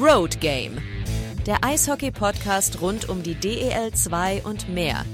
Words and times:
Road 0.00 0.40
Game. 0.40 0.78
Der 1.46 1.62
Eishockey-Podcast 1.62 2.80
rund 2.80 3.10
um 3.10 3.22
die 3.22 3.34
DEL 3.34 3.92
2 3.92 4.44
und 4.44 4.66
mehr. 4.70 5.04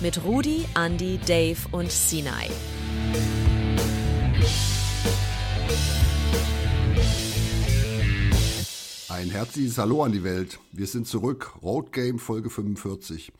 Mit 0.00 0.24
Rudi, 0.24 0.64
Andy, 0.74 1.20
Dave 1.24 1.58
und 1.70 1.92
Sinai. 1.92 2.50
Ein 9.08 9.30
herzliches 9.30 9.78
Hallo 9.78 10.02
an 10.02 10.10
die 10.10 10.24
Welt. 10.24 10.58
Wir 10.72 10.88
sind 10.88 11.06
zurück. 11.06 11.52
Road 11.62 11.92
Game 11.92 12.18
Folge 12.18 12.50
45. 12.50 13.32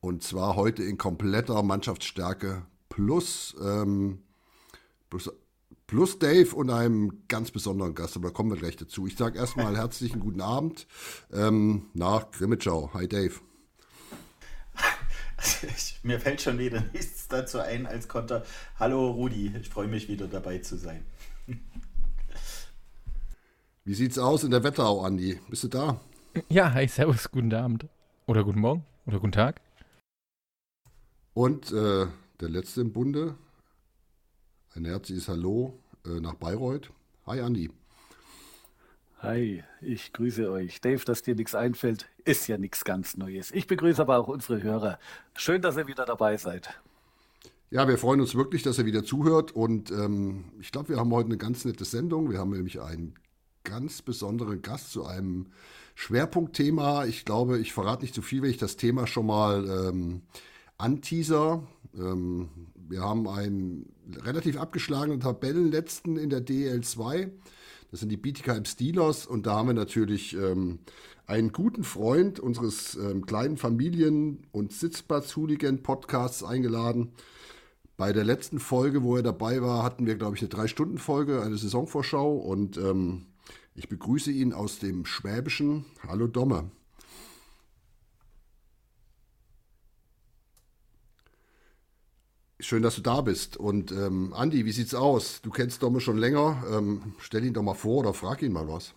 Und 0.00 0.22
zwar 0.22 0.54
heute 0.54 0.84
in 0.84 0.98
kompletter 0.98 1.64
Mannschaftsstärke 1.64 2.62
plus, 2.88 3.56
ähm, 3.60 4.20
plus, 5.10 5.32
plus 5.94 6.18
Dave 6.18 6.56
und 6.56 6.70
einem 6.70 7.22
ganz 7.28 7.52
besonderen 7.52 7.94
Gast. 7.94 8.16
Aber 8.16 8.30
da 8.30 8.34
kommen 8.34 8.50
wir 8.50 8.56
gleich 8.56 8.74
dazu. 8.74 9.06
Ich 9.06 9.16
sage 9.16 9.38
erstmal 9.38 9.76
herzlichen 9.76 10.18
guten 10.18 10.40
Abend 10.40 10.88
ähm, 11.32 11.86
nach 11.94 12.32
Grimmitschau. 12.32 12.90
Hi 12.94 13.06
Dave. 13.06 13.34
Mir 16.02 16.18
fällt 16.18 16.40
schon 16.40 16.58
wieder 16.58 16.82
nichts 16.92 17.28
dazu 17.28 17.60
ein 17.60 17.86
als 17.86 18.08
Konter. 18.08 18.44
Hallo 18.80 19.08
Rudi, 19.12 19.54
ich 19.60 19.68
freue 19.68 19.86
mich 19.86 20.08
wieder 20.08 20.26
dabei 20.26 20.58
zu 20.58 20.76
sein. 20.76 21.06
Wie 23.84 23.94
sieht's 23.94 24.18
aus 24.18 24.42
in 24.42 24.50
der 24.50 24.64
Wetterau, 24.64 25.02
Andi? 25.02 25.38
Bist 25.48 25.62
du 25.62 25.68
da? 25.68 26.00
Ja, 26.48 26.72
hi, 26.72 26.88
servus, 26.88 27.30
guten 27.30 27.54
Abend. 27.54 27.86
Oder 28.26 28.42
guten 28.42 28.58
Morgen 28.58 28.84
oder 29.06 29.20
guten 29.20 29.30
Tag. 29.30 29.60
Und 31.34 31.70
äh, 31.70 32.08
der 32.40 32.48
letzte 32.48 32.80
im 32.80 32.92
Bunde, 32.92 33.36
ein 34.74 34.86
herzliches 34.86 35.28
Hallo 35.28 35.78
nach 36.04 36.34
Bayreuth. 36.34 36.90
Hi 37.26 37.40
Andi. 37.40 37.70
Hi, 39.20 39.64
ich 39.80 40.12
grüße 40.12 40.50
euch. 40.50 40.82
Dave, 40.82 41.02
dass 41.04 41.22
dir 41.22 41.34
nichts 41.34 41.54
einfällt, 41.54 42.10
ist 42.26 42.46
ja 42.46 42.58
nichts 42.58 42.84
ganz 42.84 43.16
Neues. 43.16 43.52
Ich 43.52 43.66
begrüße 43.66 44.02
aber 44.02 44.18
auch 44.18 44.28
unsere 44.28 44.62
Hörer. 44.62 44.98
Schön, 45.34 45.62
dass 45.62 45.78
ihr 45.78 45.86
wieder 45.86 46.04
dabei 46.04 46.36
seid. 46.36 46.68
Ja, 47.70 47.88
wir 47.88 47.96
freuen 47.96 48.20
uns 48.20 48.34
wirklich, 48.34 48.62
dass 48.62 48.78
ihr 48.78 48.84
wieder 48.84 49.02
zuhört 49.02 49.52
und 49.52 49.90
ähm, 49.90 50.44
ich 50.60 50.72
glaube, 50.72 50.90
wir 50.90 50.98
haben 50.98 51.10
heute 51.10 51.28
eine 51.28 51.38
ganz 51.38 51.64
nette 51.64 51.86
Sendung. 51.86 52.30
Wir 52.30 52.38
haben 52.38 52.50
nämlich 52.50 52.82
einen 52.82 53.14
ganz 53.64 54.02
besonderen 54.02 54.60
Gast 54.60 54.92
zu 54.92 55.06
einem 55.06 55.46
Schwerpunktthema. 55.94 57.06
Ich 57.06 57.24
glaube, 57.24 57.58
ich 57.58 57.72
verrate 57.72 58.02
nicht 58.02 58.14
zu 58.14 58.20
viel, 58.20 58.42
wenn 58.42 58.50
ich 58.50 58.58
das 58.58 58.76
Thema 58.76 59.06
schon 59.06 59.24
mal 59.24 59.88
ähm, 59.88 60.20
anteaser. 60.76 61.62
Ähm, 61.94 62.50
wir 62.74 63.00
haben 63.00 63.26
einen 63.26 63.93
relativ 64.22 64.58
abgeschlagenen 64.58 65.20
Tabellenletzten 65.20 66.16
in 66.16 66.30
der 66.30 66.44
DL2. 66.44 67.30
Das 67.90 68.00
sind 68.00 68.08
die 68.08 68.16
Bietigheim 68.16 68.64
Steelers 68.64 69.26
und 69.26 69.46
da 69.46 69.54
haben 69.56 69.68
wir 69.68 69.74
natürlich 69.74 70.34
ähm, 70.34 70.80
einen 71.26 71.52
guten 71.52 71.84
Freund 71.84 72.40
unseres 72.40 72.96
ähm, 72.96 73.24
kleinen 73.24 73.56
Familien- 73.56 74.46
und 74.52 74.72
Sitzplatz-Hooligan-Podcasts 74.72 76.42
eingeladen. 76.42 77.12
Bei 77.96 78.12
der 78.12 78.24
letzten 78.24 78.58
Folge, 78.58 79.04
wo 79.04 79.16
er 79.16 79.22
dabei 79.22 79.62
war, 79.62 79.84
hatten 79.84 80.06
wir, 80.06 80.16
glaube 80.16 80.34
ich, 80.34 80.42
eine 80.42 80.48
Drei-Stunden-Folge, 80.48 81.42
eine 81.42 81.56
Saisonvorschau 81.56 82.36
und 82.36 82.76
ähm, 82.76 83.26
ich 83.76 83.88
begrüße 83.88 84.32
ihn 84.32 84.52
aus 84.52 84.78
dem 84.78 85.04
Schwäbischen. 85.04 85.84
Hallo 86.06 86.26
Domme. 86.26 86.70
Schön, 92.60 92.82
dass 92.82 92.94
du 92.96 93.02
da 93.02 93.20
bist. 93.20 93.56
Und 93.56 93.90
ähm, 93.90 94.32
Andi, 94.32 94.64
wie 94.64 94.72
sieht's 94.72 94.94
aus? 94.94 95.42
Du 95.42 95.50
kennst 95.50 95.82
Domme 95.82 96.00
schon 96.00 96.18
länger. 96.18 96.62
Ähm, 96.70 97.14
stell 97.18 97.44
ihn 97.44 97.52
doch 97.52 97.62
mal 97.62 97.74
vor 97.74 97.98
oder 97.98 98.14
frag 98.14 98.42
ihn 98.42 98.52
mal 98.52 98.68
was. 98.68 98.94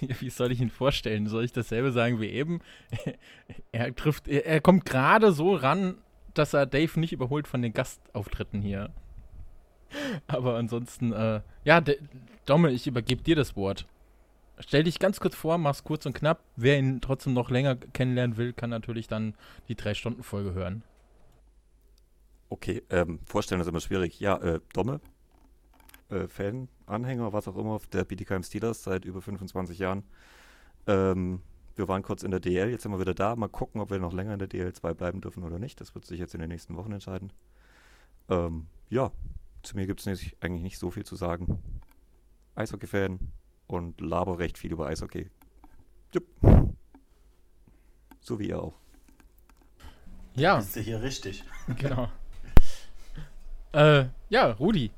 wie 0.00 0.30
soll 0.30 0.52
ich 0.52 0.60
ihn 0.60 0.70
vorstellen? 0.70 1.28
Soll 1.28 1.44
ich 1.44 1.52
dasselbe 1.52 1.92
sagen 1.92 2.20
wie 2.20 2.28
eben? 2.28 2.60
er 3.72 3.94
trifft, 3.94 4.28
er, 4.28 4.60
kommt 4.60 4.84
gerade 4.84 5.32
so 5.32 5.54
ran, 5.54 5.96
dass 6.34 6.52
er 6.52 6.66
Dave 6.66 7.00
nicht 7.00 7.12
überholt 7.12 7.48
von 7.48 7.62
den 7.62 7.72
Gastauftritten 7.72 8.60
hier. 8.60 8.90
Aber 10.26 10.56
ansonsten, 10.56 11.12
äh, 11.12 11.40
ja, 11.64 11.82
Domme, 12.44 12.70
ich 12.70 12.86
übergebe 12.86 13.22
dir 13.22 13.36
das 13.36 13.56
Wort. 13.56 13.86
Stell 14.58 14.84
dich 14.84 14.98
ganz 14.98 15.20
kurz 15.20 15.34
vor, 15.34 15.56
mach's 15.56 15.84
kurz 15.84 16.04
und 16.04 16.12
knapp. 16.12 16.44
Wer 16.54 16.78
ihn 16.78 17.00
trotzdem 17.00 17.32
noch 17.32 17.50
länger 17.50 17.76
kennenlernen 17.76 18.36
will, 18.36 18.52
kann 18.52 18.68
natürlich 18.68 19.08
dann 19.08 19.34
die 19.68 19.74
Drei-Stunden-Folge 19.74 20.52
hören. 20.52 20.82
Okay, 22.50 22.82
ähm, 22.90 23.20
vorstellen 23.24 23.60
ist 23.60 23.68
immer 23.68 23.80
schwierig. 23.80 24.18
Ja, 24.18 24.36
äh, 24.38 24.60
Domme, 24.72 25.00
äh, 26.10 26.26
Fan, 26.26 26.68
Anhänger, 26.84 27.32
was 27.32 27.46
auch 27.46 27.56
immer, 27.56 27.80
der 27.92 28.04
BDKM 28.04 28.42
Steelers 28.42 28.82
seit 28.82 29.04
über 29.04 29.22
25 29.22 29.78
Jahren. 29.78 30.02
Ähm, 30.88 31.42
wir 31.76 31.86
waren 31.86 32.02
kurz 32.02 32.24
in 32.24 32.32
der 32.32 32.40
DL, 32.40 32.68
jetzt 32.68 32.82
sind 32.82 32.90
wir 32.90 32.98
wieder 32.98 33.14
da. 33.14 33.36
Mal 33.36 33.48
gucken, 33.48 33.80
ob 33.80 33.90
wir 33.90 34.00
noch 34.00 34.12
länger 34.12 34.32
in 34.32 34.40
der 34.40 34.50
DL2 34.50 34.94
bleiben 34.94 35.20
dürfen 35.20 35.44
oder 35.44 35.60
nicht. 35.60 35.80
Das 35.80 35.94
wird 35.94 36.04
sich 36.04 36.18
jetzt 36.18 36.34
in 36.34 36.40
den 36.40 36.48
nächsten 36.48 36.76
Wochen 36.76 36.90
entscheiden. 36.90 37.32
Ähm, 38.28 38.66
ja, 38.88 39.12
zu 39.62 39.76
mir 39.76 39.86
gibt 39.86 40.04
es 40.04 40.34
eigentlich 40.40 40.62
nicht 40.62 40.78
so 40.78 40.90
viel 40.90 41.04
zu 41.04 41.14
sagen. 41.14 41.62
Eishockey-Fan 42.56 43.20
und 43.68 44.00
laber 44.00 44.40
recht 44.40 44.58
viel 44.58 44.72
über 44.72 44.88
Eishockey. 44.88 45.30
Jupp. 46.12 46.26
So 48.20 48.40
wie 48.40 48.48
ihr 48.48 48.60
auch. 48.60 48.74
Ja. 50.34 50.56
Bist 50.56 50.74
du 50.74 50.80
hier 50.80 51.00
richtig? 51.00 51.44
Genau. 51.78 52.08
Äh, 53.72 54.06
ja, 54.28 54.52
Rudi, 54.52 54.90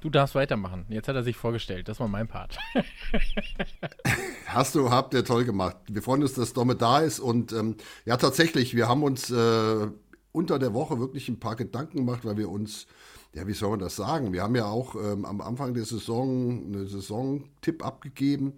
du 0.00 0.10
darfst 0.10 0.34
weitermachen. 0.34 0.86
Jetzt 0.88 1.08
hat 1.08 1.16
er 1.16 1.22
sich 1.22 1.36
vorgestellt. 1.36 1.88
Das 1.88 2.00
war 2.00 2.08
mein 2.08 2.28
Part. 2.28 2.58
Hast 4.46 4.74
du, 4.74 4.90
habt 4.90 5.14
ihr 5.14 5.24
toll 5.24 5.44
gemacht. 5.44 5.76
Wir 5.88 6.02
freuen 6.02 6.22
uns, 6.22 6.34
dass 6.34 6.52
Domme 6.52 6.76
da 6.76 7.00
ist. 7.00 7.20
Und 7.20 7.52
ähm, 7.52 7.76
ja, 8.04 8.16
tatsächlich, 8.16 8.74
wir 8.74 8.88
haben 8.88 9.02
uns 9.02 9.30
äh, 9.30 9.88
unter 10.32 10.58
der 10.58 10.74
Woche 10.74 11.00
wirklich 11.00 11.28
ein 11.28 11.40
paar 11.40 11.56
Gedanken 11.56 11.98
gemacht, 11.98 12.24
weil 12.24 12.36
wir 12.36 12.50
uns, 12.50 12.86
ja, 13.32 13.46
wie 13.46 13.54
soll 13.54 13.70
man 13.70 13.78
das 13.78 13.96
sagen? 13.96 14.32
Wir 14.32 14.42
haben 14.42 14.54
ja 14.54 14.66
auch 14.66 14.94
ähm, 14.94 15.24
am 15.24 15.40
Anfang 15.40 15.74
der 15.74 15.84
Saison 15.84 16.66
einen 16.66 16.86
Saison-Tipp 16.86 17.84
abgegeben. 17.84 18.54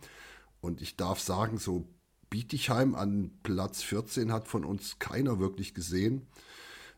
Und 0.61 0.83
ich 0.83 0.97
darf 0.97 1.21
sagen, 1.21 1.59
so 1.59 1.87
Bietigheim 2.31 2.95
an 2.95 3.31
Platz 3.43 3.83
14 3.83 4.33
hat 4.33 4.49
von 4.49 4.65
uns 4.65 4.99
keiner 4.99 5.39
wirklich 5.39 5.73
gesehen. 5.73 6.27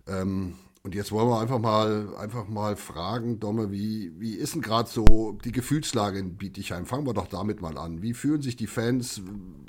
Ähm, 0.06 0.54
und 0.82 0.94
jetzt 0.94 1.12
wollen 1.12 1.28
wir 1.28 1.38
einfach 1.38 1.58
mal, 1.58 2.16
einfach 2.16 2.48
mal 2.48 2.74
fragen, 2.74 3.38
Domme, 3.38 3.70
wie, 3.70 4.18
wie 4.18 4.34
ist 4.34 4.54
denn 4.54 4.62
gerade 4.62 4.88
so 4.88 5.38
die 5.44 5.52
Gefühlslage 5.52 6.18
in 6.18 6.38
Bietigheim? 6.38 6.86
Fangen 6.86 7.06
wir 7.06 7.12
doch 7.12 7.26
damit 7.26 7.60
mal 7.60 7.76
an. 7.76 8.00
Wie 8.00 8.14
fühlen 8.14 8.40
sich 8.40 8.56
die 8.56 8.66
Fans? 8.66 9.20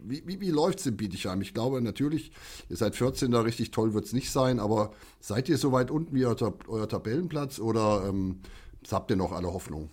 Wie, 0.01 0.25
wie, 0.25 0.39
wie 0.39 0.51
läuft 0.51 0.79
es 0.79 0.85
in 0.85 0.95
Bietigheim? 0.95 1.41
Ich 1.41 1.53
glaube 1.53 1.81
natürlich, 1.81 2.31
ihr 2.69 2.77
seid 2.77 2.95
14, 2.95 3.29
da 3.29 3.41
richtig 3.41 3.72
toll 3.72 3.94
wird 3.94 4.05
es 4.05 4.13
nicht 4.13 4.31
sein, 4.31 4.61
aber 4.61 4.94
seid 5.19 5.49
ihr 5.49 5.57
so 5.57 5.73
weit 5.73 5.91
unten 5.91 6.16
wie 6.16 6.25
euer, 6.25 6.53
euer 6.67 6.88
Tabellenplatz 6.88 7.59
oder 7.59 8.05
ähm, 8.07 8.39
habt 8.89 9.11
ihr 9.11 9.17
noch 9.17 9.33
alle 9.33 9.51
Hoffnung? 9.51 9.89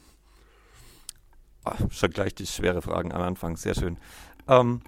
Ach, 1.64 1.80
schon 1.90 2.10
gleich 2.10 2.36
die 2.36 2.46
schwere 2.46 2.80
Fragen 2.80 3.12
am 3.12 3.22
Anfang, 3.22 3.56
sehr 3.56 3.74
schön. 3.74 3.98
Ähm, 4.46 4.82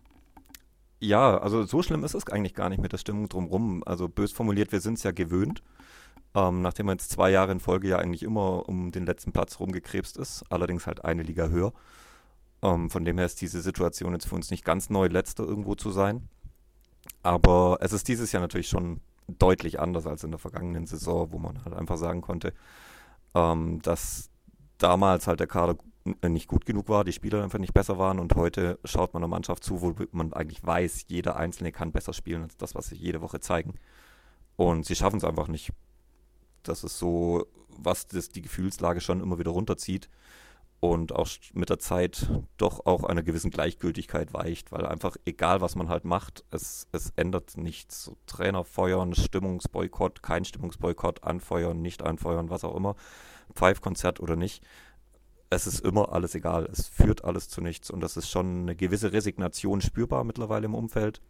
ja, 1.01 1.39
also 1.39 1.65
so 1.65 1.83
schlimm 1.83 2.05
ist 2.05 2.15
es 2.15 2.29
eigentlich 2.29 2.55
gar 2.55 2.69
nicht 2.69 2.81
mit 2.81 2.93
der 2.93 2.99
Stimmung 2.99 3.29
drumherum. 3.29 3.83
Also 3.85 4.09
bös 4.09 4.31
formuliert, 4.31 4.71
wir 4.71 4.81
sind 4.81 4.95
es 4.95 5.03
ja 5.03 5.11
gewöhnt. 5.11 5.63
Ähm, 6.35 6.63
nachdem 6.63 6.89
er 6.89 6.93
jetzt 6.93 7.11
zwei 7.11 7.31
Jahre 7.31 7.53
in 7.53 7.61
Folge 7.61 7.89
ja 7.89 7.99
eigentlich 7.99 8.23
immer 8.23 8.69
um 8.69 8.93
den 8.93 9.05
letzten 9.05 9.33
Platz 9.33 9.59
rumgekrebst 9.59 10.17
ist, 10.17 10.45
allerdings 10.49 10.87
halt 10.87 11.05
eine 11.05 11.23
Liga 11.23 11.49
höher. 11.49 11.73
Ähm, 12.63 12.91
von 12.91 13.05
dem 13.05 13.19
her 13.19 13.27
ist 13.27 13.41
diese 13.41 13.61
Situation 13.61 14.13
jetzt 14.13 14.29
für 14.29 14.37
uns 14.37 14.51
nicht 14.51 14.65
ganz 14.65 14.91
neu, 14.91 15.07
letzter 15.07 15.45
irgendwo 15.45 15.75
zu 15.75 15.91
sein. 15.91 16.29
Aber 17.23 17.79
es 17.81 17.93
ist 17.93 18.07
dieses 18.09 18.33
Jahr 18.33 18.43
natürlich 18.43 18.69
schon 18.69 19.01
deutlich 19.27 19.81
anders 19.81 20.07
als 20.07 20.25
in 20.25 20.31
der 20.31 20.39
vergangenen 20.39 20.87
Saison, 20.87 21.33
wo 21.33 21.39
man 21.39 21.65
halt 21.65 21.75
einfach 21.75 21.97
sagen 21.97 22.21
konnte, 22.21 22.53
ähm, 23.35 23.81
dass 23.83 24.31
damals 24.79 25.27
halt 25.27 25.41
der 25.41 25.47
Kader 25.47 25.77
nicht 26.27 26.49
gut 26.49 26.65
genug 26.65 26.89
war, 26.89 27.05
die 27.05 27.13
Spieler 27.13 27.43
einfach 27.43 27.59
nicht 27.59 27.75
besser 27.75 27.99
waren 27.99 28.19
und 28.19 28.35
heute 28.35 28.79
schaut 28.85 29.13
man 29.13 29.23
einer 29.23 29.29
Mannschaft 29.29 29.63
zu, 29.63 29.83
wo 29.83 29.95
man 30.13 30.33
eigentlich 30.33 30.65
weiß, 30.65 31.05
jeder 31.09 31.37
Einzelne 31.37 31.73
kann 31.73 31.93
besser 31.93 32.13
spielen 32.13 32.43
als 32.43 32.57
das, 32.57 32.75
was 32.75 32.87
sie 32.87 32.97
jede 32.97 33.21
Woche 33.21 33.41
zeigen. 33.41 33.75
Und 34.57 34.87
sie 34.87 34.95
schaffen 34.95 35.19
es 35.19 35.25
einfach 35.25 35.49
nicht 35.49 35.73
das 36.63 36.85
ist 36.85 36.99
so, 36.99 37.47
was 37.69 38.07
das 38.07 38.29
die 38.29 38.43
Gefühlslage 38.43 39.01
schon 39.01 39.21
immer 39.21 39.39
wieder 39.39 39.51
runterzieht 39.51 40.09
und 40.81 41.13
auch 41.15 41.29
mit 41.53 41.69
der 41.69 41.79
Zeit 41.79 42.31
doch 42.57 42.87
auch 42.87 43.05
einer 43.05 43.23
gewissen 43.23 43.51
Gleichgültigkeit 43.51 44.33
weicht, 44.33 44.73
weil 44.73 44.87
einfach 44.87 45.17
egal, 45.27 45.61
was 45.61 45.77
man 45.77 45.91
halt 45.91 46.05
macht, 46.07 46.43
es, 46.51 46.89
es 46.93 47.13
ändert 47.17 47.59
nichts. 47.59 48.05
So, 48.05 48.17
Trainer 48.27 48.65
feuern, 48.65 49.15
Stimmungsboykott, 49.15 50.23
kein 50.23 50.47
Stimmungsboykott, 50.47 51.23
anfeuern, 51.23 51.83
nicht 51.83 52.03
anfeuern, 52.03 52.49
was 52.49 52.65
auch 52.65 52.75
immer, 52.75 52.97
Pfeifkonzert 53.53 54.21
oder 54.21 54.37
nicht. 54.37 54.65
Es 55.51 55.67
ist 55.67 55.85
immer 55.85 56.13
alles 56.13 56.35
egal, 56.35 56.67
es 56.73 56.89
führt 56.89 57.25
alles 57.25 57.49
zu 57.49 57.61
nichts 57.61 57.91
und 57.91 58.01
das 58.01 58.17
ist 58.17 58.31
schon 58.31 58.63
eine 58.63 58.77
gewisse 58.77 59.13
Resignation 59.13 59.83
spürbar 59.83 60.25
mittlerweile 60.25 60.65
im 60.65 60.75
Umfeld. 60.75 61.21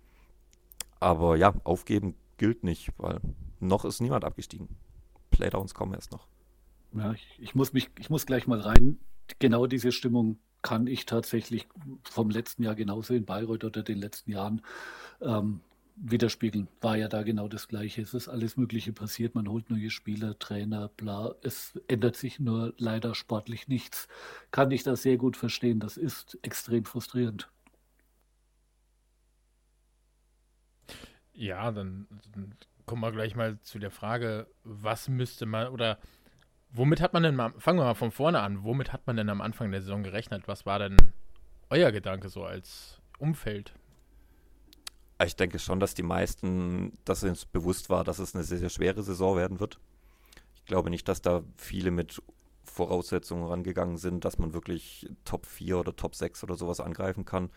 Aber 1.01 1.37
ja, 1.37 1.55
aufgeben 1.65 2.15
gilt 2.37 2.63
nicht, 2.63 2.93
weil 2.99 3.19
noch 3.59 3.85
ist 3.85 4.01
niemand 4.01 4.25
abgestiegen. 4.25 4.69
Playdowns 5.41 5.73
kommen 5.73 5.95
erst 5.95 6.13
noch. 6.13 6.27
Ja, 6.93 7.13
ich, 7.13 7.27
ich, 7.39 7.55
muss 7.55 7.73
mich, 7.73 7.89
ich 7.99 8.11
muss 8.11 8.27
gleich 8.27 8.47
mal 8.47 8.61
rein. 8.61 8.99
Genau 9.39 9.67
diese 9.67 9.91
Stimmung 9.91 10.39
kann 10.61 10.87
ich 10.87 11.07
tatsächlich 11.07 11.67
vom 12.03 12.29
letzten 12.29 12.63
Jahr 12.63 12.75
genauso 12.75 13.15
in 13.15 13.25
Bayreuth 13.25 13.65
oder 13.65 13.83
den 13.83 13.99
letzten 13.99 14.33
Jahren 14.33 14.61
ähm, 15.23 15.61
widerspiegeln. 15.97 16.69
War 16.83 16.99
ja 16.99 17.09
da 17.09 17.23
genau 17.23 17.49
das 17.49 17.69
Gleiche. 17.69 18.03
Es 18.03 18.13
ist 18.13 18.29
alles 18.29 18.59
Mögliche 18.59 18.93
passiert. 18.93 19.35
Man 19.35 19.49
holt 19.49 19.71
neue 19.71 19.89
Spieler, 19.89 20.39
Trainer, 20.39 20.89
bla. 20.89 21.35
Es 21.43 21.81
ändert 21.89 22.17
sich 22.17 22.39
nur 22.39 22.75
leider 22.77 23.15
sportlich 23.15 23.67
nichts. 23.69 24.09
Kann 24.51 24.71
ich 24.73 24.83
das 24.83 25.03
sehr 25.03 25.17
gut 25.17 25.39
verstehen. 25.39 25.81
Das 25.81 25.97
ist 25.97 26.39
extrem 26.43 26.85
frustrierend. 26.85 27.51
Ja, 31.33 31.71
dann, 31.71 32.07
dann 32.35 32.55
kommen 32.91 33.03
wir 33.03 33.13
gleich 33.13 33.37
mal 33.37 33.57
zu 33.61 33.79
der 33.79 33.93
Frage, 33.93 34.49
was 34.65 35.09
müsste 35.09 35.47
man 35.47 35.69
oder 35.69 35.97
womit 36.73 37.01
hat 37.01 37.13
man 37.13 37.23
denn 37.23 37.37
mal, 37.37 37.53
fangen 37.57 37.79
wir 37.79 37.85
mal 37.85 37.95
von 37.95 38.11
vorne 38.11 38.41
an, 38.41 38.65
womit 38.65 38.93
hat 38.93 39.07
man 39.07 39.17
denn 39.17 39.29
am 39.29 39.41
Anfang 39.41 39.71
der 39.71 39.81
Saison 39.81 40.03
gerechnet? 40.03 40.49
Was 40.49 40.67
war 40.67 40.81
denn 40.81 40.97
euer 41.69 41.93
Gedanke 41.93 42.29
so 42.29 42.43
als 42.43 43.01
Umfeld? 43.21 43.73
Ich 45.25 45.37
denke 45.37 45.61
schon, 45.61 45.79
dass 45.79 45.95
die 45.95 46.03
meisten, 46.03 46.99
dass 47.05 47.23
uns 47.23 47.45
bewusst 47.45 47.91
war, 47.91 48.03
dass 48.03 48.19
es 48.19 48.35
eine 48.35 48.43
sehr, 48.43 48.59
sehr 48.59 48.71
schwere 48.71 49.05
Saison 49.05 49.37
werden 49.37 49.61
wird. 49.61 49.79
Ich 50.57 50.65
glaube 50.65 50.91
nicht, 50.91 51.07
dass 51.07 51.23
da 51.23 51.45
viele 51.57 51.93
mit 51.93 52.21
Voraussetzungen 52.65 53.47
rangegangen 53.47 53.99
sind, 53.99 54.25
dass 54.25 54.37
man 54.39 54.53
wirklich 54.53 55.09
Top 55.25 55.47
4 55.47 55.79
oder 55.79 55.95
Top 55.95 56.17
6 56.17 56.43
oder 56.43 56.57
sowas 56.57 56.81
angreifen 56.81 57.25
kann. 57.25 57.51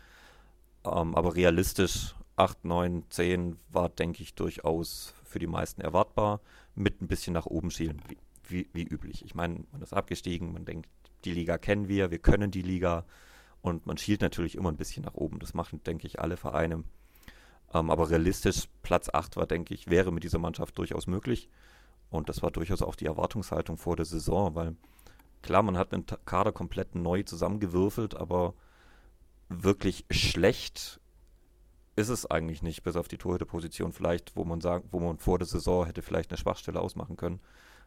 Ähm, 0.86 1.16
aber 1.16 1.34
realistisch 1.34 2.14
8, 2.36 2.66
9, 2.66 3.06
10 3.10 3.58
war, 3.70 3.90
denke 3.90 4.22
ich, 4.22 4.36
durchaus 4.36 5.14
für 5.34 5.40
die 5.40 5.48
meisten 5.48 5.82
erwartbar, 5.82 6.40
mit 6.76 7.02
ein 7.02 7.08
bisschen 7.08 7.34
nach 7.34 7.46
oben 7.46 7.72
schielen, 7.72 8.02
wie, 8.08 8.18
wie, 8.48 8.70
wie 8.74 8.84
üblich. 8.84 9.26
Ich 9.26 9.36
meine, 9.36 9.66
man 9.72 9.82
ist 9.82 9.94
abgestiegen, 9.94 10.54
man 10.54 10.66
denkt, 10.66 10.90
die 11.26 11.32
Liga 11.32 11.58
kennen 11.58 11.88
wir, 11.88 12.12
wir 12.12 12.20
können 12.20 12.52
die 12.52 12.62
Liga 12.62 13.06
und 13.62 13.86
man 13.86 13.98
schielt 13.98 14.22
natürlich 14.22 14.56
immer 14.56 14.70
ein 14.70 14.78
bisschen 14.78 15.04
nach 15.04 15.16
oben. 15.16 15.40
Das 15.40 15.54
machen, 15.54 15.84
denke 15.84 16.08
ich, 16.08 16.20
alle 16.20 16.38
Vereine. 16.38 16.84
Ähm, 17.74 17.90
aber 17.90 18.10
realistisch, 18.10 18.68
Platz 18.82 19.10
8 19.12 19.38
war, 19.38 19.48
denke 19.48 19.74
ich, 19.74 19.90
wäre 19.90 20.12
mit 20.12 20.24
dieser 20.24 20.40
Mannschaft 20.40 20.78
durchaus 20.78 21.08
möglich. 21.08 21.50
Und 22.10 22.30
das 22.30 22.44
war 22.44 22.52
durchaus 22.52 22.82
auch 22.82 22.96
die 22.96 23.08
Erwartungshaltung 23.08 23.78
vor 23.78 23.96
der 23.96 24.06
Saison, 24.06 24.54
weil 24.54 24.76
klar, 25.42 25.64
man 25.64 25.78
hat 25.78 25.94
einen 25.94 26.06
Kader 26.26 26.52
komplett 26.52 26.94
neu 26.94 27.24
zusammengewürfelt, 27.24 28.16
aber 28.16 28.54
wirklich 29.50 30.06
schlecht 30.12 31.00
ist 31.96 32.10
es 32.10 32.30
eigentlich 32.30 32.64
nicht, 32.64 32.84
bis 32.84 32.96
auf 32.96 33.08
die 33.08 33.18
Torhüterposition 33.18 33.94
vielleicht, 33.94 34.36
wo 34.36 34.46
man 34.46 34.62
sagt, 34.62 34.88
wo 34.92 35.00
man 35.00 35.18
vor 35.18 35.38
der 35.38 35.48
Saison 35.48 35.86
hätte 35.86 36.02
vielleicht 36.02 36.32
eine 36.32 36.38
Schwachstelle 36.38 36.80
ausmachen 36.80 37.18
können. 37.18 37.40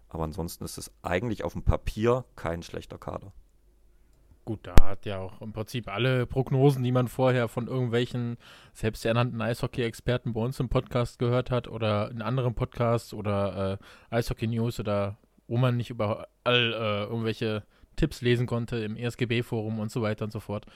Aber 0.08 0.24
ansonsten 0.24 0.64
ist 0.64 0.78
es 0.78 0.92
eigentlich 1.02 1.42
auf 1.42 1.54
dem 1.54 1.62
Papier 1.62 2.24
kein 2.36 2.62
schlechter 2.62 2.98
Kader. 2.98 3.32
Gut, 4.44 4.60
da 4.62 4.76
hat 4.80 5.06
ja 5.06 5.18
auch 5.18 5.40
im 5.42 5.52
Prinzip 5.52 5.88
alle 5.88 6.24
Prognosen, 6.24 6.84
die 6.84 6.92
man 6.92 7.08
vorher 7.08 7.48
von 7.48 7.66
irgendwelchen 7.66 8.36
selbsternannten 8.74 9.42
Eishockey-Experten 9.42 10.34
bei 10.34 10.40
uns 10.40 10.60
im 10.60 10.68
Podcast 10.68 11.18
gehört 11.18 11.50
hat 11.50 11.66
oder 11.66 12.12
in 12.12 12.22
anderen 12.22 12.54
Podcasts 12.54 13.12
oder 13.12 13.80
äh, 14.10 14.14
Eishockey 14.14 14.46
News 14.46 14.78
oder 14.78 15.18
wo 15.48 15.56
man 15.56 15.76
nicht 15.76 15.90
überall 15.90 16.28
äh, 16.44 17.02
irgendwelche 17.02 17.64
Tipps 17.96 18.20
lesen 18.20 18.46
konnte 18.46 18.76
im 18.76 18.96
ESGB-Forum 18.96 19.80
und 19.80 19.90
so 19.90 20.00
weiter 20.00 20.24
und 20.24 20.30
so 20.30 20.38
fort. 20.38 20.66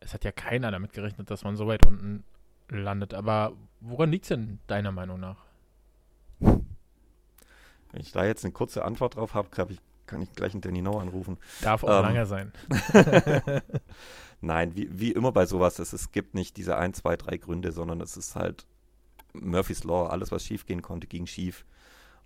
Es 0.00 0.12
hat 0.12 0.24
ja 0.24 0.32
keiner 0.32 0.72
damit 0.72 0.92
gerechnet, 0.92 1.30
dass 1.30 1.44
man 1.44 1.54
so 1.54 1.68
weit 1.68 1.86
unten 1.86 2.24
landet. 2.68 3.14
Aber 3.14 3.52
woran 3.80 4.10
liegt 4.10 4.24
es 4.24 4.28
denn 4.28 4.58
deiner 4.66 4.92
Meinung 4.92 5.20
nach? 5.20 5.44
Wenn 6.40 8.00
ich 8.00 8.12
da 8.12 8.24
jetzt 8.24 8.44
eine 8.44 8.52
kurze 8.52 8.84
Antwort 8.84 9.16
drauf 9.16 9.34
habe, 9.34 9.48
ich 9.72 9.80
kann 10.06 10.20
ich 10.20 10.32
gleich 10.32 10.52
einen 10.52 10.60
Danny 10.60 10.82
No 10.82 10.98
anrufen. 10.98 11.38
Darf 11.62 11.84
auch 11.84 11.98
ähm, 11.98 12.02
lange 12.02 12.26
sein. 12.26 12.52
Nein, 14.40 14.76
wie, 14.76 14.88
wie 14.92 15.12
immer 15.12 15.32
bei 15.32 15.46
sowas, 15.46 15.78
es, 15.78 15.92
es 15.92 16.12
gibt 16.12 16.34
nicht 16.34 16.56
diese 16.56 16.76
ein, 16.76 16.92
zwei, 16.92 17.16
drei 17.16 17.36
Gründe, 17.36 17.72
sondern 17.72 18.00
es 18.00 18.16
ist 18.16 18.36
halt 18.36 18.66
Murphy's 19.32 19.84
Law. 19.84 20.08
Alles, 20.08 20.30
was 20.32 20.44
schief 20.44 20.66
gehen 20.66 20.82
konnte, 20.82 21.06
ging 21.06 21.26
schief. 21.26 21.64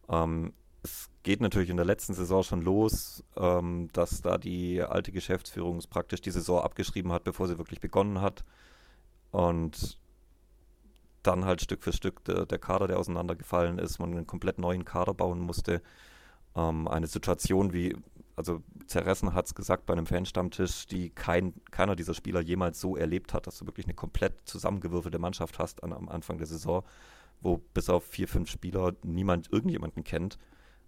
Ähm, 0.09 0.53
es 0.83 1.09
geht 1.23 1.41
natürlich 1.41 1.71
in 1.71 1.77
der 1.77 1.87
letzten 1.87 2.15
Saison 2.15 2.43
schon 2.43 2.63
los, 2.63 3.25
ähm, 3.37 3.89
dass 3.93 4.23
da 4.23 4.39
die 4.39 4.83
alte 4.83 5.13
Geschäftsführung 5.13 5.81
praktisch 5.91 6.21
die 6.21 6.31
Saison 6.31 6.63
abgeschrieben 6.63 7.13
hat, 7.13 7.25
bevor 7.25 7.47
sie 7.47 7.59
wirklich 7.59 7.81
begonnen 7.81 8.21
hat. 8.21 8.45
Und 9.31 9.99
dann 11.23 11.45
halt 11.45 11.63
Stück 11.63 11.83
für 11.83 11.93
Stück 11.93 12.25
der, 12.25 12.47
der 12.47 12.59
Kader, 12.59 12.87
der 12.89 12.99
auseinandergefallen 12.99 13.79
ist, 13.79 13.99
man 13.99 14.13
einen 14.13 14.27
komplett 14.27 14.59
neuen 14.59 14.85
Kader 14.85 15.15
bauen 15.15 15.41
musste. 15.41 15.83
Ähm, 16.57 16.89
eine 16.89 17.07
Situation 17.07 17.73
wie, 17.73 17.97
also 18.37 18.63
Zerressen 18.87 19.35
hat 19.35 19.47
es 19.47 19.55
gesagt 19.55 19.87
bei 19.87 19.93
einem 19.93 20.07
Fanstammtisch, 20.07 20.87
die 20.87 21.11
kein, 21.11 21.55
keiner 21.71 21.97
dieser 21.97 22.15
Spieler 22.15 22.41
jemals 22.41 22.81
so 22.81 22.97
erlebt 22.97 23.35
hat, 23.35 23.47
dass 23.47 23.59
du 23.59 23.67
wirklich 23.67 23.87
eine 23.87 23.95
komplett 23.95 24.35
zusammengewürfelte 24.45 25.19
Mannschaft 25.19 25.59
hast 25.59 25.83
an, 25.83 25.93
am 25.93 26.09
Anfang 26.09 26.39
der 26.39 26.47
Saison, 26.47 26.85
wo 27.41 27.59
bis 27.75 27.89
auf 27.91 28.05
vier, 28.05 28.29
fünf 28.29 28.51
Spieler 28.51 28.95
niemand 29.03 29.53
irgendjemanden 29.53 30.05
kennt 30.05 30.39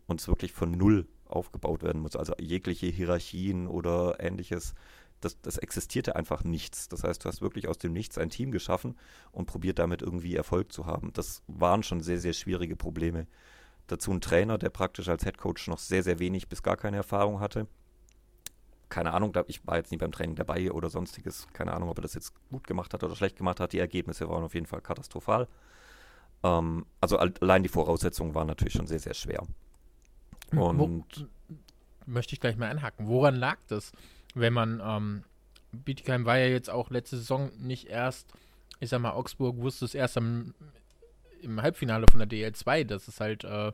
und 0.07 0.21
es 0.21 0.29
wirklich 0.29 0.53
von 0.53 0.71
null 0.71 1.07
aufgebaut 1.27 1.83
werden 1.83 2.03
muss. 2.03 2.17
Also 2.17 2.35
jegliche 2.41 2.87
Hierarchien 2.87 3.67
oder 3.67 4.17
ähnliches 4.19 4.75
das, 5.21 5.41
das 5.41 5.59
existierte 5.59 6.17
einfach 6.17 6.45
nichts. 6.45 6.89
Das 6.89 7.05
heißt, 7.05 7.25
du 7.25 7.29
hast 7.29 7.43
wirklich 7.43 7.69
aus 7.69 7.79
dem 7.79 7.93
Nichts 7.93 8.19
ein 8.19 8.31
Team 8.31 8.51
geschaffen 8.51 8.97
und 9.33 9.47
probiert 9.47 9.79
damit 9.79 10.03
irgendwie 10.03 10.37
Erfolg 10.37 10.73
zu 10.73 10.87
haben. 10.87 11.13
Das 11.13 11.43
waren 11.47 11.83
schon 11.83 12.01
sehr, 12.01 12.19
sehr 12.19 12.33
schwierige 12.33 12.77
Probleme. 12.77 13.27
Dazu 13.87 14.13
ein 14.13 14.21
Trainer, 14.21 14.57
der 14.57 14.71
praktisch 14.71 15.09
als 15.09 15.25
Headcoach 15.25 15.67
noch 15.67 15.79
sehr, 15.79 16.03
sehr 16.03 16.19
wenig 16.19 16.49
bis 16.49 16.63
gar 16.63 16.77
keine 16.77 16.97
Erfahrung 16.97 17.41
hatte. 17.41 17.67
Keine 18.89 19.13
Ahnung, 19.13 19.37
ich 19.47 19.67
war 19.67 19.77
jetzt 19.77 19.93
nie 19.93 19.99
beim 19.99 20.11
Training 20.11 20.37
dabei 20.37 20.73
oder 20.73 20.91
sonstiges. 20.91 21.47
Keine 21.53 21.73
Ahnung, 21.73 21.91
ob 21.91 21.99
er 21.99 22.03
das 22.03 22.15
jetzt 22.15 22.33
gut 22.51 22.67
gemacht 22.67 22.93
hat 22.95 23.05
oder 23.05 23.15
schlecht 23.15 23.37
gemacht 23.37 23.61
hat. 23.61 23.73
Die 23.73 23.79
Ergebnisse 23.79 24.29
waren 24.29 24.43
auf 24.43 24.55
jeden 24.55 24.67
Fall 24.67 24.81
katastrophal. 24.81 25.49
Ähm, 26.43 26.87
also 27.01 27.19
allein 27.19 27.63
die 27.63 27.69
Voraussetzungen 27.69 28.35
waren 28.35 28.47
natürlich 28.47 28.75
schon 28.75 28.87
sehr, 28.87 28.99
sehr 28.99 29.15
schwer. 29.15 29.43
Und 30.53 30.79
Wo, 30.79 31.05
möchte 32.07 32.35
ich 32.35 32.41
gleich 32.41 32.57
mal 32.57 32.71
anhaken. 32.71 33.07
Woran 33.07 33.37
lag 33.37 33.59
das? 33.69 33.93
Wenn 34.35 34.53
man, 34.53 34.81
ähm, 34.85 35.25
Bietigheim 35.73 36.25
war 36.25 36.39
ja 36.39 36.47
jetzt 36.47 36.71
auch 36.71 36.91
letzte 36.91 37.17
Saison 37.17 37.51
nicht 37.59 37.89
erst, 37.89 38.33
ich 38.81 38.89
sag 38.89 39.01
mal, 39.01 39.13
Augsburg 39.13 39.57
wusste 39.59 39.85
es 39.85 39.95
erst 39.95 40.17
am, 40.17 40.55
im 41.43 41.63
Halbfinale 41.63 42.07
von 42.11 42.19
der 42.19 42.29
DL2, 42.29 42.85
dass 42.85 43.09
es 43.09 43.21
halt 43.21 43.45
äh, 43.45 43.73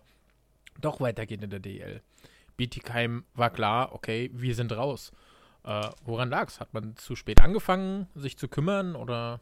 doch 0.80 1.00
weitergeht 1.00 1.42
in 1.42 1.50
der 1.50 1.60
DL. 1.60 2.02
Bietigheim 2.56 3.24
war 3.34 3.50
klar, 3.50 3.92
okay, 3.92 4.30
wir 4.32 4.54
sind 4.54 4.72
raus. 4.72 5.12
Äh, 5.64 5.90
woran 6.04 6.30
lag 6.30 6.48
es? 6.48 6.60
Hat 6.60 6.72
man 6.74 6.96
zu 6.96 7.16
spät 7.16 7.40
angefangen, 7.40 8.08
sich 8.14 8.36
zu 8.38 8.48
kümmern 8.48 8.94
oder? 8.96 9.40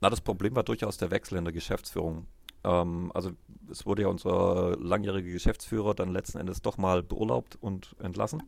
Na, 0.00 0.10
das 0.10 0.20
Problem 0.20 0.54
war 0.54 0.62
durchaus 0.62 0.96
der 0.96 1.10
Wechsel 1.10 1.38
in 1.38 1.44
der 1.44 1.52
Geschäftsführung. 1.52 2.26
Ähm, 2.62 3.10
also 3.14 3.32
es 3.70 3.86
wurde 3.86 4.02
ja 4.02 4.08
unser 4.08 4.76
langjähriger 4.78 5.30
Geschäftsführer 5.30 5.94
dann 5.94 6.12
letzten 6.12 6.38
Endes 6.38 6.62
doch 6.62 6.78
mal 6.78 7.02
beurlaubt 7.02 7.56
und 7.60 7.96
entlassen. 8.00 8.42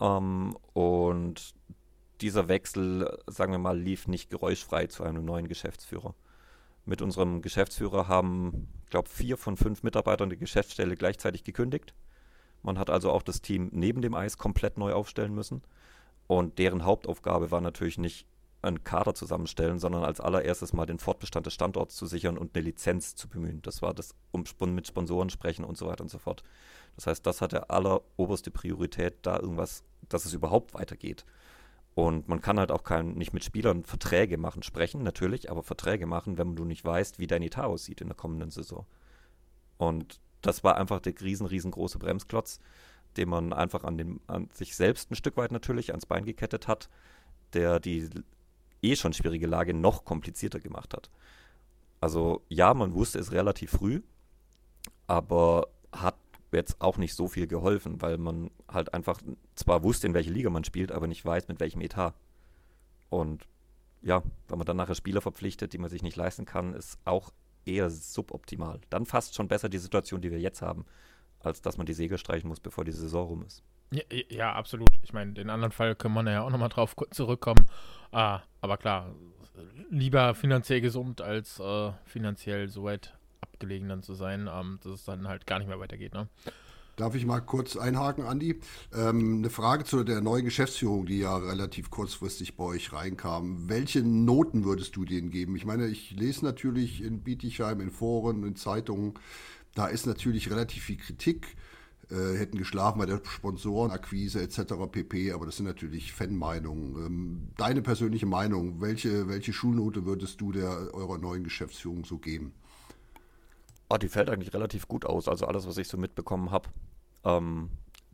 Ähm, 0.00 0.56
und 0.72 1.54
dieser 2.20 2.48
Wechsel, 2.48 3.18
sagen 3.26 3.52
wir 3.52 3.58
mal, 3.58 3.78
lief 3.78 4.08
nicht 4.08 4.30
geräuschfrei 4.30 4.86
zu 4.86 5.04
einem 5.04 5.24
neuen 5.24 5.48
Geschäftsführer. 5.48 6.14
Mit 6.84 7.02
unserem 7.02 7.42
Geschäftsführer 7.42 8.08
haben, 8.08 8.68
ich 8.84 8.90
glaube, 8.90 9.08
vier 9.08 9.36
von 9.36 9.56
fünf 9.56 9.82
Mitarbeitern 9.82 10.30
die 10.30 10.38
Geschäftsstelle 10.38 10.96
gleichzeitig 10.96 11.44
gekündigt. 11.44 11.94
Man 12.62 12.78
hat 12.78 12.90
also 12.90 13.10
auch 13.12 13.22
das 13.22 13.40
Team 13.40 13.68
neben 13.72 14.02
dem 14.02 14.14
Eis 14.14 14.38
komplett 14.38 14.78
neu 14.78 14.92
aufstellen 14.92 15.34
müssen. 15.34 15.62
Und 16.26 16.58
deren 16.58 16.84
Hauptaufgabe 16.84 17.50
war 17.50 17.60
natürlich 17.60 17.98
nicht 17.98 18.26
einen 18.60 18.82
Kader 18.82 19.14
zusammenstellen, 19.14 19.78
sondern 19.78 20.02
als 20.02 20.20
allererstes 20.20 20.72
mal 20.72 20.86
den 20.86 20.98
Fortbestand 20.98 21.46
des 21.46 21.54
Standorts 21.54 21.94
zu 21.94 22.06
sichern 22.06 22.36
und 22.36 22.56
eine 22.56 22.64
Lizenz 22.64 23.14
zu 23.14 23.28
bemühen. 23.28 23.62
Das 23.62 23.82
war 23.82 23.94
das 23.94 24.14
um 24.32 24.44
mit 24.74 24.86
Sponsoren 24.86 25.30
sprechen 25.30 25.64
und 25.64 25.78
so 25.78 25.86
weiter 25.86 26.02
und 26.02 26.10
so 26.10 26.18
fort. 26.18 26.42
Das 26.98 27.06
heißt, 27.06 27.24
das 27.24 27.40
hatte 27.40 27.70
alleroberste 27.70 28.50
Priorität, 28.50 29.18
da 29.22 29.38
irgendwas, 29.38 29.84
dass 30.08 30.24
es 30.24 30.32
überhaupt 30.32 30.74
weitergeht. 30.74 31.24
Und 31.94 32.26
man 32.26 32.40
kann 32.40 32.58
halt 32.58 32.72
auch 32.72 32.82
kein, 32.82 33.12
nicht 33.12 33.32
mit 33.32 33.44
Spielern 33.44 33.84
Verträge 33.84 34.36
machen, 34.36 34.64
sprechen 34.64 35.04
natürlich, 35.04 35.48
aber 35.48 35.62
Verträge 35.62 36.06
machen, 36.06 36.38
wenn 36.38 36.56
du 36.56 36.64
nicht 36.64 36.84
weißt, 36.84 37.20
wie 37.20 37.28
dein 37.28 37.42
Etat 37.42 37.66
aussieht 37.66 38.00
in 38.00 38.08
der 38.08 38.16
kommenden 38.16 38.50
Saison. 38.50 38.84
Und 39.76 40.18
das 40.42 40.64
war 40.64 40.76
einfach 40.76 40.98
der 40.98 41.14
riesen, 41.20 41.46
riesengroße 41.46 42.00
Bremsklotz, 42.00 42.58
den 43.16 43.28
man 43.28 43.52
einfach 43.52 43.84
an, 43.84 43.96
den, 43.96 44.18
an 44.26 44.48
sich 44.52 44.74
selbst 44.74 45.12
ein 45.12 45.14
Stück 45.14 45.36
weit 45.36 45.52
natürlich 45.52 45.90
ans 45.90 46.06
Bein 46.06 46.24
gekettet 46.24 46.66
hat, 46.66 46.88
der 47.52 47.78
die 47.78 48.10
eh 48.82 48.96
schon 48.96 49.12
schwierige 49.12 49.46
Lage 49.46 49.72
noch 49.72 50.04
komplizierter 50.04 50.58
gemacht 50.58 50.94
hat. 50.94 51.10
Also 52.00 52.42
ja, 52.48 52.74
man 52.74 52.92
wusste 52.92 53.20
es 53.20 53.30
relativ 53.30 53.70
früh, 53.70 54.02
aber 55.06 55.68
hat 55.92 56.16
jetzt 56.52 56.80
auch 56.80 56.96
nicht 56.96 57.14
so 57.14 57.28
viel 57.28 57.46
geholfen, 57.46 58.00
weil 58.00 58.18
man 58.18 58.50
halt 58.68 58.94
einfach 58.94 59.20
zwar 59.54 59.82
wusste, 59.82 60.06
in 60.06 60.14
welche 60.14 60.30
Liga 60.30 60.50
man 60.50 60.64
spielt, 60.64 60.92
aber 60.92 61.06
nicht 61.06 61.24
weiß, 61.24 61.48
mit 61.48 61.60
welchem 61.60 61.80
Etat. 61.80 62.14
Und 63.10 63.46
ja, 64.02 64.22
wenn 64.48 64.58
man 64.58 64.66
dann 64.66 64.76
nachher 64.76 64.94
Spieler 64.94 65.20
verpflichtet, 65.20 65.72
die 65.72 65.78
man 65.78 65.90
sich 65.90 66.02
nicht 66.02 66.16
leisten 66.16 66.44
kann, 66.44 66.74
ist 66.74 66.98
auch 67.04 67.32
eher 67.64 67.90
suboptimal. 67.90 68.80
Dann 68.90 69.06
fast 69.06 69.34
schon 69.34 69.48
besser 69.48 69.68
die 69.68 69.78
Situation, 69.78 70.20
die 70.20 70.30
wir 70.30 70.40
jetzt 70.40 70.62
haben, 70.62 70.86
als 71.40 71.60
dass 71.60 71.76
man 71.76 71.86
die 71.86 71.92
Segel 71.92 72.18
streichen 72.18 72.48
muss, 72.48 72.60
bevor 72.60 72.84
die 72.84 72.92
Saison 72.92 73.26
rum 73.26 73.42
ist. 73.42 73.62
Ja, 73.90 74.02
ja, 74.28 74.52
absolut. 74.52 74.90
Ich 75.02 75.12
meine, 75.12 75.32
den 75.32 75.50
anderen 75.50 75.72
Fall 75.72 75.94
können 75.94 76.14
wir 76.14 76.30
ja 76.30 76.42
auch 76.42 76.50
nochmal 76.50 76.68
drauf 76.68 76.94
zurückkommen. 77.10 77.66
Ah, 78.12 78.42
aber 78.60 78.76
klar, 78.76 79.14
lieber 79.90 80.34
finanziell 80.34 80.80
gesund 80.80 81.20
als 81.20 81.58
äh, 81.58 81.92
finanziell 82.04 82.68
so 82.68 82.84
weit 82.84 83.17
abgelegen 83.58 83.88
dann 83.88 84.02
zu 84.02 84.14
sein, 84.14 84.48
ähm, 84.52 84.78
dass 84.82 84.92
es 84.92 85.04
dann 85.04 85.26
halt 85.26 85.46
gar 85.46 85.58
nicht 85.58 85.68
mehr 85.68 85.80
weitergeht. 85.80 86.14
Ne? 86.14 86.28
Darf 86.96 87.14
ich 87.14 87.26
mal 87.26 87.40
kurz 87.40 87.76
einhaken, 87.76 88.24
Andi? 88.24 88.60
Ähm, 88.94 89.38
eine 89.38 89.50
Frage 89.50 89.84
zu 89.84 90.04
der 90.04 90.20
neuen 90.20 90.44
Geschäftsführung, 90.44 91.06
die 91.06 91.18
ja 91.18 91.36
relativ 91.36 91.90
kurzfristig 91.90 92.56
bei 92.56 92.64
euch 92.64 92.92
reinkam. 92.92 93.68
Welche 93.68 94.02
Noten 94.02 94.64
würdest 94.64 94.96
du 94.96 95.04
denen 95.04 95.30
geben? 95.30 95.56
Ich 95.56 95.64
meine, 95.64 95.86
ich 95.86 96.12
lese 96.12 96.44
natürlich 96.44 97.02
in 97.02 97.22
Bietigheim, 97.22 97.80
in 97.80 97.90
Foren, 97.90 98.44
in 98.44 98.56
Zeitungen, 98.56 99.14
da 99.74 99.86
ist 99.86 100.06
natürlich 100.06 100.50
relativ 100.50 100.84
viel 100.84 100.96
Kritik. 100.96 101.56
Äh, 102.10 102.38
hätten 102.38 102.56
geschlafen 102.56 102.98
bei 102.98 103.06
der 103.06 103.20
Sponsorenakquise 103.22 104.40
etc. 104.40 104.74
pp. 104.90 105.32
Aber 105.32 105.46
das 105.46 105.56
sind 105.56 105.66
natürlich 105.66 106.12
Fanmeinungen. 106.12 107.06
Ähm, 107.06 107.48
deine 107.56 107.82
persönliche 107.82 108.26
Meinung, 108.26 108.80
welche, 108.80 109.28
welche 109.28 109.52
Schulnote 109.52 110.06
würdest 110.06 110.40
du 110.40 110.52
der 110.52 110.94
eurer 110.94 111.18
neuen 111.18 111.44
Geschäftsführung 111.44 112.04
so 112.04 112.18
geben? 112.18 112.54
Oh, 113.88 113.96
die 113.96 114.08
fällt 114.08 114.30
eigentlich 114.30 114.52
relativ 114.52 114.88
gut 114.88 115.04
aus. 115.04 115.28
Also 115.28 115.46
alles, 115.46 115.66
was 115.66 115.78
ich 115.78 115.88
so 115.88 115.96
mitbekommen 115.96 116.50
habe. 116.50 116.68
Ähm, 117.24 117.70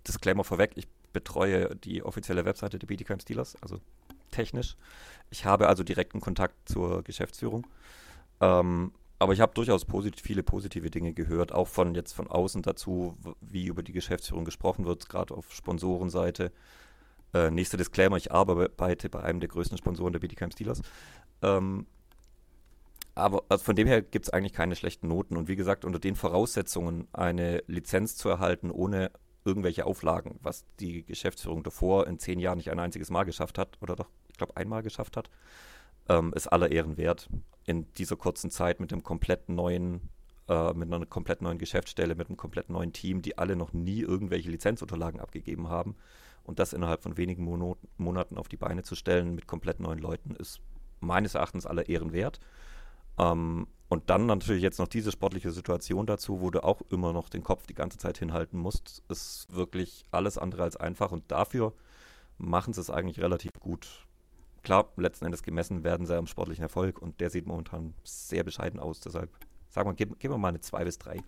Disclaimer 0.06 0.44
vorweg, 0.44 0.72
ich 0.76 0.86
betreue 1.12 1.74
die 1.76 2.02
offizielle 2.02 2.44
Webseite 2.44 2.78
der 2.78 2.86
Bietigheim 2.86 3.20
Steelers, 3.20 3.56
also 3.62 3.80
technisch. 4.30 4.76
Ich 5.30 5.44
habe 5.44 5.68
also 5.68 5.82
direkten 5.82 6.20
Kontakt 6.20 6.68
zur 6.68 7.02
Geschäftsführung. 7.02 7.66
Ähm, 8.40 8.92
aber 9.18 9.32
ich 9.32 9.40
habe 9.40 9.54
durchaus 9.54 9.84
posit 9.84 10.20
viele 10.20 10.42
positive 10.42 10.90
Dinge 10.90 11.12
gehört, 11.12 11.52
auch 11.52 11.68
von 11.68 11.94
jetzt 11.94 12.12
von 12.12 12.26
außen 12.28 12.62
dazu, 12.62 13.16
wie 13.40 13.66
über 13.66 13.82
die 13.82 13.92
Geschäftsführung 13.92 14.44
gesprochen 14.44 14.84
wird, 14.84 15.08
gerade 15.08 15.32
auf 15.34 15.52
Sponsorenseite. 15.52 16.52
Äh, 17.32 17.50
nächster 17.50 17.76
Disclaimer, 17.76 18.16
ich 18.16 18.32
arbeite 18.32 19.08
bei 19.08 19.22
einem 19.22 19.40
der 19.40 19.48
größten 19.48 19.78
Sponsoren 19.78 20.12
der 20.12 20.20
Bietigheim 20.20 20.50
Steelers. 20.50 20.82
Ähm, 21.42 21.86
aber 23.14 23.44
also 23.48 23.64
von 23.64 23.76
dem 23.76 23.86
her 23.86 24.02
gibt 24.02 24.26
es 24.26 24.30
eigentlich 24.30 24.52
keine 24.52 24.76
schlechten 24.76 25.08
Noten. 25.08 25.36
Und 25.36 25.48
wie 25.48 25.56
gesagt, 25.56 25.84
unter 25.84 25.98
den 25.98 26.16
Voraussetzungen, 26.16 27.08
eine 27.12 27.62
Lizenz 27.66 28.16
zu 28.16 28.28
erhalten, 28.28 28.70
ohne 28.70 29.10
irgendwelche 29.44 29.86
Auflagen, 29.86 30.38
was 30.42 30.64
die 30.80 31.04
Geschäftsführung 31.04 31.62
davor 31.62 32.06
in 32.06 32.18
zehn 32.18 32.40
Jahren 32.40 32.56
nicht 32.56 32.70
ein 32.70 32.78
einziges 32.78 33.10
Mal 33.10 33.24
geschafft 33.24 33.58
hat, 33.58 33.76
oder 33.80 33.94
doch, 33.94 34.08
ich 34.28 34.36
glaube, 34.36 34.56
einmal 34.56 34.82
geschafft 34.82 35.16
hat, 35.16 35.30
ähm, 36.08 36.32
ist 36.34 36.48
aller 36.48 36.72
Ehren 36.72 36.96
wert. 36.96 37.28
In 37.66 37.92
dieser 37.94 38.16
kurzen 38.16 38.50
Zeit 38.50 38.80
mit 38.80 38.92
einem 38.92 39.02
komplett 39.02 39.48
neuen, 39.48 40.08
äh, 40.48 40.72
mit 40.72 40.92
einer 40.92 41.06
komplett 41.06 41.42
neuen 41.42 41.58
Geschäftsstelle, 41.58 42.14
mit 42.14 42.28
einem 42.28 42.36
komplett 42.36 42.68
neuen 42.68 42.92
Team, 42.92 43.22
die 43.22 43.38
alle 43.38 43.54
noch 43.54 43.72
nie 43.72 44.00
irgendwelche 44.00 44.50
Lizenzunterlagen 44.50 45.20
abgegeben 45.20 45.68
haben. 45.68 45.96
Und 46.42 46.58
das 46.58 46.72
innerhalb 46.72 47.02
von 47.02 47.16
wenigen 47.16 47.44
Monaten 47.96 48.36
auf 48.36 48.48
die 48.48 48.58
Beine 48.58 48.82
zu 48.82 48.94
stellen 48.94 49.34
mit 49.34 49.46
komplett 49.46 49.80
neuen 49.80 49.98
Leuten, 49.98 50.34
ist 50.36 50.60
meines 51.00 51.34
Erachtens 51.34 51.64
aller 51.64 51.88
Ehren 51.88 52.12
wert. 52.12 52.40
Ähm, 53.18 53.66
und 53.88 54.10
dann 54.10 54.26
natürlich 54.26 54.62
jetzt 54.62 54.78
noch 54.78 54.88
diese 54.88 55.12
sportliche 55.12 55.52
Situation 55.52 56.06
dazu, 56.06 56.40
wo 56.40 56.50
du 56.50 56.64
auch 56.64 56.80
immer 56.90 57.12
noch 57.12 57.28
den 57.28 57.44
Kopf 57.44 57.66
die 57.66 57.74
ganze 57.74 57.98
Zeit 57.98 58.18
hinhalten 58.18 58.58
musst, 58.58 59.02
ist 59.08 59.46
wirklich 59.50 60.04
alles 60.10 60.38
andere 60.38 60.62
als 60.64 60.76
einfach. 60.76 61.12
Und 61.12 61.30
dafür 61.30 61.74
machen 62.38 62.72
sie 62.72 62.80
es 62.80 62.90
eigentlich 62.90 63.20
relativ 63.20 63.52
gut. 63.60 64.06
Klar, 64.62 64.88
letzten 64.96 65.26
Endes 65.26 65.42
gemessen 65.42 65.84
werden 65.84 66.06
sie 66.06 66.16
am 66.16 66.26
sportlichen 66.26 66.62
Erfolg 66.62 67.00
und 67.00 67.20
der 67.20 67.30
sieht 67.30 67.46
momentan 67.46 67.94
sehr 68.02 68.42
bescheiden 68.42 68.80
aus. 68.80 69.00
Deshalb, 69.00 69.30
sagen 69.68 69.88
wir, 69.90 69.94
geben, 69.94 70.16
wir 70.18 70.38
mal 70.38 70.48
eine 70.48 70.60
2 70.60 70.84
bis 70.84 70.98
3. 70.98 71.22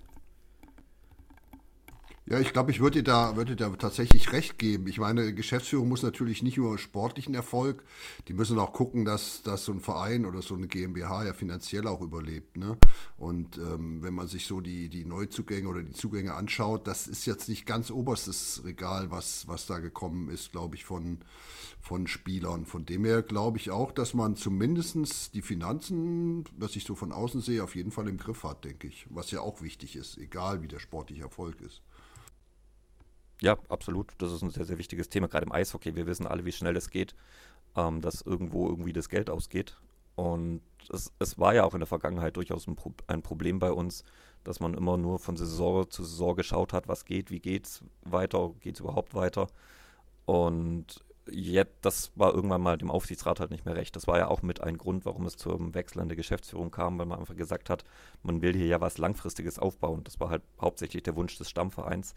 Ja, 2.29 2.41
ich 2.41 2.53
glaube, 2.53 2.73
ich 2.73 2.81
würde 2.81 2.99
dir 2.99 3.05
da, 3.05 3.37
würde 3.37 3.55
da 3.55 3.71
tatsächlich 3.71 4.33
recht 4.33 4.59
geben. 4.59 4.89
Ich 4.89 4.99
meine, 4.99 5.33
Geschäftsführung 5.33 5.89
muss 5.89 6.03
natürlich 6.03 6.43
nicht 6.43 6.57
nur 6.57 6.77
sportlichen 6.77 7.37
Erfolg, 7.37 7.85
die 8.27 8.33
müssen 8.33 8.59
auch 8.59 8.73
gucken, 8.73 9.05
dass, 9.05 9.45
dass 9.45 9.65
so 9.65 9.71
ein 9.71 9.79
Verein 9.79 10.27
oder 10.27 10.43
so 10.43 10.57
eine 10.57 10.67
GmbH 10.67 11.25
ja 11.25 11.35
finanziell 11.35 11.87
auch 11.87 12.01
überlebt. 12.01 12.57
Ne? 12.57 12.77
Und 13.17 13.59
ähm, 13.59 14.03
wenn 14.03 14.13
man 14.13 14.27
sich 14.27 14.47
so 14.47 14.61
die, 14.61 14.89
die 14.89 15.05
Neuzugänge 15.05 15.69
oder 15.69 15.85
die 15.85 15.93
Zugänge 15.93 16.35
anschaut, 16.35 16.89
das 16.89 17.07
ist 17.07 17.27
jetzt 17.27 17.49
nicht 17.49 17.65
ganz 17.65 17.93
oberstes 17.93 18.63
Regal, 18.65 19.13
was, 19.13 19.47
was 19.47 19.67
da 19.67 19.79
gekommen 19.79 20.29
ist, 20.29 20.51
glaube 20.51 20.75
ich, 20.75 20.85
von, 20.85 21.19
von 21.81 22.09
Spielern. 22.09 22.67
Von 22.67 22.87
dem 22.87 23.05
her 23.05 23.23
glaube 23.23 23.59
ich 23.59 23.71
auch, 23.71 23.93
dass 23.93 24.15
man 24.15 24.35
zumindest 24.35 25.33
die 25.33 25.43
Finanzen, 25.43 26.43
was 26.59 26.75
ich 26.75 26.83
so 26.83 26.97
von 26.97 27.13
außen 27.13 27.41
sehe, 27.41 27.63
auf 27.63 27.77
jeden 27.77 27.93
Fall 27.93 28.09
im 28.09 28.17
Griff 28.17 28.43
hat, 28.43 28.65
denke 28.65 28.89
ich. 28.89 29.07
Was 29.11 29.31
ja 29.31 29.43
auch 29.43 29.63
wichtig 29.63 29.95
ist, 29.95 30.19
egal 30.19 30.61
wie 30.63 30.69
der 30.69 30.81
sportliche 30.81 31.23
Erfolg 31.23 31.61
ist. 31.61 31.83
Ja, 33.41 33.59
absolut. 33.69 34.13
Das 34.19 34.33
ist 34.33 34.43
ein 34.43 34.51
sehr, 34.51 34.65
sehr 34.65 34.79
wichtiges 34.79 35.09
Thema, 35.09 35.29
gerade 35.29 35.47
im 35.47 35.53
Eishockey. 35.53 35.95
Wir 35.95 36.07
wissen 36.07 36.27
alle, 36.27 36.45
wie 36.45 36.53
schnell 36.53 36.77
es 36.77 36.91
geht, 36.91 37.15
ähm, 37.77 38.01
dass 38.01 38.23
irgendwo 38.23 38.69
irgendwie 38.69 38.93
das 38.93 39.09
Geld 39.09 39.31
ausgeht. 39.31 39.77
Und 40.15 40.63
es, 40.91 41.13
es 41.19 41.39
war 41.39 41.55
ja 41.55 41.65
auch 41.65 41.75
in 41.75 41.81
der 41.81 41.87
Vergangenheit 41.87 42.37
durchaus 42.37 42.67
ein, 42.67 42.75
Pro 42.75 42.95
ein, 43.07 43.23
Problem 43.23 43.59
bei 43.59 43.71
uns, 43.71 44.03
dass 44.45 44.61
man 44.61 44.73
immer 44.73 44.97
nur 44.97 45.19
von 45.19 45.37
Saison 45.37 45.91
zu 45.91 46.03
Saison 46.03 46.35
geschaut 46.35 46.73
hat, 46.73 46.89
was 46.89 47.05
geht, 47.05 47.31
wie 47.31 47.41
geht's 47.41 47.83
weiter, 48.03 48.55
geht 48.61 48.77
es 48.77 48.81
überhaupt 48.81 49.15
weiter. 49.15 49.49
Und 50.25 51.05
jetzt, 51.31 51.75
das 51.83 52.13
war 52.15 52.33
irgendwann 52.33 52.63
mal 52.63 52.79
dem 52.79 52.91
Aufsichtsrat 52.91 53.41
halt 53.41 53.51
nicht 53.51 53.67
mehr 53.67 53.77
recht. 53.77 53.95
Das 53.95 54.07
war 54.07 54.17
ja 54.17 54.29
auch 54.29 54.41
mit 54.41 54.63
ein 54.63 54.79
Grund, 54.79 55.05
warum 55.05 55.27
es 55.27 55.37
zum 55.37 55.75
Wechsel 55.75 56.01
an 56.01 56.09
der 56.09 56.17
Geschäftsführung 56.17 56.71
kam, 56.71 56.99
weil 56.99 57.07
man 57.07 57.19
einfach 57.19 57.37
gesagt 57.37 57.69
hat, 57.69 57.85
man 58.23 58.41
will 58.41 58.55
hier 58.55 58.67
ja 58.67 58.81
was 58.81 58.97
Langfristiges 58.97 59.59
aufbauen. 59.59 60.03
Das 60.05 60.19
war 60.19 60.31
halt 60.31 60.43
hauptsächlich 60.59 61.03
der 61.03 61.17
Wunsch 61.17 61.37
des 61.37 61.51
Stammvereins 61.51 62.15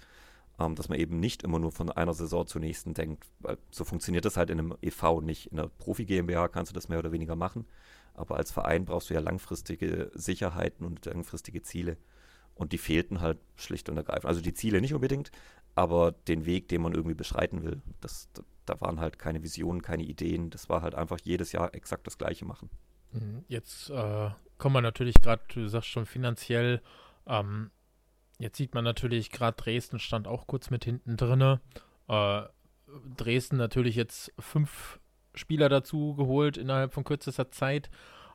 ähm, 0.59 0.75
dass 0.75 0.89
man 0.89 0.99
eben 0.99 1.19
nicht 1.19 1.43
immer 1.43 1.59
nur 1.59 1.71
von 1.71 1.91
einer 1.91 2.13
Saison 2.13 2.45
zur 2.45 2.61
nächsten 2.61 2.93
denkt. 2.93 3.25
Weil 3.39 3.57
so 3.71 3.83
funktioniert 3.83 4.25
das 4.25 4.37
halt 4.37 4.49
in 4.49 4.59
einem 4.59 4.75
EV 4.81 5.21
nicht. 5.21 5.47
In 5.47 5.59
einer 5.59 5.69
Profi-GmbH 5.69 6.49
kannst 6.49 6.71
du 6.71 6.75
das 6.75 6.89
mehr 6.89 6.99
oder 6.99 7.11
weniger 7.11 7.35
machen, 7.35 7.65
aber 8.13 8.37
als 8.37 8.51
Verein 8.51 8.85
brauchst 8.85 9.09
du 9.09 9.13
ja 9.13 9.19
langfristige 9.19 10.11
Sicherheiten 10.13 10.85
und 10.85 11.05
langfristige 11.05 11.61
Ziele. 11.61 11.97
Und 12.55 12.73
die 12.73 12.77
fehlten 12.77 13.21
halt 13.21 13.37
schlicht 13.55 13.87
und 13.87 13.95
ergreifend. 13.95 14.25
Also 14.25 14.41
die 14.41 14.53
Ziele 14.53 14.81
nicht 14.81 14.93
unbedingt, 14.93 15.31
aber 15.75 16.11
den 16.11 16.45
Weg, 16.45 16.67
den 16.67 16.81
man 16.81 16.93
irgendwie 16.93 17.15
beschreiten 17.15 17.63
will, 17.63 17.81
das, 18.01 18.27
da 18.65 18.81
waren 18.81 18.99
halt 18.99 19.17
keine 19.17 19.43
Visionen, 19.43 19.81
keine 19.81 20.03
Ideen. 20.03 20.49
Das 20.49 20.67
war 20.67 20.81
halt 20.81 20.93
einfach 20.93 21.19
jedes 21.23 21.53
Jahr 21.53 21.73
exakt 21.73 22.05
das 22.05 22.17
Gleiche 22.17 22.43
machen. 22.43 22.69
Mhm. 23.13 23.45
Jetzt 23.47 23.89
äh, 23.89 24.29
kommen 24.57 24.75
wir 24.75 24.81
natürlich 24.81 25.15
gerade, 25.21 25.41
du 25.53 25.69
sagst 25.69 25.89
schon 25.89 26.05
finanziell, 26.05 26.81
ähm, 27.27 27.71
Jetzt 28.39 28.57
sieht 28.57 28.73
man 28.73 28.85
natürlich, 28.85 29.31
gerade 29.31 29.61
Dresden 29.61 29.99
stand 29.99 30.27
auch 30.27 30.47
kurz 30.47 30.69
mit 30.69 30.85
hinten 30.85 31.17
drinne. 31.17 31.59
Äh, 32.07 32.43
Dresden 33.15 33.57
natürlich 33.57 33.95
jetzt 33.95 34.33
fünf 34.39 34.99
Spieler 35.35 35.69
dazu 35.69 36.15
geholt 36.15 36.57
innerhalb 36.57 36.93
von 36.93 37.03
kürzester 37.03 37.51
Zeit. 37.51 37.89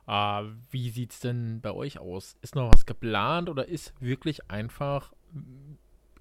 Äh, 0.07 0.43
wie 0.69 0.91
sieht 0.91 1.11
es 1.11 1.19
denn 1.19 1.59
bei 1.59 1.71
euch 1.71 1.99
aus? 1.99 2.37
Ist 2.41 2.55
noch 2.55 2.71
was 2.71 2.85
geplant 2.85 3.49
oder 3.49 3.67
ist 3.67 3.93
wirklich 3.99 4.49
einfach 4.49 5.11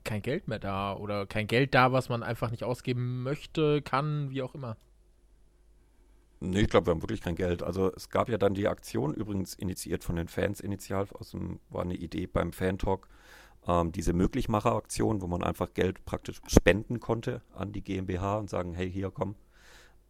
kein 0.03 0.23
Geld 0.23 0.49
mehr 0.49 0.59
da 0.59 0.95
oder 0.95 1.27
kein 1.27 1.47
Geld 1.47 1.75
da, 1.75 1.93
was 1.93 2.09
man 2.09 2.23
einfach 2.23 2.51
nicht 2.51 2.65
ausgeben 2.65 3.23
möchte, 3.23 3.83
kann, 3.83 4.31
wie 4.31 4.43
auch 4.43 4.55
immer? 4.55 4.77
Nee, 6.41 6.63
ich 6.63 6.69
glaube, 6.69 6.87
wir 6.87 6.91
haben 6.91 7.03
wirklich 7.03 7.23
kein 7.23 7.37
Geld. 7.37 7.63
Also 7.63 7.93
es 7.95 8.11
gab 8.11 8.29
ja 8.29 8.37
dann 8.37 8.55
die 8.55 8.69
Aktion, 8.69 9.15
übrigens 9.15 9.55
initiiert 9.55 10.05
von 10.05 10.17
den 10.17 10.29
Fans 10.29 10.61
initial, 10.61 11.07
aus 11.15 11.31
dem, 11.31 11.59
war 11.71 11.83
eine 11.83 11.95
Idee 11.95 12.27
beim 12.27 12.53
Fan-Talk, 12.53 13.09
ähm, 13.67 13.93
diese 13.93 14.13
Möglichmacher-Aktion, 14.13 15.23
wo 15.23 15.27
man 15.27 15.43
einfach 15.43 15.73
Geld 15.75 16.05
praktisch 16.05 16.41
spenden 16.47 17.01
konnte 17.01 17.43
an 17.55 17.73
die 17.73 17.83
GmbH 17.83 18.37
und 18.39 18.51
sagen, 18.51 18.75
hey, 18.75 18.91
hier 18.91 19.11
komm, 19.11 19.37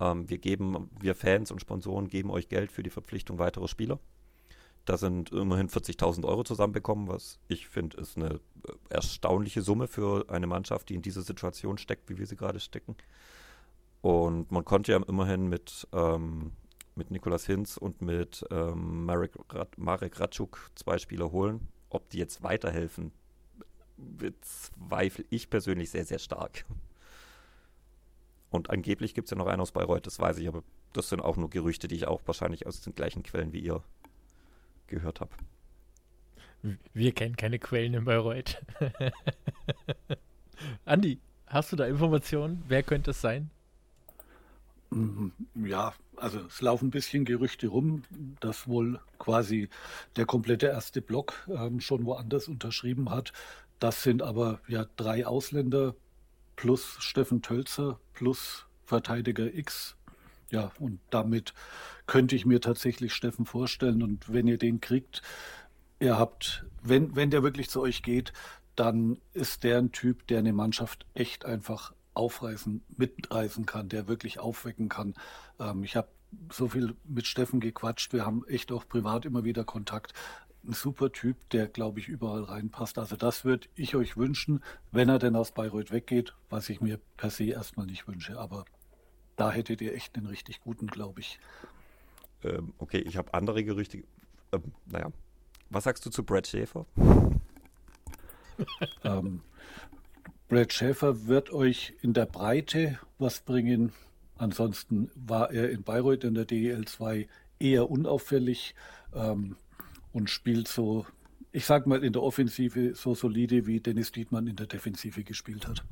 ähm, 0.00 0.28
wir 0.28 0.38
geben, 0.38 0.90
wir 1.00 1.14
Fans 1.14 1.50
und 1.50 1.60
Sponsoren 1.60 2.08
geben 2.08 2.30
euch 2.30 2.48
Geld 2.48 2.72
für 2.72 2.82
die 2.82 2.90
Verpflichtung 2.90 3.38
weiterer 3.38 3.68
Spieler. 3.68 3.98
Da 4.84 4.98
sind 4.98 5.30
immerhin 5.32 5.68
40.000 5.68 6.26
Euro 6.26 6.44
zusammenbekommen, 6.44 7.08
was 7.08 7.38
ich 7.48 7.68
finde, 7.68 7.96
ist 7.96 8.16
eine 8.16 8.34
äh, 8.34 8.72
erstaunliche 8.90 9.62
Summe 9.62 9.86
für 9.88 10.26
eine 10.28 10.46
Mannschaft, 10.46 10.88
die 10.90 10.94
in 10.94 11.02
dieser 11.02 11.22
Situation 11.22 11.78
steckt, 11.78 12.10
wie 12.10 12.18
wir 12.18 12.26
sie 12.26 12.36
gerade 12.36 12.60
stecken. 12.60 12.96
Und 14.02 14.52
man 14.52 14.64
konnte 14.66 14.92
ja 14.92 15.02
immerhin 15.02 15.48
mit, 15.48 15.88
ähm, 15.92 16.52
mit 16.94 17.10
Nikolas 17.10 17.46
Hinz 17.46 17.78
und 17.78 18.02
mit 18.02 18.44
ähm, 18.50 19.06
Marek, 19.06 19.32
Marek 19.78 20.20
Ratschuk 20.20 20.70
zwei 20.74 20.98
Spieler 20.98 21.32
holen. 21.32 21.68
Ob 21.88 22.10
die 22.10 22.18
jetzt 22.18 22.42
weiterhelfen, 22.42 23.12
bezweifle 24.04 25.24
ich 25.30 25.50
persönlich 25.50 25.90
sehr, 25.90 26.04
sehr 26.04 26.18
stark. 26.18 26.64
Und 28.50 28.70
angeblich 28.70 29.14
gibt 29.14 29.26
es 29.26 29.30
ja 29.30 29.36
noch 29.36 29.46
einen 29.46 29.60
aus 29.60 29.72
Bayreuth, 29.72 30.06
das 30.06 30.20
weiß 30.20 30.38
ich, 30.38 30.46
aber 30.46 30.62
das 30.92 31.08
sind 31.08 31.20
auch 31.20 31.36
nur 31.36 31.50
Gerüchte, 31.50 31.88
die 31.88 31.96
ich 31.96 32.06
auch 32.06 32.22
wahrscheinlich 32.26 32.66
aus 32.66 32.80
den 32.80 32.94
gleichen 32.94 33.22
Quellen 33.22 33.52
wie 33.52 33.58
ihr 33.58 33.82
gehört 34.86 35.20
habe. 35.20 35.32
Wir 36.92 37.12
kennen 37.12 37.36
keine 37.36 37.58
Quellen 37.58 37.94
in 37.94 38.04
Bayreuth. 38.04 38.62
Andi, 40.84 41.18
hast 41.46 41.72
du 41.72 41.76
da 41.76 41.86
Informationen? 41.86 42.62
Wer 42.68 42.82
könnte 42.82 43.10
es 43.10 43.20
sein? 43.20 43.50
Mm, 44.90 45.28
ja, 45.66 45.92
also 46.16 46.40
es 46.40 46.60
laufen 46.62 46.86
ein 46.88 46.90
bisschen 46.90 47.24
Gerüchte 47.24 47.66
rum, 47.66 48.04
dass 48.40 48.68
wohl 48.68 49.00
quasi 49.18 49.68
der 50.16 50.26
komplette 50.26 50.66
erste 50.66 51.02
Block 51.02 51.34
ähm, 51.48 51.80
schon 51.80 52.06
woanders 52.06 52.48
unterschrieben 52.48 53.10
hat. 53.10 53.32
Das 53.78 54.02
sind 54.02 54.22
aber 54.22 54.60
ja 54.68 54.86
drei 54.96 55.26
Ausländer, 55.26 55.94
plus 56.56 56.96
Steffen 57.00 57.42
Tölzer 57.42 57.98
plus 58.12 58.66
Verteidiger 58.84 59.52
X. 59.52 59.96
Ja, 60.50 60.70
und 60.78 61.00
damit 61.10 61.54
könnte 62.06 62.36
ich 62.36 62.46
mir 62.46 62.60
tatsächlich 62.60 63.12
Steffen 63.12 63.46
vorstellen. 63.46 64.02
Und 64.02 64.32
wenn 64.32 64.46
ihr 64.46 64.58
den 64.58 64.80
kriegt, 64.80 65.22
ihr 66.00 66.18
habt, 66.18 66.64
wenn, 66.82 67.16
wenn 67.16 67.30
der 67.30 67.42
wirklich 67.42 67.70
zu 67.70 67.80
euch 67.80 68.02
geht, 68.02 68.32
dann 68.76 69.18
ist 69.32 69.64
der 69.64 69.78
ein 69.78 69.92
Typ, 69.92 70.26
der 70.26 70.40
eine 70.40 70.52
Mannschaft 70.52 71.06
echt 71.14 71.44
einfach 71.44 71.94
aufreißen, 72.12 72.82
mitreißen 72.96 73.66
kann, 73.66 73.88
der 73.88 74.06
wirklich 74.06 74.38
aufwecken 74.38 74.88
kann. 74.88 75.14
Ähm, 75.58 75.82
ich 75.82 75.96
habe 75.96 76.08
so 76.52 76.68
viel 76.68 76.94
mit 77.04 77.26
Steffen 77.26 77.60
gequatscht. 77.60 78.12
Wir 78.12 78.26
haben 78.26 78.44
echt 78.46 78.72
auch 78.72 78.86
privat 78.86 79.24
immer 79.24 79.44
wieder 79.44 79.64
Kontakt. 79.64 80.12
Ein 80.66 80.72
super 80.72 81.12
Typ, 81.12 81.48
der, 81.50 81.66
glaube 81.66 82.00
ich, 82.00 82.08
überall 82.08 82.44
reinpasst. 82.44 82.98
Also 82.98 83.16
das 83.16 83.44
würde 83.44 83.68
ich 83.74 83.96
euch 83.96 84.16
wünschen, 84.16 84.62
wenn 84.92 85.08
er 85.08 85.18
denn 85.18 85.36
aus 85.36 85.52
Bayreuth 85.52 85.92
weggeht, 85.92 86.34
was 86.48 86.70
ich 86.70 86.80
mir 86.80 86.98
per 87.16 87.30
se 87.30 87.44
erstmal 87.44 87.86
nicht 87.86 88.08
wünsche. 88.08 88.38
Aber 88.38 88.64
da 89.36 89.50
hättet 89.50 89.82
ihr 89.82 89.94
echt 89.94 90.16
einen 90.16 90.26
richtig 90.26 90.60
guten, 90.60 90.86
glaube 90.86 91.20
ich. 91.20 91.38
Ähm, 92.42 92.72
okay, 92.78 92.98
ich 92.98 93.16
habe 93.16 93.34
andere 93.34 93.64
Gerüchte. 93.64 94.04
Ähm, 94.52 94.72
naja, 94.86 95.10
was 95.70 95.84
sagst 95.84 96.04
du 96.06 96.10
zu 96.10 96.24
Brad 96.24 96.46
Schäfer? 96.46 96.86
ähm, 99.04 99.42
Brad 100.48 100.72
Schäfer 100.72 101.26
wird 101.26 101.52
euch 101.52 101.94
in 102.02 102.12
der 102.12 102.26
Breite 102.26 102.98
was 103.18 103.40
bringen. 103.40 103.92
Ansonsten 104.36 105.10
war 105.14 105.52
er 105.52 105.70
in 105.70 105.82
Bayreuth 105.82 106.24
in 106.24 106.34
der 106.34 106.44
DEL 106.44 106.86
2 106.86 107.28
eher 107.58 107.90
unauffällig 107.90 108.74
ähm, 109.14 109.56
und 110.14 110.30
spielt 110.30 110.68
so, 110.68 111.04
ich 111.52 111.66
sag 111.66 111.86
mal, 111.86 112.02
in 112.02 112.14
der 112.14 112.22
Offensive 112.22 112.94
so 112.94 113.14
solide, 113.14 113.66
wie 113.66 113.80
Dennis 113.80 114.12
Dietmann 114.12 114.46
in 114.46 114.56
der 114.56 114.66
Defensive 114.66 115.24
gespielt 115.24 115.66
hat. 115.66 115.84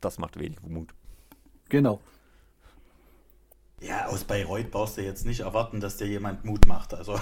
Das 0.00 0.18
macht 0.18 0.38
wenig 0.38 0.60
Mut. 0.62 0.90
Genau. 1.68 2.00
Ja, 3.80 4.06
aus 4.06 4.24
Bayreuth 4.24 4.70
brauchst 4.70 4.96
du 4.96 5.02
jetzt 5.02 5.24
nicht 5.24 5.40
erwarten, 5.40 5.80
dass 5.80 5.96
dir 5.96 6.08
jemand 6.08 6.44
Mut 6.44 6.66
macht. 6.66 6.92
Also 6.92 7.18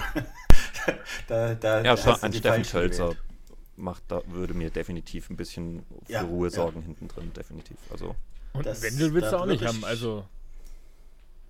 da, 1.27 1.53
da, 1.53 1.83
ja, 1.83 1.95
schon 1.95 2.15
ein 2.21 2.33
Steffen 2.33 2.65
Schölzer 2.65 3.15
macht, 3.75 4.03
da 4.07 4.23
würde 4.25 4.55
mir 4.55 4.71
definitiv 4.71 5.29
ein 5.29 5.37
bisschen 5.37 5.85
für 6.05 6.11
ja, 6.11 6.21
Ruhe 6.23 6.49
sorgen 6.49 6.79
ja. 6.79 6.85
hinten 6.87 7.07
drin, 7.07 7.31
definitiv. 7.33 7.77
Also 7.91 8.15
und 8.53 8.65
das, 8.65 8.81
Wendel 8.81 9.13
willst 9.13 9.31
du 9.31 9.37
auch 9.37 9.45
nicht 9.45 9.63
haben, 9.63 9.85
also. 9.85 10.25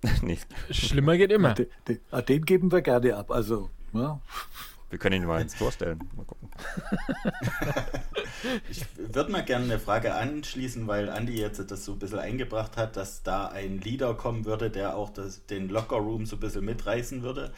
nee. 0.22 0.38
Schlimmer 0.70 1.16
geht 1.16 1.32
immer. 1.32 1.54
Den, 1.54 1.66
den, 1.86 2.00
den, 2.28 2.44
geben 2.44 2.72
wir 2.72 2.82
gerne 2.82 3.16
ab, 3.16 3.30
also. 3.30 3.70
Ja. 3.92 4.20
Wir 4.90 4.98
können 4.98 5.22
ihn 5.22 5.28
mal 5.28 5.42
ins 5.42 5.54
Tor 5.54 5.70
stellen. 5.70 5.98
Mal 6.16 6.24
gucken. 6.24 6.48
ich 8.70 8.86
würde 8.96 9.30
mal 9.30 9.44
gerne 9.44 9.66
eine 9.66 9.78
Frage 9.78 10.14
anschließen, 10.14 10.86
weil 10.86 11.10
Andi 11.10 11.38
jetzt 11.38 11.70
das 11.70 11.84
so 11.84 11.92
ein 11.92 11.98
bisschen 11.98 12.20
eingebracht 12.20 12.78
hat, 12.78 12.96
dass 12.96 13.22
da 13.22 13.48
ein 13.48 13.80
Leader 13.80 14.14
kommen 14.14 14.46
würde, 14.46 14.70
der 14.70 14.96
auch 14.96 15.10
das, 15.10 15.44
den 15.46 15.68
Lockerroom 15.68 16.24
so 16.24 16.36
ein 16.36 16.40
bisschen 16.40 16.64
mitreißen 16.64 17.22
würde. 17.22 17.52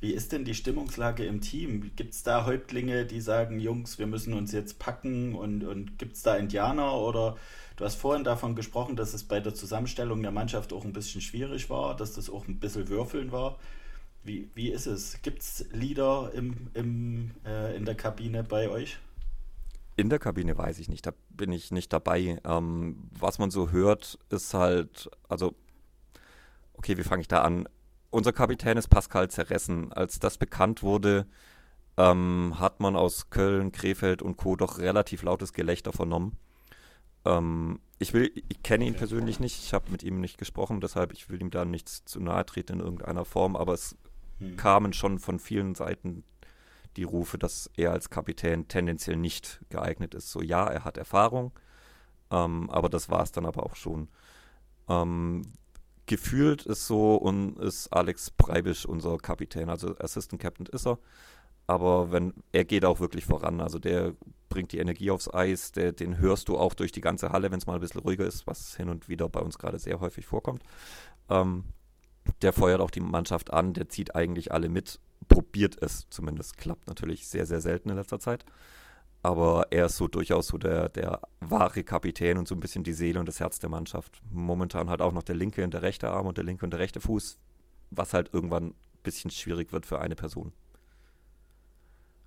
Wie 0.00 0.12
ist 0.12 0.32
denn 0.32 0.44
die 0.44 0.54
Stimmungslage 0.54 1.24
im 1.24 1.40
Team? 1.40 1.92
Gibt 1.96 2.12
es 2.12 2.22
da 2.22 2.44
Häuptlinge, 2.44 3.06
die 3.06 3.22
sagen, 3.22 3.58
Jungs, 3.58 3.98
wir 3.98 4.06
müssen 4.06 4.34
uns 4.34 4.52
jetzt 4.52 4.78
packen 4.78 5.34
und, 5.34 5.64
und 5.64 5.98
gibt 5.98 6.16
es 6.16 6.22
da 6.22 6.36
Indianer 6.36 6.94
oder 6.94 7.38
Du 7.76 7.84
hast 7.84 7.96
vorhin 7.96 8.22
davon 8.22 8.54
gesprochen, 8.54 8.94
dass 8.94 9.14
es 9.14 9.24
bei 9.24 9.40
der 9.40 9.54
Zusammenstellung 9.54 10.22
der 10.22 10.30
Mannschaft 10.30 10.72
auch 10.72 10.84
ein 10.84 10.92
bisschen 10.92 11.20
schwierig 11.20 11.70
war, 11.70 11.96
dass 11.96 12.12
das 12.12 12.30
auch 12.30 12.46
ein 12.46 12.60
bisschen 12.60 12.88
Würfeln 12.88 13.32
war. 13.32 13.58
Wie, 14.22 14.48
wie 14.54 14.70
ist 14.70 14.86
es? 14.86 15.20
Gibt 15.22 15.42
es 15.42 15.66
Lieder 15.72 16.30
im, 16.34 16.70
im, 16.74 17.32
äh, 17.44 17.76
in 17.76 17.84
der 17.84 17.96
Kabine 17.96 18.44
bei 18.44 18.68
euch? 18.68 18.98
In 19.96 20.08
der 20.08 20.18
Kabine 20.18 20.56
weiß 20.56 20.78
ich 20.78 20.88
nicht, 20.88 21.04
da 21.06 21.12
bin 21.30 21.52
ich 21.52 21.72
nicht 21.72 21.92
dabei. 21.92 22.40
Ähm, 22.44 23.10
was 23.18 23.38
man 23.38 23.50
so 23.50 23.70
hört, 23.70 24.18
ist 24.30 24.54
halt, 24.54 25.10
also, 25.28 25.54
okay, 26.74 26.96
wie 26.96 27.02
fange 27.02 27.22
ich 27.22 27.28
da 27.28 27.42
an? 27.42 27.68
Unser 28.10 28.32
Kapitän 28.32 28.76
ist 28.76 28.88
Pascal 28.88 29.30
Zerressen. 29.30 29.92
Als 29.92 30.20
das 30.20 30.38
bekannt 30.38 30.84
wurde, 30.84 31.26
ähm, 31.96 32.54
hat 32.58 32.78
man 32.78 32.94
aus 32.94 33.30
Köln, 33.30 33.72
Krefeld 33.72 34.22
und 34.22 34.36
Co. 34.36 34.54
doch 34.54 34.78
relativ 34.78 35.24
lautes 35.24 35.52
Gelächter 35.52 35.92
vernommen. 35.92 36.36
Ähm, 37.24 37.80
ich 37.98 38.12
will, 38.12 38.30
ich 38.34 38.62
kenne 38.62 38.86
ihn 38.86 38.94
persönlich 38.94 39.40
nicht, 39.40 39.62
ich 39.62 39.72
habe 39.72 39.90
mit 39.90 40.02
ihm 40.02 40.20
nicht 40.20 40.38
gesprochen, 40.38 40.80
deshalb 40.80 41.12
ich 41.12 41.28
will 41.30 41.40
ihm 41.40 41.50
da 41.50 41.64
nichts 41.64 42.04
zu 42.04 42.20
nahe 42.20 42.44
treten 42.44 42.74
in 42.74 42.80
irgendeiner 42.80 43.24
Form, 43.24 43.56
aber 43.56 43.72
es 43.72 43.96
hm. 44.38 44.56
kamen 44.56 44.92
schon 44.92 45.18
von 45.18 45.38
vielen 45.38 45.74
Seiten 45.74 46.24
die 46.96 47.04
Rufe, 47.04 47.38
dass 47.38 47.70
er 47.76 47.92
als 47.92 48.10
Kapitän 48.10 48.68
tendenziell 48.68 49.16
nicht 49.16 49.60
geeignet 49.68 50.14
ist. 50.14 50.30
So 50.30 50.42
ja, 50.42 50.66
er 50.66 50.84
hat 50.84 50.96
Erfahrung, 50.96 51.52
ähm, 52.30 52.70
aber 52.70 52.88
das 52.88 53.08
war 53.08 53.22
es 53.22 53.32
dann 53.32 53.46
aber 53.46 53.64
auch 53.64 53.76
schon. 53.76 54.08
Ähm, 54.88 55.42
gefühlt 56.06 56.66
ist 56.66 56.86
so 56.86 57.16
und 57.16 57.58
ist 57.58 57.88
Alex 57.92 58.30
Breibisch 58.30 58.86
unser 58.86 59.16
Kapitän, 59.18 59.70
also 59.70 59.96
Assistant 59.98 60.40
Captain 60.40 60.66
ist 60.66 60.86
er. 60.86 60.98
Aber 61.66 62.12
wenn 62.12 62.34
er 62.52 62.64
geht 62.64 62.84
auch 62.84 63.00
wirklich 63.00 63.24
voran, 63.24 63.60
also 63.60 63.78
der 63.78 64.14
bringt 64.48 64.72
die 64.72 64.78
Energie 64.78 65.10
aufs 65.10 65.32
Eis, 65.32 65.72
der, 65.72 65.92
den 65.92 66.18
hörst 66.18 66.48
du 66.48 66.58
auch 66.58 66.74
durch 66.74 66.92
die 66.92 67.00
ganze 67.00 67.30
Halle, 67.30 67.50
wenn 67.50 67.58
es 67.58 67.66
mal 67.66 67.74
ein 67.74 67.80
bisschen 67.80 68.02
ruhiger 68.02 68.26
ist, 68.26 68.46
was 68.46 68.76
hin 68.76 68.88
und 68.88 69.08
wieder 69.08 69.28
bei 69.28 69.40
uns 69.40 69.58
gerade 69.58 69.78
sehr 69.78 70.00
häufig 70.00 70.26
vorkommt. 70.26 70.62
Ähm, 71.30 71.64
der 72.42 72.52
feuert 72.52 72.80
auch 72.80 72.90
die 72.90 73.00
Mannschaft 73.00 73.52
an, 73.52 73.72
der 73.72 73.88
zieht 73.88 74.14
eigentlich 74.14 74.52
alle 74.52 74.68
mit, 74.68 75.00
probiert 75.28 75.80
es 75.82 76.06
zumindest, 76.10 76.58
klappt 76.58 76.86
natürlich 76.86 77.26
sehr, 77.26 77.46
sehr 77.46 77.60
selten 77.60 77.90
in 77.90 77.96
letzter 77.96 78.20
Zeit. 78.20 78.44
Aber 79.22 79.68
er 79.70 79.86
ist 79.86 79.96
so 79.96 80.06
durchaus 80.06 80.48
so 80.48 80.58
der, 80.58 80.90
der 80.90 81.20
wahre 81.40 81.82
Kapitän 81.82 82.36
und 82.36 82.46
so 82.46 82.54
ein 82.54 82.60
bisschen 82.60 82.84
die 82.84 82.92
Seele 82.92 83.18
und 83.18 83.26
das 83.26 83.40
Herz 83.40 83.58
der 83.58 83.70
Mannschaft. 83.70 84.20
Momentan 84.30 84.90
halt 84.90 85.00
auch 85.00 85.12
noch 85.12 85.22
der 85.22 85.34
linke 85.34 85.64
und 85.64 85.72
der 85.72 85.80
rechte 85.80 86.10
Arm 86.10 86.26
und 86.26 86.36
der 86.36 86.44
linke 86.44 86.66
und 86.66 86.72
der 86.72 86.80
rechte 86.80 87.00
Fuß, 87.00 87.38
was 87.90 88.12
halt 88.12 88.34
irgendwann 88.34 88.66
ein 88.66 88.74
bisschen 89.02 89.30
schwierig 89.30 89.72
wird 89.72 89.86
für 89.86 89.98
eine 89.98 90.14
Person. 90.14 90.52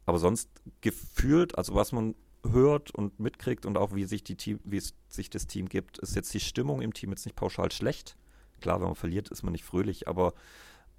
Aber 0.07 0.19
sonst 0.19 0.49
gefühlt, 0.79 1.57
also 1.57 1.75
was 1.75 1.91
man 1.91 2.15
hört 2.49 2.91
und 2.91 3.19
mitkriegt 3.19 3.65
und 3.65 3.77
auch 3.77 3.93
wie 3.93 4.05
sich 4.05 4.23
die 4.23 4.37
Team, 4.37 4.59
wie 4.63 4.77
es 4.77 4.93
sich 5.09 5.29
das 5.29 5.47
Team 5.47 5.67
gibt, 5.67 5.97
ist 5.99 6.15
jetzt 6.15 6.33
die 6.33 6.39
Stimmung 6.39 6.81
im 6.81 6.93
Team 6.93 7.09
jetzt 7.09 7.25
nicht 7.25 7.35
pauschal 7.35 7.71
schlecht. 7.73 8.17
Klar, 8.61 8.79
wenn 8.79 8.87
man 8.87 8.95
verliert, 8.95 9.27
ist 9.27 9.43
man 9.43 9.51
nicht 9.51 9.65
fröhlich, 9.65 10.07
aber 10.07 10.33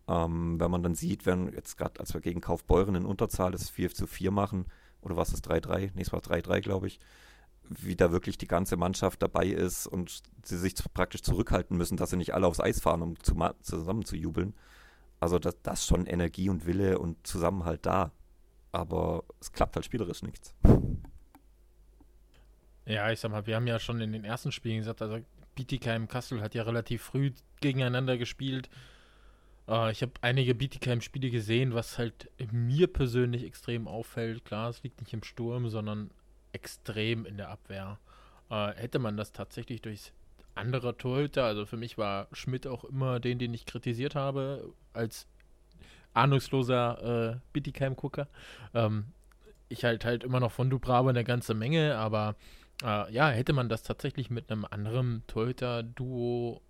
ähm, 0.08 0.60
wenn 0.60 0.70
man 0.70 0.82
dann 0.82 0.94
sieht, 0.94 1.24
wenn 1.24 1.50
jetzt 1.54 1.78
gerade, 1.78 1.98
als 2.00 2.12
wir 2.12 2.20
gegen 2.20 2.42
Kaufbeuren 2.42 2.94
in 2.96 3.06
Unterzahl 3.06 3.50
das 3.50 3.70
4 3.70 3.94
zu 3.94 4.06
4 4.06 4.30
machen, 4.30 4.66
oder 5.00 5.16
was 5.16 5.32
ist 5.32 5.50
3-3? 5.50 5.92
Nächstes 5.94 6.12
Mal 6.12 6.20
3-3, 6.20 6.60
glaube 6.60 6.86
ich, 6.86 7.00
wie 7.62 7.96
da 7.96 8.12
wirklich 8.12 8.36
die 8.36 8.46
ganze 8.46 8.76
Mannschaft 8.76 9.22
dabei 9.22 9.46
ist 9.46 9.86
und 9.86 10.22
sie 10.44 10.58
sich 10.58 10.74
praktisch 10.92 11.22
zurückhalten 11.22 11.78
müssen, 11.78 11.96
dass 11.96 12.10
sie 12.10 12.16
nicht 12.18 12.34
alle 12.34 12.46
aufs 12.46 12.60
Eis 12.60 12.80
fahren, 12.80 13.00
um 13.00 13.18
zu, 13.20 13.34
zusammen 13.62 14.04
zu 14.04 14.16
jubeln. 14.16 14.54
Also 15.18 15.38
das, 15.38 15.54
ist 15.72 15.86
schon 15.86 16.04
Energie 16.04 16.50
und 16.50 16.66
Wille 16.66 16.98
und 16.98 17.26
Zusammenhalt 17.26 17.86
da 17.86 18.12
aber 18.72 19.24
es 19.40 19.52
klappt 19.52 19.76
halt 19.76 19.84
spielerisch 19.84 20.22
nichts. 20.22 20.54
Ja, 22.84 23.10
ich 23.10 23.20
sag 23.20 23.30
mal, 23.30 23.46
wir 23.46 23.56
haben 23.56 23.66
ja 23.66 23.78
schon 23.78 24.00
in 24.00 24.12
den 24.12 24.24
ersten 24.24 24.50
Spielen 24.50 24.78
gesagt, 24.78 25.02
also 25.02 25.18
Bietigheim 25.54 26.08
Kassel 26.08 26.40
hat 26.40 26.54
ja 26.54 26.62
relativ 26.62 27.02
früh 27.02 27.32
gegeneinander 27.60 28.16
gespielt. 28.16 28.70
Uh, 29.66 29.88
ich 29.88 30.00
habe 30.00 30.12
einige 30.22 30.54
Bietigheim-Spiele 30.54 31.28
gesehen, 31.28 31.74
was 31.74 31.98
halt 31.98 32.30
mir 32.50 32.86
persönlich 32.86 33.44
extrem 33.44 33.86
auffällt. 33.86 34.46
Klar, 34.46 34.70
es 34.70 34.82
liegt 34.82 35.00
nicht 35.00 35.12
im 35.12 35.22
Sturm, 35.22 35.68
sondern 35.68 36.10
extrem 36.52 37.26
in 37.26 37.36
der 37.36 37.50
Abwehr. 37.50 37.98
Uh, 38.50 38.68
hätte 38.68 38.98
man 38.98 39.18
das 39.18 39.32
tatsächlich 39.32 39.82
durch 39.82 40.12
andere 40.54 40.96
Torhüter, 40.96 41.44
also 41.44 41.66
für 41.66 41.76
mich 41.76 41.98
war 41.98 42.28
Schmidt 42.32 42.66
auch 42.66 42.84
immer 42.84 43.20
den, 43.20 43.38
den 43.38 43.52
ich 43.52 43.66
kritisiert 43.66 44.14
habe, 44.14 44.72
als 44.92 45.26
ahnungsloser 46.18 47.32
äh, 47.32 47.36
Bittigheim-Gucker. 47.52 48.28
Ähm, 48.74 49.06
ich 49.68 49.84
halt 49.84 50.04
halt 50.04 50.24
immer 50.24 50.40
noch 50.40 50.52
von 50.52 50.70
Dubrava 50.70 51.10
eine 51.10 51.24
ganze 51.24 51.54
Menge, 51.54 51.96
aber 51.96 52.36
äh, 52.82 53.12
ja, 53.12 53.28
hätte 53.28 53.52
man 53.52 53.68
das 53.68 53.82
tatsächlich 53.82 54.30
mit 54.30 54.50
einem 54.50 54.64
anderen 54.64 55.22
Torhüter-Duo 55.26 56.62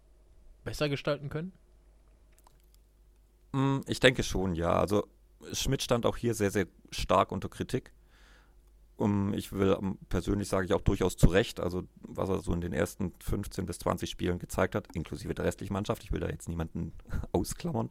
besser 0.64 0.88
gestalten 0.88 1.28
können? 1.28 1.52
Mm, 3.52 3.80
ich 3.87 4.00
denke 4.00 4.22
schon, 4.22 4.54
ja. 4.54 4.72
Also 4.72 5.06
Schmidt 5.52 5.82
stand 5.82 6.06
auch 6.06 6.16
hier 6.16 6.34
sehr, 6.34 6.50
sehr 6.50 6.66
stark 6.90 7.32
unter 7.32 7.48
Kritik. 7.48 7.92
Um, 8.96 9.32
ich 9.32 9.52
will 9.52 9.74
um, 9.74 9.96
persönlich 10.08 10.48
sage 10.48 10.66
ich 10.66 10.72
auch 10.72 10.80
durchaus 10.80 11.16
zu 11.16 11.28
Recht, 11.28 11.61
also 11.61 11.84
was 12.00 12.28
er 12.28 12.40
so 12.40 12.52
in 12.52 12.61
den 12.61 12.72
ersten 12.72 13.12
15 13.20 13.64
bis 13.64 13.78
20 13.78 14.11
Spielen 14.11 14.40
gezeigt 14.40 14.74
hat, 14.74 14.88
inklusive 14.96 15.34
der 15.34 15.44
restlichen 15.44 15.72
Mannschaft, 15.72 16.02
ich 16.02 16.11
will 16.11 16.18
da 16.18 16.28
jetzt 16.28 16.48
niemanden 16.48 16.92
ausklammern, 17.32 17.90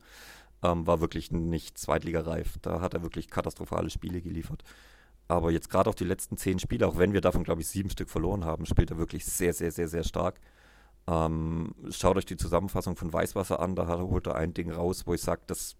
ähm, 0.64 0.88
war 0.88 1.02
wirklich 1.02 1.32
nicht 1.32 1.78
zweitligareif. 1.78 2.58
Da 2.62 2.82
hat 2.82 2.94
er 2.94 3.04
wirklich 3.04 3.30
katastrophale 3.30 3.90
Spiele 3.90 4.22
geliefert. 4.22 4.64
Aber 5.28 5.52
jetzt 5.52 5.70
gerade 5.70 5.90
auch 5.90 5.96
die 5.96 6.06
letzten 6.06 6.38
zehn 6.38 6.60
Spiele, 6.60 6.88
auch 6.88 6.98
wenn 6.98 7.14
wir 7.14 7.22
davon, 7.22 7.44
glaube 7.44 7.62
ich, 7.62 7.68
sieben 7.68 7.90
Stück 7.90 8.10
verloren 8.10 8.46
haben, 8.46 8.66
spielt 8.66 8.92
er 8.92 8.98
wirklich 8.98 9.26
sehr, 9.26 9.54
sehr, 9.54 9.72
sehr, 9.72 9.88
sehr 9.88 10.04
stark. 10.04 10.40
Ähm, 11.08 11.74
schaut 11.90 12.18
euch 12.18 12.26
die 12.26 12.38
Zusammenfassung 12.38 12.96
von 12.96 13.12
Weißwasser 13.12 13.60
an, 13.60 13.76
da 13.76 13.88
holt 14.00 14.28
er 14.28 14.36
ein 14.36 14.54
Ding 14.54 14.72
raus, 14.72 15.04
wo 15.06 15.14
ich 15.14 15.22
sage, 15.22 15.42
das 15.48 15.76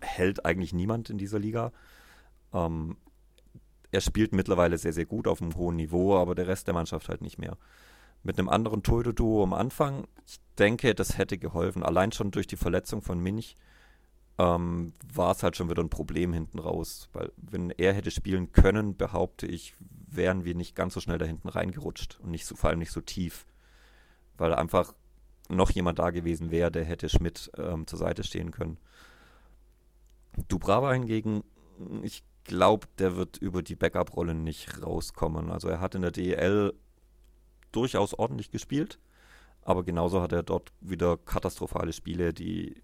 hält 0.00 0.44
eigentlich 0.44 0.72
niemand 0.72 1.10
in 1.10 1.18
dieser 1.18 1.38
Liga. 1.38 1.72
Ähm, 2.52 2.96
er 3.92 4.00
spielt 4.00 4.32
mittlerweile 4.32 4.78
sehr, 4.78 4.92
sehr 4.92 5.06
gut 5.06 5.28
auf 5.28 5.40
einem 5.40 5.54
hohen 5.56 5.76
Niveau, 5.76 6.16
aber 6.16 6.34
der 6.34 6.48
Rest 6.48 6.66
der 6.66 6.74
Mannschaft 6.74 7.08
halt 7.08 7.22
nicht 7.22 7.38
mehr. 7.38 7.56
Mit 8.22 8.38
einem 8.38 8.48
anderen 8.48 8.82
Torhüter-Duo 8.82 9.44
am 9.44 9.52
Anfang, 9.52 10.06
ich 10.26 10.38
denke, 10.58 10.94
das 10.94 11.18
hätte 11.18 11.38
geholfen. 11.38 11.82
Allein 11.82 12.12
schon 12.12 12.32
durch 12.32 12.46
die 12.46 12.56
Verletzung 12.56 13.00
von 13.00 13.20
Minch 13.20 13.56
ähm, 14.38 14.92
war 15.12 15.32
es 15.32 15.42
halt 15.42 15.56
schon 15.56 15.70
wieder 15.70 15.82
ein 15.82 15.90
Problem 15.90 16.32
hinten 16.32 16.58
raus. 16.58 17.08
Weil 17.12 17.32
wenn 17.36 17.70
er 17.70 17.94
hätte 17.94 18.10
spielen 18.10 18.52
können, 18.52 18.96
behaupte 18.96 19.46
ich, 19.46 19.74
wären 20.08 20.44
wir 20.44 20.54
nicht 20.54 20.74
ganz 20.74 20.94
so 20.94 21.00
schnell 21.00 21.18
da 21.18 21.24
hinten 21.24 21.48
reingerutscht 21.48 22.18
und 22.22 22.30
nicht 22.30 22.46
so, 22.46 22.54
vor 22.56 22.70
allem 22.70 22.78
nicht 22.78 22.92
so 22.92 23.00
tief. 23.00 23.46
Weil 24.36 24.54
einfach 24.54 24.94
noch 25.48 25.70
jemand 25.70 25.98
da 25.98 26.10
gewesen 26.10 26.50
wäre, 26.50 26.70
der 26.70 26.84
hätte 26.84 27.08
Schmidt 27.08 27.50
ähm, 27.56 27.86
zur 27.86 27.98
Seite 27.98 28.24
stehen 28.24 28.50
können. 28.50 28.78
Dubrava 30.48 30.92
hingegen, 30.92 31.42
ich 32.02 32.22
glaube, 32.44 32.86
der 32.98 33.16
wird 33.16 33.38
über 33.38 33.62
die 33.62 33.76
Backup-Rolle 33.76 34.34
nicht 34.34 34.82
rauskommen. 34.82 35.50
Also 35.50 35.68
er 35.68 35.80
hat 35.80 35.94
in 35.94 36.02
der 36.02 36.10
DEL 36.10 36.74
durchaus 37.72 38.14
ordentlich 38.14 38.50
gespielt, 38.50 38.98
aber 39.62 39.82
genauso 39.82 40.20
hat 40.20 40.32
er 40.32 40.42
dort 40.42 40.72
wieder 40.80 41.16
katastrophale 41.16 41.92
Spiele, 41.92 42.32
die 42.32 42.82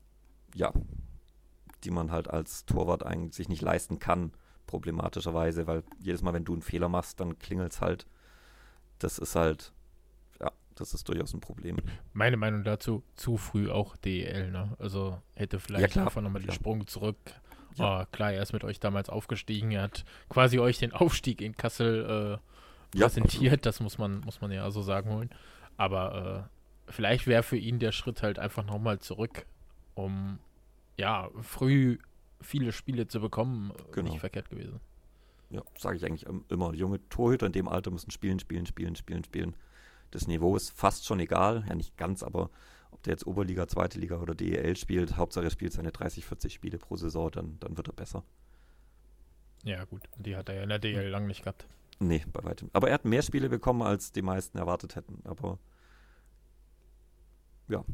ja, 0.54 0.72
die 1.84 1.90
man 1.90 2.10
halt 2.10 2.28
als 2.28 2.64
Torwart 2.66 3.04
eigentlich 3.04 3.34
sich 3.34 3.48
nicht 3.48 3.62
leisten 3.62 3.98
kann, 3.98 4.32
problematischerweise, 4.66 5.66
weil 5.66 5.82
jedes 6.00 6.22
Mal, 6.22 6.32
wenn 6.34 6.44
du 6.44 6.52
einen 6.52 6.62
Fehler 6.62 6.88
machst, 6.88 7.20
dann 7.20 7.38
klingelt 7.38 7.72
es 7.72 7.80
halt. 7.80 8.06
Das 8.98 9.18
ist 9.18 9.34
halt, 9.34 9.72
ja, 10.40 10.50
das 10.76 10.94
ist 10.94 11.08
durchaus 11.08 11.34
ein 11.34 11.40
Problem. 11.40 11.76
Meine 12.12 12.36
Meinung 12.36 12.64
dazu, 12.64 13.02
zu 13.16 13.36
früh 13.36 13.70
auch 13.70 13.96
DEL, 13.96 14.50
ne? 14.50 14.76
Also 14.78 15.20
hätte 15.34 15.58
vielleicht 15.60 15.96
ja, 15.96 16.04
einfach 16.04 16.22
nochmal 16.22 16.40
den 16.42 16.46
klar. 16.46 16.54
Sprung 16.54 16.86
zurück. 16.86 17.18
Ja. 17.74 18.02
Oh, 18.02 18.06
klar, 18.12 18.32
er 18.32 18.42
ist 18.42 18.52
mit 18.52 18.64
euch 18.64 18.80
damals 18.80 19.08
aufgestiegen, 19.08 19.72
er 19.72 19.82
hat 19.82 20.04
quasi 20.28 20.58
euch 20.58 20.78
den 20.78 20.92
Aufstieg 20.92 21.40
in 21.40 21.56
Kassel 21.56 22.38
äh, 22.94 22.98
Ja, 22.98 23.06
präsentiert, 23.06 23.66
das 23.66 23.80
muss 23.80 23.98
man, 23.98 24.20
muss 24.20 24.40
man 24.40 24.52
ja 24.52 24.70
so 24.70 24.82
sagen 24.82 25.10
holen. 25.10 25.30
Aber 25.78 26.48
äh, 26.88 26.92
vielleicht 26.92 27.26
wäre 27.26 27.42
für 27.42 27.56
ihn 27.56 27.78
der 27.78 27.92
Schritt 27.92 28.22
halt 28.22 28.38
einfach 28.38 28.64
nochmal 28.64 28.98
zurück, 28.98 29.46
um 29.94 30.38
ja, 30.96 31.30
früh 31.40 31.98
viele 32.40 32.72
Spiele 32.72 33.06
zu 33.06 33.20
bekommen, 33.20 33.70
äh, 33.70 33.92
Genau. 33.92 34.10
nicht 34.10 34.20
verkehrt 34.20 34.50
gewesen. 34.50 34.80
Ja, 35.50 35.62
sage 35.78 35.96
ich 35.96 36.04
eigentlich 36.04 36.26
immer. 36.48 36.72
Junge 36.74 37.06
Torhüter 37.08 37.46
in 37.46 37.52
dem 37.52 37.68
Alter 37.68 37.90
müssen 37.90 38.10
spielen, 38.10 38.38
spielen, 38.38 38.66
spielen, 38.66 38.96
spielen, 38.96 39.22
spielen. 39.24 39.54
Das 40.10 40.26
Niveau 40.26 40.56
ist 40.56 40.70
fast 40.70 41.04
schon 41.04 41.20
egal. 41.20 41.64
Ja, 41.68 41.74
nicht 41.74 41.96
ganz, 41.96 42.22
aber 42.22 42.50
ob 42.90 43.02
der 43.02 43.12
jetzt 43.12 43.26
Oberliga, 43.26 43.68
Zweite 43.68 43.98
Liga 43.98 44.18
oder 44.18 44.34
DEL 44.34 44.76
spielt, 44.76 45.16
Hauptsache 45.16 45.44
er 45.46 45.50
spielt 45.50 45.72
seine 45.72 45.92
30, 45.92 46.24
40 46.24 46.52
Spiele 46.54 46.78
pro 46.78 46.96
Saison, 46.96 47.30
dann, 47.30 47.58
dann 47.60 47.76
wird 47.76 47.88
er 47.88 47.92
besser. 47.94 48.24
Ja, 49.64 49.84
gut, 49.84 50.02
die 50.16 50.36
hat 50.36 50.48
er 50.48 50.56
ja 50.56 50.62
in 50.62 50.68
der 50.70 50.78
DL 50.78 51.08
lang 51.08 51.26
nicht 51.26 51.42
gehabt. 51.42 51.66
Nee, 52.00 52.24
bei 52.32 52.42
weitem. 52.42 52.68
Aber 52.72 52.88
er 52.88 52.94
hat 52.94 53.04
mehr 53.04 53.22
Spiele 53.22 53.48
bekommen, 53.48 53.82
als 53.82 54.10
die 54.12 54.22
meisten 54.22 54.58
erwartet 54.58 54.96
hätten. 54.96 55.20
Aber 55.24 55.58
ja, 57.68 57.84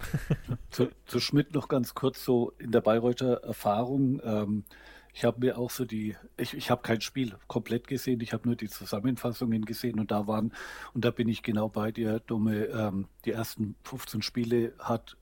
Zu, 0.70 0.88
zu 1.04 1.20
Schmidt 1.20 1.54
noch 1.54 1.68
ganz 1.68 1.94
kurz 1.94 2.24
so 2.24 2.52
in 2.58 2.72
der 2.72 2.80
Bayreuther 2.80 3.42
Erfahrung. 3.44 4.20
Ähm, 4.24 4.64
ich 5.12 5.24
habe 5.24 5.40
mir 5.40 5.58
auch 5.58 5.70
so 5.70 5.84
die, 5.84 6.16
ich, 6.36 6.54
ich 6.54 6.70
habe 6.70 6.82
kein 6.82 7.00
Spiel 7.00 7.34
komplett 7.48 7.88
gesehen, 7.88 8.20
ich 8.20 8.32
habe 8.32 8.46
nur 8.46 8.56
die 8.56 8.68
Zusammenfassungen 8.68 9.64
gesehen 9.64 9.98
und 9.98 10.10
da 10.10 10.26
waren, 10.26 10.52
und 10.94 11.04
da 11.04 11.10
bin 11.10 11.28
ich 11.28 11.42
genau 11.42 11.68
bei 11.68 11.90
dir, 11.92 12.20
Dumme, 12.20 12.66
ähm, 12.66 13.08
die 13.24 13.32
ersten 13.32 13.74
15 13.82 14.22
Spiele 14.22 14.72
hat 14.78 15.16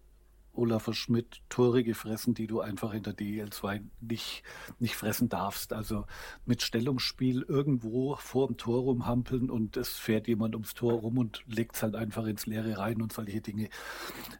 Olaf 0.58 0.92
Schmidt 0.94 1.40
Tore 1.48 1.84
gefressen, 1.84 2.34
die 2.34 2.46
du 2.46 2.60
einfach 2.60 2.92
in 2.92 3.02
der 3.02 3.14
DEL2 3.14 3.82
nicht, 4.00 4.42
nicht 4.78 4.96
fressen 4.96 5.28
darfst. 5.28 5.72
Also 5.72 6.04
mit 6.44 6.62
Stellungsspiel 6.62 7.42
irgendwo 7.42 8.16
vor 8.16 8.48
dem 8.48 8.56
Tor 8.56 8.82
rumhampeln 8.82 9.50
und 9.50 9.76
es 9.76 9.90
fährt 9.90 10.28
jemand 10.28 10.54
ums 10.54 10.74
Tor 10.74 10.94
rum 11.00 11.18
und 11.18 11.42
legt 11.46 11.76
es 11.76 11.82
halt 11.82 11.94
einfach 11.94 12.26
ins 12.26 12.46
Leere 12.46 12.78
rein 12.78 13.00
und 13.00 13.12
solche 13.12 13.40
Dinge. 13.40 13.68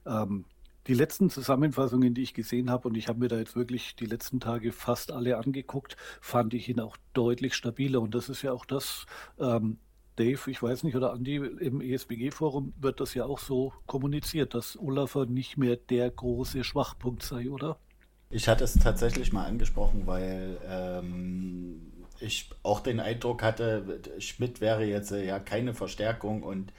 Ähm, 0.04 0.44
die 0.88 0.94
letzten 0.94 1.28
Zusammenfassungen, 1.28 2.14
die 2.14 2.22
ich 2.22 2.32
gesehen 2.32 2.70
habe, 2.70 2.88
und 2.88 2.94
ich 2.94 3.08
habe 3.08 3.18
mir 3.18 3.28
da 3.28 3.38
jetzt 3.38 3.54
wirklich 3.54 3.94
die 3.94 4.06
letzten 4.06 4.40
Tage 4.40 4.72
fast 4.72 5.12
alle 5.12 5.36
angeguckt, 5.36 5.96
fand 6.20 6.54
ich 6.54 6.68
ihn 6.68 6.80
auch 6.80 6.96
deutlich 7.12 7.54
stabiler. 7.54 8.00
Und 8.00 8.14
das 8.14 8.30
ist 8.30 8.40
ja 8.40 8.52
auch 8.52 8.64
das, 8.64 9.04
ähm, 9.38 9.78
Dave, 10.18 10.50
ich 10.50 10.62
weiß 10.62 10.82
nicht, 10.82 10.96
oder 10.96 11.12
Andi, 11.12 11.36
im 11.36 11.80
ESBG-Forum 11.80 12.74
wird 12.80 13.00
das 13.00 13.14
ja 13.14 13.24
auch 13.24 13.38
so 13.38 13.72
kommuniziert, 13.86 14.54
dass 14.54 14.76
Olafer 14.78 15.26
nicht 15.26 15.56
mehr 15.56 15.76
der 15.76 16.10
große 16.10 16.64
Schwachpunkt 16.64 17.22
sei, 17.22 17.50
oder? 17.50 17.78
Ich 18.30 18.48
hatte 18.48 18.64
es 18.64 18.74
tatsächlich 18.74 19.32
mal 19.32 19.46
angesprochen, 19.46 20.06
weil 20.06 20.58
ähm, 20.68 21.80
ich 22.20 22.50
auch 22.62 22.80
den 22.80 23.00
Eindruck 23.00 23.42
hatte, 23.42 24.00
Schmidt 24.18 24.60
wäre 24.60 24.84
jetzt 24.84 25.12
äh, 25.12 25.24
ja 25.24 25.38
keine 25.38 25.72
Verstärkung 25.72 26.42
und 26.42 26.72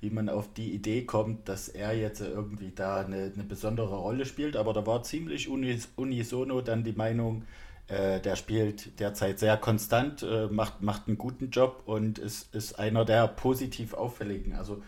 wie 0.00 0.10
man 0.10 0.28
auf 0.28 0.52
die 0.52 0.72
Idee 0.72 1.04
kommt, 1.04 1.48
dass 1.48 1.68
er 1.68 1.96
jetzt 1.96 2.20
irgendwie 2.20 2.70
da 2.70 3.00
eine, 3.00 3.32
eine 3.34 3.44
besondere 3.44 3.96
Rolle 3.96 4.26
spielt. 4.26 4.56
Aber 4.56 4.72
da 4.72 4.86
war 4.86 5.02
ziemlich 5.02 5.48
unis, 5.48 5.88
unisono 5.96 6.60
dann 6.60 6.84
die 6.84 6.92
Meinung, 6.92 7.44
äh, 7.88 8.20
der 8.20 8.36
spielt 8.36 8.98
derzeit 9.00 9.38
sehr 9.38 9.56
konstant, 9.56 10.22
äh, 10.22 10.48
macht, 10.48 10.82
macht 10.82 11.08
einen 11.08 11.18
guten 11.18 11.50
Job 11.50 11.82
und 11.86 12.18
ist, 12.18 12.54
ist 12.54 12.78
einer 12.78 13.04
der 13.04 13.28
positiv 13.28 13.94
auffälligen. 13.94 14.54
Also 14.54 14.82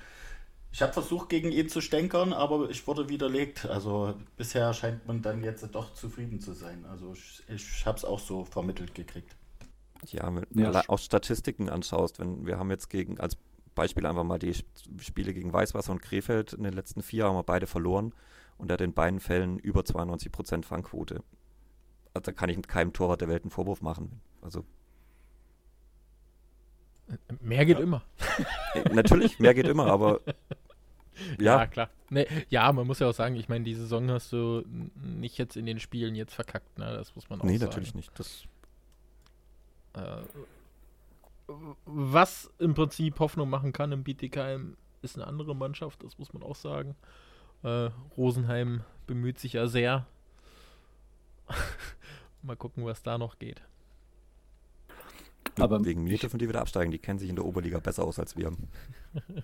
ich 0.72 0.82
habe 0.82 0.92
versucht, 0.94 1.28
gegen 1.30 1.52
ihn 1.52 1.68
zu 1.68 1.80
stänkern, 1.80 2.32
aber 2.32 2.70
ich 2.70 2.86
wurde 2.86 3.08
widerlegt. 3.08 3.66
Also 3.66 4.14
bisher 4.36 4.74
scheint 4.74 5.06
man 5.06 5.22
dann 5.22 5.44
jetzt 5.44 5.66
doch 5.74 5.94
zufrieden 5.94 6.40
zu 6.40 6.52
sein. 6.54 6.84
Also 6.86 7.14
ich, 7.14 7.42
ich 7.48 7.86
habe 7.86 7.98
es 7.98 8.04
auch 8.06 8.20
so 8.20 8.44
vermittelt 8.44 8.94
gekriegt. 8.94 9.36
ja, 10.06 10.34
wenn 10.34 10.46
Ja, 10.54 10.72
du 10.72 10.88
auch 10.88 10.98
Statistiken 10.98 11.68
anschaust, 11.68 12.18
wenn 12.18 12.46
wir 12.46 12.58
haben 12.58 12.70
jetzt 12.70 12.88
gegen, 12.88 13.18
als 13.20 13.36
Beispiel 13.74 14.06
einfach 14.06 14.24
mal 14.24 14.38
die 14.38 14.50
Sp- 14.54 14.66
Spiele 15.00 15.34
gegen 15.34 15.52
Weißwasser 15.52 15.92
und 15.92 16.02
Krefeld 16.02 16.52
in 16.52 16.64
den 16.64 16.72
letzten 16.74 17.02
vier 17.02 17.24
haben 17.26 17.36
wir 17.36 17.42
beide 17.42 17.66
verloren 17.66 18.14
und 18.58 18.70
er 18.70 18.74
hat 18.74 18.80
in 18.80 18.92
beiden 18.94 19.20
Fällen 19.20 19.58
über 19.58 19.84
92% 19.84 20.64
Fangquote. 20.64 21.22
Da 22.26 22.32
kann 22.32 22.48
ich 22.50 22.56
mit 22.56 22.68
keinem 22.68 22.92
Torwart 22.92 23.20
der 23.20 23.28
Welt 23.28 23.42
einen 23.42 23.50
Vorwurf 23.50 23.82
machen. 23.82 24.20
Also 24.42 24.64
Mehr 27.40 27.64
geht 27.64 27.78
immer. 27.78 28.02
äh, 28.74 28.88
natürlich, 28.94 29.38
mehr 29.38 29.54
geht 29.54 29.66
immer, 29.66 29.86
aber 29.86 30.20
ja, 31.40 31.66
klar. 31.66 31.88
Nee, 32.10 32.26
ja, 32.50 32.70
man 32.72 32.86
muss 32.86 32.98
ja 32.98 33.08
auch 33.08 33.14
sagen, 33.14 33.36
ich 33.36 33.48
meine, 33.48 33.64
die 33.64 33.74
Saison 33.74 34.10
hast 34.10 34.32
du 34.32 34.64
nicht 34.94 35.38
jetzt 35.38 35.56
in 35.56 35.66
den 35.66 35.78
Spielen 35.78 36.14
jetzt 36.14 36.34
verkackt, 36.34 36.78
ne? 36.78 36.92
Das 36.92 37.14
muss 37.14 37.28
man 37.30 37.40
auch 37.40 37.44
nee, 37.44 37.56
sagen. 37.56 37.70
natürlich 37.70 37.94
nicht. 37.94 38.10
Das, 38.18 38.44
Äh, 39.94 40.22
was 41.86 42.50
im 42.58 42.74
Prinzip 42.74 43.18
Hoffnung 43.20 43.48
machen 43.48 43.72
kann 43.72 43.90
im 43.90 44.04
Bietigheim, 44.04 44.76
ist 45.00 45.16
eine 45.16 45.26
andere 45.26 45.56
Mannschaft, 45.56 46.02
das 46.02 46.18
muss 46.18 46.34
man 46.34 46.42
auch 46.42 46.56
sagen. 46.56 46.94
Äh, 47.62 47.88
Rosenheim 48.18 48.82
bemüht 49.06 49.38
sich 49.38 49.54
ja 49.54 49.66
sehr. 49.66 50.06
Mal 52.48 52.56
gucken, 52.56 52.86
was 52.86 53.02
da 53.02 53.18
noch 53.18 53.38
geht. 53.38 53.60
Aber 55.60 55.84
wegen 55.84 56.04
mir 56.04 56.16
dürfen 56.16 56.38
die 56.38 56.48
wieder 56.48 56.62
absteigen. 56.62 56.90
Die 56.90 56.98
kennen 56.98 57.18
sich 57.18 57.28
in 57.28 57.36
der 57.36 57.44
Oberliga 57.44 57.78
besser 57.78 58.04
aus 58.04 58.18
als 58.18 58.36
wir. 58.36 58.52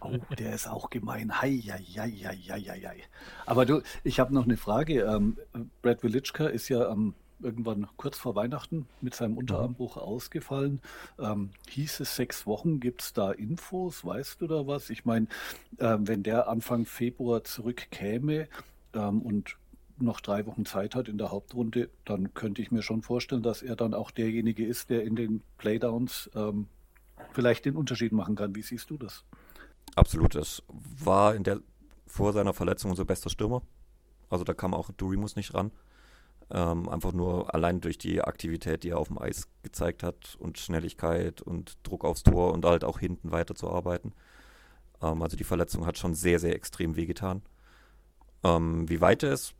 Oh, 0.01 0.19
der 0.39 0.55
ist 0.55 0.69
auch 0.69 0.89
gemein. 0.89 1.43
Hei, 1.43 1.59
hei, 1.67 1.85
hei, 1.97 2.11
hei, 2.11 2.63
hei. 2.65 3.03
Aber 3.45 3.67
du, 3.67 3.83
ich 4.05 4.21
habe 4.21 4.33
noch 4.33 4.45
eine 4.45 4.57
Frage. 4.57 5.03
Ähm, 5.03 5.37
Brad 5.83 6.03
Wilitschka 6.03 6.47
ist 6.47 6.69
ja 6.69 6.89
am 6.89 7.15
irgendwann 7.41 7.89
kurz 7.97 8.17
vor 8.17 8.37
Weihnachten 8.37 8.87
mit 9.01 9.15
seinem 9.15 9.37
Unterarmbruch 9.37 9.97
ausgefallen. 9.97 10.81
Ähm, 11.19 11.51
hieß 11.69 12.01
es 12.01 12.17
sechs 12.17 12.47
Wochen? 12.47 12.81
Gibt 12.81 13.03
es 13.03 13.13
da 13.13 13.33
Infos? 13.33 14.05
Weißt 14.05 14.41
du 14.41 14.47
da 14.47 14.67
was? 14.67 14.89
Ich 14.91 15.05
meine, 15.05 15.27
ähm, 15.79 16.09
wenn 16.09 16.23
der 16.23 16.49
Anfang 16.49 16.87
Februar 16.87 17.45
zurückkäme 17.45 18.49
ähm, 18.95 19.21
und 19.23 19.57
noch 19.99 20.21
drei 20.21 20.47
Wochen 20.47 20.65
Zeit 20.65 20.95
hat 20.95 21.09
in 21.09 21.19
der 21.19 21.31
Hauptrunde, 21.31 21.91
dann 22.05 22.35
könnte 22.35 22.63
ich 22.63 22.71
mir 22.71 22.83
schon 22.83 23.03
vorstellen, 23.03 23.43
dass 23.43 23.63
er 23.63 23.77
dann 23.77 23.95
auch 23.95 24.11
derjenige 24.11 24.67
ist, 24.67 24.91
der 24.91 25.05
in 25.05 25.17
den 25.17 25.43
Playdowns 25.59 26.31
ähm, 26.35 26.67
vielleicht 27.33 27.65
den 27.65 27.77
Unterschied 27.77 28.13
machen 28.13 28.37
kann. 28.37 28.55
Wie 28.55 28.63
siehst 28.63 28.91
du 28.91 28.99
das? 28.99 29.25
Absolut. 29.95 30.35
Das 30.35 30.63
war 30.69 31.35
in 31.35 31.45
der, 31.45 31.61
vor 32.07 32.33
seiner 32.33 32.55
Verletzung 32.55 32.91
unser 32.91 33.05
bester 33.05 33.31
Stürmer. 33.31 33.63
Also 34.29 34.45
da 34.45 34.55
kam 34.55 34.75
auch 34.75 34.91
Durimus 34.93 35.37
nicht 35.37 35.55
ran. 35.55 35.71
Ähm, 36.51 36.89
einfach 36.89 37.13
nur 37.13 37.55
allein 37.55 37.81
durch 37.81 37.97
die 37.97 38.21
Aktivität, 38.21 38.83
die 38.85 38.91
er 38.91 38.99
auf 38.99 39.09
dem 39.09 39.19
Eis 39.19 39.49
gezeigt 39.63 40.03
hat 40.03 40.37
und 40.39 40.59
Schnelligkeit 40.59 41.41
und 41.41 41.79
Druck 41.85 42.05
aufs 42.05 42.23
Tor 42.23 42.53
und 42.53 42.65
halt 42.65 42.85
auch 42.85 42.99
hinten 42.99 43.33
weiterzuarbeiten. 43.33 44.13
Ähm, 45.01 45.23
also 45.23 45.37
die 45.37 45.45
Verletzung 45.45 45.87
hat 45.87 45.97
schon 45.97 46.15
sehr, 46.15 46.39
sehr 46.39 46.55
extrem 46.55 46.97
wehgetan. 46.97 47.43
Ähm, 48.43 48.89
wie 48.89 49.01
weit 49.01 49.23
er 49.23 49.33
ist, 49.33 49.55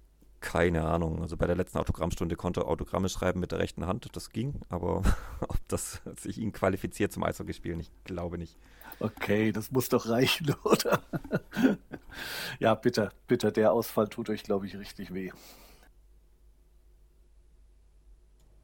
keine 0.45 0.85
Ahnung. 0.85 1.23
Also 1.23 1.39
bei 1.39 1.47
der 1.47 1.57
letzten 1.57 1.79
Autogrammstunde 1.79 2.37
konnte 2.37 2.61
er 2.61 2.69
Autogramme 2.69 3.09
schreiben 3.09 3.41
mit 3.41 3.51
der 3.51 3.61
rechten 3.61 3.87
Hand, 3.87 4.07
das 4.13 4.29
ging, 4.29 4.61
aber 4.69 5.03
ob 5.41 5.59
das 5.69 6.03
sich 6.19 6.37
ihn 6.37 6.53
qualifiziert 6.53 7.13
zum 7.13 7.25
Eishockey 7.25 7.55
spielen, 7.55 7.81
ich 7.81 7.91
glaube 8.05 8.37
nicht. 8.37 8.55
Okay, 9.01 9.53
das 9.53 9.71
muss 9.71 9.89
doch 9.89 10.07
reichen, 10.07 10.55
oder? 10.65 11.01
ja, 12.61 12.75
bitter, 12.75 13.11
bitter. 13.27 13.51
Der 13.53 13.73
Ausfall 13.73 14.09
tut 14.09 14.29
euch, 14.29 14.43
glaube 14.43 14.67
ich, 14.67 14.77
richtig 14.77 15.15
weh. 15.15 15.33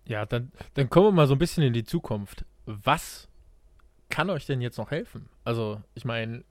Ja, 0.06 0.26
dann, 0.26 0.52
dann 0.74 0.90
kommen 0.90 1.06
wir 1.06 1.12
mal 1.12 1.26
so 1.26 1.34
ein 1.34 1.38
bisschen 1.38 1.64
in 1.64 1.72
die 1.72 1.84
Zukunft. 1.84 2.44
Was 2.66 3.26
kann 4.10 4.28
euch 4.28 4.44
denn 4.44 4.60
jetzt 4.60 4.76
noch 4.76 4.90
helfen? 4.90 5.30
Also, 5.44 5.80
ich 5.94 6.04
meine, 6.04 6.44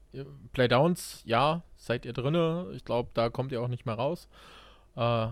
Playdowns, 0.53 1.21
ja, 1.23 1.61
seid 1.77 2.05
ihr 2.05 2.13
drinne. 2.13 2.71
Ich 2.73 2.83
glaube, 2.83 3.11
da 3.13 3.29
kommt 3.29 3.51
ihr 3.51 3.61
auch 3.61 3.67
nicht 3.67 3.85
mehr 3.85 3.95
raus. 3.95 4.27
Äh, 4.95 5.27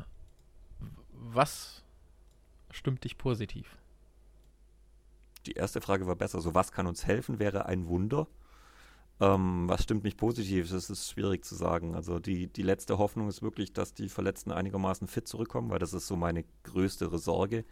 was 1.12 1.84
stimmt 2.72 3.04
dich 3.04 3.18
positiv? 3.18 3.78
Die 5.46 5.54
erste 5.54 5.82
Frage 5.82 6.08
war 6.08 6.16
besser. 6.16 6.42
So, 6.42 6.54
was 6.54 6.72
kann 6.72 6.88
uns 6.88 7.06
helfen, 7.06 7.40
wäre 7.40 7.66
ein 7.66 7.88
Wunder. 7.88 8.28
Ähm, 9.20 9.68
was 9.68 9.84
stimmt 9.84 10.04
mich 10.04 10.18
positiv? 10.18 10.70
Das 10.70 10.90
ist 10.90 11.10
schwierig 11.10 11.44
zu 11.46 11.56
sagen. 11.56 11.96
Also 11.96 12.20
die, 12.20 12.48
die 12.48 12.64
letzte 12.64 12.98
Hoffnung 12.98 13.30
ist 13.30 13.42
wirklich, 13.42 13.74
dass 13.74 13.94
die 13.94 14.10
Verletzten 14.10 14.52
einigermaßen 14.52 15.08
fit 15.08 15.28
zurückkommen, 15.28 15.70
weil 15.70 15.80
das 15.80 15.94
ist 15.94 16.08
so 16.08 16.16
meine 16.16 16.44
größere 16.64 17.18
Sorge 17.18 17.66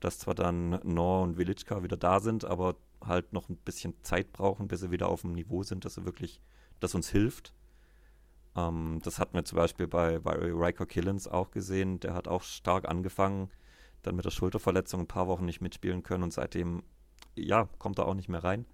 dass 0.00 0.18
zwar 0.18 0.34
dann 0.34 0.80
Nor 0.82 1.22
und 1.22 1.36
Villitschka 1.36 1.82
wieder 1.82 1.96
da 1.96 2.20
sind, 2.20 2.44
aber 2.44 2.76
halt 3.04 3.32
noch 3.32 3.48
ein 3.48 3.56
bisschen 3.56 3.94
Zeit 4.02 4.32
brauchen, 4.32 4.66
bis 4.66 4.80
sie 4.80 4.90
wieder 4.90 5.08
auf 5.08 5.20
dem 5.22 5.32
Niveau 5.32 5.62
sind, 5.62 5.84
dass 5.84 5.94
sie 5.94 6.04
wirklich, 6.04 6.40
dass 6.80 6.94
uns 6.94 7.10
hilft. 7.10 7.54
Ähm, 8.56 9.00
das 9.02 9.18
hatten 9.18 9.34
wir 9.34 9.44
zum 9.44 9.56
Beispiel 9.56 9.86
bei, 9.86 10.18
bei 10.18 10.32
Riker 10.32 10.86
Killens 10.86 11.28
auch 11.28 11.50
gesehen. 11.50 12.00
Der 12.00 12.14
hat 12.14 12.28
auch 12.28 12.42
stark 12.42 12.88
angefangen, 12.88 13.50
dann 14.02 14.16
mit 14.16 14.24
der 14.24 14.30
Schulterverletzung 14.30 15.00
ein 15.00 15.06
paar 15.06 15.28
Wochen 15.28 15.44
nicht 15.44 15.60
mitspielen 15.60 16.02
können 16.02 16.24
und 16.24 16.32
seitdem, 16.32 16.82
ja, 17.36 17.68
kommt 17.78 17.98
er 17.98 18.06
auch 18.06 18.14
nicht 18.14 18.28
mehr 18.28 18.44
rein. 18.44 18.66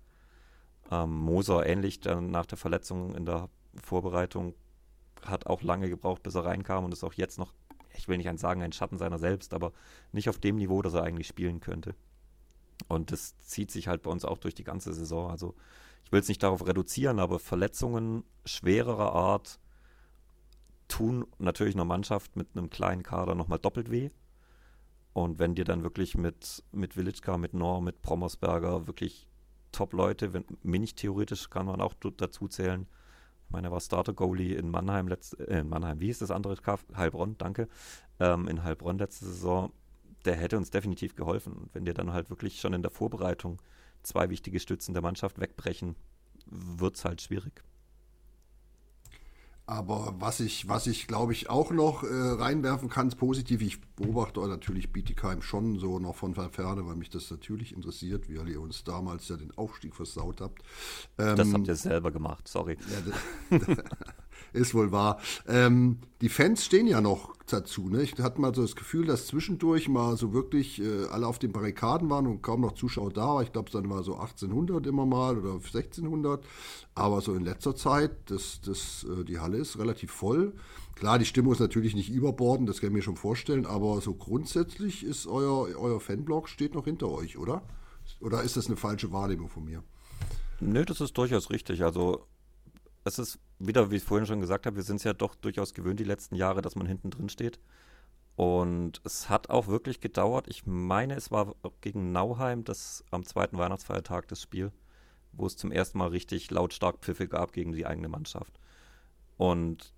Ähm, 0.90 1.10
Moser 1.10 1.66
ähnlich, 1.66 2.00
dann 2.00 2.30
nach 2.30 2.46
der 2.46 2.58
Verletzung 2.58 3.14
in 3.14 3.26
der 3.26 3.48
Vorbereitung 3.82 4.54
hat 5.24 5.46
auch 5.46 5.62
lange 5.62 5.88
gebraucht, 5.88 6.22
bis 6.22 6.34
er 6.36 6.44
reinkam 6.44 6.84
und 6.84 6.92
ist 6.92 7.04
auch 7.04 7.14
jetzt 7.14 7.38
noch 7.38 7.52
ich 7.98 8.08
will 8.08 8.18
nicht 8.18 8.38
sagen, 8.38 8.62
ein 8.62 8.72
Schatten 8.72 8.98
seiner 8.98 9.18
selbst, 9.18 9.54
aber 9.54 9.72
nicht 10.12 10.28
auf 10.28 10.38
dem 10.38 10.56
Niveau, 10.56 10.82
das 10.82 10.94
er 10.94 11.02
eigentlich 11.02 11.26
spielen 11.26 11.60
könnte. 11.60 11.94
Und 12.88 13.10
das 13.10 13.38
zieht 13.40 13.70
sich 13.70 13.88
halt 13.88 14.02
bei 14.02 14.10
uns 14.10 14.24
auch 14.24 14.38
durch 14.38 14.54
die 14.54 14.64
ganze 14.64 14.92
Saison. 14.92 15.30
Also 15.30 15.54
ich 16.04 16.12
will 16.12 16.20
es 16.20 16.28
nicht 16.28 16.42
darauf 16.42 16.66
reduzieren, 16.66 17.18
aber 17.18 17.38
Verletzungen 17.38 18.24
schwererer 18.44 19.12
Art 19.12 19.58
tun 20.88 21.26
natürlich 21.38 21.74
einer 21.74 21.84
Mannschaft 21.84 22.36
mit 22.36 22.48
einem 22.54 22.70
kleinen 22.70 23.02
Kader 23.02 23.34
nochmal 23.34 23.58
doppelt 23.58 23.90
weh. 23.90 24.10
Und 25.12 25.38
wenn 25.38 25.54
dir 25.54 25.64
dann 25.64 25.82
wirklich 25.82 26.16
mit, 26.16 26.62
mit 26.72 26.94
Villitschka, 26.94 27.38
mit 27.38 27.54
Nor, 27.54 27.80
mit 27.80 28.02
Prommersberger 28.02 28.86
wirklich 28.86 29.28
Top-Leute, 29.72 30.44
Minich 30.62 30.94
theoretisch 30.94 31.50
kann 31.50 31.66
man 31.66 31.80
auch 31.80 31.94
dazu 31.94 32.48
zählen, 32.48 32.86
ich 33.46 33.52
meine, 33.52 33.68
er 33.68 33.72
war 33.72 33.80
Starter-Goalie 33.80 34.56
in 34.56 34.70
Mannheim, 34.70 35.06
letzt, 35.06 35.38
äh, 35.38 35.60
in 35.60 35.68
Mannheim, 35.68 36.00
wie 36.00 36.08
ist 36.08 36.20
das 36.20 36.32
andere? 36.32 36.56
Heilbronn, 36.96 37.38
danke. 37.38 37.68
Ähm, 38.18 38.48
in 38.48 38.64
Heilbronn 38.64 38.98
letzte 38.98 39.26
Saison, 39.26 39.72
der 40.24 40.34
hätte 40.34 40.56
uns 40.56 40.70
definitiv 40.70 41.14
geholfen. 41.14 41.52
Und 41.52 41.74
wenn 41.74 41.84
dir 41.84 41.94
dann 41.94 42.12
halt 42.12 42.28
wirklich 42.28 42.60
schon 42.60 42.72
in 42.72 42.82
der 42.82 42.90
Vorbereitung 42.90 43.62
zwei 44.02 44.30
wichtige 44.30 44.58
Stützen 44.58 44.94
der 44.94 45.02
Mannschaft 45.02 45.40
wegbrechen, 45.40 45.94
wird 46.46 46.96
es 46.96 47.04
halt 47.04 47.22
schwierig. 47.22 47.62
Aber 49.68 50.14
was 50.18 50.38
ich, 50.38 50.68
was 50.68 50.86
ich 50.86 51.08
glaube 51.08 51.32
ich 51.32 51.50
auch 51.50 51.72
noch 51.72 52.04
äh, 52.04 52.06
reinwerfen 52.08 52.88
kann, 52.88 53.08
ist 53.08 53.16
positiv. 53.16 53.62
Ich 53.62 53.80
beobachte 53.96 54.40
natürlich 54.46 54.92
Bietigheim 54.92 55.42
schon 55.42 55.80
so 55.80 55.98
noch 55.98 56.14
von 56.14 56.34
Ferne, 56.34 56.86
weil 56.86 56.94
mich 56.94 57.10
das 57.10 57.28
natürlich 57.32 57.74
interessiert, 57.74 58.28
wie 58.28 58.34
ihr 58.34 58.60
uns 58.60 58.84
damals 58.84 59.28
ja 59.28 59.36
den 59.36 59.56
Aufstieg 59.58 59.96
versaut 59.96 60.40
habt. 60.40 60.62
Ähm, 61.18 61.34
das 61.34 61.52
habt 61.52 61.66
ihr 61.66 61.74
selber 61.74 62.12
gemacht, 62.12 62.46
sorry. 62.46 62.78
Ja, 63.50 63.58
ist 64.52 64.74
wohl 64.74 64.92
wahr. 64.92 65.18
Ähm, 65.46 65.98
die 66.20 66.28
Fans 66.28 66.64
stehen 66.64 66.86
ja 66.86 67.00
noch 67.00 67.36
dazu. 67.46 67.88
Ne? 67.88 68.02
Ich 68.02 68.18
hatte 68.18 68.40
mal 68.40 68.54
so 68.54 68.62
das 68.62 68.76
Gefühl, 68.76 69.06
dass 69.06 69.26
zwischendurch 69.26 69.88
mal 69.88 70.16
so 70.16 70.32
wirklich 70.32 70.80
äh, 70.80 71.04
alle 71.10 71.26
auf 71.26 71.38
den 71.38 71.52
Barrikaden 71.52 72.10
waren 72.10 72.26
und 72.26 72.42
kaum 72.42 72.60
noch 72.60 72.72
Zuschauer 72.72 73.12
da 73.12 73.26
war. 73.26 73.42
Ich 73.42 73.52
glaube, 73.52 73.68
es 73.68 73.72
dann 73.72 73.88
war 73.88 74.02
so 74.02 74.14
1800 74.14 74.86
immer 74.86 75.06
mal 75.06 75.38
oder 75.38 75.52
1600. 75.52 76.44
Aber 76.94 77.20
so 77.20 77.34
in 77.34 77.44
letzter 77.44 77.76
Zeit, 77.76 78.12
das, 78.26 78.60
das, 78.64 79.04
äh, 79.04 79.24
die 79.24 79.38
Halle 79.38 79.58
ist 79.58 79.78
relativ 79.78 80.10
voll. 80.10 80.54
Klar, 80.96 81.18
die 81.18 81.26
Stimmung 81.26 81.52
ist 81.52 81.60
natürlich 81.60 81.94
nicht 81.94 82.08
überbordend, 82.08 82.68
das 82.70 82.80
kann 82.80 82.88
ich 82.88 82.94
mir 82.94 83.02
schon 83.02 83.16
vorstellen, 83.16 83.66
aber 83.66 84.00
so 84.00 84.14
grundsätzlich 84.14 85.04
ist 85.04 85.26
euer, 85.26 85.68
euer 85.76 86.00
Fanblog 86.00 86.48
steht 86.48 86.74
noch 86.74 86.86
hinter 86.86 87.10
euch, 87.10 87.36
oder? 87.36 87.62
Oder 88.20 88.42
ist 88.42 88.56
das 88.56 88.68
eine 88.68 88.76
falsche 88.76 89.12
Wahrnehmung 89.12 89.50
von 89.50 89.64
mir? 89.66 89.82
Nö, 90.58 90.86
das 90.86 91.02
ist 91.02 91.18
durchaus 91.18 91.50
richtig. 91.50 91.84
Also 91.84 92.26
es 93.06 93.18
ist 93.20 93.38
wieder, 93.58 93.90
wie 93.90 93.96
ich 93.96 94.04
vorhin 94.04 94.26
schon 94.26 94.40
gesagt 94.40 94.66
habe, 94.66 94.76
wir 94.76 94.82
sind 94.82 94.96
es 94.96 95.04
ja 95.04 95.12
doch 95.12 95.36
durchaus 95.36 95.74
gewöhnt 95.74 96.00
die 96.00 96.04
letzten 96.04 96.34
Jahre, 96.34 96.60
dass 96.60 96.74
man 96.74 96.86
hinten 96.86 97.10
drin 97.10 97.28
steht. 97.28 97.60
Und 98.34 99.00
es 99.04 99.30
hat 99.30 99.48
auch 99.48 99.68
wirklich 99.68 100.00
gedauert. 100.00 100.46
Ich 100.48 100.66
meine, 100.66 101.14
es 101.14 101.30
war 101.30 101.54
gegen 101.80 102.12
Nauheim 102.12 102.64
das 102.64 103.04
am 103.10 103.24
zweiten 103.24 103.58
Weihnachtsfeiertag 103.58 104.26
das 104.28 104.42
Spiel, 104.42 104.72
wo 105.32 105.46
es 105.46 105.56
zum 105.56 105.70
ersten 105.70 105.98
Mal 105.98 106.08
richtig 106.08 106.50
lautstark 106.50 106.98
Pfiffe 106.98 107.28
gab 107.28 107.52
gegen 107.52 107.72
die 107.72 107.86
eigene 107.86 108.08
Mannschaft. 108.08 108.58
Und 109.36 109.94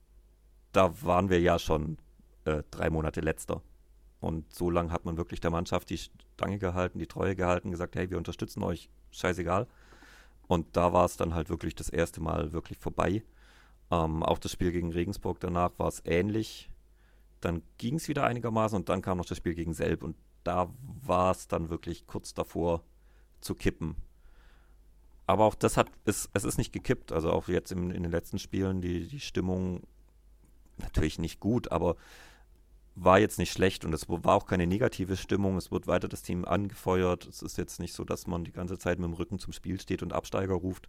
da 0.72 1.02
waren 1.02 1.30
wir 1.30 1.40
ja 1.40 1.58
schon 1.58 1.96
äh, 2.44 2.62
drei 2.70 2.90
Monate 2.90 3.20
letzter. 3.20 3.62
Und 4.20 4.52
so 4.52 4.68
lange 4.68 4.92
hat 4.92 5.06
man 5.06 5.16
wirklich 5.16 5.40
der 5.40 5.50
Mannschaft 5.50 5.88
die 5.90 5.98
Stange 5.98 6.58
gehalten, 6.58 6.98
die 6.98 7.06
Treue 7.06 7.34
gehalten, 7.34 7.70
gesagt, 7.70 7.96
hey, 7.96 8.10
wir 8.10 8.18
unterstützen 8.18 8.62
euch, 8.62 8.90
scheißegal. 9.12 9.66
Und 10.48 10.76
da 10.76 10.92
war 10.92 11.04
es 11.04 11.16
dann 11.16 11.34
halt 11.34 11.50
wirklich 11.50 11.74
das 11.74 11.90
erste 11.90 12.20
Mal 12.20 12.52
wirklich 12.52 12.78
vorbei. 12.78 13.22
Ähm, 13.90 14.22
auch 14.22 14.38
das 14.38 14.52
Spiel 14.52 14.72
gegen 14.72 14.92
Regensburg 14.92 15.38
danach 15.40 15.72
war 15.78 15.88
es 15.88 16.02
ähnlich. 16.04 16.70
Dann 17.40 17.62
ging 17.76 17.96
es 17.96 18.08
wieder 18.08 18.24
einigermaßen 18.24 18.76
und 18.76 18.88
dann 18.88 19.02
kam 19.02 19.18
noch 19.18 19.26
das 19.26 19.38
Spiel 19.38 19.54
gegen 19.54 19.74
Selb 19.74 20.02
und 20.02 20.16
da 20.44 20.72
war 21.02 21.30
es 21.30 21.46
dann 21.46 21.68
wirklich 21.68 22.06
kurz 22.06 22.34
davor 22.34 22.82
zu 23.40 23.54
kippen. 23.54 23.96
Aber 25.26 25.44
auch 25.44 25.54
das 25.54 25.76
hat, 25.76 25.90
es, 26.06 26.30
es 26.32 26.44
ist 26.44 26.56
nicht 26.56 26.72
gekippt. 26.72 27.12
Also 27.12 27.30
auch 27.30 27.48
jetzt 27.48 27.70
in, 27.70 27.90
in 27.90 28.02
den 28.02 28.10
letzten 28.10 28.38
Spielen 28.38 28.80
die, 28.80 29.06
die 29.06 29.20
Stimmung 29.20 29.82
natürlich 30.78 31.18
nicht 31.18 31.38
gut, 31.38 31.70
aber 31.70 31.96
war 33.00 33.18
jetzt 33.18 33.38
nicht 33.38 33.52
schlecht 33.52 33.84
und 33.84 33.92
es 33.92 34.08
war 34.08 34.34
auch 34.34 34.46
keine 34.46 34.66
negative 34.66 35.16
Stimmung. 35.16 35.56
Es 35.56 35.70
wird 35.70 35.86
weiter 35.86 36.08
das 36.08 36.22
Team 36.22 36.44
angefeuert. 36.44 37.26
Es 37.26 37.42
ist 37.42 37.56
jetzt 37.56 37.80
nicht 37.80 37.94
so, 37.94 38.04
dass 38.04 38.26
man 38.26 38.44
die 38.44 38.52
ganze 38.52 38.78
Zeit 38.78 38.98
mit 38.98 39.06
dem 39.06 39.14
Rücken 39.14 39.38
zum 39.38 39.52
Spiel 39.52 39.80
steht 39.80 40.02
und 40.02 40.12
Absteiger 40.12 40.54
ruft, 40.54 40.88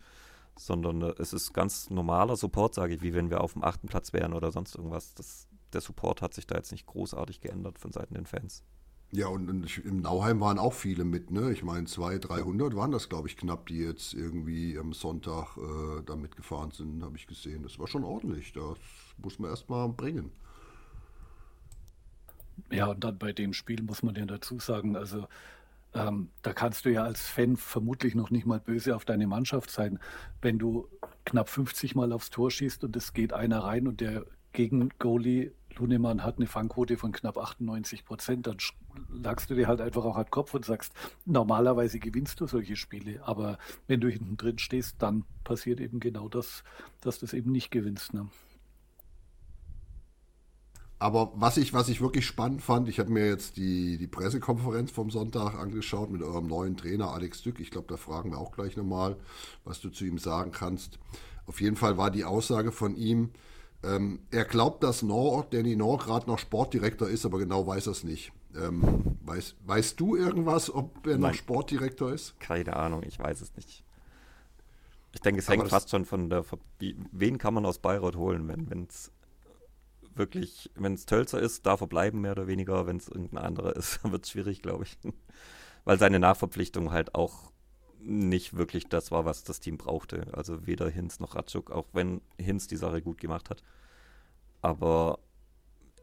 sondern 0.58 1.02
äh, 1.02 1.14
es 1.20 1.34
ist 1.34 1.54
ganz 1.54 1.90
normaler 1.90 2.36
Support, 2.36 2.74
sage 2.74 2.96
ich, 2.96 3.02
wie 3.02 3.14
wenn 3.14 3.30
wir 3.30 3.42
auf 3.42 3.54
dem 3.54 3.64
achten 3.64 3.88
Platz 3.88 4.14
wären 4.14 4.34
oder 4.34 4.52
sonst 4.52 4.76
irgendwas. 4.76 5.14
Das, 5.14 5.48
der 5.74 5.82
Support 5.82 6.22
hat 6.22 6.34
sich 6.34 6.48
da 6.48 6.56
jetzt 6.56 6.72
nicht 6.72 6.88
großartig 6.88 7.42
geändert 7.42 7.80
von 7.80 7.92
Seiten 7.92 8.16
den 8.16 8.26
Fans. 8.26 8.64
Ja, 9.12 9.28
und, 9.28 9.50
im 9.78 10.02
Nauheim 10.02 10.40
waren 10.40 10.60
auch 10.60 10.74
viele 10.74 11.04
mit, 11.04 11.32
ne? 11.32 11.52
Ich 11.52 11.64
meine, 11.64 11.88
200, 11.88 12.30
300 12.30 12.76
waren 12.76 12.92
das, 12.92 13.10
glaube 13.10 13.28
ich, 13.28 13.38
knapp, 13.38 13.66
die 13.66 13.80
jetzt 13.80 14.14
irgendwie 14.14 14.78
am 14.78 14.94
Sonntag 14.94 15.58
äh, 15.58 16.04
da 16.06 16.16
mitgefahren 16.16 16.70
sind, 16.72 17.04
habe 17.04 17.18
ich 17.18 17.26
gesehen. 17.26 17.64
Das 17.64 17.80
war 17.80 17.88
schon 17.88 18.04
ordentlich. 18.04 18.54
Das 18.54 18.78
muss 19.18 19.40
man 19.40 19.50
erst 19.50 19.68
mal 19.68 19.88
bringen. 19.90 20.32
Ja, 22.72 22.88
und 22.88 23.04
dann 23.04 23.18
bei 23.18 23.34
dem 23.34 23.54
Spiel 23.54 23.82
muss 23.84 24.04
man 24.04 24.16
ja 24.16 24.26
dazu 24.26 24.60
sagen, 24.60 24.96
also 24.96 25.28
ähm, 25.94 26.30
da 26.42 26.54
kannst 26.54 26.86
du 26.86 26.92
ja 26.92 27.04
als 27.04 27.22
Fan 27.28 27.58
vermutlich 27.58 28.16
noch 28.16 28.30
nicht 28.30 28.46
mal 28.46 28.60
böse 28.60 28.96
auf 28.96 29.06
deine 29.06 29.28
Mannschaft 29.28 29.72
sein. 29.72 30.00
Wenn 30.42 30.60
du 30.60 30.88
knapp 31.26 31.50
50 31.50 31.96
Mal 31.96 32.12
aufs 32.12 32.30
Tor 32.30 32.52
schießt 32.52 32.84
und 32.84 32.96
es 32.96 33.14
geht 33.14 33.34
einer 33.34 33.64
rein 33.64 33.88
und 33.88 34.02
der 34.02 34.26
Gegen-Goalie 34.54 35.52
Lunemann 35.78 36.24
hat 36.24 36.38
eine 36.38 36.48
Fangquote 36.48 36.98
von 36.98 37.12
knapp 37.12 37.38
98 37.38 38.06
Prozent, 38.06 38.48
dann 38.48 38.58
lagst 39.10 39.50
du 39.50 39.56
dir 39.56 39.68
halt 39.68 39.82
einfach 39.82 40.04
auch 40.04 40.18
an 40.18 40.26
den 40.26 40.32
Kopf 40.32 40.54
und 40.54 40.66
sagst, 40.66 40.94
normalerweise 41.26 42.00
gewinnst 42.00 42.40
du 42.42 42.48
solche 42.48 42.76
Spiele, 42.76 43.22
aber 43.24 43.58
wenn 43.88 44.02
du 44.02 44.10
hinten 44.10 44.38
drin 44.38 44.60
stehst, 44.60 44.96
dann 45.00 45.24
passiert 45.44 45.80
eben 45.80 46.00
genau 46.00 46.28
das, 46.28 46.64
dass 47.02 47.20
du 47.20 47.26
es 47.26 47.34
eben 47.34 47.52
nicht 47.52 47.72
gewinnst. 47.72 48.14
Ne? 48.14 48.28
Aber 51.02 51.32
was 51.36 51.56
ich, 51.56 51.74
was 51.74 51.88
ich 51.88 52.02
wirklich 52.02 52.26
spannend 52.26 52.62
fand, 52.62 52.90
ich 52.90 53.00
habe 53.00 53.10
mir 53.10 53.26
jetzt 53.26 53.56
die, 53.56 53.98
die 53.98 54.08
Pressekonferenz 54.08 54.92
vom 54.92 55.10
Sonntag 55.10 55.56
angeschaut 55.56 56.12
mit 56.12 56.22
eurem 56.22 56.48
neuen 56.48 56.76
Trainer 56.76 57.12
Alex 57.12 57.42
Dück. 57.42 57.62
Ich 57.62 57.72
glaube, 57.72 57.88
da 57.88 57.96
fragen 57.96 58.32
wir 58.32 58.38
auch 58.38 58.52
gleich 58.52 58.76
nochmal, 58.76 59.16
was 59.64 59.80
du 59.80 59.90
zu 59.90 60.04
ihm 60.04 60.18
sagen 60.18 60.52
kannst. 60.52 61.00
Auf 61.48 61.62
jeden 61.62 61.78
Fall 61.78 61.98
war 61.98 62.12
die 62.12 62.26
Aussage 62.26 62.74
von 62.74 62.98
ihm, 62.98 63.32
ähm, 63.82 64.20
er 64.32 64.44
glaubt, 64.44 64.84
dass 64.84 65.02
Nor, 65.04 65.46
Danny 65.50 65.76
Nor 65.76 66.00
gerade 66.00 66.28
noch 66.28 66.38
Sportdirektor 66.38 67.08
ist, 67.08 67.26
aber 67.26 67.40
genau 67.40 67.66
weiß 67.66 67.88
er 67.88 67.92
es 67.92 68.04
nicht. 68.04 68.34
Ähm, 68.56 69.18
weiß, 69.24 69.56
weißt 69.66 70.00
du 70.00 70.16
irgendwas, 70.16 70.74
ob 70.74 71.08
er 71.08 71.14
Nein. 71.14 71.32
noch 71.32 71.34
Sportdirektor 71.34 72.12
ist? 72.12 72.38
Keine 72.40 72.76
Ahnung, 72.76 73.04
ich 73.04 73.18
weiß 73.18 73.40
es 73.42 73.56
nicht. 73.56 73.86
Ich 75.14 75.22
denke, 75.22 75.40
es 75.40 75.48
aber 75.48 75.60
hängt 75.60 75.70
fast 75.70 75.90
schon 75.90 76.06
von 76.06 76.30
der. 76.30 76.44
Wen 77.12 77.38
kann 77.38 77.54
man 77.54 77.66
aus 77.66 77.80
Bayreuth 77.80 78.16
holen, 78.16 78.48
wenn 78.48 78.88
es 78.88 79.12
wirklich, 80.20 80.70
wenn 80.76 80.94
es 80.94 81.08
Tölzer 81.08 81.40
ist, 81.40 81.66
darf 81.66 81.82
er 81.82 81.88
bleiben, 81.88 82.22
mehr 82.22 82.34
oder 82.34 82.46
weniger. 82.46 82.86
Wenn 82.86 82.98
es 82.98 83.08
irgendein 83.08 83.44
anderer 83.44 83.76
ist, 83.76 84.00
wird 84.12 84.26
es 84.26 84.30
schwierig, 84.30 84.62
glaube 84.62 84.84
ich. 84.84 84.98
Weil 85.86 85.98
seine 85.98 86.20
Nachverpflichtung 86.20 86.92
halt 86.92 87.16
auch 87.16 87.52
nicht 88.00 88.56
wirklich 88.56 88.88
das 88.88 89.12
war, 89.12 89.26
was 89.26 89.44
das 89.44 89.60
Team 89.60 89.78
brauchte. 89.78 90.28
Also 90.34 90.68
weder 90.68 90.88
Hinz 90.90 91.20
noch 91.20 91.36
Ratschuk, 91.36 91.72
auch 91.72 91.88
wenn 91.94 92.22
Hinz 92.40 92.68
die 92.68 92.78
Sache 92.78 93.02
gut 93.02 93.20
gemacht 93.20 93.50
hat. 93.50 93.64
Aber 94.62 95.20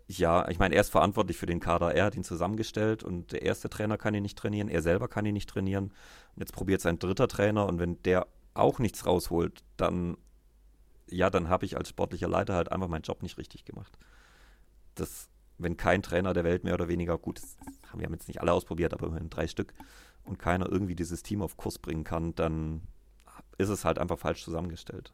ja, 0.09 0.48
ich 0.48 0.59
meine, 0.59 0.74
er 0.74 0.81
ist 0.81 0.90
verantwortlich 0.90 1.37
für 1.37 1.46
den 1.46 1.61
Kader. 1.61 1.94
Er 1.94 2.05
hat 2.05 2.16
ihn 2.16 2.24
zusammengestellt 2.24 3.02
und 3.02 3.33
der 3.33 3.42
erste 3.42 3.68
Trainer 3.68 3.98
kann 3.98 4.14
ihn 4.14 4.22
nicht 4.22 4.38
trainieren. 4.38 4.68
Er 4.68 4.83
selber 4.83 5.09
kann 5.09 5.26
ihn 5.26 5.35
nicht 5.35 5.48
trainieren. 5.50 5.87
Und 6.35 6.40
jetzt 6.40 6.52
probiert 6.52 6.81
sein 6.81 6.98
dritter 6.98 7.29
Trainer 7.29 7.66
und 7.66 7.79
wenn 7.79 8.02
der 8.02 8.26
auch 8.55 8.79
nichts 8.79 9.07
rausholt, 9.07 9.62
dann, 9.76 10.16
ja, 11.09 11.31
dann 11.31 11.49
habe 11.49 11.64
ich 11.64 11.77
als 11.77 11.88
sportlicher 11.88 12.29
Leiter 12.29 12.55
halt 12.55 12.73
einfach 12.73 12.88
meinen 12.88 13.03
Job 13.03 13.23
nicht 13.23 13.38
richtig 13.38 13.64
gemacht. 13.64 13.99
Das, 14.95 15.29
wenn 15.59 15.77
kein 15.77 16.03
Trainer 16.03 16.33
der 16.33 16.45
Welt 16.45 16.64
mehr 16.64 16.75
oder 16.75 16.88
weniger, 16.88 17.19
gut, 17.19 17.38
das 17.38 17.57
haben 17.90 18.01
wir 18.01 18.09
jetzt 18.11 18.29
nicht 18.29 18.40
alle 18.40 18.53
ausprobiert, 18.53 18.92
aber 18.92 19.07
immerhin 19.07 19.31
drei 19.31 19.47
Stück, 19.47 19.73
und 20.27 20.38
keiner 20.38 20.71
irgendwie 20.71 20.95
dieses 20.95 21.23
Team 21.23 21.40
auf 21.40 21.57
Kurs 21.57 21.79
bringen 21.79 22.05
kann, 22.05 22.35
dann 22.35 22.83
ist 23.59 23.69
es 23.69 23.85
halt 23.85 23.99
einfach 23.99 24.19
falsch 24.19 24.42
zusammengestellt. 24.45 25.12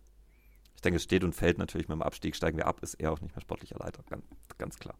Ich 0.74 0.80
denke, 0.80 0.96
es 0.96 1.02
steht 1.02 1.22
und 1.22 1.34
fällt 1.34 1.58
natürlich 1.58 1.88
mit 1.88 1.96
dem 1.96 2.02
Abstieg. 2.02 2.34
Steigen 2.34 2.56
wir 2.56 2.66
ab, 2.66 2.82
ist 2.82 2.94
er 2.94 3.12
auch 3.12 3.20
nicht 3.20 3.34
mehr 3.34 3.42
sportlicher 3.42 3.78
Leiter. 3.78 4.02
Ganz, 4.08 4.24
ganz 4.58 4.78
klar. 4.78 4.96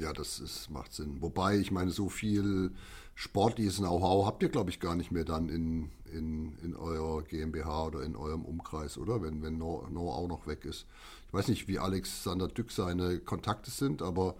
Ja, 0.00 0.12
das 0.12 0.38
ist, 0.40 0.70
macht 0.70 0.92
Sinn. 0.92 1.20
Wobei, 1.20 1.58
ich 1.58 1.70
meine, 1.70 1.90
so 1.90 2.08
viel 2.08 2.72
sportliches 3.14 3.78
Know-how 3.78 4.26
habt 4.26 4.42
ihr, 4.42 4.48
glaube 4.48 4.70
ich, 4.70 4.78
gar 4.78 4.94
nicht 4.94 5.10
mehr 5.10 5.24
dann 5.24 5.48
in, 5.48 5.90
in, 6.12 6.56
in 6.62 6.76
eurer 6.76 7.22
GmbH 7.22 7.86
oder 7.86 8.02
in 8.02 8.14
eurem 8.14 8.44
Umkreis, 8.44 8.96
oder? 8.96 9.22
Wenn, 9.22 9.42
wenn 9.42 9.56
Know-how 9.56 10.28
noch 10.28 10.46
weg 10.46 10.64
ist. 10.64 10.86
Ich 11.26 11.34
weiß 11.34 11.48
nicht, 11.48 11.68
wie 11.68 11.78
Alexander 11.78 12.48
Dück 12.48 12.70
seine 12.70 13.18
Kontakte 13.18 13.70
sind, 13.70 14.02
aber 14.02 14.36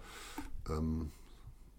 ähm, 0.69 1.11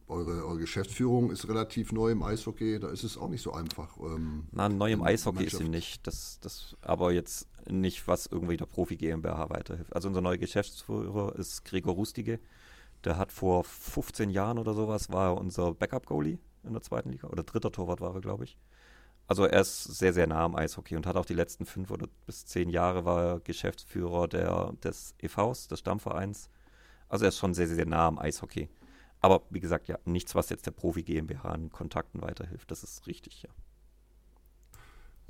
eure, 0.09 0.45
eure, 0.45 0.59
Geschäftsführung 0.59 1.31
ist 1.31 1.49
relativ 1.49 1.93
neu 1.93 2.11
im 2.11 2.23
Eishockey, 2.23 2.79
da 2.79 2.90
ist 2.90 3.05
es 3.05 3.16
auch 3.16 3.29
nicht 3.29 3.43
so 3.43 3.53
einfach. 3.53 3.97
Ähm, 3.99 4.45
Na, 4.53 4.69
neu 4.69 4.93
im 4.93 5.03
Eishockey 5.03 5.45
ist 5.45 5.57
sie 5.57 5.69
nicht. 5.69 6.07
Das, 6.07 6.38
das, 6.40 6.77
aber 6.83 7.12
jetzt 7.12 7.49
nicht, 7.71 8.07
was 8.09 8.27
irgendwie 8.27 8.57
der 8.57 8.66
Profi 8.66 8.97
GmbH 8.97 9.51
weiterhilft. 9.51 9.95
Also 9.95 10.09
unser 10.09 10.21
neuer 10.21 10.38
Geschäftsführer 10.38 11.37
ist 11.37 11.64
Gregor 11.64 11.95
Rustige. 11.95 12.40
Der 13.05 13.17
hat 13.17 13.33
vor 13.33 13.65
15 13.65 14.31
Jahren 14.31 14.59
oder 14.59 14.75
sowas, 14.75 15.11
war 15.11 15.31
er 15.31 15.39
unser 15.39 15.75
Backup-Goalie 15.75 16.39
in 16.65 16.73
der 16.73 16.83
zweiten 16.83 17.11
Liga. 17.11 17.29
Oder 17.29 17.43
dritter 17.43 17.73
Torwart 17.73 18.01
war 18.01 18.15
er, 18.15 18.21
glaube 18.21 18.45
ich. 18.45 18.59
Also 19.27 19.45
er 19.45 19.61
ist 19.61 19.85
sehr, 19.85 20.13
sehr 20.13 20.27
nah 20.27 20.45
am 20.45 20.57
Eishockey 20.57 20.97
und 20.97 21.07
hat 21.07 21.17
auch 21.17 21.25
die 21.25 21.35
letzten 21.35 21.65
fünf 21.65 21.91
oder 21.93 22.09
bis 22.27 22.47
zehn 22.47 22.69
Jahre 22.69 23.05
war 23.05 23.25
er 23.25 23.41
Geschäftsführer 23.41 24.27
der, 24.27 24.73
des 24.83 25.15
EVs, 25.19 25.69
des 25.69 25.79
Stammvereins. 25.79 26.51
Also 27.09 27.25
er 27.25 27.29
ist 27.29 27.39
schon 27.39 27.55
sehr, 27.55 27.69
sehr 27.69 27.87
nah 27.87 28.09
am 28.09 28.19
Eishockey. 28.19 28.69
Aber 29.21 29.43
wie 29.51 29.61
gesagt, 29.61 29.89
ja, 29.89 29.99
nichts, 30.05 30.35
was 30.35 30.49
jetzt 30.49 30.67
der 30.67 30.73
Profi 30.73 31.03
GmbH 31.03 31.49
an 31.49 31.71
Kontakten 31.71 32.23
weiterhilft. 32.23 32.71
Das 32.71 32.83
ist 32.83 33.07
richtig, 33.07 33.43
ja. 33.43 33.51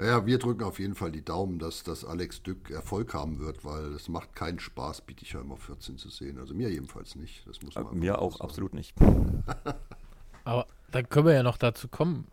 Naja, 0.00 0.24
wir 0.24 0.38
drücken 0.38 0.62
auf 0.62 0.78
jeden 0.78 0.94
Fall 0.94 1.12
die 1.12 1.22
Daumen, 1.22 1.58
dass, 1.58 1.82
dass 1.82 2.06
Alex 2.06 2.42
Dück 2.42 2.70
Erfolg 2.70 3.12
haben 3.12 3.38
wird, 3.38 3.66
weil 3.66 3.92
es 3.92 4.08
macht 4.08 4.34
keinen 4.34 4.58
Spaß, 4.58 5.02
Bietigheim 5.02 5.52
auf 5.52 5.64
14 5.64 5.98
zu 5.98 6.08
sehen. 6.08 6.38
Also 6.38 6.54
mir 6.54 6.70
jedenfalls 6.70 7.16
nicht. 7.16 7.46
Das 7.46 7.60
muss 7.60 7.74
man 7.74 7.92
äh, 7.92 7.96
mir 7.96 8.18
auch 8.18 8.32
sagen. 8.32 8.44
absolut 8.44 8.72
nicht. 8.72 8.96
Aber 10.44 10.66
dann 10.90 11.06
können 11.10 11.26
wir 11.26 11.34
ja 11.34 11.42
noch 11.42 11.58
dazu 11.58 11.86
kommen. 11.86 12.28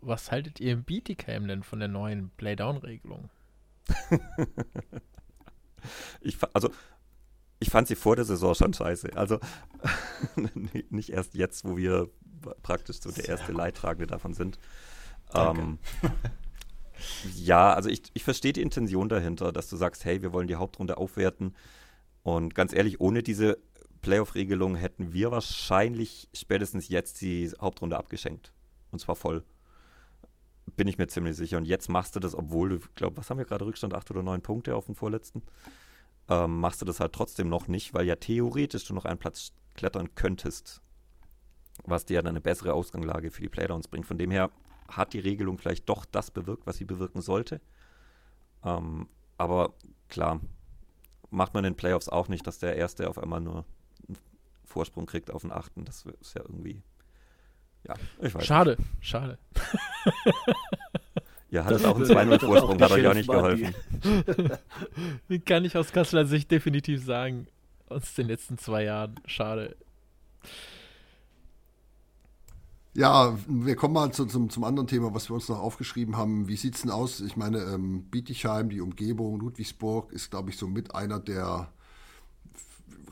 Was 0.00 0.32
haltet 0.32 0.60
ihr 0.60 0.72
im 0.72 0.82
Bietigheim 0.82 1.46
denn 1.46 1.62
von 1.62 1.78
der 1.78 1.88
neuen 1.88 2.30
Playdown-Regelung? 2.38 3.28
ich, 6.22 6.38
also 6.54 6.70
ich 7.58 7.68
fand 7.68 7.86
sie 7.86 7.96
vor 7.96 8.16
der 8.16 8.24
Saison 8.24 8.54
schon 8.54 8.72
scheiße. 8.72 9.10
Also 9.14 9.40
nicht 10.88 11.10
erst 11.10 11.34
jetzt, 11.34 11.66
wo 11.66 11.76
wir 11.76 12.08
praktisch 12.62 13.02
so 13.02 13.10
der 13.10 13.28
erste 13.28 13.52
Leidtragende 13.52 14.06
davon 14.06 14.32
sind. 14.32 14.58
Ähm, 15.34 15.78
ja, 17.36 17.72
also 17.72 17.88
ich, 17.88 18.02
ich 18.14 18.24
verstehe 18.24 18.52
die 18.52 18.62
Intention 18.62 19.08
dahinter, 19.08 19.52
dass 19.52 19.68
du 19.68 19.76
sagst, 19.76 20.04
hey, 20.04 20.22
wir 20.22 20.32
wollen 20.32 20.48
die 20.48 20.56
Hauptrunde 20.56 20.96
aufwerten. 20.98 21.54
Und 22.22 22.54
ganz 22.54 22.72
ehrlich, 22.72 23.00
ohne 23.00 23.22
diese 23.22 23.58
Playoff-Regelung 24.02 24.76
hätten 24.76 25.12
wir 25.12 25.30
wahrscheinlich 25.30 26.28
spätestens 26.34 26.88
jetzt 26.88 27.20
die 27.20 27.50
Hauptrunde 27.60 27.96
abgeschenkt. 27.96 28.52
Und 28.90 28.98
zwar 28.98 29.16
voll. 29.16 29.44
Bin 30.76 30.88
ich 30.88 30.98
mir 30.98 31.08
ziemlich 31.08 31.36
sicher. 31.36 31.56
Und 31.56 31.64
jetzt 31.64 31.88
machst 31.88 32.16
du 32.16 32.20
das, 32.20 32.34
obwohl 32.34 32.68
du, 32.70 32.78
glaube 32.94 33.16
was 33.16 33.30
haben 33.30 33.38
wir 33.38 33.44
gerade 33.44 33.64
Rückstand, 33.64 33.94
acht 33.94 34.10
oder 34.10 34.22
neun 34.22 34.42
Punkte 34.42 34.74
auf 34.76 34.86
dem 34.86 34.94
vorletzten 34.94 35.42
ähm, 36.30 36.60
machst 36.60 36.80
du 36.80 36.86
das 36.86 37.00
halt 37.00 37.12
trotzdem 37.12 37.48
noch 37.48 37.68
nicht, 37.68 37.92
weil 37.92 38.06
ja 38.06 38.16
theoretisch 38.16 38.84
du 38.84 38.94
noch 38.94 39.04
einen 39.04 39.18
Platz 39.18 39.52
klettern 39.74 40.14
könntest, 40.14 40.80
was 41.84 42.06
dir 42.06 42.22
dann 42.22 42.28
eine 42.28 42.40
bessere 42.40 42.72
Ausgangslage 42.72 43.30
für 43.30 43.42
die 43.42 43.48
Playdowns 43.48 43.88
bringt. 43.88 44.06
Von 44.06 44.18
dem 44.18 44.30
her 44.30 44.50
hat 44.90 45.12
die 45.12 45.18
Regelung 45.18 45.58
vielleicht 45.58 45.88
doch 45.88 46.04
das 46.04 46.30
bewirkt, 46.30 46.66
was 46.66 46.76
sie 46.76 46.84
bewirken 46.84 47.20
sollte. 47.20 47.60
Ähm, 48.64 49.08
aber 49.38 49.74
klar, 50.08 50.40
macht 51.30 51.54
man 51.54 51.64
in 51.64 51.72
den 51.72 51.76
Playoffs 51.76 52.08
auch 52.08 52.28
nicht, 52.28 52.46
dass 52.46 52.58
der 52.58 52.76
Erste 52.76 53.08
auf 53.08 53.18
einmal 53.18 53.40
nur 53.40 53.64
einen 54.06 54.18
Vorsprung 54.64 55.06
kriegt 55.06 55.30
auf 55.30 55.42
den 55.42 55.52
Achten. 55.52 55.84
Das 55.84 56.04
ist 56.20 56.34
ja 56.34 56.42
irgendwie. 56.42 56.82
Ja, 57.86 57.94
ich 58.20 58.34
weiß. 58.34 58.44
Schade, 58.44 58.76
nicht. 58.78 59.06
schade. 59.06 59.38
Ja, 61.50 61.64
hat 61.64 61.72
das 61.72 61.84
auch 61.84 61.96
einen 61.96 62.04
2-0-Vorsprung, 62.04 62.80
hat 62.80 62.92
euch 62.92 63.06
auch 63.08 63.14
nicht 63.14 63.28
geholfen. 63.28 63.74
Den 65.28 65.44
kann 65.44 65.64
ich 65.64 65.76
aus 65.76 65.92
Kasseler 65.92 66.24
Sicht 66.24 66.50
definitiv 66.50 67.04
sagen. 67.04 67.48
Aus 67.88 68.14
den 68.14 68.28
letzten 68.28 68.56
zwei 68.56 68.84
Jahren. 68.84 69.16
Schade. 69.26 69.74
Ja, 72.92 73.38
wir 73.46 73.76
kommen 73.76 73.94
mal 73.94 74.12
zu, 74.12 74.26
zum, 74.26 74.50
zum 74.50 74.64
anderen 74.64 74.88
Thema, 74.88 75.14
was 75.14 75.30
wir 75.30 75.34
uns 75.34 75.48
noch 75.48 75.60
aufgeschrieben 75.60 76.16
haben. 76.16 76.48
Wie 76.48 76.56
sieht 76.56 76.74
es 76.74 76.82
denn 76.82 76.90
aus? 76.90 77.20
Ich 77.20 77.36
meine, 77.36 77.58
ähm, 77.58 78.04
Bietigheim, 78.10 78.68
die 78.68 78.80
Umgebung, 78.80 79.38
Ludwigsburg 79.38 80.12
ist, 80.12 80.30
glaube 80.30 80.50
ich, 80.50 80.56
so 80.56 80.66
mit 80.66 80.94
einer 80.94 81.20
der 81.20 81.72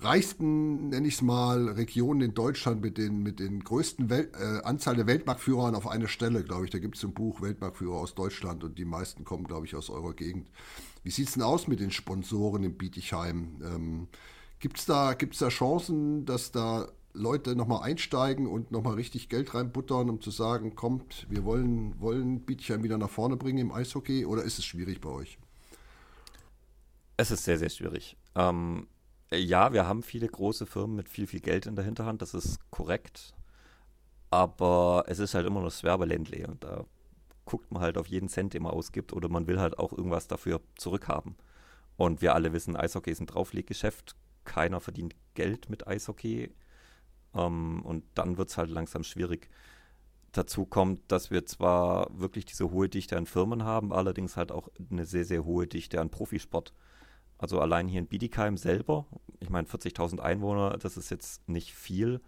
reichsten, 0.00 0.88
nenne 0.88 1.06
ich 1.08 1.14
es 1.14 1.22
mal, 1.22 1.68
Regionen 1.68 2.20
in 2.22 2.34
Deutschland 2.34 2.80
mit 2.82 2.98
den, 2.98 3.22
mit 3.22 3.38
den 3.40 3.62
größten 3.62 4.10
Welt, 4.10 4.34
äh, 4.34 4.62
Anzahl 4.64 4.96
der 4.96 5.06
Weltmarktführern 5.06 5.74
auf 5.76 5.86
eine 5.86 6.08
Stelle, 6.08 6.42
glaube 6.42 6.64
ich. 6.64 6.70
Da 6.70 6.78
gibt 6.78 6.96
es 6.96 7.04
ein 7.04 7.14
Buch 7.14 7.40
Weltmarktführer 7.40 7.96
aus 7.98 8.14
Deutschland 8.14 8.64
und 8.64 8.78
die 8.78 8.84
meisten 8.84 9.24
kommen, 9.24 9.44
glaube 9.44 9.66
ich, 9.66 9.76
aus 9.76 9.90
eurer 9.90 10.14
Gegend. 10.14 10.50
Wie 11.04 11.10
sieht 11.10 11.28
es 11.28 11.34
denn 11.34 11.42
aus 11.42 11.68
mit 11.68 11.80
den 11.80 11.92
Sponsoren 11.92 12.64
in 12.64 12.76
Bietigheim? 12.76 13.60
Ähm, 13.62 14.08
gibt 14.60 14.78
es 14.78 14.86
da, 14.86 15.14
gibt's 15.14 15.38
da 15.38 15.48
Chancen, 15.48 16.24
dass 16.26 16.50
da 16.50 16.88
Leute 17.12 17.56
nochmal 17.56 17.82
einsteigen 17.82 18.46
und 18.46 18.70
nochmal 18.70 18.94
richtig 18.94 19.28
Geld 19.28 19.54
reinbuttern, 19.54 20.10
um 20.10 20.20
zu 20.20 20.30
sagen, 20.30 20.74
kommt, 20.74 21.26
wir 21.30 21.44
wollen, 21.44 22.00
wollen 22.00 22.40
Bietigheim 22.40 22.82
wieder 22.82 22.98
nach 22.98 23.10
vorne 23.10 23.36
bringen 23.36 23.58
im 23.58 23.72
Eishockey 23.72 24.26
oder 24.26 24.42
ist 24.42 24.58
es 24.58 24.64
schwierig 24.64 25.00
bei 25.00 25.10
euch? 25.10 25.38
Es 27.16 27.30
ist 27.30 27.44
sehr, 27.44 27.58
sehr 27.58 27.70
schwierig. 27.70 28.16
Ähm, 28.34 28.86
ja, 29.32 29.72
wir 29.72 29.86
haben 29.86 30.02
viele 30.02 30.28
große 30.28 30.66
Firmen 30.66 30.96
mit 30.96 31.08
viel, 31.08 31.26
viel 31.26 31.40
Geld 31.40 31.66
in 31.66 31.74
der 31.74 31.84
Hinterhand, 31.84 32.22
das 32.22 32.34
ist 32.34 32.58
korrekt. 32.70 33.34
Aber 34.30 35.04
es 35.06 35.18
ist 35.18 35.34
halt 35.34 35.46
immer 35.46 35.60
noch 35.60 35.68
das 35.68 35.82
Werbeländle 35.82 36.46
und 36.46 36.62
da 36.62 36.84
guckt 37.44 37.72
man 37.72 37.82
halt 37.82 37.96
auf 37.96 38.06
jeden 38.06 38.28
Cent, 38.28 38.52
den 38.52 38.62
man 38.62 38.72
ausgibt 38.72 39.12
oder 39.14 39.28
man 39.28 39.46
will 39.46 39.58
halt 39.58 39.78
auch 39.78 39.92
irgendwas 39.92 40.28
dafür 40.28 40.60
zurückhaben. 40.76 41.36
Und 41.96 42.22
wir 42.22 42.34
alle 42.34 42.52
wissen, 42.52 42.76
Eishockey 42.76 43.10
ist 43.10 43.20
ein 43.20 43.26
Draufleggeschäft. 43.26 44.14
Keiner 44.44 44.80
verdient 44.80 45.16
Geld 45.34 45.68
mit 45.68 45.88
Eishockey. 45.88 46.50
Ähm, 47.34 47.82
und 47.82 48.04
dann 48.14 48.38
wird 48.38 48.50
es 48.50 48.58
halt 48.58 48.70
langsam 48.70 49.04
schwierig. 49.04 49.48
Dazu 50.32 50.66
kommt, 50.66 51.00
dass 51.10 51.30
wir 51.30 51.46
zwar 51.46 52.08
wirklich 52.18 52.44
diese 52.44 52.70
hohe 52.70 52.88
Dichte 52.88 53.16
an 53.16 53.26
Firmen 53.26 53.64
haben, 53.64 53.92
allerdings 53.92 54.36
halt 54.36 54.52
auch 54.52 54.68
eine 54.90 55.06
sehr, 55.06 55.24
sehr 55.24 55.44
hohe 55.44 55.66
Dichte 55.66 56.00
an 56.00 56.10
Profisport. 56.10 56.74
Also 57.38 57.60
allein 57.60 57.88
hier 57.88 58.00
in 58.00 58.06
Bietigheim 58.06 58.56
selber, 58.56 59.06
ich 59.40 59.48
meine 59.48 59.66
40.000 59.66 60.18
Einwohner, 60.20 60.76
das 60.76 60.96
ist 60.96 61.10
jetzt 61.10 61.48
nicht 61.48 61.72
viel. 61.72 62.20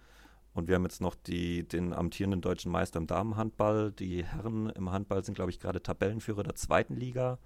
Und 0.53 0.69
wir 0.69 0.75
haben 0.77 0.85
jetzt 0.85 1.01
noch 1.01 1.15
die, 1.15 1.67
den 1.67 1.93
amtierenden 1.93 2.41
deutschen 2.41 2.73
Meister 2.73 2.99
im 2.99 3.07
Damenhandball. 3.07 3.93
Die 3.93 4.25
Herren 4.25 4.71
im 4.71 4.91
Handball 4.91 5.25
sind, 5.25 5.35
glaube 5.35 5.51
ich, 5.51 5.61
gerade 5.61 5.83
Tabellenführer 5.83 6.43
der 6.43 6.57
zweiten 6.57 6.97
Liga 6.97 7.39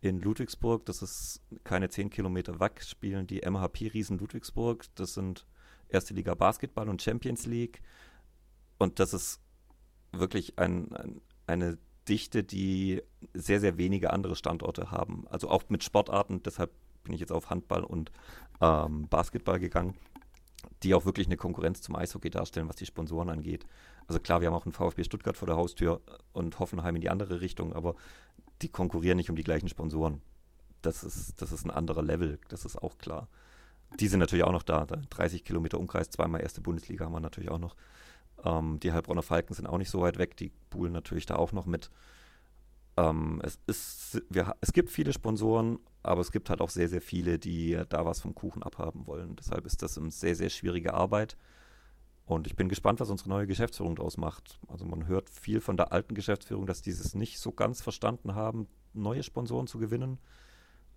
in 0.00 0.20
Ludwigsburg. 0.20 0.84
Das 0.86 1.02
ist 1.02 1.42
keine 1.62 1.90
10 1.90 2.10
Kilometer 2.10 2.58
weg, 2.58 2.82
spielen 2.82 3.26
die 3.26 3.42
MHP-Riesen 3.42 4.18
Ludwigsburg. 4.18 4.84
Das 4.96 5.14
sind 5.14 5.46
erste 5.90 6.14
Liga 6.14 6.34
Basketball 6.34 6.88
und 6.88 7.02
Champions 7.02 7.46
League. 7.46 7.82
Und 8.78 8.98
das 8.98 9.12
ist 9.14 9.40
wirklich 10.12 10.58
ein, 10.58 10.92
ein, 10.92 11.20
eine 11.46 11.78
Dichte, 12.08 12.42
die 12.42 13.02
sehr, 13.34 13.60
sehr 13.60 13.78
wenige 13.78 14.12
andere 14.12 14.36
Standorte 14.36 14.90
haben. 14.90 15.26
Also 15.28 15.48
auch 15.48 15.64
mit 15.68 15.84
Sportarten, 15.84 16.42
deshalb 16.42 16.72
bin 17.04 17.12
ich 17.14 17.20
jetzt 17.20 17.32
auf 17.32 17.50
Handball 17.50 17.84
und 17.84 18.10
ähm, 18.60 19.08
Basketball 19.08 19.58
gegangen, 19.58 19.94
die 20.82 20.94
auch 20.94 21.04
wirklich 21.04 21.26
eine 21.26 21.36
Konkurrenz 21.36 21.82
zum 21.82 21.96
Eishockey 21.96 22.30
darstellen, 22.30 22.68
was 22.68 22.76
die 22.76 22.86
Sponsoren 22.86 23.28
angeht. 23.28 23.66
Also 24.06 24.20
klar, 24.20 24.40
wir 24.40 24.48
haben 24.48 24.54
auch 24.54 24.66
einen 24.66 24.72
VfB 24.72 25.04
Stuttgart 25.04 25.36
vor 25.36 25.46
der 25.46 25.56
Haustür 25.56 26.00
und 26.32 26.58
Hoffenheim 26.58 26.96
in 26.96 27.00
die 27.00 27.10
andere 27.10 27.40
Richtung, 27.40 27.72
aber 27.72 27.94
die 28.62 28.68
konkurrieren 28.68 29.16
nicht 29.16 29.30
um 29.30 29.36
die 29.36 29.44
gleichen 29.44 29.68
Sponsoren. 29.68 30.20
Das 30.82 31.04
ist, 31.04 31.40
das 31.40 31.52
ist 31.52 31.64
ein 31.64 31.70
anderer 31.70 32.02
Level, 32.02 32.38
das 32.48 32.64
ist 32.64 32.76
auch 32.76 32.98
klar. 32.98 33.28
Die 33.98 34.08
sind 34.08 34.20
natürlich 34.20 34.44
auch 34.44 34.52
noch 34.52 34.62
da. 34.62 34.86
30 34.86 35.44
Kilometer 35.44 35.78
Umkreis, 35.78 36.10
zweimal 36.10 36.40
erste 36.40 36.60
Bundesliga 36.60 37.04
haben 37.04 37.12
wir 37.12 37.20
natürlich 37.20 37.50
auch 37.50 37.58
noch. 37.58 37.76
Ähm, 38.44 38.78
die 38.80 38.92
Heilbronner 38.92 39.22
Falken 39.22 39.54
sind 39.54 39.66
auch 39.66 39.78
nicht 39.78 39.90
so 39.90 40.00
weit 40.00 40.18
weg, 40.18 40.36
die 40.36 40.52
buhlen 40.70 40.92
natürlich 40.92 41.26
da 41.26 41.36
auch 41.36 41.52
noch 41.52 41.66
mit. 41.66 41.90
ähm, 42.96 43.40
es, 43.44 43.58
ist, 43.66 44.22
wir, 44.30 44.54
es 44.60 44.72
gibt 44.72 44.90
viele 44.90 45.12
Sponsoren, 45.12 45.78
aber 46.02 46.20
es 46.20 46.32
gibt 46.32 46.50
halt 46.50 46.60
auch 46.60 46.70
sehr, 46.70 46.88
sehr 46.88 47.02
viele, 47.02 47.38
die 47.38 47.80
da 47.88 48.04
was 48.06 48.20
vom 48.20 48.34
Kuchen 48.34 48.62
abhaben 48.62 49.06
wollen. 49.06 49.36
Deshalb 49.36 49.66
ist 49.66 49.82
das 49.82 49.98
eine 49.98 50.10
sehr, 50.10 50.34
sehr 50.34 50.50
schwierige 50.50 50.94
Arbeit. 50.94 51.36
Und 52.26 52.46
ich 52.46 52.54
bin 52.54 52.68
gespannt, 52.68 53.00
was 53.00 53.10
unsere 53.10 53.28
neue 53.28 53.46
Geschäftsführung 53.46 53.96
daraus 53.96 54.16
macht. 54.16 54.60
Also 54.68 54.84
man 54.84 55.08
hört 55.08 55.28
viel 55.28 55.60
von 55.60 55.76
der 55.76 55.92
alten 55.92 56.14
Geschäftsführung, 56.14 56.64
dass 56.64 56.80
die 56.80 56.90
es 56.90 57.14
nicht 57.14 57.40
so 57.40 57.50
ganz 57.50 57.82
verstanden 57.82 58.34
haben, 58.34 58.68
neue 58.92 59.24
Sponsoren 59.24 59.66
zu 59.66 59.78
gewinnen, 59.78 60.18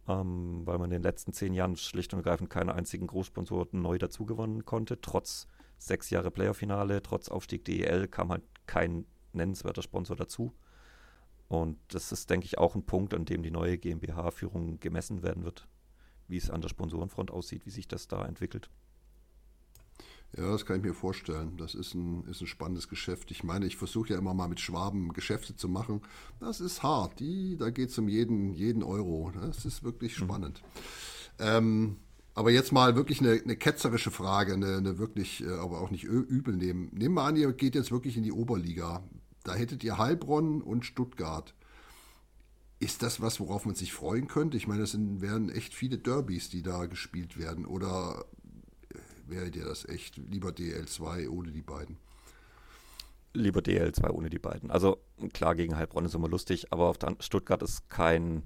ähm, 0.08 0.62
weil 0.66 0.78
man 0.78 0.92
in 0.92 1.02
den 1.02 1.04
letzten 1.04 1.34
zehn 1.34 1.54
Jahren 1.54 1.76
schlicht 1.76 2.14
und 2.14 2.20
ergreifend 2.20 2.50
keinen 2.50 2.70
einzigen 2.70 3.08
Großsponsor 3.08 3.68
neu 3.72 3.98
dazugewonnen 3.98 4.66
konnte. 4.66 5.00
Trotz 5.02 5.48
sechs 5.78 6.10
Jahre 6.10 6.32
Playoff-Finale, 6.32 7.02
trotz 7.02 7.30
Aufstieg 7.30 7.66
DEL 7.66 8.08
kam 8.08 8.30
halt 8.30 8.44
kein 8.66 9.06
nennenswerter 9.34 9.82
Sponsor 9.82 10.16
dazu. 10.16 10.54
Und 11.48 11.78
das 11.90 12.12
ist, 12.12 12.30
denke 12.30 12.46
ich, 12.46 12.58
auch 12.58 12.76
ein 12.76 12.86
Punkt, 12.86 13.14
an 13.14 13.26
dem 13.26 13.44
die 13.44 13.52
neue 13.52 13.78
GmbH-Führung 13.78 14.80
gemessen 14.80 15.24
werden 15.24 15.44
wird, 15.44 15.68
wie 16.28 16.38
es 16.38 16.50
an 16.50 16.62
der 16.62 16.70
Sponsorenfront 16.70 17.32
aussieht, 17.32 17.66
wie 17.66 17.72
sich 17.72 17.88
das 17.88 18.08
da 18.08 18.26
entwickelt. 18.26 18.70
Ja, 20.36 20.52
das 20.52 20.66
kann 20.66 20.78
ich 20.78 20.84
mir 20.84 20.96
vorstellen. 20.96 21.58
Das 21.58 21.76
ist 21.76 21.94
ein, 21.94 22.26
ist 22.26 22.42
ein 22.42 22.48
spannendes 22.48 22.90
Geschäft. 22.90 23.30
Ich 23.30 23.44
meine, 23.44 23.68
ich 23.68 23.78
versuche 23.78 24.14
ja 24.14 24.18
immer 24.18 24.34
mal 24.34 24.48
mit 24.48 24.60
Schwaben 24.60 25.14
Geschäfte 25.14 25.56
zu 25.56 25.70
machen. 25.70 26.02
Das 26.40 26.60
ist 26.60 26.82
hart. 26.82 27.20
Die, 27.20 27.56
da 27.56 27.70
geht 27.70 27.90
es 27.90 27.98
um 28.00 28.08
jeden, 28.08 28.54
jeden 28.54 28.82
Euro. 28.82 29.32
Das 29.40 29.66
ist 29.66 29.84
wirklich 29.84 30.20
mhm. 30.20 30.24
spannend. 30.24 30.64
Mhm. 30.64 31.46
Ähm, 31.46 31.98
aber 32.36 32.50
jetzt 32.50 32.72
mal 32.72 32.96
wirklich 32.96 33.22
eine, 33.22 33.34
eine 33.34 33.56
ketzerische 33.56 34.10
Frage, 34.10 34.54
eine, 34.54 34.78
eine, 34.78 34.98
wirklich, 34.98 35.44
äh, 35.44 35.52
aber 35.52 35.82
auch 35.82 35.92
nicht 35.92 36.04
übel 36.04 36.56
nehmen. 36.56 36.90
Nehmen 36.92 37.14
wir 37.14 37.24
an, 37.24 37.36
ihr 37.36 37.54
geht 37.54 37.76
jetzt 37.76 37.92
wirklich 37.92 38.18
in 38.18 38.24
die 38.24 38.32
Oberliga. 38.32 39.04
Da 39.44 39.54
hättet 39.54 39.84
ihr 39.84 40.00
Heilbronn 40.00 40.62
und 40.62 40.84
Stuttgart. 40.84 41.54
Ist 42.80 43.04
das 43.04 43.22
was, 43.22 43.40
worauf 43.40 43.66
man 43.66 43.76
sich 43.76 43.94
freuen 43.94 44.28
könnte? 44.28 44.58
Ich 44.58 44.68
meine, 44.68 44.82
das 44.82 44.92
sind, 44.92 45.22
wären 45.22 45.50
echt 45.50 45.76
viele 45.76 46.00
Derbys, 46.00 46.50
die 46.50 46.64
da 46.64 46.88
gespielt 46.88 47.38
werden. 47.38 47.66
Oder 47.66 48.26
wäre 49.34 49.52
dir 49.52 49.66
das 49.66 49.88
echt 49.88 50.18
lieber 50.18 50.50
DL2 50.50 51.28
ohne 51.30 51.52
die 51.52 51.62
beiden? 51.62 51.98
Lieber 53.34 53.62
DL2 53.62 54.10
ohne 54.12 54.30
die 54.30 54.40
beiden. 54.40 54.70
Also 54.70 55.00
klar, 55.34 55.56
gegen 55.56 55.76
Heilbronn 55.76 56.06
ist 56.06 56.14
immer 56.14 56.30
lustig, 56.30 56.72
aber 56.72 56.88
auf 56.88 56.98
der 56.98 57.16
Stuttgart 57.20 57.64
ist 57.64 57.90
kein. 57.90 58.44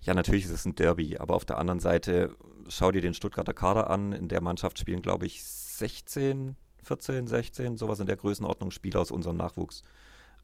Ja, 0.00 0.14
natürlich 0.14 0.44
ist 0.44 0.52
es 0.52 0.64
ein 0.64 0.74
Derby, 0.74 1.18
aber 1.18 1.34
auf 1.34 1.44
der 1.44 1.58
anderen 1.58 1.80
Seite 1.80 2.36
schau 2.68 2.90
dir 2.92 3.00
den 3.00 3.14
Stuttgarter 3.14 3.54
Kader 3.54 3.90
an. 3.90 4.12
In 4.12 4.28
der 4.28 4.40
Mannschaft 4.40 4.78
spielen, 4.78 5.02
glaube 5.02 5.26
ich, 5.26 5.42
16, 5.42 6.56
14, 6.82 7.26
16, 7.26 7.76
sowas 7.76 8.00
in 8.00 8.06
der 8.06 8.16
Größenordnung 8.16 8.70
Spieler 8.70 9.00
aus 9.00 9.10
unserem 9.10 9.36
Nachwuchs. 9.36 9.82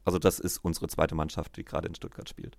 Also 0.05 0.19
das 0.19 0.39
ist 0.39 0.57
unsere 0.59 0.87
zweite 0.87 1.15
Mannschaft, 1.15 1.57
die 1.57 1.65
gerade 1.65 1.87
in 1.87 1.95
Stuttgart 1.95 2.27
spielt. 2.27 2.57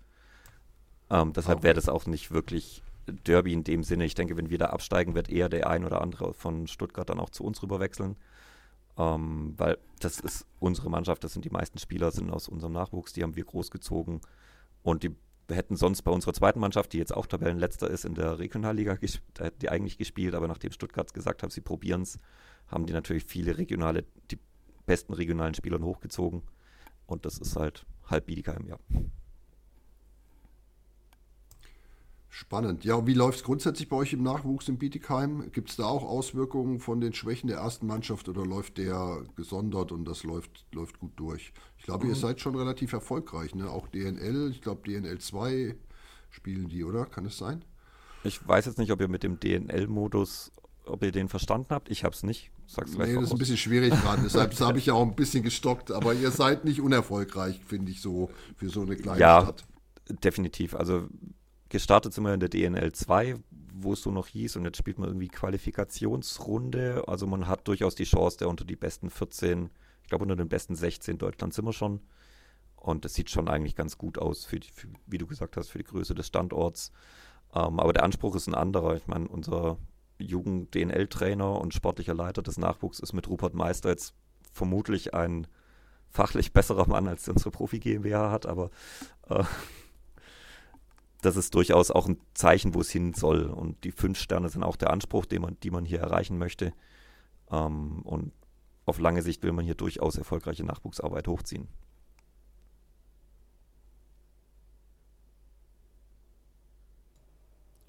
Ähm, 1.10 1.32
deshalb 1.32 1.58
okay. 1.58 1.64
wäre 1.64 1.74
das 1.74 1.88
auch 1.88 2.06
nicht 2.06 2.30
wirklich 2.30 2.82
Derby 3.12 3.52
in 3.52 3.64
dem 3.64 3.82
Sinne. 3.82 4.04
Ich 4.04 4.14
denke, 4.14 4.36
wenn 4.36 4.50
wir 4.50 4.58
da 4.58 4.66
absteigen, 4.66 5.14
wird 5.14 5.28
eher 5.28 5.48
der 5.48 5.68
ein 5.68 5.84
oder 5.84 6.00
andere 6.00 6.34
von 6.34 6.66
Stuttgart 6.66 7.08
dann 7.08 7.20
auch 7.20 7.30
zu 7.30 7.44
uns 7.44 7.62
rüberwechseln. 7.62 8.16
Ähm, 8.98 9.54
weil 9.56 9.78
das 10.00 10.20
ist 10.20 10.46
unsere 10.58 10.90
Mannschaft, 10.90 11.24
das 11.24 11.32
sind 11.32 11.44
die 11.44 11.50
meisten 11.50 11.78
Spieler, 11.78 12.10
sind 12.10 12.30
aus 12.30 12.48
unserem 12.48 12.72
Nachwuchs, 12.72 13.12
die 13.12 13.22
haben 13.22 13.36
wir 13.36 13.44
großgezogen. 13.44 14.20
Und 14.82 15.02
die 15.02 15.14
hätten 15.48 15.76
sonst 15.76 16.02
bei 16.02 16.10
unserer 16.10 16.32
zweiten 16.32 16.60
Mannschaft, 16.60 16.92
die 16.92 16.98
jetzt 16.98 17.14
auch 17.14 17.26
Tabellenletzter 17.26 17.88
ist 17.88 18.04
in 18.04 18.14
der 18.14 18.38
Regionalliga, 18.38 18.98
da 19.34 19.44
hätten 19.44 19.58
die 19.58 19.68
eigentlich 19.68 19.98
gespielt, 19.98 20.34
aber 20.34 20.48
nachdem 20.48 20.72
Stuttgart 20.72 21.12
gesagt 21.12 21.42
hat, 21.42 21.52
sie 21.52 21.60
probieren 21.60 22.02
es, 22.02 22.18
haben 22.68 22.86
die 22.86 22.92
natürlich 22.92 23.24
viele 23.24 23.58
regionale, 23.58 24.04
die 24.30 24.38
besten 24.86 25.12
regionalen 25.12 25.54
Spieler 25.54 25.80
hochgezogen. 25.80 26.42
Und 27.06 27.24
das 27.24 27.38
ist 27.38 27.56
halt 27.56 27.86
halb 28.06 28.26
Bietigheim, 28.26 28.66
ja. 28.66 28.78
Spannend. 32.32 32.84
Ja, 32.84 33.04
wie 33.08 33.14
läuft 33.14 33.38
es 33.38 33.44
grundsätzlich 33.44 33.88
bei 33.88 33.96
euch 33.96 34.12
im 34.12 34.22
Nachwuchs 34.22 34.68
in 34.68 34.78
Bietigheim? 34.78 35.50
Gibt 35.50 35.70
es 35.70 35.76
da 35.76 35.86
auch 35.86 36.04
Auswirkungen 36.04 36.78
von 36.78 37.00
den 37.00 37.12
Schwächen 37.12 37.48
der 37.48 37.58
ersten 37.58 37.88
Mannschaft 37.88 38.28
oder 38.28 38.46
läuft 38.46 38.78
der 38.78 39.24
gesondert 39.34 39.90
und 39.90 40.04
das 40.04 40.22
läuft, 40.22 40.64
läuft 40.72 41.00
gut 41.00 41.10
durch? 41.16 41.52
Ich 41.76 41.84
glaube, 41.84 42.04
mhm. 42.04 42.12
ihr 42.12 42.16
seid 42.16 42.40
schon 42.40 42.54
relativ 42.54 42.92
erfolgreich, 42.92 43.56
ne? 43.56 43.68
Auch 43.68 43.88
DNL, 43.88 44.48
ich 44.52 44.62
glaube 44.62 44.88
DNL 44.88 45.18
2 45.18 45.74
spielen 46.30 46.68
die, 46.68 46.84
oder? 46.84 47.04
Kann 47.04 47.26
es 47.26 47.36
sein? 47.36 47.64
Ich 48.22 48.46
weiß 48.46 48.66
jetzt 48.66 48.78
nicht, 48.78 48.92
ob 48.92 49.00
ihr 49.00 49.08
mit 49.08 49.24
dem 49.24 49.40
DNL-Modus, 49.40 50.52
ob 50.86 51.02
ihr 51.02 51.10
den 51.10 51.28
verstanden 51.28 51.70
habt. 51.70 51.90
Ich 51.90 52.04
habe 52.04 52.14
es 52.14 52.22
nicht. 52.22 52.52
Sag's 52.66 52.96
nee, 52.96 53.12
das 53.14 53.24
ist 53.24 53.32
ein 53.32 53.38
bisschen 53.38 53.56
schwierig 53.56 53.90
gerade. 53.90 54.22
Deshalb 54.24 54.58
habe 54.60 54.78
ich 54.78 54.86
ja 54.86 54.94
auch 54.94 55.02
ein 55.02 55.16
bisschen 55.16 55.42
gestockt. 55.42 55.90
Aber 55.90 56.14
ihr 56.14 56.30
seid 56.30 56.64
nicht 56.64 56.80
unerfolgreich, 56.80 57.60
finde 57.66 57.90
ich, 57.90 58.00
so 58.00 58.30
für 58.56 58.68
so 58.68 58.82
eine 58.82 58.94
kleine 58.94 59.18
ja, 59.18 59.42
Stadt. 59.42 59.64
Definitiv. 60.22 60.76
Also 60.76 61.08
gestartet 61.70 62.12
sind 62.12 62.24
wir 62.24 62.34
in 62.34 62.40
der 62.40 62.50
DNL 62.50 62.92
2, 62.92 63.36
wo 63.72 63.94
es 63.94 64.02
so 64.02 64.10
noch 64.10 64.26
hieß, 64.26 64.56
und 64.56 64.64
jetzt 64.64 64.76
spielt 64.76 64.98
man 64.98 65.08
irgendwie 65.08 65.28
Qualifikationsrunde. 65.28 67.04
Also 67.06 67.26
man 67.26 67.46
hat 67.46 67.66
durchaus 67.66 67.94
die 67.94 68.04
Chance, 68.04 68.38
der 68.38 68.48
unter 68.48 68.64
die 68.64 68.76
besten 68.76 69.08
14, 69.08 69.70
ich 70.02 70.08
glaube 70.08 70.24
unter 70.24 70.36
den 70.36 70.48
besten 70.48 70.74
16 70.74 71.16
Deutschland 71.16 71.54
sind 71.54 71.64
wir 71.64 71.72
schon. 71.72 72.00
Und 72.76 73.04
das 73.04 73.14
sieht 73.14 73.30
schon 73.30 73.48
eigentlich 73.48 73.76
ganz 73.76 73.98
gut 73.98 74.18
aus, 74.18 74.44
für, 74.44 74.58
die, 74.58 74.70
für 74.70 74.88
wie 75.06 75.18
du 75.18 75.26
gesagt 75.26 75.56
hast, 75.56 75.68
für 75.68 75.78
die 75.78 75.84
Größe 75.84 76.14
des 76.14 76.26
Standorts. 76.26 76.92
Ähm, 77.54 77.78
aber 77.78 77.92
der 77.92 78.04
Anspruch 78.04 78.34
ist 78.34 78.46
ein 78.46 78.54
anderer. 78.54 78.96
Ich 78.96 79.06
meine, 79.06 79.28
unser 79.28 79.78
Jugend-DNL-Trainer 80.18 81.60
und 81.60 81.74
sportlicher 81.74 82.14
Leiter 82.14 82.42
des 82.42 82.58
Nachwuchs 82.58 83.00
ist 83.00 83.12
mit 83.12 83.28
Rupert 83.28 83.54
Meister 83.54 83.90
jetzt 83.90 84.14
vermutlich 84.52 85.14
ein 85.14 85.46
fachlich 86.08 86.52
besserer 86.52 86.88
Mann, 86.88 87.06
als 87.06 87.28
unsere 87.28 87.50
Profi-GmbH 87.50 88.30
hat, 88.30 88.46
aber 88.46 88.70
äh, 89.28 89.44
das 91.20 91.36
ist 91.36 91.54
durchaus 91.54 91.90
auch 91.90 92.06
ein 92.06 92.20
Zeichen, 92.34 92.74
wo 92.74 92.80
es 92.80 92.90
hin 92.90 93.14
soll. 93.14 93.44
Und 93.44 93.84
die 93.84 93.92
fünf 93.92 94.18
Sterne 94.18 94.48
sind 94.48 94.62
auch 94.62 94.76
der 94.76 94.90
Anspruch, 94.90 95.26
den 95.26 95.42
man, 95.42 95.56
die 95.62 95.70
man 95.70 95.84
hier 95.84 96.00
erreichen 96.00 96.38
möchte. 96.38 96.72
Ähm, 97.50 98.02
und 98.02 98.32
auf 98.86 98.98
lange 98.98 99.22
Sicht 99.22 99.42
will 99.42 99.52
man 99.52 99.64
hier 99.64 99.74
durchaus 99.74 100.16
erfolgreiche 100.16 100.64
Nachwuchsarbeit 100.64 101.28
hochziehen. 101.28 101.68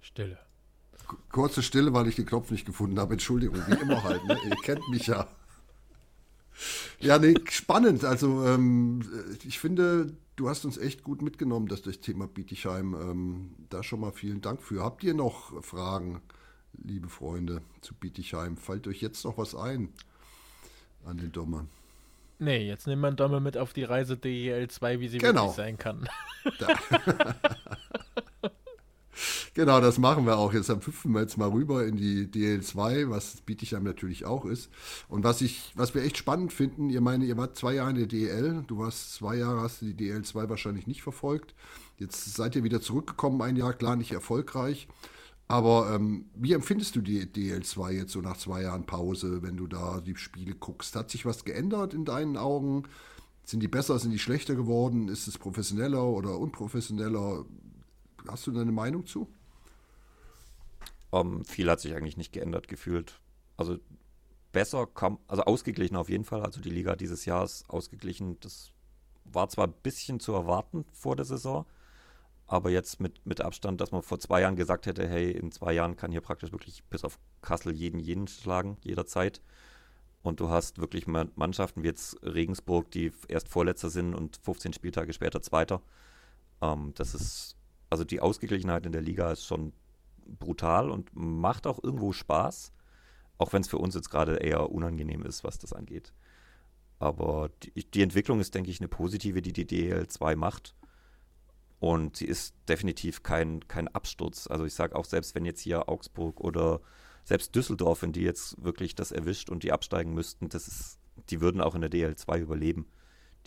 Stille. 0.01 0.37
Kurze 1.29 1.63
Stille, 1.63 1.93
weil 1.93 2.07
ich 2.07 2.15
den 2.15 2.25
Knopf 2.25 2.51
nicht 2.51 2.65
gefunden 2.65 2.99
habe. 2.99 3.13
Entschuldigung, 3.13 3.61
wie 3.67 3.81
immer 3.81 4.03
halt. 4.03 4.23
Ne? 4.25 4.37
Ihr 4.45 4.55
kennt 4.63 4.87
mich 4.89 5.07
ja. 5.07 5.27
Ja, 6.99 7.17
nee, 7.17 7.33
spannend. 7.49 8.05
Also 8.05 8.45
ähm, 8.45 9.01
ich 9.43 9.59
finde, 9.59 10.13
du 10.41 10.49
hast 10.49 10.65
uns 10.65 10.77
echt 10.79 11.03
gut 11.03 11.21
mitgenommen, 11.21 11.67
dass 11.67 11.83
das 11.83 11.99
Thema 11.99 12.27
Bietigheim. 12.27 12.95
Ähm, 12.95 13.51
da 13.69 13.83
schon 13.83 13.99
mal 13.99 14.11
vielen 14.11 14.41
Dank 14.41 14.63
für. 14.63 14.83
Habt 14.83 15.03
ihr 15.03 15.13
noch 15.13 15.63
Fragen, 15.63 16.19
liebe 16.83 17.09
Freunde, 17.09 17.61
zu 17.81 17.93
Bietigheim? 17.93 18.57
Fällt 18.57 18.87
euch 18.87 19.01
jetzt 19.01 19.23
noch 19.23 19.37
was 19.37 19.53
ein 19.53 19.89
an 21.05 21.17
den 21.17 21.31
Dommer? 21.31 21.67
Nee, 22.39 22.67
jetzt 22.67 22.87
nehmen 22.87 23.03
wir 23.03 23.09
einen 23.09 23.17
Dommer 23.17 23.39
mit 23.39 23.55
auf 23.55 23.71
die 23.71 23.83
Reise 23.83 24.17
DEL 24.17 24.67
2, 24.67 24.99
wie 24.99 25.07
sie 25.09 25.19
genau. 25.19 25.43
wirklich 25.43 25.57
sein 25.57 25.77
kann. 25.77 26.09
Genau, 29.53 29.81
das 29.81 29.97
machen 29.97 30.25
wir 30.25 30.37
auch. 30.37 30.53
Jetzt 30.53 30.69
hüpfen 30.69 31.13
wir 31.13 31.21
jetzt 31.21 31.37
mal 31.37 31.49
rüber 31.49 31.85
in 31.85 31.97
die 31.97 32.27
DL2, 32.27 33.09
was 33.09 33.41
Bietigheim 33.41 33.83
natürlich 33.83 34.25
auch 34.25 34.45
ist. 34.45 34.69
Und 35.09 35.23
was 35.23 35.41
ich, 35.41 35.71
was 35.75 35.93
wir 35.93 36.03
echt 36.03 36.17
spannend 36.17 36.53
finden, 36.53 36.89
ihr 36.89 37.01
meine, 37.01 37.25
ihr 37.25 37.37
wart 37.37 37.57
zwei 37.57 37.75
Jahre 37.75 37.91
in 37.91 37.97
der 37.97 38.07
DL, 38.07 38.63
du 38.67 38.77
warst 38.77 39.13
zwei 39.13 39.35
Jahre, 39.35 39.61
hast 39.61 39.81
die 39.81 39.93
DL2 39.93 40.49
wahrscheinlich 40.49 40.87
nicht 40.87 41.03
verfolgt. 41.03 41.53
Jetzt 41.97 42.33
seid 42.33 42.55
ihr 42.55 42.63
wieder 42.63 42.81
zurückgekommen, 42.81 43.41
ein 43.41 43.55
Jahr, 43.55 43.73
klar 43.73 43.95
nicht 43.95 44.11
erfolgreich. 44.11 44.87
Aber 45.51 45.93
ähm, 45.93 46.29
wie 46.33 46.53
empfindest 46.53 46.95
du 46.95 47.01
die 47.01 47.25
DL2 47.25 47.91
jetzt 47.91 48.13
so 48.13 48.21
nach 48.21 48.37
zwei 48.37 48.61
Jahren 48.61 48.85
Pause, 48.85 49.41
wenn 49.41 49.57
du 49.57 49.67
da 49.67 49.99
die 49.99 50.15
Spiele 50.15 50.55
guckst? 50.55 50.95
Hat 50.95 51.11
sich 51.11 51.25
was 51.25 51.43
geändert 51.43 51.93
in 51.93 52.05
deinen 52.05 52.37
Augen? 52.37 52.83
Sind 53.43 53.61
die 53.61 53.67
besser, 53.67 53.99
sind 53.99 54.11
die 54.11 54.19
schlechter 54.19 54.55
geworden? 54.55 55.09
Ist 55.09 55.27
es 55.27 55.37
professioneller 55.37 56.05
oder 56.05 56.39
unprofessioneller? 56.39 57.43
Hast 58.27 58.47
du 58.47 58.51
deine 58.51 58.71
Meinung 58.71 59.05
zu? 59.05 59.27
Um, 61.09 61.37
ähm, 61.37 61.45
viel 61.45 61.69
hat 61.69 61.79
sich 61.79 61.95
eigentlich 61.95 62.17
nicht 62.17 62.31
geändert 62.31 62.67
gefühlt. 62.67 63.19
Also 63.57 63.77
besser, 64.51 64.87
kam, 64.87 65.19
also 65.27 65.43
ausgeglichen 65.43 65.95
auf 65.97 66.09
jeden 66.09 66.23
Fall. 66.23 66.43
Also 66.43 66.61
die 66.61 66.69
Liga 66.69 66.95
dieses 66.95 67.25
Jahr 67.25 67.43
ist 67.43 67.69
ausgeglichen. 67.69 68.39
Das 68.39 68.71
war 69.25 69.49
zwar 69.49 69.67
ein 69.67 69.73
bisschen 69.83 70.19
zu 70.19 70.33
erwarten 70.33 70.85
vor 70.91 71.15
der 71.15 71.25
Saison, 71.25 71.65
aber 72.47 72.69
jetzt 72.69 72.99
mit, 72.99 73.25
mit 73.25 73.41
Abstand, 73.41 73.79
dass 73.81 73.91
man 73.91 74.01
vor 74.01 74.19
zwei 74.19 74.41
Jahren 74.41 74.55
gesagt 74.55 74.85
hätte, 74.85 75.07
hey, 75.07 75.31
in 75.31 75.51
zwei 75.51 75.73
Jahren 75.73 75.95
kann 75.95 76.11
hier 76.11 76.21
praktisch 76.21 76.51
wirklich 76.51 76.83
bis 76.85 77.03
auf 77.03 77.19
Kassel 77.41 77.73
jeden 77.73 77.99
jeden 77.99 78.27
schlagen, 78.27 78.77
jederzeit. 78.81 79.41
Und 80.23 80.39
du 80.39 80.49
hast 80.49 80.77
wirklich 80.77 81.07
Mannschaften 81.07 81.81
wie 81.81 81.87
jetzt 81.87 82.21
Regensburg, 82.23 82.91
die 82.91 83.11
erst 83.27 83.49
Vorletzter 83.49 83.89
sind 83.89 84.13
und 84.13 84.37
15 84.43 84.73
Spieltage 84.73 85.13
später 85.13 85.41
Zweiter. 85.41 85.81
Ähm, 86.61 86.93
das 86.95 87.15
ist, 87.15 87.55
also 87.91 88.05
die 88.05 88.21
Ausgeglichenheit 88.21 88.85
in 88.85 88.93
der 88.93 89.01
Liga 89.01 89.31
ist 89.31 89.45
schon 89.45 89.73
brutal 90.25 90.89
und 90.89 91.11
macht 91.13 91.67
auch 91.67 91.83
irgendwo 91.83 92.13
Spaß, 92.13 92.71
auch 93.37 93.53
wenn 93.53 93.61
es 93.61 93.67
für 93.67 93.77
uns 93.77 93.93
jetzt 93.93 94.09
gerade 94.09 94.37
eher 94.37 94.71
unangenehm 94.71 95.23
ist, 95.23 95.43
was 95.43 95.59
das 95.59 95.73
angeht. 95.73 96.13
Aber 96.99 97.49
die, 97.63 97.83
die, 97.83 98.01
Entwicklung 98.01 98.39
ist, 98.39 98.55
denke 98.55 98.71
ich, 98.71 98.79
eine 98.79 98.87
positive, 98.87 99.41
die 99.41 99.51
die 99.51 99.65
DL2 99.65 100.35
macht. 100.35 100.73
Und 101.79 102.17
sie 102.17 102.25
ist 102.25 102.55
definitiv 102.69 103.23
kein, 103.23 103.67
kein 103.67 103.87
Absturz. 103.89 104.47
Also 104.47 104.65
ich 104.65 104.73
sage 104.73 104.95
auch, 104.95 105.05
selbst 105.05 105.35
wenn 105.35 105.43
jetzt 105.43 105.61
hier 105.61 105.89
Augsburg 105.89 106.39
oder 106.39 106.79
selbst 107.25 107.55
Düsseldorf, 107.55 108.03
wenn 108.03 108.13
die 108.13 108.21
jetzt 108.21 108.63
wirklich 108.63 108.95
das 108.95 109.11
erwischt 109.11 109.49
und 109.49 109.63
die 109.63 109.71
absteigen 109.71 110.13
müssten, 110.13 110.47
das 110.47 110.67
ist, 110.67 110.99
die 111.29 111.41
würden 111.41 111.59
auch 111.59 111.75
in 111.75 111.81
der 111.81 111.91
DL2 111.91 112.39
überleben. 112.39 112.87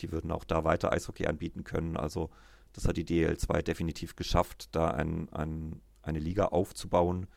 Die 0.01 0.11
würden 0.11 0.31
auch 0.31 0.43
da 0.43 0.65
weiter 0.65 0.91
Eishockey 0.91 1.25
anbieten 1.25 1.63
können. 1.63 1.97
Also 1.97 2.29
das 2.75 2.87
hat 2.87 2.97
die 2.97 3.05
DL2 3.05 3.61
definitiv 3.61 4.17
geschafft, 4.17 4.67
da 4.75 4.91
ein, 4.91 5.29
ein, 5.29 5.81
eine 6.01 6.19
Liga 6.19 6.47
aufzubauen, 6.47 7.27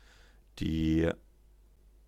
die 0.59 1.09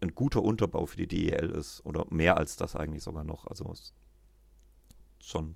ein 0.01 0.15
guter 0.15 0.43
Unterbau 0.43 0.87
für 0.87 0.97
die 0.97 1.07
DEL 1.07 1.51
ist. 1.51 1.87
Oder 1.87 2.07
mehr 2.11 2.37
als 2.39 2.57
das 2.57 2.75
eigentlich 2.75 3.05
sogar 3.05 3.23
noch. 3.23 3.47
Also 3.47 3.73
schon 5.21 5.55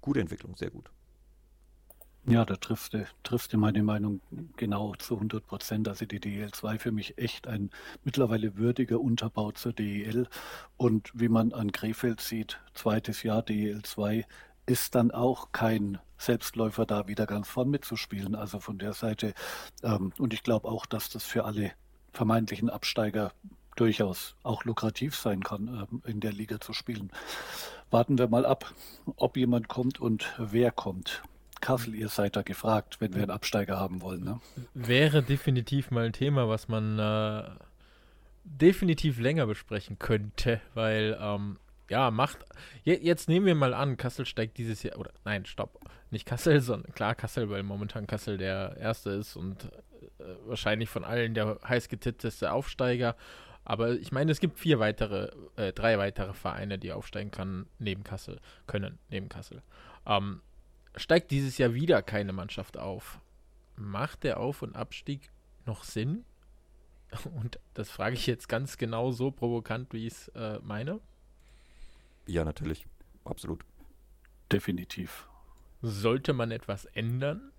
gute 0.00 0.20
Entwicklung, 0.20 0.56
sehr 0.56 0.70
gut. 0.70 0.90
Ja, 2.26 2.46
da 2.46 2.56
trifft, 2.56 2.96
trifft 3.22 3.52
meine 3.52 3.82
Meinung 3.82 4.22
genau 4.56 4.94
zu 4.94 5.16
100 5.16 5.46
Prozent. 5.46 5.88
Also 5.88 6.06
die 6.06 6.20
DEL2 6.20 6.78
für 6.78 6.92
mich 6.92 7.18
echt 7.18 7.46
ein 7.46 7.68
mittlerweile 8.02 8.56
würdiger 8.56 8.98
Unterbau 8.98 9.52
zur 9.52 9.74
DEL. 9.74 10.26
Und 10.78 11.10
wie 11.12 11.28
man 11.28 11.52
an 11.52 11.70
Krefeld 11.70 12.22
sieht, 12.22 12.60
zweites 12.72 13.24
Jahr 13.24 13.42
DEL2 13.42 14.24
ist 14.66 14.94
dann 14.94 15.10
auch 15.10 15.52
kein 15.52 15.98
Selbstläufer 16.18 16.86
da 16.86 17.08
wieder 17.08 17.26
ganz 17.26 17.48
vorn 17.48 17.70
mitzuspielen. 17.70 18.34
Also 18.34 18.60
von 18.60 18.78
der 18.78 18.92
Seite. 18.92 19.34
Ähm, 19.82 20.12
und 20.18 20.32
ich 20.32 20.42
glaube 20.42 20.68
auch, 20.68 20.86
dass 20.86 21.08
das 21.10 21.24
für 21.24 21.44
alle 21.44 21.72
vermeintlichen 22.12 22.70
Absteiger 22.70 23.32
durchaus 23.76 24.36
auch 24.42 24.64
lukrativ 24.64 25.16
sein 25.16 25.42
kann, 25.42 25.86
ähm, 25.90 26.02
in 26.06 26.20
der 26.20 26.32
Liga 26.32 26.60
zu 26.60 26.72
spielen. 26.72 27.10
Warten 27.90 28.18
wir 28.18 28.28
mal 28.28 28.46
ab, 28.46 28.72
ob 29.16 29.36
jemand 29.36 29.68
kommt 29.68 30.00
und 30.00 30.34
wer 30.38 30.70
kommt. 30.70 31.22
Kassel, 31.60 31.94
ihr 31.94 32.08
seid 32.08 32.36
da 32.36 32.42
gefragt, 32.42 33.00
wenn 33.00 33.14
wir 33.14 33.22
einen 33.22 33.30
Absteiger 33.30 33.78
haben 33.78 34.02
wollen. 34.02 34.22
Ne? 34.22 34.40
Wäre 34.74 35.22
definitiv 35.22 35.90
mal 35.90 36.04
ein 36.04 36.12
Thema, 36.12 36.48
was 36.48 36.68
man 36.68 36.98
äh, 36.98 37.44
definitiv 38.44 39.18
länger 39.18 39.46
besprechen 39.46 39.98
könnte, 39.98 40.60
weil 40.74 41.18
ähm, 41.20 41.58
ja, 41.88 42.10
macht. 42.10 42.38
Je, 42.82 42.94
jetzt 42.94 43.28
nehmen 43.28 43.46
wir 43.46 43.54
mal 43.54 43.74
an, 43.74 43.96
Kassel 43.96 44.26
steigt 44.26 44.58
dieses 44.58 44.82
Jahr, 44.82 44.98
oder 44.98 45.12
nein, 45.24 45.44
stopp, 45.46 45.78
nicht 46.10 46.26
Kassel, 46.26 46.60
sondern 46.62 46.92
klar 46.94 47.14
Kassel, 47.14 47.50
weil 47.50 47.62
momentan 47.62 48.06
Kassel 48.06 48.38
der 48.38 48.76
Erste 48.78 49.10
ist 49.10 49.36
und 49.36 49.64
äh, 50.18 50.24
wahrscheinlich 50.46 50.88
von 50.88 51.04
allen 51.04 51.34
der 51.34 51.58
heiß 51.66 51.88
getitteste 51.88 52.52
Aufsteiger. 52.52 53.16
Aber 53.64 53.92
ich 53.92 54.12
meine, 54.12 54.30
es 54.30 54.40
gibt 54.40 54.58
vier 54.58 54.78
weitere, 54.78 55.30
äh, 55.56 55.72
drei 55.72 55.98
weitere 55.98 56.34
Vereine, 56.34 56.78
die 56.78 56.92
aufsteigen 56.92 57.30
kann, 57.30 57.66
neben 57.78 58.04
Kassel, 58.04 58.40
können, 58.66 58.98
neben 59.08 59.28
Kassel. 59.28 59.62
Ähm, 60.06 60.42
steigt 60.96 61.30
dieses 61.30 61.56
Jahr 61.58 61.74
wieder 61.74 62.02
keine 62.02 62.32
Mannschaft 62.32 62.76
auf. 62.76 63.20
Macht 63.76 64.22
der 64.22 64.38
Auf- 64.38 64.62
und 64.62 64.76
Abstieg 64.76 65.30
noch 65.64 65.84
Sinn? 65.84 66.24
Und 67.36 67.58
das 67.74 67.90
frage 67.90 68.14
ich 68.14 68.26
jetzt 68.26 68.48
ganz 68.48 68.76
genau 68.76 69.12
so 69.12 69.30
provokant, 69.30 69.92
wie 69.92 70.06
ich 70.06 70.12
es 70.12 70.28
äh, 70.28 70.58
meine. 70.62 71.00
Ja, 72.26 72.44
natürlich. 72.44 72.86
Absolut. 73.24 73.64
Definitiv. 74.50 75.28
Sollte 75.82 76.32
man 76.32 76.50
etwas 76.50 76.86
ändern? 76.86 77.52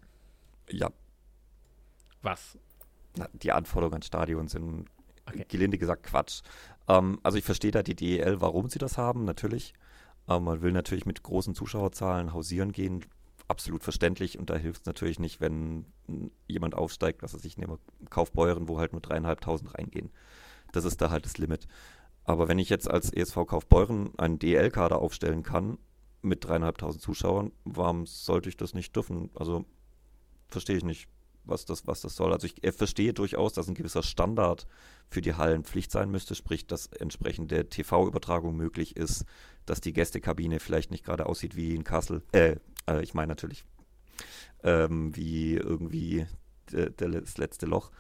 Ja. 0.70 0.90
Was? 2.22 2.58
Na, 3.18 3.28
die 3.34 3.52
Anforderungen 3.52 3.96
ans 3.96 4.08
Stadion 4.08 4.48
sind 4.48 4.88
okay. 5.28 5.46
gelinde 5.48 5.78
gesagt 5.78 6.04
Quatsch. 6.04 6.42
Ähm, 6.88 7.20
also 7.24 7.38
ich 7.38 7.44
verstehe 7.44 7.72
da 7.72 7.84
die 7.84 7.96
DEL, 7.96 8.42
warum 8.42 8.70
sie 8.70 8.80
das 8.80 8.98
haben, 8.98 9.26
natürlich. 9.26 9.74
Ähm, 10.28 10.44
man 10.44 10.62
will 10.62 10.72
natürlich 10.72 11.06
mit 11.06 11.24
großen 11.24 11.56
Zuschauerzahlen 11.56 12.34
hausieren 12.34 12.72
gehen, 12.72 13.06
absolut 13.48 13.84
verständlich 13.84 14.40
und 14.40 14.50
da 14.50 14.56
hilft 14.56 14.82
es 14.82 14.88
natürlich 14.88 15.20
nicht, 15.20 15.40
wenn 15.40 15.86
jemand 16.48 16.74
aufsteigt, 16.74 17.22
was 17.22 17.34
weiß 17.34 17.46
ich, 17.46 17.58
nehme 17.58 17.80
Kaufbeuren, 18.10 18.68
wo 18.68 18.80
halt 18.80 18.92
nur 18.92 19.02
dreieinhalbtausend 19.02 19.76
reingehen. 19.76 20.12
Das 20.72 20.84
ist 20.84 21.00
da 21.02 21.10
halt 21.10 21.26
das 21.26 21.38
Limit. 21.38 21.68
Aber 22.26 22.48
wenn 22.48 22.60
ich 22.60 22.70
jetzt 22.70 22.90
als 22.90 23.14
ESV 23.14 23.46
Kaufbeuren 23.48 24.12
einen 24.18 24.40
DL-Kader 24.40 25.00
aufstellen 25.00 25.44
kann 25.44 25.78
mit 26.22 26.44
dreieinhalbtausend 26.44 27.02
Zuschauern, 27.02 27.52
warum 27.64 28.06
sollte 28.06 28.50
ich 28.50 28.58
das 28.58 28.74
nicht 28.74 28.96
dürfen? 28.96 29.30
Also 29.36 29.66
verstehe 30.48 30.78
ich 30.78 30.84
nicht, 30.84 31.08
was 31.44 31.66
das, 31.66 31.86
was 31.86 32.02
das 32.02 32.16
soll. 32.16 32.34
Also 32.34 32.48
ich 32.48 32.56
verstehe 32.74 33.14
durchaus, 33.14 33.54
dass 33.54 33.68
ein 33.68 33.76
gewisser 33.76 34.04
Standard 34.04 34.66
für 35.08 35.22
die 35.22 35.36
Hallen 35.36 35.64
Pflicht 35.64 35.92
sein 35.92 36.10
müsste, 36.10 36.34
sprich, 36.34 36.66
dass 36.66 36.88
entsprechende 36.88 37.70
TV-Übertragung 37.70 38.56
möglich 38.56 38.98
ist, 38.98 39.26
dass 39.68 39.80
die 39.80 39.94
Gästekabine 39.94 40.60
vielleicht 40.60 40.90
nicht 40.92 41.06
gerade 41.06 41.28
aussieht 41.28 41.56
wie 41.56 41.76
in 41.76 41.84
Kassel, 41.84 42.24
äh, 42.32 42.56
äh, 42.88 43.04
ich 43.04 43.14
meine 43.14 43.30
natürlich 43.30 43.66
ähm, 44.64 45.16
wie 45.16 45.56
irgendwie 45.56 46.26
de, 46.72 46.92
das 46.92 47.38
letzte 47.38 47.66
Loch. 47.66 47.92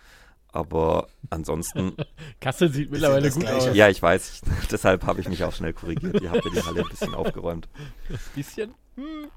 Aber 0.56 1.10
ansonsten. 1.32 1.98
Kassel 2.40 2.72
sieht 2.72 2.90
mittlerweile 2.90 3.30
gut 3.30 3.42
Gleiche. 3.42 3.72
aus. 3.72 3.76
Ja, 3.76 3.90
ich 3.90 4.02
weiß. 4.02 4.42
Deshalb 4.72 5.06
habe 5.06 5.20
ich 5.20 5.28
mich 5.28 5.44
auch 5.44 5.52
schnell 5.52 5.74
korrigiert. 5.74 6.22
Ihr 6.22 6.32
habt 6.32 6.46
ja 6.46 6.52
die 6.52 6.64
Halle 6.64 6.82
ein 6.82 6.88
bisschen 6.88 7.14
aufgeräumt. 7.14 7.68
Ein 8.08 8.20
bisschen? 8.36 8.74
Hm. 8.96 9.28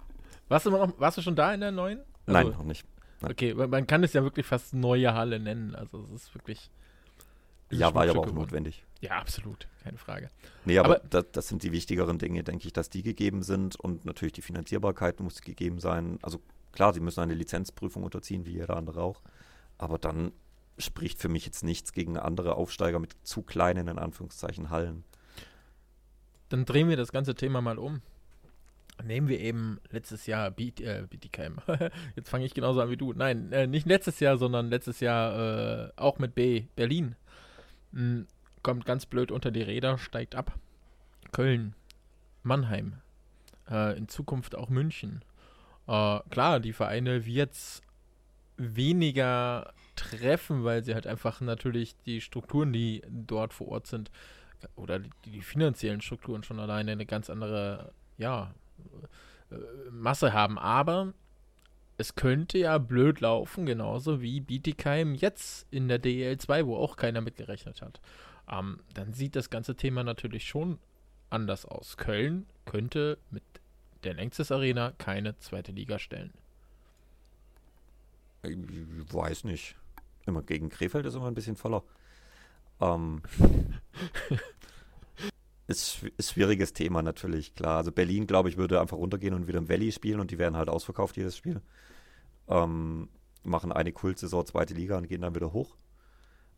Warst, 0.47 0.67
du 0.67 0.71
noch, 0.71 1.01
warst 1.01 1.19
du 1.19 1.23
schon 1.23 1.35
da 1.35 1.53
in 1.53 1.61
der 1.61 1.73
neuen? 1.73 1.99
Also, 1.99 2.33
Nein, 2.33 2.51
noch 2.51 2.63
nicht. 2.63 2.87
Nein. 3.21 3.33
Okay, 3.33 3.53
man 3.53 3.89
kann 3.89 4.05
es 4.05 4.13
ja 4.13 4.23
wirklich 4.23 4.47
fast 4.47 4.75
neue 4.75 5.13
Halle 5.13 5.41
nennen. 5.41 5.75
Also 5.75 6.07
es 6.15 6.23
ist 6.23 6.35
wirklich. 6.37 6.71
Ja, 7.73 7.93
war 7.93 8.05
ja 8.05 8.13
aber 8.13 8.21
auch 8.21 8.27
geworden. 8.27 8.39
notwendig. 8.39 8.85
Ja, 9.01 9.19
absolut, 9.19 9.67
keine 9.83 9.99
Frage. 9.99 10.31
Nee, 10.67 10.79
aber, 10.79 11.01
aber 11.01 11.09
das, 11.11 11.25
das, 11.33 11.49
sind 11.49 11.65
die 11.65 11.73
wichtigeren 11.73 12.19
Dinge, 12.19 12.45
denke 12.45 12.69
ich, 12.69 12.73
dass 12.73 12.91
die 12.91 13.03
gegeben 13.03 13.43
sind 13.43 13.75
und 13.75 14.05
natürlich 14.05 14.35
die 14.35 14.43
Finanzierbarkeit 14.43 15.19
muss 15.19 15.41
gegeben 15.41 15.81
sein. 15.81 16.21
Also 16.23 16.41
klar, 16.71 16.95
sie 16.95 17.01
müssen 17.01 17.21
eine 17.21 17.35
Lizenzprüfung 17.35 18.05
unterziehen, 18.05 18.47
wie 18.47 18.53
jeder 18.53 18.77
andere 18.77 19.03
auch. 19.03 19.21
Aber 19.79 19.99
dann 19.99 20.31
spricht 20.79 21.21
für 21.21 21.29
mich 21.29 21.45
jetzt 21.45 21.65
nichts 21.65 21.93
gegen 21.93 22.17
andere 22.17 22.57
Aufsteiger 22.57 22.99
mit 22.99 23.15
zu 23.23 23.43
kleinen, 23.43 23.89
in 23.89 23.99
Anführungszeichen, 23.99 24.71
Hallen. 24.71 25.05
Dann 26.49 26.65
drehen 26.65 26.89
wir 26.89 26.97
das 26.97 27.13
ganze 27.13 27.35
Thema 27.35 27.61
mal 27.61 27.79
um. 27.79 28.01
Nehmen 29.05 29.29
wir 29.29 29.39
eben 29.39 29.79
letztes 29.91 30.27
Jahr 30.27 30.51
Beat, 30.51 30.81
äh, 30.81 31.07
BTKM. 31.09 31.59
Jetzt 32.17 32.31
fange 32.31 32.45
ich 32.45 32.55
genauso 32.55 32.81
an 32.81 32.91
wie 32.91 32.97
du. 32.97 33.13
Nein, 33.13 33.53
äh, 33.53 33.67
nicht 33.67 33.87
letztes 33.87 34.19
Jahr, 34.19 34.39
sondern 34.39 34.71
letztes 34.71 35.01
Jahr 35.01 35.89
äh, 35.89 35.93
auch 35.97 36.19
mit 36.19 36.35
B, 36.35 36.65
Berlin. 36.75 37.15
Mhm 37.93 38.27
kommt 38.63 38.85
ganz 38.85 39.07
blöd 39.07 39.31
unter 39.31 39.51
die 39.51 39.63
Räder, 39.63 39.99
steigt 39.99 40.35
ab. 40.35 40.53
Köln, 41.33 41.75
Mannheim, 42.43 42.95
äh, 43.71 43.97
in 43.97 44.09
Zukunft 44.09 44.55
auch 44.55 44.69
München. 44.69 45.23
Äh, 45.87 46.21
klar, 46.31 46.61
die 46.61 46.73
Vereine 46.73 47.27
wird 47.27 47.57
weniger 48.57 49.73
treffen, 49.99 50.65
weil 50.65 50.85
sie 50.85 50.95
halt 50.95 51.07
einfach 51.07 51.41
natürlich 51.41 51.97
die 52.07 52.21
Strukturen, 52.21 52.73
die 52.73 53.03
dort 53.09 53.53
vor 53.53 53.69
Ort 53.69 53.87
sind, 53.87 54.11
oder 54.75 54.99
die, 54.99 55.11
die 55.25 55.43
finanziellen 55.43 56.01
Strukturen 56.01 56.43
schon 56.43 56.59
alleine 56.59 56.93
eine 56.93 57.07
ganz 57.07 57.31
andere, 57.31 57.93
ja, 58.17 58.55
äh, 59.51 59.57
Masse 59.91 60.33
haben. 60.33 60.59
Aber 60.59 61.13
es 61.97 62.15
könnte 62.15 62.59
ja 62.59 62.79
blöd 62.79 63.21
laufen, 63.21 63.67
genauso 63.67 64.21
wie 64.21 64.41
Bietigheim 64.41 65.15
jetzt 65.15 65.67
in 65.71 65.89
der 65.89 66.03
DEL2, 66.03 66.67
wo 66.67 66.77
auch 66.77 66.97
keiner 66.97 67.21
mitgerechnet 67.21 67.83
hat 67.83 68.01
ähm, 68.51 68.81
dann 68.95 69.13
sieht 69.13 69.37
das 69.37 69.51
ganze 69.51 69.77
Thema 69.77 70.03
natürlich 70.05 70.49
schon 70.49 70.79
anders 71.31 71.65
aus. 71.65 71.97
Köln 71.97 72.47
könnte 72.65 73.19
mit 73.31 73.43
der 74.05 74.15
Längstes 74.15 74.53
Arena 74.53 74.93
keine 74.99 75.37
zweite 75.39 75.73
Liga 75.73 75.99
stellen. 75.99 76.33
Ich 78.43 78.57
weiß 79.13 79.45
nicht. 79.45 79.77
Immer 80.29 80.43
gegen 80.43 80.69
Krefeld 80.69 81.07
ist 81.07 81.15
immer 81.15 81.27
ein 81.27 81.35
bisschen 81.35 81.57
voller. 81.57 81.83
Ähm, 82.81 83.23
ist, 85.67 86.03
ist 86.17 86.33
schwieriges 86.33 86.75
Thema 86.75 87.03
natürlich, 87.03 87.55
klar. 87.55 87.79
Also 87.79 87.93
Berlin, 87.93 88.27
glaube 88.27 88.49
ich, 88.49 88.57
würde 88.57 88.81
einfach 88.81 88.99
runtergehen 88.99 89.35
und 89.35 89.49
wieder 89.49 89.59
im 89.59 89.69
Valley 89.69 89.91
spielen 89.91 90.21
und 90.21 90.31
die 90.31 90.39
werden 90.39 90.57
halt 90.57 90.69
ausverkauft, 90.69 91.17
jedes 91.17 91.37
Spiel. 91.37 91.63
Ähm, 92.47 93.09
machen 93.43 93.73
eine 93.73 93.93
Kultsaison, 93.93 94.47
zweite 94.47 94.75
Liga 94.75 94.99
und 94.99 95.09
gehen 95.09 95.23
dann 95.23 95.35
wieder 95.35 95.53
hoch. 95.53 95.77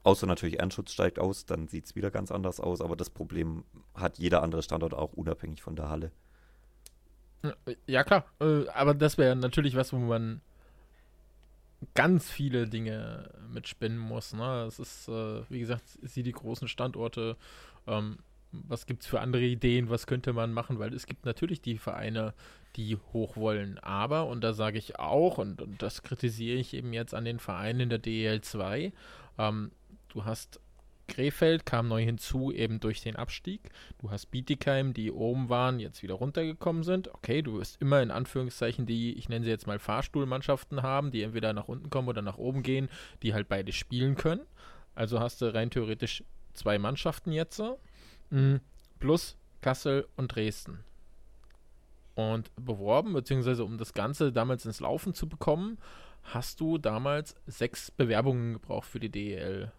Außer 0.03 0.27
natürlich 0.27 0.59
Ernstschutz 0.59 0.93
steigt 0.93 1.19
aus, 1.19 1.45
dann 1.45 1.69
sieht 1.69 1.85
es 1.85 1.95
wieder 1.95 2.11
ganz 2.11 2.31
anders 2.31 2.59
aus, 2.59 2.81
aber 2.81 2.97
das 2.97 3.11
Problem 3.11 3.65
hat 3.95 4.19
jeder 4.19 4.43
andere 4.43 4.63
Standort 4.63 4.95
auch 4.95 5.13
unabhängig 5.13 5.63
von 5.63 5.77
der 5.77 5.91
Halle. 5.91 6.11
Ja, 7.87 8.05
klar. 8.05 8.25
Äh, 8.41 8.67
aber 8.69 8.95
das 8.95 9.19
wäre 9.19 9.37
natürlich 9.37 9.77
was, 9.77 9.93
wo 9.93 9.99
man 9.99 10.41
ganz 11.95 12.31
viele 12.31 12.69
Dinge 12.69 13.31
mitspinnen 13.53 13.99
muss. 13.99 14.33
Ne? 14.33 14.65
Es 14.67 14.79
ist, 14.79 15.09
äh, 15.09 15.43
wie 15.49 15.61
gesagt, 15.61 15.85
sie 16.03 16.23
die 16.23 16.33
großen 16.33 16.69
Standorte. 16.69 17.37
Ähm, 17.87 18.19
was 18.53 18.87
gibt 18.87 19.03
es 19.03 19.09
für 19.09 19.21
andere 19.21 19.45
Ideen? 19.45 19.91
Was 19.91 20.07
könnte 20.07 20.33
man 20.33 20.53
machen? 20.53 20.79
Weil 20.79 20.93
es 20.93 21.07
gibt 21.07 21.25
natürlich 21.25 21.61
die 21.63 21.79
Vereine, 21.79 22.35
die 22.77 22.97
hoch 23.13 23.37
wollen. 23.37 23.79
Aber, 23.79 24.27
und 24.27 24.43
da 24.43 24.53
sage 24.53 24.79
ich 24.79 24.99
auch, 24.99 25.39
und, 25.39 25.63
und, 25.63 25.83
das 25.83 26.03
kritisiere 26.03 26.59
ich 26.59 26.75
eben 26.75 26.93
jetzt 26.93 27.15
an 27.15 27.25
den 27.25 27.39
Vereinen 27.39 27.81
in 27.81 27.89
der 27.91 27.99
DEL 27.99 28.41
2, 28.41 28.93
ähm, 29.39 29.71
du 30.09 30.25
hast 30.25 30.61
Krefeld 31.11 31.67
kam 31.67 31.89
neu 31.89 32.03
hinzu, 32.03 32.53
eben 32.53 32.81
durch 32.81 33.03
den 33.03 33.17
Abstieg. 33.17 33.61
Du 33.99 34.11
hast 34.11 34.31
Bietigheim, 34.31 34.95
die 34.95 35.11
oben 35.11 35.49
waren, 35.49 35.81
jetzt 35.81 36.03
wieder 36.03 36.15
runtergekommen 36.15 36.85
sind. 36.85 37.13
Okay, 37.13 37.43
du 37.43 37.59
wirst 37.59 37.83
immer 37.83 38.01
in 38.01 38.11
Anführungszeichen 38.11 38.87
die, 38.87 39.13
ich 39.15 39.29
nenne 39.29 39.45
sie 39.45 39.51
jetzt 39.51 39.67
mal 39.67 39.79
Fahrstuhlmannschaften 39.79 40.83
haben, 40.83 41.11
die 41.11 41.23
entweder 41.23 41.53
nach 41.53 41.69
unten 41.69 41.91
kommen 41.91 42.09
oder 42.09 42.23
nach 42.23 42.39
oben 42.39 42.63
gehen, 42.63 42.89
die 43.23 43.35
halt 43.35 43.49
beide 43.49 43.73
spielen 43.73 44.15
können. 44.15 44.43
Also 44.95 45.21
hast 45.21 45.43
du 45.43 45.53
rein 45.53 45.71
theoretisch 45.71 46.25
zwei 46.55 46.79
Mannschaften 46.79 47.33
jetzt. 47.33 47.61
Mhm. 48.31 48.61
Plus 49.01 49.37
Kassel 49.61 50.07
und 50.17 50.35
Dresden. 50.35 50.85
Und 52.15 52.51
beworben, 52.55 53.13
beziehungsweise 53.13 53.65
um 53.65 53.79
das 53.79 53.95
Ganze 53.95 54.33
damals 54.33 54.65
ins 54.65 54.81
Laufen 54.81 55.13
zu 55.13 55.29
bekommen, 55.29 55.79
hast 56.23 56.61
du 56.61 56.79
damals 56.79 57.35
sechs 57.47 57.91
Bewerbungen 57.91 58.55
gebraucht 58.55 58.87
für 58.87 59.01
die 59.01 59.11
DEL. 59.11 59.73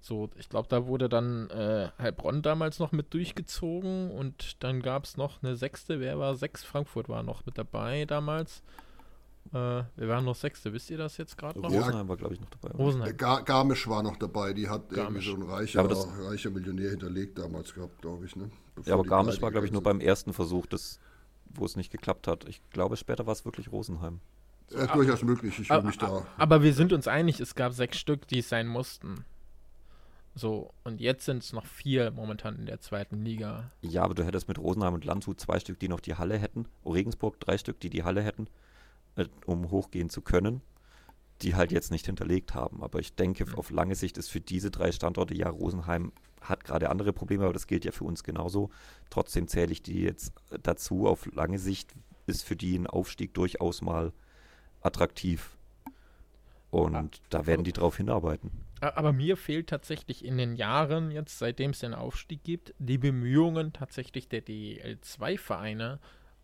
So, 0.00 0.30
ich 0.36 0.48
glaube, 0.48 0.68
da 0.68 0.86
wurde 0.86 1.08
dann 1.08 1.50
äh, 1.50 1.90
Heilbronn 1.98 2.40
damals 2.40 2.78
noch 2.78 2.92
mit 2.92 3.12
durchgezogen 3.12 4.10
und 4.10 4.62
dann 4.62 4.80
gab 4.80 5.04
es 5.04 5.16
noch 5.16 5.42
eine 5.42 5.56
sechste. 5.56 6.00
Wer 6.00 6.18
war 6.18 6.34
sechs? 6.34 6.64
Frankfurt 6.64 7.08
war 7.08 7.22
noch 7.22 7.44
mit 7.44 7.58
dabei 7.58 8.06
damals. 8.06 8.62
Äh, 9.52 9.82
wir 9.96 10.08
waren 10.08 10.24
noch 10.24 10.36
Sechste, 10.36 10.72
wisst 10.72 10.90
ihr 10.90 10.98
das 10.98 11.16
jetzt 11.16 11.36
gerade 11.36 11.58
noch? 11.58 11.70
Rosenheim 11.70 12.08
war, 12.08 12.16
glaube 12.16 12.34
ich, 12.34 12.40
noch 12.40 12.50
dabei. 12.50 12.74
Rosenheim. 12.76 13.16
Gar, 13.16 13.42
Garmisch 13.42 13.88
war 13.88 14.02
noch 14.02 14.16
dabei, 14.16 14.52
die 14.52 14.68
hat 14.68 14.90
Garmisch. 14.90 15.26
irgendwie 15.26 15.44
so 15.44 15.48
ein 15.48 15.54
reicher, 15.54 15.90
ja, 15.90 16.28
reicher 16.28 16.50
Millionär 16.50 16.90
hinterlegt 16.90 17.38
damals 17.38 17.74
gehabt, 17.74 18.00
glaube 18.00 18.26
ich. 18.26 18.36
Ne? 18.36 18.50
ja, 18.84 18.94
aber 18.94 19.02
Garmisch 19.02 19.42
war, 19.42 19.50
glaube 19.50 19.66
ich, 19.66 19.72
nur 19.72 19.82
beim 19.82 20.00
ersten 20.00 20.32
Versuch, 20.32 20.66
das, 20.66 21.00
wo 21.46 21.64
es 21.64 21.74
nicht 21.74 21.90
geklappt 21.90 22.28
hat. 22.28 22.48
Ich 22.48 22.60
glaube, 22.70 22.96
später 22.96 23.26
war 23.26 23.32
es 23.32 23.44
wirklich 23.44 23.72
Rosenheim. 23.72 24.20
Ja, 24.70 24.86
durchaus 24.86 25.24
möglich, 25.24 25.58
ich 25.58 25.68
will 25.68 25.82
mich 25.82 25.98
da. 25.98 26.24
Aber 26.36 26.62
wir 26.62 26.72
sind 26.72 26.92
uns 26.92 27.08
einig, 27.08 27.40
es 27.40 27.56
gab 27.56 27.72
sechs 27.72 27.98
Stück, 27.98 28.28
die 28.28 28.38
es 28.38 28.48
sein 28.48 28.68
mussten. 28.68 29.24
So, 30.40 30.72
und 30.84 31.02
jetzt 31.02 31.26
sind 31.26 31.42
es 31.42 31.52
noch 31.52 31.66
vier 31.66 32.12
momentan 32.12 32.56
in 32.56 32.64
der 32.64 32.80
zweiten 32.80 33.22
Liga. 33.22 33.70
Ja, 33.82 34.04
aber 34.04 34.14
du 34.14 34.24
hättest 34.24 34.48
mit 34.48 34.58
Rosenheim 34.58 34.94
und 34.94 35.04
Landshut 35.04 35.38
zwei 35.38 35.60
Stück, 35.60 35.78
die 35.78 35.88
noch 35.88 36.00
die 36.00 36.14
Halle 36.14 36.38
hätten. 36.38 36.64
Regensburg 36.86 37.38
drei 37.40 37.58
Stück, 37.58 37.78
die 37.78 37.90
die 37.90 38.04
Halle 38.04 38.22
hätten, 38.22 38.48
äh, 39.16 39.26
um 39.44 39.70
hochgehen 39.70 40.08
zu 40.08 40.22
können, 40.22 40.62
die 41.42 41.56
halt 41.56 41.72
jetzt 41.72 41.90
nicht 41.90 42.06
hinterlegt 42.06 42.54
haben. 42.54 42.82
Aber 42.82 43.00
ich 43.00 43.14
denke, 43.14 43.44
mhm. 43.44 43.54
auf 43.56 43.68
lange 43.68 43.94
Sicht 43.94 44.16
ist 44.16 44.30
für 44.30 44.40
diese 44.40 44.70
drei 44.70 44.92
Standorte, 44.92 45.34
ja, 45.34 45.50
Rosenheim 45.50 46.10
hat 46.40 46.64
gerade 46.64 46.88
andere 46.88 47.12
Probleme, 47.12 47.44
aber 47.44 47.52
das 47.52 47.66
gilt 47.66 47.84
ja 47.84 47.92
für 47.92 48.04
uns 48.04 48.24
genauso. 48.24 48.70
Trotzdem 49.10 49.46
zähle 49.46 49.72
ich 49.72 49.82
die 49.82 50.00
jetzt 50.00 50.32
dazu. 50.62 51.06
Auf 51.06 51.26
lange 51.34 51.58
Sicht 51.58 51.92
ist 52.26 52.44
für 52.44 52.56
die 52.56 52.78
ein 52.78 52.86
Aufstieg 52.86 53.34
durchaus 53.34 53.82
mal 53.82 54.14
attraktiv. 54.80 55.58
Und 56.70 56.92
ja. 56.92 57.04
da 57.30 57.46
werden 57.46 57.64
die 57.64 57.72
drauf 57.72 57.96
hinarbeiten. 57.96 58.50
Aber 58.80 59.12
mir 59.12 59.36
fehlt 59.36 59.68
tatsächlich 59.68 60.24
in 60.24 60.38
den 60.38 60.54
Jahren, 60.56 61.10
jetzt 61.10 61.38
seitdem 61.38 61.72
es 61.72 61.80
den 61.80 61.94
Aufstieg 61.94 62.42
gibt, 62.44 62.74
die 62.78 62.96
Bemühungen 62.96 63.72
tatsächlich 63.72 64.28
der 64.28 64.44
DEL2-Vereine 64.44 65.98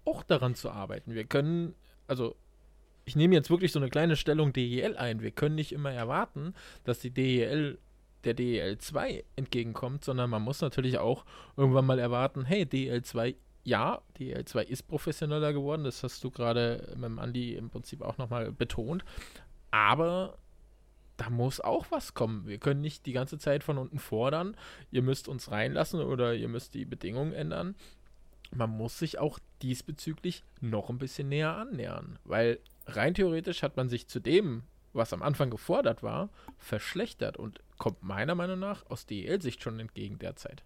auch 0.05 0.23
daran 0.23 0.55
zu 0.55 0.71
arbeiten. 0.71 1.15
Wir 1.15 1.25
können, 1.25 1.75
also 2.07 2.37
ich 3.07 3.17
nehme 3.17 3.35
jetzt 3.35 3.51
wirklich 3.51 3.73
so 3.73 3.79
eine 3.79 3.89
kleine 3.89 4.17
Stellung 4.17 4.53
DEL 4.53 4.97
ein. 4.97 5.23
Wir 5.23 5.31
können 5.31 5.55
nicht 5.55 5.73
immer 5.73 5.93
erwarten, 5.93 6.55
dass 6.85 6.99
die 6.99 7.11
DEL 7.11 7.79
der 8.25 8.35
DEL 8.35 8.79
2 8.79 9.25
entgegenkommt, 9.37 10.05
sondern 10.05 10.29
man 10.29 10.43
muss 10.43 10.61
natürlich 10.61 10.99
auch 10.99 11.25
irgendwann 11.57 11.87
mal 11.87 12.01
erwarten, 12.01 12.45
hey, 12.45 12.67
DEL 12.67 13.03
2 13.03 13.37
ja, 13.67 14.01
die 14.19 14.35
L2 14.35 14.63
ist 14.63 14.85
professioneller 14.85 15.53
geworden, 15.53 15.83
das 15.83 16.05
hast 16.05 16.23
du 16.23 16.31
gerade 16.31 16.87
mit 16.95 17.05
dem 17.05 17.19
Andi 17.19 17.57
im 17.57 17.69
Prinzip 17.69 18.01
auch 18.01 18.17
nochmal 18.17 18.53
betont. 18.53 19.05
Aber 19.77 20.39
da 21.19 21.29
muss 21.29 21.61
auch 21.61 21.87
was 21.91 22.15
kommen. 22.15 22.47
Wir 22.47 22.57
können 22.57 22.81
nicht 22.81 23.05
die 23.05 23.13
ganze 23.13 23.37
Zeit 23.37 23.63
von 23.63 23.77
unten 23.77 23.99
fordern, 23.99 24.57
ihr 24.91 25.03
müsst 25.03 25.29
uns 25.29 25.51
reinlassen 25.51 26.01
oder 26.01 26.35
ihr 26.35 26.49
müsst 26.49 26.73
die 26.73 26.87
Bedingungen 26.87 27.35
ändern. 27.35 27.75
Man 28.55 28.71
muss 28.71 28.99
sich 28.99 29.19
auch 29.19 29.39
diesbezüglich 29.61 30.45
noch 30.63 30.89
ein 30.89 30.99
bisschen 30.99 31.29
näher 31.29 31.57
annähern, 31.57 32.19
weil 32.25 32.59
rein 32.87 33.13
theoretisch 33.13 33.63
hat 33.63 33.77
man 33.77 33.91
sich 33.91 34.09
zu 34.09 34.19
dem, 34.19 34.63
was 34.95 35.13
am 35.13 35.23
Anfang 35.23 35.51
gefordert 35.51 36.03
war, 36.03 36.31
verschlechtert 36.57 37.37
und 37.37 37.61
kommt 37.77 38.03
meiner 38.03 38.35
Meinung 38.35 38.59
nach 38.59 38.87
aus 38.89 39.05
DEL-Sicht 39.05 39.63
schon 39.63 39.79
entgegen 39.79 40.19
derzeit. 40.19 40.63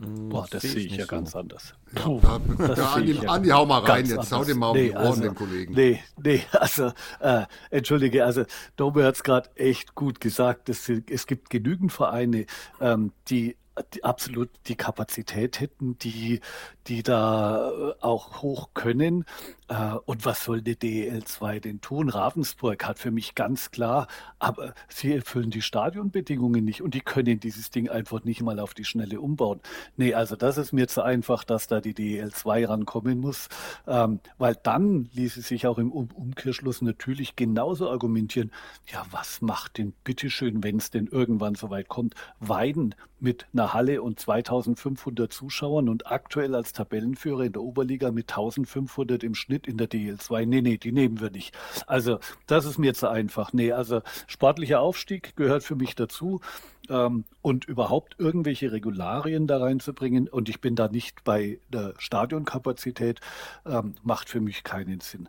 Boah, 0.00 0.46
das 0.50 0.62
sehe 0.62 0.80
ich 0.80 0.96
ja 0.96 1.02
so. 1.02 1.08
ganz 1.08 1.36
anders. 1.36 1.74
Puh, 1.94 2.20
ja, 2.22 2.40
da, 2.58 2.74
da 2.74 2.92
Andi, 2.94 3.12
ja 3.12 3.30
Andi, 3.30 3.48
hau 3.50 3.66
mal 3.66 3.80
rein 3.80 4.06
jetzt, 4.06 4.32
hau 4.32 4.44
den 4.44 4.58
mal 4.58 4.70
um 4.70 4.76
nee, 4.76 4.88
die 4.88 4.94
Ohren, 4.94 5.06
also, 5.06 5.20
den 5.22 5.34
Kollegen. 5.34 5.74
Nee, 5.74 6.02
nee, 6.22 6.42
also, 6.52 6.92
äh, 7.20 7.44
entschuldige, 7.70 8.24
also, 8.24 8.44
Dobe 8.76 9.04
hat 9.04 9.16
es 9.16 9.22
gerade 9.22 9.50
echt 9.56 9.94
gut 9.94 10.20
gesagt, 10.20 10.68
es, 10.68 10.88
es 10.88 11.26
gibt 11.26 11.50
genügend 11.50 11.92
Vereine, 11.92 12.46
ähm, 12.80 13.12
die 13.28 13.56
die 13.94 14.04
absolut 14.04 14.50
die 14.66 14.74
Kapazität 14.74 15.60
hätten, 15.60 15.96
die, 15.98 16.40
die 16.86 17.02
da 17.02 17.70
äh, 17.70 17.94
auch 18.00 18.42
hoch 18.42 18.70
können. 18.74 19.24
Äh, 19.68 19.94
und 20.04 20.24
was 20.24 20.44
soll 20.44 20.62
die 20.62 20.76
DEL2 20.76 21.60
denn 21.60 21.80
tun? 21.80 22.08
Ravensburg 22.08 22.84
hat 22.84 22.98
für 22.98 23.10
mich 23.10 23.34
ganz 23.34 23.70
klar, 23.70 24.06
aber 24.38 24.74
sie 24.88 25.14
erfüllen 25.14 25.50
die 25.50 25.62
Stadionbedingungen 25.62 26.64
nicht 26.64 26.82
und 26.82 26.94
die 26.94 27.00
können 27.00 27.40
dieses 27.40 27.70
Ding 27.70 27.88
einfach 27.88 28.24
nicht 28.24 28.42
mal 28.42 28.58
auf 28.58 28.74
die 28.74 28.84
Schnelle 28.84 29.20
umbauen. 29.20 29.60
Nee, 29.96 30.14
also 30.14 30.36
das 30.36 30.58
ist 30.58 30.72
mir 30.72 30.88
zu 30.88 31.02
einfach, 31.02 31.44
dass 31.44 31.66
da 31.68 31.80
die 31.80 31.94
DEL2 31.94 32.68
rankommen 32.68 33.20
muss, 33.20 33.48
ähm, 33.86 34.20
weil 34.38 34.56
dann 34.62 35.08
ließe 35.14 35.40
sich 35.42 35.66
auch 35.66 35.78
im 35.78 35.90
Umkehrschluss 35.92 36.82
natürlich 36.82 37.36
genauso 37.36 37.90
argumentieren, 37.90 38.50
ja, 38.86 39.04
was 39.10 39.40
macht 39.40 39.78
denn 39.78 39.92
bitteschön, 40.04 40.62
wenn 40.62 40.76
es 40.76 40.90
denn 40.90 41.06
irgendwann 41.06 41.54
soweit 41.54 41.88
kommt, 41.88 42.14
Weiden 42.40 42.94
mit 43.22 43.46
einer 43.52 43.72
Halle 43.72 44.02
und 44.02 44.18
2500 44.18 45.32
Zuschauern 45.32 45.88
und 45.88 46.08
aktuell 46.08 46.54
als 46.54 46.71
Tabellenführer 46.72 47.44
in 47.44 47.52
der 47.52 47.62
Oberliga 47.62 48.10
mit 48.10 48.30
1500 48.30 49.22
im 49.22 49.34
Schnitt 49.34 49.66
in 49.66 49.76
der 49.76 49.88
DL2. 49.88 50.46
Nee, 50.46 50.62
nee, 50.62 50.78
die 50.78 50.92
nehmen 50.92 51.20
wir 51.20 51.30
nicht. 51.30 51.56
Also, 51.86 52.18
das 52.46 52.64
ist 52.64 52.78
mir 52.78 52.94
zu 52.94 53.08
einfach. 53.08 53.52
Nee, 53.52 53.72
also 53.72 54.02
sportlicher 54.26 54.80
Aufstieg 54.80 55.36
gehört 55.36 55.62
für 55.62 55.76
mich 55.76 55.94
dazu. 55.94 56.40
Ähm, 56.88 57.24
und 57.42 57.64
überhaupt 57.64 58.16
irgendwelche 58.18 58.72
Regularien 58.72 59.46
da 59.46 59.58
reinzubringen, 59.58 60.28
und 60.28 60.48
ich 60.48 60.60
bin 60.60 60.74
da 60.74 60.88
nicht 60.88 61.22
bei 61.24 61.60
der 61.68 61.94
Stadionkapazität, 61.98 63.20
ähm, 63.64 63.94
macht 64.02 64.28
für 64.28 64.40
mich 64.40 64.64
keinen 64.64 65.00
Sinn 65.00 65.28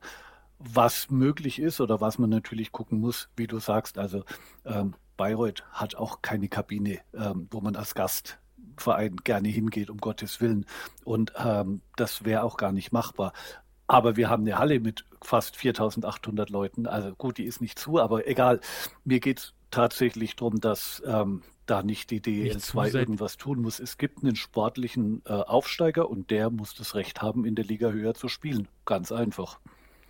was 0.65 1.09
möglich 1.09 1.59
ist 1.59 1.81
oder 1.81 1.99
was 1.99 2.17
man 2.17 2.29
natürlich 2.29 2.71
gucken 2.71 2.99
muss, 2.99 3.27
wie 3.35 3.47
du 3.47 3.59
sagst, 3.59 3.97
also 3.97 4.23
ähm, 4.65 4.95
Bayreuth 5.17 5.63
hat 5.71 5.95
auch 5.95 6.21
keine 6.21 6.47
Kabine, 6.47 6.99
ähm, 7.13 7.47
wo 7.51 7.61
man 7.61 7.75
als 7.75 7.95
Gastverein 8.83 9.15
gerne 9.23 9.49
hingeht, 9.49 9.89
um 9.89 9.97
Gottes 9.97 10.41
Willen. 10.41 10.65
Und 11.03 11.33
ähm, 11.37 11.81
das 11.95 12.25
wäre 12.25 12.43
auch 12.43 12.57
gar 12.57 12.71
nicht 12.71 12.91
machbar. 12.91 13.33
Aber 13.87 14.15
wir 14.15 14.29
haben 14.29 14.43
eine 14.43 14.57
Halle 14.57 14.79
mit 14.79 15.05
fast 15.21 15.55
4800 15.55 16.49
Leuten. 16.49 16.87
Also 16.87 17.13
gut, 17.15 17.37
die 17.37 17.43
ist 17.43 17.61
nicht 17.61 17.77
zu, 17.77 17.99
aber 17.99 18.27
egal. 18.27 18.59
Mir 19.03 19.19
geht 19.19 19.39
es 19.39 19.53
tatsächlich 19.71 20.35
darum, 20.35 20.59
dass 20.59 21.01
ähm, 21.05 21.43
da 21.65 21.83
nicht 21.83 22.11
die 22.11 22.21
DL2 22.21 22.93
irgendwas 22.93 23.37
tun 23.37 23.61
muss. 23.61 23.79
Es 23.79 23.97
gibt 23.97 24.23
einen 24.23 24.35
sportlichen 24.35 25.21
äh, 25.25 25.33
Aufsteiger 25.33 26.09
und 26.09 26.29
der 26.31 26.49
muss 26.49 26.75
das 26.75 26.95
Recht 26.95 27.21
haben, 27.21 27.45
in 27.45 27.55
der 27.55 27.65
Liga 27.65 27.89
höher 27.89 28.13
zu 28.13 28.27
spielen. 28.27 28.67
Ganz 28.85 29.11
einfach. 29.11 29.59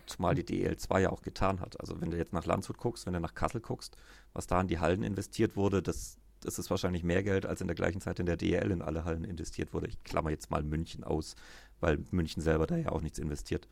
Zumal 0.06 0.34
die 0.34 0.44
DL2 0.44 1.00
ja 1.00 1.10
auch 1.10 1.22
getan 1.22 1.60
hat. 1.60 1.80
Also 1.80 2.00
wenn 2.00 2.10
du 2.10 2.16
jetzt 2.16 2.32
nach 2.32 2.44
Landshut 2.44 2.76
guckst, 2.76 3.06
wenn 3.06 3.14
du 3.14 3.20
nach 3.20 3.34
Kassel 3.34 3.60
guckst, 3.60 3.96
was 4.34 4.46
da 4.46 4.60
in 4.60 4.68
die 4.68 4.78
Hallen 4.78 5.02
investiert 5.02 5.56
wurde, 5.56 5.82
das, 5.82 6.18
ist 6.44 6.70
wahrscheinlich 6.70 7.02
mehr 7.02 7.22
Geld, 7.22 7.46
als 7.46 7.60
in 7.60 7.66
der 7.66 7.76
gleichen 7.76 8.00
Zeit 8.00 8.20
in 8.20 8.26
der 8.26 8.36
DL 8.36 8.70
in 8.70 8.82
alle 8.82 9.04
Hallen 9.04 9.24
investiert 9.24 9.72
wurde. 9.72 9.88
Ich 9.88 10.02
klammer 10.04 10.30
jetzt 10.30 10.50
mal 10.50 10.62
München 10.62 11.04
aus, 11.04 11.36
weil 11.80 11.98
München 12.10 12.42
selber 12.42 12.66
da 12.66 12.76
ja 12.76 12.90
auch 12.90 13.00
nichts 13.00 13.18
investiert. 13.18 13.68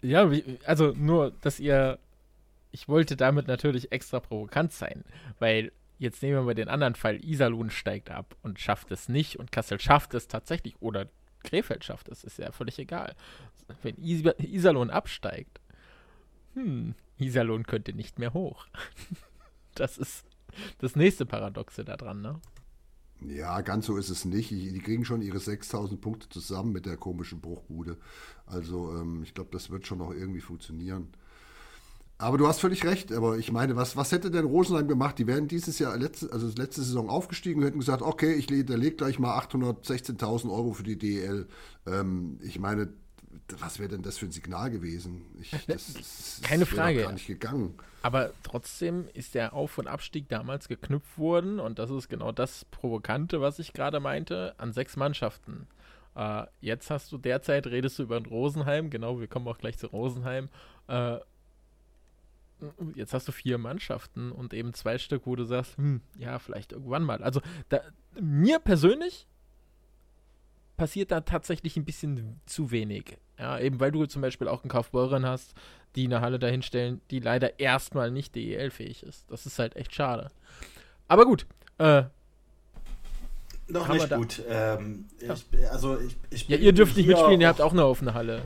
Ja, 0.00 0.30
äh, 0.30 0.58
also 0.64 0.92
nur, 0.96 1.32
dass 1.40 1.60
ihr, 1.60 1.98
ich 2.70 2.88
wollte 2.88 3.16
damit 3.16 3.48
natürlich 3.48 3.92
extra 3.92 4.20
provokant 4.20 4.72
sein, 4.72 5.04
weil 5.38 5.72
jetzt 5.98 6.22
nehmen 6.22 6.36
wir 6.36 6.42
mal 6.42 6.54
den 6.54 6.68
anderen 6.68 6.94
Fall, 6.94 7.22
Iserlohn 7.24 7.70
steigt 7.70 8.10
ab 8.10 8.36
und 8.42 8.58
schafft 8.58 8.90
es 8.90 9.08
nicht 9.08 9.36
und 9.36 9.52
Kassel 9.52 9.80
schafft 9.80 10.14
es 10.14 10.28
tatsächlich 10.28 10.80
oder 10.80 11.06
Krefeld 11.42 11.84
schafft 11.84 12.08
es, 12.08 12.24
ist 12.24 12.38
ja 12.38 12.52
völlig 12.52 12.78
egal. 12.78 13.14
Wenn 13.82 13.96
Iserlohn 13.98 14.90
absteigt, 14.90 15.60
hm, 16.54 16.94
Iserlohn 17.18 17.64
könnte 17.66 17.92
nicht 17.92 18.18
mehr 18.18 18.34
hoch. 18.34 18.66
Das 19.76 19.98
ist 19.98 20.26
das 20.78 20.96
nächste 20.96 21.26
Paradoxe 21.26 21.84
daran, 21.84 22.20
ne? 22.20 22.40
Ja, 23.22 23.60
ganz 23.60 23.86
so 23.86 23.96
ist 23.96 24.08
es 24.08 24.24
nicht. 24.24 24.50
Die 24.50 24.78
kriegen 24.78 25.04
schon 25.04 25.20
ihre 25.20 25.38
6000 25.38 26.00
Punkte 26.00 26.28
zusammen 26.30 26.72
mit 26.72 26.86
der 26.86 26.96
komischen 26.96 27.40
Bruchbude. 27.40 27.98
Also 28.46 28.92
ähm, 28.92 29.22
ich 29.22 29.34
glaube, 29.34 29.50
das 29.52 29.70
wird 29.70 29.86
schon 29.86 29.98
noch 29.98 30.10
irgendwie 30.10 30.40
funktionieren. 30.40 31.08
Aber 32.16 32.36
du 32.36 32.46
hast 32.46 32.60
völlig 32.60 32.84
recht. 32.84 33.12
Aber 33.12 33.38
ich 33.38 33.52
meine, 33.52 33.76
was, 33.76 33.96
was 33.96 34.12
hätte 34.12 34.30
denn 34.30 34.44
Rosenheim 34.44 34.88
gemacht? 34.88 35.18
Die 35.18 35.26
wären 35.26 35.48
dieses 35.48 35.78
Jahr, 35.78 35.96
letzte, 35.96 36.32
also 36.32 36.48
letzte 36.48 36.82
Saison 36.82 37.08
aufgestiegen 37.08 37.60
und 37.60 37.66
hätten 37.66 37.78
gesagt, 37.78 38.02
okay, 38.02 38.34
ich 38.34 38.48
lege 38.48 38.76
leg 38.76 38.98
gleich 38.98 39.18
mal 39.18 39.38
816.000 39.38 40.50
Euro 40.50 40.72
für 40.72 40.82
die 40.82 40.98
DEL. 40.98 41.46
Ähm, 41.86 42.38
ich 42.42 42.58
meine, 42.58 42.92
was 43.58 43.78
wäre 43.78 43.88
denn 43.88 44.02
das 44.02 44.18
für 44.18 44.26
ein 44.26 44.32
Signal 44.32 44.70
gewesen? 44.70 45.22
Ich, 45.40 45.50
das, 45.66 45.94
das 45.94 46.40
Keine 46.42 46.66
Frage. 46.66 47.02
gar 47.02 47.12
nicht 47.12 47.26
gegangen. 47.26 47.74
Aber 48.02 48.32
trotzdem 48.42 49.08
ist 49.12 49.34
der 49.34 49.52
Auf- 49.52 49.78
und 49.78 49.86
Abstieg 49.86 50.28
damals 50.28 50.68
geknüpft 50.68 51.18
worden 51.18 51.60
und 51.60 51.78
das 51.78 51.90
ist 51.90 52.08
genau 52.08 52.32
das 52.32 52.64
Provokante, 52.66 53.40
was 53.40 53.58
ich 53.58 53.72
gerade 53.72 54.00
meinte, 54.00 54.54
an 54.58 54.72
sechs 54.72 54.96
Mannschaften. 54.96 55.66
Äh, 56.14 56.46
jetzt 56.60 56.90
hast 56.90 57.12
du 57.12 57.18
derzeit, 57.18 57.66
redest 57.66 57.98
du 57.98 58.04
über 58.04 58.18
Rosenheim, 58.24 58.90
genau, 58.90 59.20
wir 59.20 59.28
kommen 59.28 59.46
auch 59.48 59.58
gleich 59.58 59.78
zu 59.78 59.86
Rosenheim. 59.88 60.48
Äh, 60.88 61.18
jetzt 62.94 63.14
hast 63.14 63.28
du 63.28 63.32
vier 63.32 63.58
Mannschaften 63.58 64.32
und 64.32 64.54
eben 64.54 64.74
zwei 64.74 64.98
Stück, 64.98 65.22
wo 65.26 65.36
du 65.36 65.44
sagst, 65.44 65.76
hm, 65.76 66.00
ja, 66.18 66.38
vielleicht 66.38 66.72
irgendwann 66.72 67.04
mal. 67.04 67.22
Also 67.22 67.40
da, 67.68 67.80
mir 68.20 68.58
persönlich 68.58 69.26
passiert 70.80 71.10
da 71.10 71.20
tatsächlich 71.20 71.76
ein 71.76 71.84
bisschen 71.84 72.40
zu 72.46 72.70
wenig. 72.70 73.18
Ja, 73.38 73.58
eben 73.58 73.80
weil 73.80 73.92
du 73.92 74.06
zum 74.06 74.22
Beispiel 74.22 74.48
auch 74.48 74.62
einen 74.62 74.70
Kaufbeuren 74.70 75.26
hast, 75.26 75.52
die 75.94 76.06
eine 76.06 76.22
Halle 76.22 76.38
dahinstellen, 76.38 77.02
die 77.10 77.20
leider 77.20 77.60
erstmal 77.60 78.10
nicht 78.10 78.34
DEL-fähig 78.34 79.02
ist. 79.02 79.30
Das 79.30 79.44
ist 79.44 79.58
halt 79.58 79.76
echt 79.76 79.94
schade. 79.94 80.30
Aber 81.06 81.26
gut, 81.26 81.44
äh, 81.76 82.04
noch 83.68 83.88
wir 83.88 83.94
nicht 83.94 84.10
gut. 84.10 84.42
Ähm, 84.48 85.04
Ja. 85.20 85.34
ich, 85.34 85.70
also 85.70 86.00
ich, 86.00 86.16
ich 86.30 86.48
ja, 86.48 86.56
ihr 86.56 86.72
dürft 86.72 86.96
nicht 86.96 87.08
mitspielen, 87.08 87.42
ihr 87.42 87.48
habt 87.48 87.60
auch 87.60 87.72
eine 87.72 87.84
offene 87.84 88.14
Halle. 88.14 88.40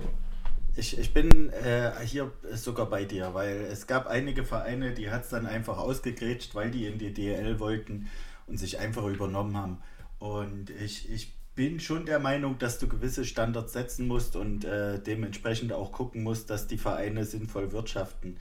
Ich, 0.74 0.98
ich 0.98 1.14
bin 1.14 1.50
äh, 1.50 1.92
hier 2.04 2.32
sogar 2.52 2.86
bei 2.86 3.04
dir, 3.04 3.32
weil 3.32 3.60
es 3.70 3.86
gab 3.86 4.08
einige 4.08 4.42
Vereine, 4.42 4.92
die 4.92 5.08
hat 5.08 5.22
es 5.22 5.28
dann 5.28 5.46
einfach 5.46 5.78
ausgegrätscht, 5.78 6.56
weil 6.56 6.72
die 6.72 6.86
in 6.86 6.98
die 6.98 7.14
DL 7.14 7.60
wollten 7.60 8.08
und 8.48 8.58
sich 8.58 8.80
einfach 8.80 9.04
übernommen 9.04 9.56
haben. 9.56 9.78
Und 10.18 10.70
ich, 10.70 11.08
ich 11.08 11.32
bin 11.54 11.80
schon 11.80 12.06
der 12.06 12.18
Meinung, 12.18 12.58
dass 12.58 12.78
du 12.78 12.88
gewisse 12.88 13.24
Standards 13.24 13.72
setzen 13.72 14.06
musst 14.06 14.36
und 14.36 14.64
äh, 14.64 15.00
dementsprechend 15.00 15.72
auch 15.72 15.92
gucken 15.92 16.22
musst, 16.22 16.50
dass 16.50 16.66
die 16.66 16.78
Vereine 16.78 17.24
sinnvoll 17.24 17.72
wirtschaften. 17.72 18.36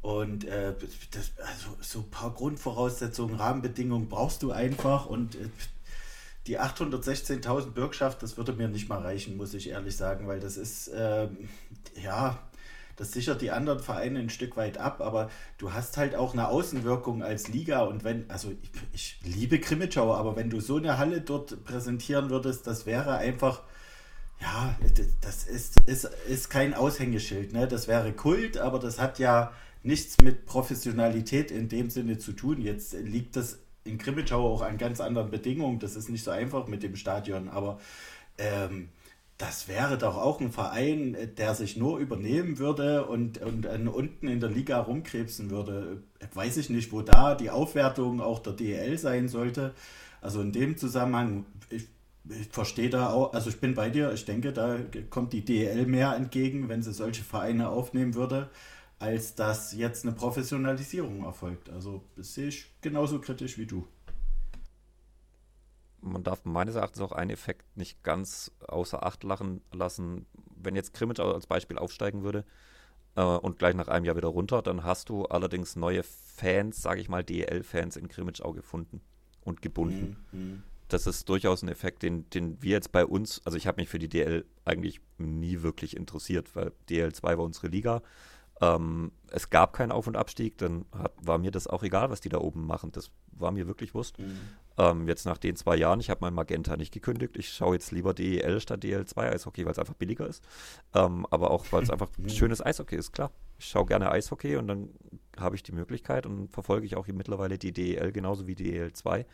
Und 0.00 0.44
äh, 0.44 0.74
das, 1.10 1.32
also 1.38 1.76
so 1.80 1.98
ein 2.00 2.10
paar 2.10 2.32
Grundvoraussetzungen, 2.32 3.36
Rahmenbedingungen 3.36 4.08
brauchst 4.08 4.42
du 4.42 4.52
einfach 4.52 5.06
und 5.06 5.34
äh, 5.34 5.48
die 6.46 6.60
816.000 6.60 7.70
Bürgschaft, 7.72 8.22
das 8.22 8.36
würde 8.36 8.52
mir 8.52 8.68
nicht 8.68 8.88
mal 8.88 9.00
reichen, 9.00 9.36
muss 9.36 9.52
ich 9.52 9.68
ehrlich 9.68 9.96
sagen, 9.96 10.28
weil 10.28 10.38
das 10.38 10.56
ist, 10.56 10.90
ähm, 10.94 11.48
ja, 12.00 12.38
das 12.96 13.12
sichert 13.12 13.42
die 13.42 13.50
anderen 13.50 13.80
Vereine 13.80 14.18
ein 14.18 14.30
Stück 14.30 14.56
weit 14.56 14.78
ab, 14.78 15.00
aber 15.00 15.30
du 15.58 15.72
hast 15.72 15.96
halt 15.96 16.14
auch 16.14 16.32
eine 16.32 16.48
Außenwirkung 16.48 17.22
als 17.22 17.48
Liga 17.48 17.82
und 17.82 18.04
wenn, 18.04 18.28
also 18.30 18.50
ich, 18.50 18.70
ich 18.92 19.34
liebe 19.36 19.60
Krimitschau, 19.60 20.14
aber 20.14 20.36
wenn 20.36 20.50
du 20.50 20.60
so 20.60 20.76
eine 20.76 20.98
Halle 20.98 21.20
dort 21.20 21.64
präsentieren 21.64 22.30
würdest, 22.30 22.66
das 22.66 22.86
wäre 22.86 23.18
einfach, 23.18 23.62
ja, 24.40 24.74
das 25.20 25.44
ist, 25.44 25.80
ist, 25.86 26.04
ist 26.28 26.50
kein 26.50 26.74
Aushängeschild, 26.74 27.52
ne? 27.52 27.66
Das 27.68 27.88
wäre 27.88 28.12
Kult, 28.12 28.58
aber 28.58 28.78
das 28.78 28.98
hat 28.98 29.18
ja 29.18 29.52
nichts 29.82 30.18
mit 30.22 30.46
Professionalität 30.46 31.50
in 31.50 31.68
dem 31.68 31.90
Sinne 31.90 32.18
zu 32.18 32.32
tun. 32.32 32.60
Jetzt 32.60 32.92
liegt 32.92 33.36
das 33.36 33.60
in 33.84 33.98
Krimitschau 33.98 34.52
auch 34.52 34.62
an 34.62 34.78
ganz 34.78 35.00
anderen 35.00 35.30
Bedingungen. 35.30 35.78
Das 35.78 35.96
ist 35.96 36.08
nicht 36.08 36.24
so 36.24 36.32
einfach 36.32 36.66
mit 36.66 36.82
dem 36.82 36.96
Stadion, 36.96 37.48
aber 37.48 37.78
ähm, 38.36 38.88
das 39.38 39.68
wäre 39.68 39.98
doch 39.98 40.16
auch 40.16 40.40
ein 40.40 40.50
Verein, 40.50 41.14
äh, 41.14 41.28
der 41.28 41.54
sich 41.54 41.76
nur 41.76 41.98
übernehmen 41.98 42.58
würde 42.58 43.06
und, 43.06 43.38
und 43.42 43.66
äh, 43.66 43.78
unten 43.88 44.28
in 44.28 44.40
der 44.40 44.50
Liga 44.50 44.80
rumkrebsen 44.80 45.50
würde. 45.50 46.02
Äh, 46.20 46.26
Weiß 46.34 46.56
ich 46.56 46.70
nicht, 46.70 46.92
wo 46.92 47.02
da 47.02 47.34
die 47.34 47.50
Aufwertung 47.50 48.20
auch 48.20 48.38
der 48.40 48.54
DEL 48.54 48.98
sein 48.98 49.28
sollte. 49.28 49.74
Also 50.20 50.40
in 50.40 50.52
dem 50.52 50.76
Zusammenhang, 50.76 51.44
ich, 51.70 51.86
ich 52.28 52.48
verstehe 52.48 52.90
da 52.90 53.10
auch, 53.10 53.34
also 53.34 53.50
ich 53.50 53.60
bin 53.60 53.74
bei 53.74 53.90
dir, 53.90 54.12
ich 54.12 54.24
denke, 54.24 54.52
da 54.52 54.78
kommt 55.10 55.32
die 55.32 55.44
DEL 55.44 55.86
mehr 55.86 56.16
entgegen, 56.16 56.68
wenn 56.68 56.82
sie 56.82 56.92
solche 56.92 57.22
Vereine 57.22 57.68
aufnehmen 57.68 58.14
würde, 58.14 58.48
als 58.98 59.34
dass 59.34 59.74
jetzt 59.74 60.04
eine 60.04 60.14
Professionalisierung 60.14 61.24
erfolgt. 61.24 61.68
Also 61.70 62.02
das 62.16 62.34
sehe 62.34 62.48
ich 62.48 62.66
genauso 62.80 63.20
kritisch 63.20 63.58
wie 63.58 63.66
du. 63.66 63.86
Man 66.00 66.22
darf 66.22 66.44
meines 66.44 66.74
Erachtens 66.74 67.02
auch 67.02 67.12
einen 67.12 67.30
Effekt 67.30 67.76
nicht 67.76 68.02
ganz 68.02 68.52
außer 68.66 69.04
Acht 69.04 69.24
lachen, 69.24 69.62
lassen. 69.72 70.26
Wenn 70.56 70.76
jetzt 70.76 70.94
Krimitschau 70.94 71.32
als 71.32 71.46
Beispiel 71.46 71.78
aufsteigen 71.78 72.22
würde 72.22 72.44
äh, 73.16 73.22
und 73.22 73.58
gleich 73.58 73.74
nach 73.74 73.88
einem 73.88 74.04
Jahr 74.04 74.16
wieder 74.16 74.28
runter, 74.28 74.62
dann 74.62 74.84
hast 74.84 75.08
du 75.08 75.24
allerdings 75.24 75.76
neue 75.76 76.02
Fans, 76.02 76.80
sage 76.80 77.00
ich 77.00 77.08
mal, 77.08 77.24
DEL-Fans 77.24 77.96
in 77.96 78.08
Krimitschau 78.08 78.52
gefunden 78.52 79.00
und 79.42 79.62
gebunden. 79.62 80.16
Mhm. 80.32 80.62
Das 80.88 81.06
ist 81.06 81.28
durchaus 81.28 81.62
ein 81.62 81.68
Effekt, 81.68 82.02
den, 82.02 82.30
den 82.30 82.62
wir 82.62 82.70
jetzt 82.70 82.92
bei 82.92 83.04
uns, 83.04 83.42
also 83.44 83.58
ich 83.58 83.66
habe 83.66 83.80
mich 83.80 83.88
für 83.88 83.98
die 83.98 84.08
DL 84.08 84.44
eigentlich 84.64 85.00
nie 85.18 85.62
wirklich 85.62 85.96
interessiert, 85.96 86.54
weil 86.54 86.72
DL2 86.88 87.22
war 87.22 87.40
unsere 87.40 87.68
Liga. 87.68 88.02
Ähm, 88.60 89.12
es 89.30 89.50
gab 89.50 89.72
keinen 89.74 89.92
Auf- 89.92 90.06
und 90.06 90.16
Abstieg, 90.16 90.56
dann 90.58 90.86
hat, 90.92 91.12
war 91.20 91.38
mir 91.38 91.50
das 91.50 91.66
auch 91.66 91.82
egal, 91.82 92.10
was 92.10 92.20
die 92.20 92.28
da 92.28 92.38
oben 92.38 92.66
machen. 92.66 92.92
Das 92.92 93.10
war 93.32 93.50
mir 93.50 93.66
wirklich 93.66 93.94
Wurst. 93.94 94.18
Mhm. 94.18 94.38
Ähm, 94.78 95.08
jetzt 95.08 95.26
nach 95.26 95.38
den 95.38 95.56
zwei 95.56 95.76
Jahren, 95.76 96.00
ich 96.00 96.10
habe 96.10 96.20
mein 96.22 96.34
Magenta 96.34 96.76
nicht 96.76 96.92
gekündigt. 96.92 97.36
Ich 97.36 97.52
schaue 97.52 97.74
jetzt 97.74 97.92
lieber 97.92 98.14
DEL 98.14 98.60
statt 98.60 98.82
DL2 98.82 99.32
Eishockey, 99.32 99.64
weil 99.64 99.72
es 99.72 99.78
einfach 99.78 99.94
billiger 99.94 100.26
ist. 100.26 100.42
Ähm, 100.94 101.26
aber 101.30 101.50
auch, 101.50 101.66
weil 101.70 101.82
es 101.82 101.90
einfach 101.90 102.08
schönes 102.28 102.64
Eishockey 102.64 102.96
ist, 102.96 103.12
klar. 103.12 103.30
Ich 103.58 103.66
schaue 103.66 103.86
gerne 103.86 104.10
Eishockey 104.10 104.56
und 104.56 104.68
dann 104.68 104.90
habe 105.38 105.56
ich 105.56 105.62
die 105.62 105.72
Möglichkeit 105.72 106.26
und 106.26 106.48
verfolge 106.48 106.86
ich 106.86 106.96
auch 106.96 107.06
mittlerweile 107.06 107.58
die 107.58 107.72
DEL 107.72 108.12
genauso 108.12 108.46
wie 108.46 108.54
die 108.54 108.80
DEL2. 108.80 109.24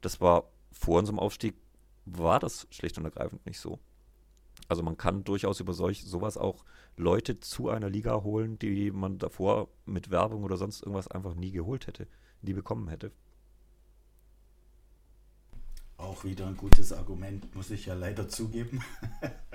Das 0.00 0.20
war 0.20 0.44
vor 0.72 0.98
unserem 0.98 1.18
Aufstieg, 1.18 1.54
war 2.04 2.38
das 2.38 2.66
schlicht 2.70 2.98
und 2.98 3.04
ergreifend 3.04 3.44
nicht 3.46 3.60
so. 3.60 3.78
Also 4.68 4.82
man 4.82 4.98
kann 4.98 5.24
durchaus 5.24 5.60
über 5.60 5.72
solch 5.72 6.04
sowas 6.04 6.36
auch 6.36 6.64
Leute 6.96 7.40
zu 7.40 7.70
einer 7.70 7.88
Liga 7.88 8.22
holen, 8.22 8.58
die 8.58 8.90
man 8.90 9.18
davor 9.18 9.68
mit 9.86 10.10
Werbung 10.10 10.44
oder 10.44 10.58
sonst 10.58 10.82
irgendwas 10.82 11.08
einfach 11.08 11.34
nie 11.34 11.50
geholt 11.50 11.86
hätte, 11.86 12.06
nie 12.42 12.52
bekommen 12.52 12.88
hätte. 12.88 13.10
Auch 15.96 16.22
wieder 16.24 16.46
ein 16.46 16.56
gutes 16.56 16.92
Argument, 16.92 17.54
muss 17.56 17.70
ich 17.70 17.86
ja 17.86 17.94
leider 17.94 18.28
zugeben. 18.28 18.82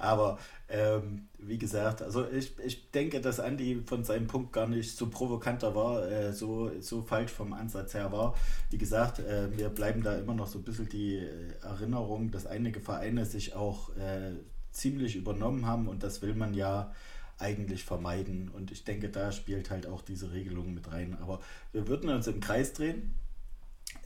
Aber 0.00 0.38
ähm, 0.68 1.28
wie 1.38 1.58
gesagt, 1.58 2.02
also 2.02 2.26
ich, 2.28 2.58
ich 2.58 2.90
denke, 2.90 3.20
dass 3.20 3.40
Andi 3.40 3.82
von 3.84 4.04
seinem 4.04 4.26
Punkt 4.26 4.52
gar 4.52 4.66
nicht 4.66 4.96
so 4.96 5.08
provokanter 5.08 5.74
war, 5.74 6.08
äh, 6.10 6.32
so, 6.32 6.70
so 6.80 7.02
falsch 7.02 7.32
vom 7.32 7.52
Ansatz 7.52 7.94
her 7.94 8.10
war. 8.12 8.34
Wie 8.70 8.78
gesagt, 8.78 9.18
äh, 9.18 9.48
mir 9.48 9.68
bleiben 9.68 10.02
da 10.02 10.16
immer 10.16 10.34
noch 10.34 10.46
so 10.46 10.58
ein 10.58 10.64
bisschen 10.64 10.88
die 10.88 11.16
äh, 11.16 11.52
Erinnerung, 11.62 12.30
dass 12.30 12.46
einige 12.46 12.80
Vereine 12.80 13.26
sich 13.26 13.54
auch 13.54 13.94
äh, 13.96 14.32
ziemlich 14.70 15.16
übernommen 15.16 15.66
haben 15.66 15.88
und 15.88 16.02
das 16.02 16.22
will 16.22 16.34
man 16.34 16.54
ja 16.54 16.92
eigentlich 17.38 17.84
vermeiden. 17.84 18.48
Und 18.48 18.70
ich 18.70 18.84
denke, 18.84 19.08
da 19.08 19.32
spielt 19.32 19.70
halt 19.70 19.86
auch 19.86 20.02
diese 20.02 20.32
Regelung 20.32 20.74
mit 20.74 20.90
rein. 20.92 21.16
Aber 21.20 21.40
wir 21.72 21.88
würden 21.88 22.10
uns 22.10 22.26
im 22.26 22.40
Kreis 22.40 22.72
drehen. 22.72 23.14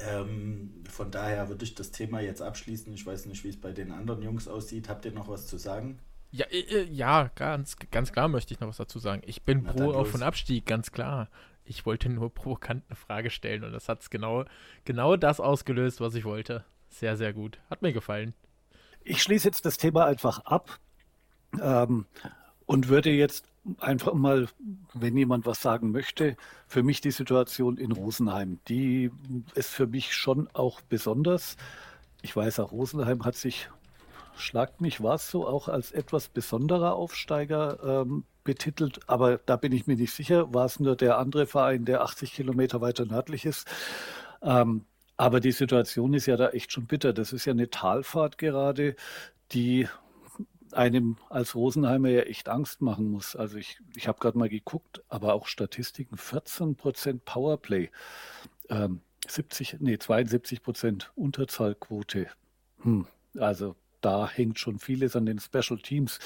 Ähm, 0.01 0.85
von 0.91 1.11
daher 1.11 1.49
würde 1.49 1.65
ich 1.65 1.75
das 1.75 1.91
Thema 1.91 2.21
jetzt 2.21 2.43
abschließen. 2.43 2.93
Ich 2.93 3.07
weiß 3.07 3.27
nicht, 3.27 3.45
wie 3.45 3.49
es 3.49 3.61
bei 3.61 3.73
den 3.73 3.93
anderen 3.93 4.23
Jungs 4.23 4.49
aussieht. 4.49 4.89
Habt 4.89 5.05
ihr 5.05 5.13
noch 5.13 5.29
was 5.29 5.47
zu 5.47 5.57
sagen? 5.57 6.01
Ja, 6.31 6.47
äh, 6.47 6.61
äh, 6.61 6.85
ja 6.91 7.31
ganz, 7.37 7.77
ganz 7.93 8.13
klar 8.13 8.29
möchte 8.29 8.53
ich 8.53 8.61
noch 8.61 8.69
was 8.69 8.77
dazu 8.77 8.99
sagen. 8.99 9.23
Ich 9.25 9.43
bin 9.43 9.63
Na, 9.65 9.73
pro 9.73 9.93
Auf- 9.93 10.15
und 10.15 10.23
Abstieg, 10.23 10.67
ganz 10.67 10.91
klar. 10.91 11.29
Ich 11.65 11.87
wollte 11.87 12.09
nur 12.09 12.35
provokant 12.35 12.83
eine 12.89 12.97
Frage 12.97 13.31
stellen 13.31 13.63
und 13.65 13.73
das 13.73 13.89
hat 13.89 14.03
es 14.03 14.11
genau, 14.11 14.45
genau 14.85 15.17
das 15.17 15.39
ausgelöst, 15.41 16.01
was 16.01 16.15
ich 16.15 16.25
wollte. 16.25 16.65
Sehr, 16.89 17.17
sehr 17.17 17.33
gut. 17.33 17.61
Hat 17.71 17.83
mir 17.83 17.93
gefallen. 17.93 18.35
Ich 19.05 19.23
schließe 19.23 19.47
jetzt 19.47 19.65
das 19.65 19.79
Thema 19.79 20.07
einfach 20.07 20.41
ab 20.41 20.81
ähm, 21.63 22.07
und 22.67 22.89
würde 22.89 23.11
jetzt 23.11 23.54
einfach 23.79 24.15
mal, 24.15 24.49
wenn 24.93 25.17
jemand 25.17 25.47
was 25.47 25.63
sagen 25.63 25.91
möchte, 25.91 26.37
für 26.67 26.83
mich 26.83 27.01
die 27.01 27.11
Situation 27.11 27.77
in 27.77 27.93
Rosenheim, 27.93 28.59
die 28.69 29.11
ist 29.55 29.71
für 29.71 29.87
mich 29.87 30.15
schon 30.15 30.49
auch 30.53 30.81
besonders. 30.83 31.57
Ich 32.23 32.35
weiß 32.37 32.61
auch, 32.61 32.73
Rosenheim 32.73 33.25
hat 33.25 33.37
sich, 33.37 33.69
schlagt 34.37 34.81
mich, 34.81 35.03
war 35.03 35.15
es 35.15 35.31
so, 35.31 35.47
auch 35.47 35.69
als 35.69 35.93
etwas 35.93 36.29
besonderer 36.29 36.95
Aufsteiger 36.95 38.03
ähm, 38.03 38.25
betitelt, 38.45 39.01
aber 39.07 39.39
da 39.39 39.57
bin 39.57 39.73
ich 39.73 39.87
mir 39.87 39.97
nicht 39.97 40.13
sicher. 40.13 40.53
War 40.53 40.67
es 40.67 40.79
nur 40.79 40.97
der 40.97 41.19
andere 41.19 41.47
Verein, 41.47 41.85
der 41.85 42.03
80 42.03 42.35
Kilometer 42.35 42.81
weiter 42.81 43.07
nördlich 43.07 43.47
ist? 43.47 43.67
Ähm, 44.43 44.85
aber 45.17 45.41
die 45.41 45.53
Situation 45.53 46.13
ist 46.13 46.27
ja 46.27 46.37
da 46.37 46.51
echt 46.51 46.73
schon 46.73 46.87
bitter. 46.87 47.13
Das 47.13 47.33
ist 47.33 47.45
ja 47.47 47.53
eine 47.53 47.71
Talfahrt 47.71 48.37
gerade, 48.37 48.97
die 49.53 49.89
einem 50.75 51.17
als 51.31 51.55
Rosenheimer 51.55 52.09
ja 52.09 52.23
echt 52.23 52.49
Angst 52.49 52.81
machen 52.83 53.11
muss. 53.11 53.37
Also 53.37 53.57
ich, 53.57 53.79
ich 53.95 54.09
habe 54.09 54.19
gerade 54.19 54.39
mal 54.39 54.49
geguckt, 54.49 55.03
aber 55.09 55.35
auch 55.35 55.47
Statistiken, 55.47 56.17
14 56.17 56.77
Prozent 56.77 57.25
Powerplay, 57.25 57.91
ähm, 58.69 59.01
70, 59.27 59.79
nee, 59.81 59.99
72 59.99 60.63
Prozent 60.63 61.13
Unterzahlquote. 61.17 62.29
Hm, 62.83 63.07
also 63.39 63.77
da 64.01 64.29
hängt 64.29 64.59
schon 64.59 64.79
vieles 64.79 65.17
an 65.17 65.27
den 65.27 65.39
Special 65.39 65.79
Teams. 65.79 66.19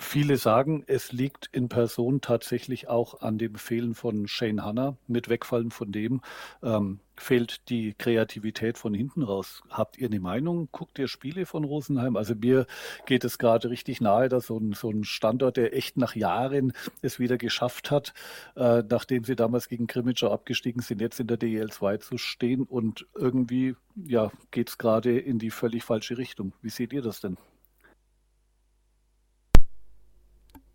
Viele 0.00 0.36
sagen, 0.36 0.84
es 0.86 1.10
liegt 1.10 1.48
in 1.50 1.68
Person 1.68 2.20
tatsächlich 2.20 2.86
auch 2.88 3.20
an 3.20 3.36
dem 3.36 3.56
Fehlen 3.56 3.96
von 3.96 4.28
Shane 4.28 4.64
Hanna. 4.64 4.96
Mit 5.08 5.28
Wegfallen 5.28 5.72
von 5.72 5.90
dem 5.90 6.20
ähm, 6.62 7.00
fehlt 7.16 7.68
die 7.68 7.94
Kreativität 7.98 8.78
von 8.78 8.94
hinten 8.94 9.24
raus. 9.24 9.60
Habt 9.68 9.98
ihr 9.98 10.06
eine 10.06 10.20
Meinung? 10.20 10.68
Guckt 10.70 11.00
ihr 11.00 11.08
Spiele 11.08 11.46
von 11.46 11.64
Rosenheim? 11.64 12.14
Also 12.14 12.36
mir 12.36 12.66
geht 13.06 13.24
es 13.24 13.38
gerade 13.38 13.70
richtig 13.70 14.00
nahe, 14.00 14.28
dass 14.28 14.46
so 14.46 14.58
ein, 14.58 14.72
so 14.72 14.88
ein 14.88 15.02
Standort, 15.02 15.56
der 15.56 15.76
echt 15.76 15.96
nach 15.96 16.14
Jahren 16.14 16.74
es 17.02 17.18
wieder 17.18 17.36
geschafft 17.36 17.90
hat, 17.90 18.14
äh, 18.54 18.84
nachdem 18.88 19.24
sie 19.24 19.34
damals 19.34 19.68
gegen 19.68 19.88
Grimmitschau 19.88 20.30
abgestiegen 20.30 20.80
sind, 20.80 21.00
jetzt 21.00 21.18
in 21.18 21.26
der 21.26 21.38
DEL 21.38 21.70
2 21.70 21.96
zu 21.96 22.18
stehen 22.18 22.62
und 22.62 23.08
irgendwie 23.16 23.74
ja, 23.96 24.30
geht 24.52 24.68
es 24.68 24.78
gerade 24.78 25.18
in 25.18 25.40
die 25.40 25.50
völlig 25.50 25.82
falsche 25.82 26.18
Richtung. 26.18 26.52
Wie 26.62 26.70
seht 26.70 26.92
ihr 26.92 27.02
das 27.02 27.20
denn? 27.20 27.36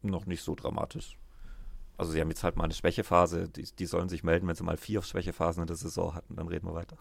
Noch 0.09 0.25
nicht 0.25 0.43
so 0.43 0.55
dramatisch. 0.55 1.17
Also 1.95 2.11
sie 2.11 2.21
haben 2.21 2.29
jetzt 2.29 2.43
halt 2.43 2.55
mal 2.55 2.63
eine 2.63 2.73
Schwächephase, 2.73 3.47
die, 3.47 3.63
die 3.63 3.85
sollen 3.85 4.09
sich 4.09 4.23
melden, 4.23 4.47
wenn 4.47 4.55
sie 4.55 4.63
mal 4.63 4.77
vier 4.77 5.01
Schwächephasen 5.03 5.61
in 5.61 5.67
der 5.67 5.75
Saison 5.75 6.15
hatten, 6.15 6.35
dann 6.35 6.47
reden 6.47 6.67
wir 6.67 6.73
weiter. 6.73 6.97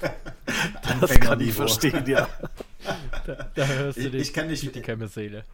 das 1.00 1.10
kann 1.18 1.40
ich 1.40 1.52
verstehen, 1.52 2.06
ja. 2.06 2.28
da, 3.26 3.50
da, 3.54 3.66
hörst 3.66 3.98
du 3.98 4.08
ich, 4.08 4.14
ich 4.14 4.32
kann 4.32 4.46
nicht, 4.46 4.74
die 4.74 4.80
keine 4.80 5.08
Seele. 5.08 5.44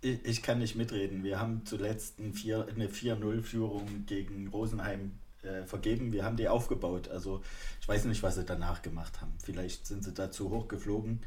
Ich, 0.00 0.24
ich, 0.24 0.42
kann 0.42 0.60
nicht 0.60 0.76
mitreden. 0.76 1.24
Wir 1.24 1.40
haben 1.40 1.66
zuletzt 1.66 2.18
ein 2.20 2.32
4, 2.32 2.68
eine 2.68 2.86
4-0-Führung 2.86 4.06
gegen 4.06 4.48
Rosenheim 4.48 5.18
äh, 5.42 5.64
vergeben. 5.64 6.12
Wir 6.12 6.24
haben 6.24 6.36
die 6.36 6.48
aufgebaut. 6.48 7.08
Also 7.08 7.42
ich 7.80 7.88
weiß 7.88 8.04
nicht, 8.04 8.22
was 8.22 8.36
sie 8.36 8.44
danach 8.44 8.82
gemacht 8.82 9.20
haben. 9.20 9.34
Vielleicht 9.42 9.86
sind 9.86 10.04
sie 10.04 10.14
da 10.14 10.30
zu 10.30 10.50
hoch 10.50 10.68
geflogen. 10.68 11.20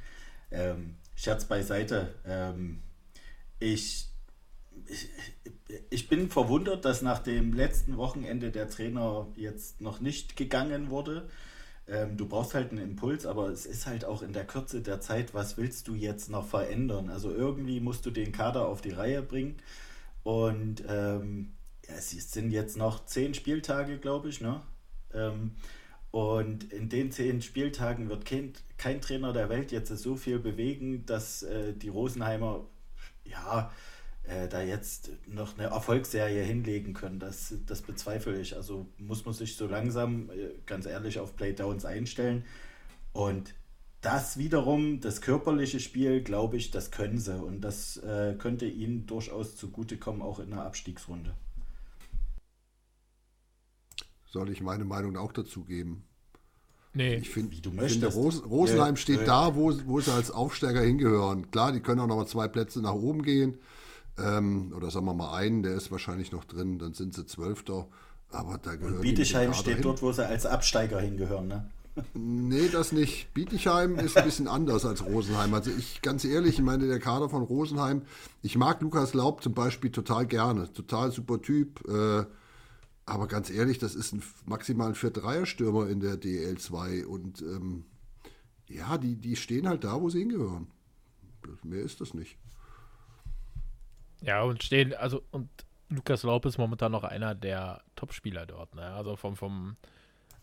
Ähm, 0.52 0.96
Scherz 1.16 1.46
beiseite. 1.46 2.16
Ähm, 2.26 2.82
ich 3.60 4.11
ich, 5.90 6.08
bin 6.08 6.30
verwundert, 6.30 6.86
dass 6.86 7.02
nach 7.02 7.20
dem 7.20 7.54
letzten 7.54 7.98
Wochenende 7.98 8.52
der 8.52 8.70
Trainer 8.70 9.28
jetzt 9.36 9.82
noch 9.82 10.00
nicht 10.00 10.36
gegangen 10.36 10.90
wurde. 10.90 11.30
Ähm, 11.88 12.18
du 12.18 12.28
brauchst 12.28 12.54
halt 12.54 12.72
einen 12.72 12.82
Impuls, 12.82 13.26
aber 13.26 13.50
es 13.50 13.66
ist 13.66 13.86
halt 13.86 14.06
auch 14.06 14.22
in 14.22 14.34
der 14.34 14.46
Kürze 14.46 14.82
der 14.82 15.02
Zeit, 15.02 15.34
was 15.34 15.58
willst 15.58 15.88
du 15.88 15.96
jetzt 15.96 16.30
noch 16.30 16.48
verändern? 16.48 17.10
Also 17.10 17.32
irgendwie 17.32 17.80
musst 17.80 18.06
du 18.06 18.12
den 18.12 18.32
Kader 18.32 18.68
auf 18.68 18.82
die 18.82 18.92
Reihe 18.92 19.22
bringen. 19.22 19.58
Und 20.24 20.84
ähm, 20.88 21.54
ja, 21.88 21.96
es 21.96 22.12
sind 22.12 22.52
jetzt 22.52 22.78
noch 22.78 23.06
zehn 23.06 23.34
Spieltage, 23.34 23.98
glaube 23.98 24.30
ich, 24.30 24.42
ne? 24.42 24.62
Ähm, 25.14 25.56
und 26.12 26.72
in 26.74 26.90
den 26.90 27.12
zehn 27.12 27.42
Spieltagen 27.42 28.10
wird 28.10 28.26
kein, 28.26 28.54
kein 28.78 29.00
Trainer 29.00 29.32
der 29.32 29.50
Welt 29.50 29.72
jetzt 29.72 29.90
so 29.98 30.16
viel 30.18 30.40
bewegen, 30.40 31.06
dass 31.06 31.44
äh, 31.44 31.74
die 31.74 31.88
Rosenheimer 31.88 32.66
ja 33.24 33.72
äh, 34.32 34.48
da 34.48 34.62
jetzt 34.62 35.12
noch 35.28 35.58
eine 35.58 35.68
Erfolgsserie 35.68 36.44
hinlegen 36.44 36.94
können. 36.94 37.20
Das, 37.20 37.54
das 37.66 37.82
bezweifle 37.82 38.40
ich. 38.40 38.56
Also 38.56 38.86
muss 38.98 39.26
man 39.26 39.34
sich 39.34 39.56
so 39.58 39.68
langsam, 39.68 40.30
äh, 40.30 40.52
ganz 40.66 40.86
ehrlich, 40.86 41.20
auf 41.20 41.36
Playdowns 41.36 41.84
einstellen. 41.86 42.46
Und 43.12 43.54
das 44.00 44.38
wiederum, 44.38 45.02
das 45.02 45.22
körperliche 45.22 45.80
Spiel, 45.80 46.24
glaube 46.24 46.58
ich, 46.58 46.72
das 46.72 46.92
können 46.92 47.20
sie. 47.20 47.38
Und 47.38 47.62
das 47.62 47.98
äh, 47.98 48.36
könnte 48.38 48.66
ihnen 48.66 49.06
durchaus 49.06 49.58
zugutekommen, 49.58 50.22
auch 50.22 50.40
in 50.40 50.52
der 50.52 50.64
Abstiegsrunde. 50.64 51.34
Soll 54.28 54.50
ich 54.50 54.62
meine 54.62 54.86
Meinung 54.86 55.18
auch 55.18 55.34
dazu 55.34 55.66
geben? 55.66 56.06
Nee, 56.94 57.16
ich 57.16 57.30
finde, 57.30 57.56
find, 57.56 58.16
Ros 58.16 58.44
Rosenheim 58.50 58.96
ja, 58.96 59.02
steht 59.02 59.20
ja. 59.22 59.26
da, 59.26 59.56
wo, 59.56 59.74
wo 59.86 60.02
sie 60.02 60.12
als 60.12 60.32
Aufsteiger 60.32 60.82
hingehören. 60.82 61.50
Klar, 61.52 61.72
die 61.72 61.80
können 61.80 62.02
auch 62.02 62.08
noch 62.08 62.18
mal 62.18 62.28
zwei 62.28 62.48
Plätze 62.48 62.82
nach 62.82 62.94
oben 62.94 63.24
gehen. 63.24 63.58
Ähm, 64.18 64.74
oder 64.76 64.92
sagen 64.92 65.06
wir 65.06 65.14
mal 65.14 65.34
einen, 65.34 65.64
der 65.64 65.76
ist 65.76 65.92
wahrscheinlich 65.92 66.32
noch 66.32 66.46
drin, 66.46 66.80
dann 66.80 66.94
sind 66.94 67.14
sie 67.14 67.26
Zwölfter. 67.26 67.88
Aber 68.30 68.58
da 68.58 68.76
gehört. 68.76 68.96
Und 68.96 69.02
Bietigheim 69.02 69.54
steht 69.54 69.76
hin. 69.76 69.84
dort, 69.84 70.02
wo 70.02 70.12
sie 70.12 70.26
als 70.26 70.46
Absteiger 70.46 71.00
hingehören, 71.00 71.48
ne? 71.48 71.70
Nee, 72.14 72.70
das 72.70 72.94
nicht. 72.94 73.34
Bietigheim 73.34 74.00
ist 74.00 74.16
ein 74.16 74.24
bisschen 74.24 74.48
anders 74.48 74.86
als 74.86 75.06
Rosenheim. 75.06 75.54
Also 75.54 75.72
ich, 75.72 76.02
ganz 76.02 76.24
ehrlich, 76.24 76.56
ich 76.56 76.62
meine, 76.62 76.88
der 76.88 77.00
Kader 77.00 77.30
von 77.30 77.44
Rosenheim, 77.44 78.04
ich 78.42 78.58
mag 78.58 78.82
Lukas 78.82 79.14
Laub 79.14 79.44
zum 79.44 79.54
Beispiel 79.54 79.92
total 79.92 80.26
gerne. 80.26 80.72
Total 80.72 81.12
super 81.12 81.42
Typ. 81.42 81.86
Äh, 81.90 82.26
aber 83.06 83.28
ganz 83.28 83.50
ehrlich, 83.50 83.78
das 83.78 83.96
ist 83.96 84.14
ein 84.14 84.24
maximal 84.46 84.90
ein 84.90 84.96
Vier-Dreier-Stürmer 84.96 85.90
in 85.90 86.00
der 86.00 86.16
DL2. 86.16 87.04
Und 87.04 87.42
ähm, 87.42 87.84
ja, 88.70 88.98
die, 88.98 89.18
die 89.18 89.36
stehen 89.36 89.68
halt 89.68 89.84
da, 89.84 90.00
wo 90.00 90.10
sie 90.10 90.20
hingehören. 90.20 90.68
Mehr 91.64 91.82
ist 91.82 92.00
das 92.00 92.14
nicht. 92.14 92.38
Ja, 94.22 94.44
und 94.44 94.64
stehen, 94.64 94.94
also, 94.94 95.24
und 95.32 95.50
Lukas 95.90 96.24
Laub 96.24 96.46
ist 96.46 96.58
momentan 96.58 96.92
noch 96.92 97.04
einer 97.04 97.36
der 97.36 97.82
Top-Spieler 97.96 98.46
dort, 98.46 98.76
ne? 98.76 98.84
Also 98.94 99.16
vom, 99.16 99.36
vom 99.36 99.76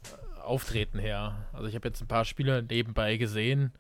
äh, 0.05 0.41
Auftreten 0.41 0.99
her. 0.99 1.47
Also 1.53 1.69
ich 1.69 1.75
habe 1.75 1.89
jetzt 1.89 2.01
ein 2.01 2.09
paar 2.09 2.25
Spieler 2.25 2.63
nebenbei 2.63 3.17
gesehen. 3.17 3.73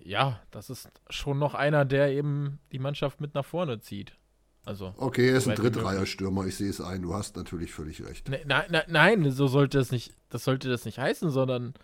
Ja, 0.00 0.40
das 0.50 0.70
ist 0.70 0.88
schon 1.10 1.38
noch 1.38 1.54
einer, 1.54 1.84
der 1.84 2.10
eben 2.10 2.58
die 2.72 2.78
Mannschaft 2.78 3.20
mit 3.20 3.34
nach 3.34 3.44
vorne 3.44 3.80
zieht. 3.80 4.16
Also, 4.64 4.94
okay, 4.96 5.30
er 5.30 5.36
ist 5.36 5.48
ein 5.48 5.54
Drittreiher-Stürmer, 5.54 6.44
ich 6.46 6.56
sehe 6.56 6.68
es 6.70 6.80
ein, 6.80 7.02
du 7.02 7.14
hast 7.14 7.36
natürlich 7.36 7.72
völlig 7.72 8.04
recht. 8.04 8.28
Ne, 8.28 8.40
ne, 8.46 8.64
ne, 8.68 8.84
nein, 8.88 9.30
so 9.30 9.46
sollte 9.46 9.78
es 9.78 9.92
nicht, 9.92 10.12
das 10.28 10.42
sollte 10.42 10.68
das 10.68 10.84
nicht 10.84 10.98
heißen, 10.98 11.30
sondern 11.30 11.74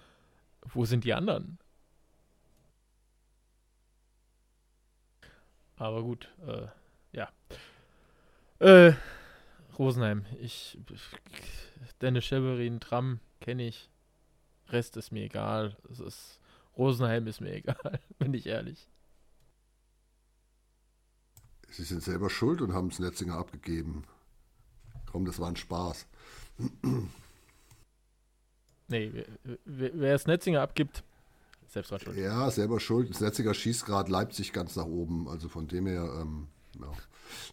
wo 0.65 0.85
sind 0.85 1.05
die 1.05 1.15
anderen? 1.15 1.59
Aber 5.83 6.05
gut, 6.05 6.29
äh, 6.47 6.69
ja. 7.11 7.29
Äh, 8.61 8.93
Rosenheim, 9.77 10.25
ich, 10.41 10.79
Dennis 12.01 12.25
Scheverin, 12.25 12.79
Tram 12.79 13.19
kenne 13.41 13.67
ich. 13.67 13.91
Rest 14.69 14.97
ist 14.97 15.11
mir 15.11 15.25
egal. 15.25 15.77
Es 15.91 15.99
ist, 15.99 16.39
Rosenheim 16.79 17.27
ist 17.27 17.41
mir 17.41 17.53
egal, 17.57 17.99
bin 18.21 18.33
ich 18.33 18.47
ehrlich. 18.47 18.89
Sie 21.69 21.83
sind 21.83 22.05
selber 22.05 22.31
schuld 22.31 22.61
und 22.61 22.73
haben 22.73 22.87
es 22.87 23.01
Netzinger 23.01 23.35
abgegeben. 23.35 24.05
Komm, 25.07 25.25
das 25.25 25.41
war 25.41 25.49
ein 25.49 25.57
Spaß. 25.57 26.07
nee, 28.87 29.25
wer, 29.65 29.99
wer 29.99 30.15
es 30.15 30.29
Netzinger 30.29 30.61
abgibt, 30.63 31.03
selbst 31.73 31.91
dran 31.91 32.01
schuld. 32.01 32.17
Ja, 32.19 32.51
selber 32.51 32.81
schuld. 32.81 33.11
Das 33.11 33.21
Netziger 33.21 33.55
schießt 33.55 33.87
gerade 33.87 34.11
Leipzig 34.11 34.53
ganz 34.53 34.77
nach 34.77 34.87
oben. 34.87 35.29
Also 35.29 35.49
von 35.49 35.69
dem 35.69 35.87
her, 35.87 36.19
ähm, 36.21 36.49
ja. 36.79 36.91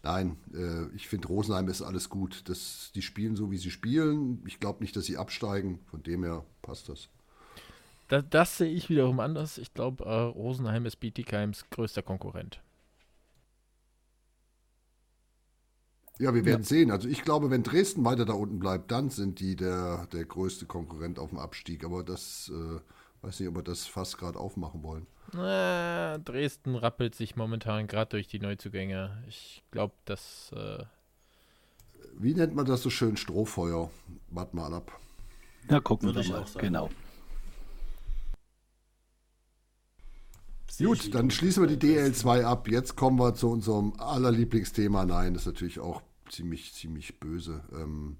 Nein, 0.02 0.36
äh, 0.52 0.94
ich 0.94 1.08
finde 1.08 1.28
Rosenheim 1.28 1.68
ist 1.68 1.82
alles 1.82 2.08
gut. 2.10 2.48
Das, 2.48 2.90
die 2.94 3.02
spielen 3.02 3.34
so, 3.34 3.50
wie 3.50 3.56
sie 3.56 3.70
spielen. 3.70 4.42
Ich 4.46 4.60
glaube 4.60 4.82
nicht, 4.82 4.94
dass 4.94 5.06
sie 5.06 5.16
absteigen. 5.16 5.80
Von 5.86 6.02
dem 6.02 6.22
her 6.22 6.44
passt 6.60 6.88
das. 6.88 7.08
Das, 8.08 8.24
das 8.28 8.58
sehe 8.58 8.70
ich 8.70 8.90
wiederum 8.90 9.20
anders. 9.20 9.56
Ich 9.56 9.72
glaube, 9.72 10.04
äh, 10.04 10.10
Rosenheim 10.10 10.84
ist 10.84 10.96
Bietigheims 10.96 11.64
größter 11.70 12.02
Konkurrent. 12.02 12.60
Ja, 16.18 16.34
wir 16.34 16.44
werden 16.44 16.62
ja. 16.62 16.68
sehen. 16.68 16.90
Also 16.90 17.08
ich 17.08 17.22
glaube, 17.22 17.48
wenn 17.48 17.62
Dresden 17.62 18.04
weiter 18.04 18.26
da 18.26 18.34
unten 18.34 18.58
bleibt, 18.58 18.90
dann 18.90 19.08
sind 19.08 19.40
die 19.40 19.56
der, 19.56 20.06
der 20.12 20.26
größte 20.26 20.66
Konkurrent 20.66 21.18
auf 21.18 21.30
dem 21.30 21.38
Abstieg. 21.38 21.82
Aber 21.82 22.04
das 22.04 22.52
äh, 22.54 22.80
Weiß 23.22 23.38
nicht, 23.40 23.48
ob 23.48 23.56
wir 23.56 23.62
das 23.62 23.86
fast 23.86 24.18
gerade 24.18 24.38
aufmachen 24.38 24.82
wollen. 24.82 25.06
Äh, 25.34 26.18
Dresden 26.20 26.74
rappelt 26.74 27.14
sich 27.14 27.36
momentan 27.36 27.86
gerade 27.86 28.10
durch 28.10 28.26
die 28.26 28.40
Neuzugänge. 28.40 29.22
Ich 29.28 29.62
glaube, 29.70 29.94
dass. 30.06 30.52
Äh 30.52 30.84
Wie 32.14 32.34
nennt 32.34 32.54
man 32.54 32.66
das 32.66 32.82
so 32.82 32.90
schön? 32.90 33.16
Strohfeuer. 33.16 33.90
Wart 34.30 34.54
mal 34.54 34.72
ab. 34.72 34.98
Ja, 35.68 35.80
gucken 35.80 36.14
wir 36.14 36.24
mal. 36.24 36.46
Genau. 36.56 36.90
Gut, 40.78 41.14
dann 41.14 41.30
schließen 41.30 41.62
wir 41.62 41.76
die 41.76 41.94
DL2 41.94 42.44
ab. 42.44 42.68
Jetzt 42.68 42.96
kommen 42.96 43.18
wir 43.18 43.34
zu 43.34 43.50
unserem 43.50 43.92
allerlieblingsthema. 43.98 45.04
Nein, 45.04 45.34
das 45.34 45.42
ist 45.42 45.46
natürlich 45.46 45.78
auch 45.78 46.00
ziemlich, 46.30 46.72
ziemlich 46.72 47.20
böse. 47.20 47.62
Ähm, 47.72 48.16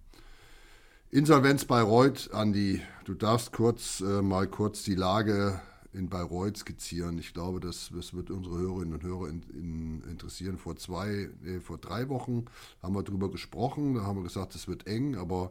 Insolvenz 1.12 1.64
Bayreuth, 1.64 2.30
Andi, 2.32 2.82
du 3.04 3.14
darfst 3.14 3.50
kurz 3.50 4.00
äh, 4.00 4.22
mal 4.22 4.46
kurz 4.46 4.84
die 4.84 4.94
Lage 4.94 5.60
in 5.92 6.08
Bayreuth 6.08 6.58
skizzieren. 6.58 7.18
Ich 7.18 7.34
glaube, 7.34 7.58
das, 7.58 7.90
das 7.92 8.14
wird 8.14 8.30
unsere 8.30 8.58
Hörerinnen 8.58 8.94
und 8.94 9.02
Hörer 9.02 9.28
in, 9.28 9.42
in, 9.52 10.04
interessieren. 10.08 10.56
Vor 10.56 10.76
zwei, 10.76 11.28
äh, 11.44 11.58
vor 11.58 11.78
drei 11.78 12.08
Wochen 12.08 12.44
haben 12.80 12.94
wir 12.94 13.02
darüber 13.02 13.28
gesprochen. 13.28 13.94
Da 13.94 14.02
haben 14.02 14.18
wir 14.18 14.22
gesagt, 14.22 14.54
es 14.54 14.68
wird 14.68 14.86
eng, 14.86 15.16
aber 15.16 15.50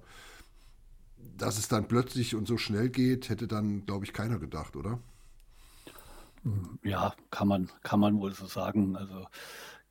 dass 1.38 1.58
es 1.58 1.68
dann 1.68 1.90
plötzlich 1.90 2.36
und 2.36 2.48
so 2.48 2.58
schnell 2.58 2.88
geht, 2.88 3.28
hätte 3.28 3.46
dann, 3.46 3.86
glaube 3.86 4.06
ich, 4.06 4.14
keiner 4.14 4.40
gedacht, 4.40 4.78
oder? 4.78 5.00
Ja, 6.84 7.14
kann 7.32 7.50
man, 7.50 7.70
kann 7.84 8.00
man 8.00 8.18
wohl 8.22 8.34
so 8.34 8.46
sagen. 8.46 8.96
Also 8.96 9.28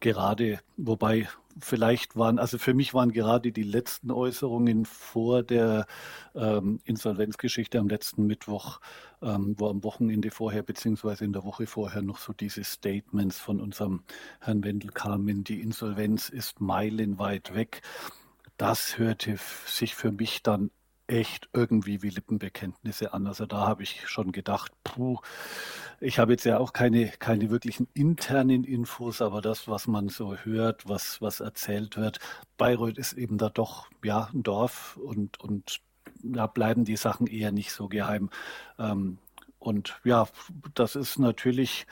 gerade, 0.00 0.60
wobei 0.76 1.28
vielleicht 1.60 2.16
waren, 2.16 2.38
also 2.38 2.58
für 2.58 2.74
mich 2.74 2.94
waren 2.94 3.12
gerade 3.12 3.52
die 3.52 3.62
letzten 3.62 4.10
Äußerungen 4.10 4.84
vor 4.84 5.42
der 5.42 5.86
ähm, 6.34 6.80
Insolvenzgeschichte 6.84 7.78
am 7.78 7.88
letzten 7.88 8.26
Mittwoch, 8.26 8.80
ähm, 9.22 9.54
wo 9.58 9.68
am 9.68 9.82
Wochenende 9.82 10.30
vorher 10.30 10.62
beziehungsweise 10.62 11.24
in 11.24 11.32
der 11.32 11.44
Woche 11.44 11.66
vorher 11.66 12.02
noch 12.02 12.18
so 12.18 12.32
diese 12.32 12.64
Statements 12.64 13.38
von 13.38 13.60
unserem 13.60 14.04
Herrn 14.40 14.62
Wendel 14.64 14.90
kamen, 14.90 15.44
die 15.44 15.60
Insolvenz 15.60 16.28
ist 16.28 16.60
meilenweit 16.60 17.54
weg. 17.54 17.82
Das 18.56 18.98
hörte 18.98 19.38
sich 19.66 19.94
für 19.94 20.12
mich 20.12 20.42
dann 20.42 20.70
echt 21.08 21.48
irgendwie 21.52 22.02
wie 22.02 22.10
Lippenbekenntnisse 22.10 23.12
an. 23.12 23.26
Also 23.26 23.46
da 23.46 23.66
habe 23.66 23.82
ich 23.82 24.08
schon 24.08 24.30
gedacht, 24.30 24.72
puh, 24.84 25.18
ich 26.00 26.18
habe 26.18 26.32
jetzt 26.32 26.44
ja 26.44 26.58
auch 26.58 26.72
keine, 26.72 27.08
keine 27.08 27.50
wirklichen 27.50 27.88
internen 27.94 28.64
Infos, 28.64 29.20
aber 29.22 29.40
das, 29.40 29.68
was 29.68 29.86
man 29.86 30.08
so 30.08 30.36
hört, 30.36 30.88
was, 30.88 31.20
was 31.20 31.40
erzählt 31.40 31.96
wird, 31.96 32.20
Bayreuth 32.58 32.98
ist 32.98 33.14
eben 33.14 33.38
da 33.38 33.48
doch 33.48 33.88
ja 34.04 34.28
ein 34.32 34.42
Dorf 34.42 34.96
und, 34.96 35.40
und 35.40 35.80
da 36.22 36.46
bleiben 36.46 36.84
die 36.84 36.96
Sachen 36.96 37.26
eher 37.26 37.52
nicht 37.52 37.72
so 37.72 37.88
geheim. 37.88 38.30
Ähm, 38.78 39.18
und 39.58 40.00
ja, 40.04 40.28
das 40.74 40.94
ist 40.94 41.18
natürlich, 41.18 41.86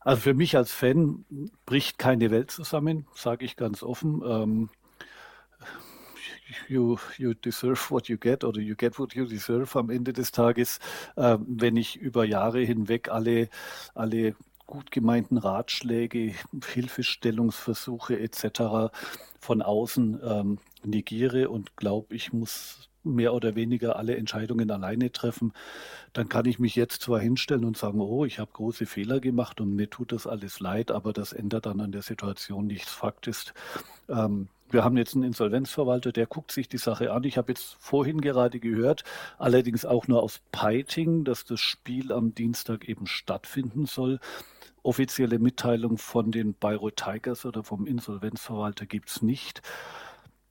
also 0.00 0.20
für 0.20 0.34
mich 0.34 0.56
als 0.56 0.72
Fan 0.72 1.24
bricht 1.64 1.98
keine 1.98 2.30
Welt 2.30 2.50
zusammen, 2.50 3.06
sage 3.14 3.44
ich 3.44 3.56
ganz 3.56 3.82
offen. 3.82 4.68
You, 6.68 6.98
you 7.18 7.34
deserve 7.34 7.90
what 7.90 8.08
you 8.08 8.16
get 8.16 8.44
oder 8.44 8.60
you 8.60 8.74
get 8.74 8.98
what 8.98 9.14
you 9.14 9.26
deserve 9.26 9.78
am 9.78 9.90
Ende 9.90 10.12
des 10.12 10.32
Tages, 10.32 10.78
äh, 11.16 11.36
wenn 11.46 11.76
ich 11.76 11.96
über 11.96 12.24
Jahre 12.24 12.60
hinweg 12.60 13.10
alle, 13.10 13.48
alle 13.94 14.34
gut 14.66 14.90
gemeinten 14.90 15.38
Ratschläge, 15.38 16.34
Hilfestellungsversuche 16.72 18.18
etc. 18.18 18.92
von 19.40 19.62
außen 19.62 20.20
ähm, 20.22 20.58
negiere 20.84 21.48
und 21.48 21.76
glaube, 21.76 22.14
ich 22.14 22.32
muss 22.32 22.88
mehr 23.02 23.34
oder 23.34 23.54
weniger 23.54 23.96
alle 23.96 24.16
Entscheidungen 24.16 24.70
alleine 24.70 25.10
treffen, 25.10 25.52
dann 26.12 26.28
kann 26.28 26.46
ich 26.46 26.58
mich 26.58 26.76
jetzt 26.76 27.02
zwar 27.02 27.20
hinstellen 27.20 27.64
und 27.64 27.76
sagen, 27.76 28.00
oh, 28.00 28.24
ich 28.24 28.38
habe 28.38 28.50
große 28.52 28.86
Fehler 28.86 29.20
gemacht 29.20 29.60
und 29.60 29.74
mir 29.74 29.88
tut 29.88 30.12
das 30.12 30.26
alles 30.26 30.60
leid, 30.60 30.90
aber 30.90 31.12
das 31.12 31.32
ändert 31.32 31.66
dann 31.66 31.80
an 31.80 31.92
der 31.92 32.02
Situation 32.02 32.66
nichts. 32.66 32.92
Fakt 32.92 33.26
ist, 33.26 33.54
ähm, 34.08 34.48
wir 34.70 34.84
haben 34.84 34.96
jetzt 34.96 35.14
einen 35.14 35.24
Insolvenzverwalter, 35.24 36.12
der 36.12 36.26
guckt 36.26 36.52
sich 36.52 36.68
die 36.68 36.78
Sache 36.78 37.12
an. 37.12 37.24
Ich 37.24 37.38
habe 37.38 37.52
jetzt 37.52 37.76
vorhin 37.78 38.20
gerade 38.20 38.60
gehört, 38.60 39.04
allerdings 39.38 39.84
auch 39.84 40.08
nur 40.08 40.22
aus 40.22 40.40
Peiting, 40.52 41.24
dass 41.24 41.44
das 41.44 41.60
Spiel 41.60 42.12
am 42.12 42.34
Dienstag 42.34 42.88
eben 42.88 43.06
stattfinden 43.06 43.86
soll. 43.86 44.20
Offizielle 44.82 45.38
Mitteilung 45.38 45.98
von 45.98 46.30
den 46.30 46.54
Bayreuth 46.54 46.96
Tigers 46.96 47.44
oder 47.44 47.64
vom 47.64 47.86
Insolvenzverwalter 47.86 48.86
gibt 48.86 49.10
es 49.10 49.22
nicht. 49.22 49.62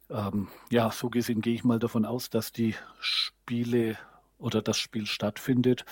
Ähm, 0.09 0.47
ja, 0.69 0.91
so 0.91 1.09
gesehen 1.09 1.41
gehe 1.41 1.53
ich 1.53 1.63
mal 1.63 1.79
davon 1.79 2.05
aus, 2.05 2.29
dass 2.29 2.51
die 2.51 2.75
Spiele 2.99 3.97
oder 4.37 4.61
das 4.61 4.77
Spiel 4.77 5.05
stattfindet. 5.05 5.85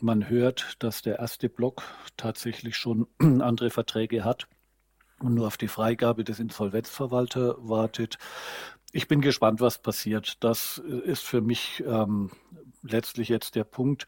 Man 0.00 0.28
hört, 0.28 0.76
dass 0.80 1.02
der 1.02 1.18
erste 1.18 1.48
Block 1.48 1.82
tatsächlich 2.16 2.76
schon 2.76 3.06
andere 3.18 3.70
Verträge 3.70 4.24
hat 4.24 4.46
und 5.20 5.34
nur 5.34 5.46
auf 5.46 5.56
die 5.56 5.68
Freigabe 5.68 6.24
des 6.24 6.38
Insolvenzverwalters 6.38 7.56
wartet. 7.58 8.18
Ich 8.92 9.08
bin 9.08 9.20
gespannt, 9.20 9.60
was 9.60 9.78
passiert. 9.78 10.42
Das 10.44 10.78
ist 10.78 11.24
für 11.24 11.40
mich 11.40 11.82
ähm, 11.86 12.30
letztlich 12.82 13.28
jetzt 13.28 13.54
der 13.54 13.64
Punkt, 13.64 14.06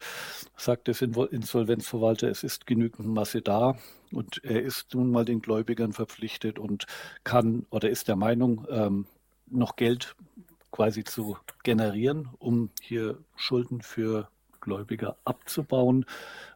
sagt 0.55 0.87
der 0.87 0.99
Insolvenzverwalter, 1.01 2.29
es 2.29 2.43
ist 2.43 2.65
genügend 2.65 3.07
Masse 3.07 3.41
da 3.41 3.77
und 4.11 4.43
er 4.43 4.61
ist 4.61 4.93
nun 4.93 5.11
mal 5.11 5.25
den 5.25 5.41
Gläubigern 5.41 5.93
verpflichtet 5.93 6.59
und 6.59 6.85
kann 7.23 7.65
oder 7.69 7.89
ist 7.89 8.07
der 8.07 8.15
Meinung, 8.15 8.65
ähm, 8.69 9.05
noch 9.47 9.75
Geld 9.75 10.15
quasi 10.71 11.03
zu 11.03 11.37
generieren, 11.63 12.29
um 12.37 12.69
hier 12.81 13.17
Schulden 13.35 13.81
für 13.81 14.29
Gläubiger 14.61 15.17
abzubauen. 15.25 16.05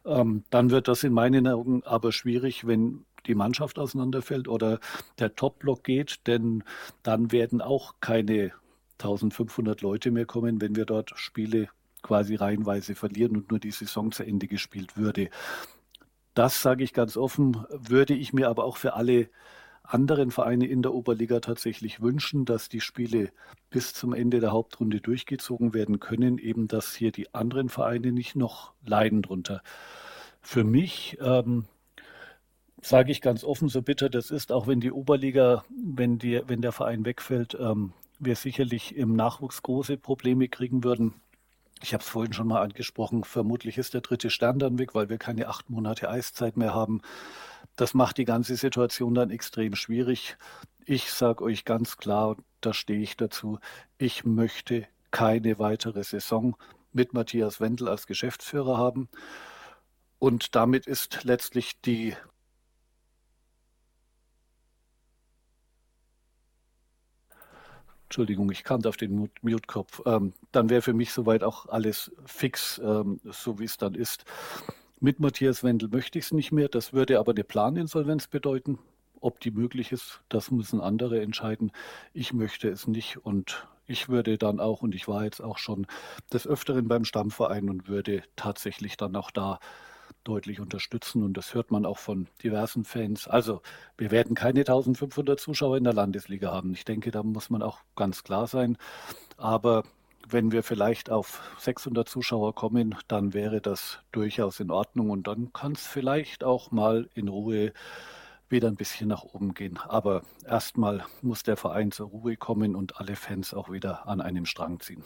Ähm, 0.04 0.44
dann 0.50 0.70
wird 0.70 0.88
das 0.88 1.04
in 1.04 1.12
meinen 1.12 1.48
Augen 1.48 1.82
aber 1.84 2.12
schwierig, 2.12 2.66
wenn 2.66 3.04
die 3.26 3.34
Mannschaft 3.34 3.78
auseinanderfällt 3.78 4.48
oder 4.48 4.80
der 5.18 5.34
Top-Block 5.34 5.84
geht, 5.84 6.26
denn 6.26 6.64
dann 7.02 7.32
werden 7.32 7.60
auch 7.60 7.94
keine 8.00 8.52
1500 8.98 9.82
Leute 9.82 10.10
mehr 10.10 10.26
kommen, 10.26 10.60
wenn 10.60 10.76
wir 10.76 10.84
dort 10.84 11.12
Spiele 11.16 11.68
quasi 12.02 12.34
reihenweise 12.34 12.94
verlieren 12.94 13.36
und 13.36 13.50
nur 13.50 13.58
die 13.58 13.70
Saison 13.70 14.12
zu 14.12 14.24
Ende 14.24 14.46
gespielt 14.46 14.96
würde. 14.96 15.30
Das 16.34 16.60
sage 16.60 16.84
ich 16.84 16.92
ganz 16.92 17.16
offen, 17.16 17.64
würde 17.70 18.14
ich 18.14 18.32
mir 18.32 18.48
aber 18.48 18.64
auch 18.64 18.76
für 18.76 18.94
alle 18.94 19.28
anderen 19.84 20.30
Vereine 20.30 20.66
in 20.66 20.82
der 20.82 20.94
Oberliga 20.94 21.40
tatsächlich 21.40 22.00
wünschen, 22.00 22.44
dass 22.44 22.68
die 22.68 22.80
Spiele 22.80 23.30
bis 23.70 23.92
zum 23.92 24.14
Ende 24.14 24.40
der 24.40 24.50
Hauptrunde 24.50 25.00
durchgezogen 25.00 25.74
werden 25.74 26.00
können, 26.00 26.38
eben 26.38 26.68
dass 26.68 26.94
hier 26.94 27.12
die 27.12 27.34
anderen 27.34 27.68
Vereine 27.68 28.10
nicht 28.12 28.34
noch 28.34 28.72
leiden 28.84 29.22
drunter. 29.22 29.62
Für 30.40 30.64
mich 30.64 31.18
ähm, 31.20 31.66
sage 32.84 33.12
ich 33.12 33.22
ganz 33.22 33.44
offen, 33.44 33.68
so 33.68 33.80
bitter 33.80 34.10
das 34.10 34.30
ist, 34.30 34.52
auch 34.52 34.66
wenn 34.66 34.80
die 34.80 34.92
Oberliga, 34.92 35.64
wenn, 35.70 36.18
die, 36.18 36.42
wenn 36.46 36.60
der 36.60 36.72
Verein 36.72 37.04
wegfällt, 37.04 37.56
ähm, 37.58 37.92
wir 38.18 38.36
sicherlich 38.36 38.94
im 38.94 39.16
Nachwuchs 39.16 39.62
große 39.62 39.96
Probleme 39.96 40.48
kriegen 40.48 40.84
würden. 40.84 41.14
Ich 41.82 41.94
habe 41.94 42.02
es 42.02 42.08
vorhin 42.08 42.32
schon 42.32 42.46
mal 42.46 42.62
angesprochen, 42.62 43.24
vermutlich 43.24 43.78
ist 43.78 43.94
der 43.94 44.02
dritte 44.02 44.30
Stern 44.30 44.58
dann 44.58 44.78
weg, 44.78 44.94
weil 44.94 45.08
wir 45.08 45.18
keine 45.18 45.48
acht 45.48 45.70
Monate 45.70 46.10
Eiszeit 46.10 46.56
mehr 46.56 46.74
haben. 46.74 47.00
Das 47.76 47.94
macht 47.94 48.18
die 48.18 48.24
ganze 48.24 48.56
Situation 48.56 49.14
dann 49.14 49.30
extrem 49.30 49.74
schwierig. 49.74 50.36
Ich 50.84 51.10
sage 51.10 51.42
euch 51.42 51.64
ganz 51.64 51.96
klar, 51.96 52.36
da 52.60 52.74
stehe 52.74 53.00
ich 53.00 53.16
dazu, 53.16 53.58
ich 53.96 54.24
möchte 54.24 54.86
keine 55.10 55.58
weitere 55.58 56.04
Saison 56.04 56.56
mit 56.92 57.14
Matthias 57.14 57.60
Wendel 57.60 57.88
als 57.88 58.06
Geschäftsführer 58.06 58.76
haben. 58.76 59.08
Und 60.18 60.54
damit 60.54 60.86
ist 60.86 61.24
letztlich 61.24 61.80
die 61.80 62.14
Entschuldigung, 68.14 68.48
ich 68.52 68.62
kannte 68.62 68.88
auf 68.88 68.96
den 68.96 69.28
Mute-Kopf. 69.42 70.00
Ähm, 70.06 70.34
dann 70.52 70.70
wäre 70.70 70.82
für 70.82 70.92
mich 70.92 71.12
soweit 71.12 71.42
auch 71.42 71.66
alles 71.66 72.12
fix, 72.24 72.78
ähm, 72.78 73.18
so 73.24 73.58
wie 73.58 73.64
es 73.64 73.76
dann 73.76 73.96
ist. 73.96 74.24
Mit 75.00 75.18
Matthias 75.18 75.64
Wendel 75.64 75.88
möchte 75.88 76.20
ich 76.20 76.26
es 76.26 76.32
nicht 76.32 76.52
mehr. 76.52 76.68
Das 76.68 76.92
würde 76.92 77.18
aber 77.18 77.32
eine 77.32 77.42
Planinsolvenz 77.42 78.28
bedeuten. 78.28 78.78
Ob 79.20 79.40
die 79.40 79.50
möglich 79.50 79.90
ist, 79.90 80.22
das 80.28 80.52
müssen 80.52 80.80
andere 80.80 81.22
entscheiden. 81.22 81.72
Ich 82.12 82.32
möchte 82.32 82.68
es 82.68 82.86
nicht 82.86 83.16
und 83.16 83.66
ich 83.84 84.08
würde 84.08 84.38
dann 84.38 84.60
auch, 84.60 84.82
und 84.82 84.94
ich 84.94 85.08
war 85.08 85.24
jetzt 85.24 85.40
auch 85.40 85.58
schon 85.58 85.88
des 86.32 86.46
Öfteren 86.46 86.86
beim 86.86 87.04
Stammverein 87.04 87.68
und 87.68 87.88
würde 87.88 88.22
tatsächlich 88.36 88.96
dann 88.96 89.16
auch 89.16 89.32
da 89.32 89.58
deutlich 90.24 90.60
unterstützen 90.60 91.22
und 91.22 91.36
das 91.36 91.54
hört 91.54 91.70
man 91.70 91.86
auch 91.86 91.98
von 91.98 92.28
diversen 92.42 92.84
Fans. 92.84 93.28
Also 93.28 93.60
wir 93.98 94.10
werden 94.10 94.34
keine 94.34 94.60
1500 94.60 95.38
Zuschauer 95.38 95.76
in 95.76 95.84
der 95.84 95.92
Landesliga 95.92 96.50
haben. 96.50 96.72
Ich 96.72 96.84
denke, 96.84 97.10
da 97.10 97.22
muss 97.22 97.50
man 97.50 97.62
auch 97.62 97.80
ganz 97.96 98.24
klar 98.24 98.46
sein. 98.46 98.78
Aber 99.36 99.84
wenn 100.28 100.52
wir 100.52 100.62
vielleicht 100.62 101.10
auf 101.10 101.42
600 101.58 102.08
Zuschauer 102.08 102.54
kommen, 102.54 102.94
dann 103.08 103.34
wäre 103.34 103.60
das 103.60 104.00
durchaus 104.12 104.60
in 104.60 104.70
Ordnung 104.70 105.10
und 105.10 105.26
dann 105.26 105.52
kann 105.52 105.72
es 105.72 105.86
vielleicht 105.86 106.44
auch 106.44 106.70
mal 106.70 107.08
in 107.14 107.28
Ruhe 107.28 107.72
wieder 108.48 108.68
ein 108.68 108.76
bisschen 108.76 109.08
nach 109.08 109.22
oben 109.22 109.54
gehen. 109.54 109.78
Aber 109.78 110.22
erstmal 110.46 111.04
muss 111.22 111.42
der 111.42 111.56
Verein 111.56 111.92
zur 111.92 112.08
Ruhe 112.08 112.36
kommen 112.36 112.74
und 112.74 112.98
alle 112.98 113.16
Fans 113.16 113.52
auch 113.52 113.70
wieder 113.70 114.06
an 114.08 114.20
einem 114.20 114.46
Strang 114.46 114.80
ziehen. 114.80 115.04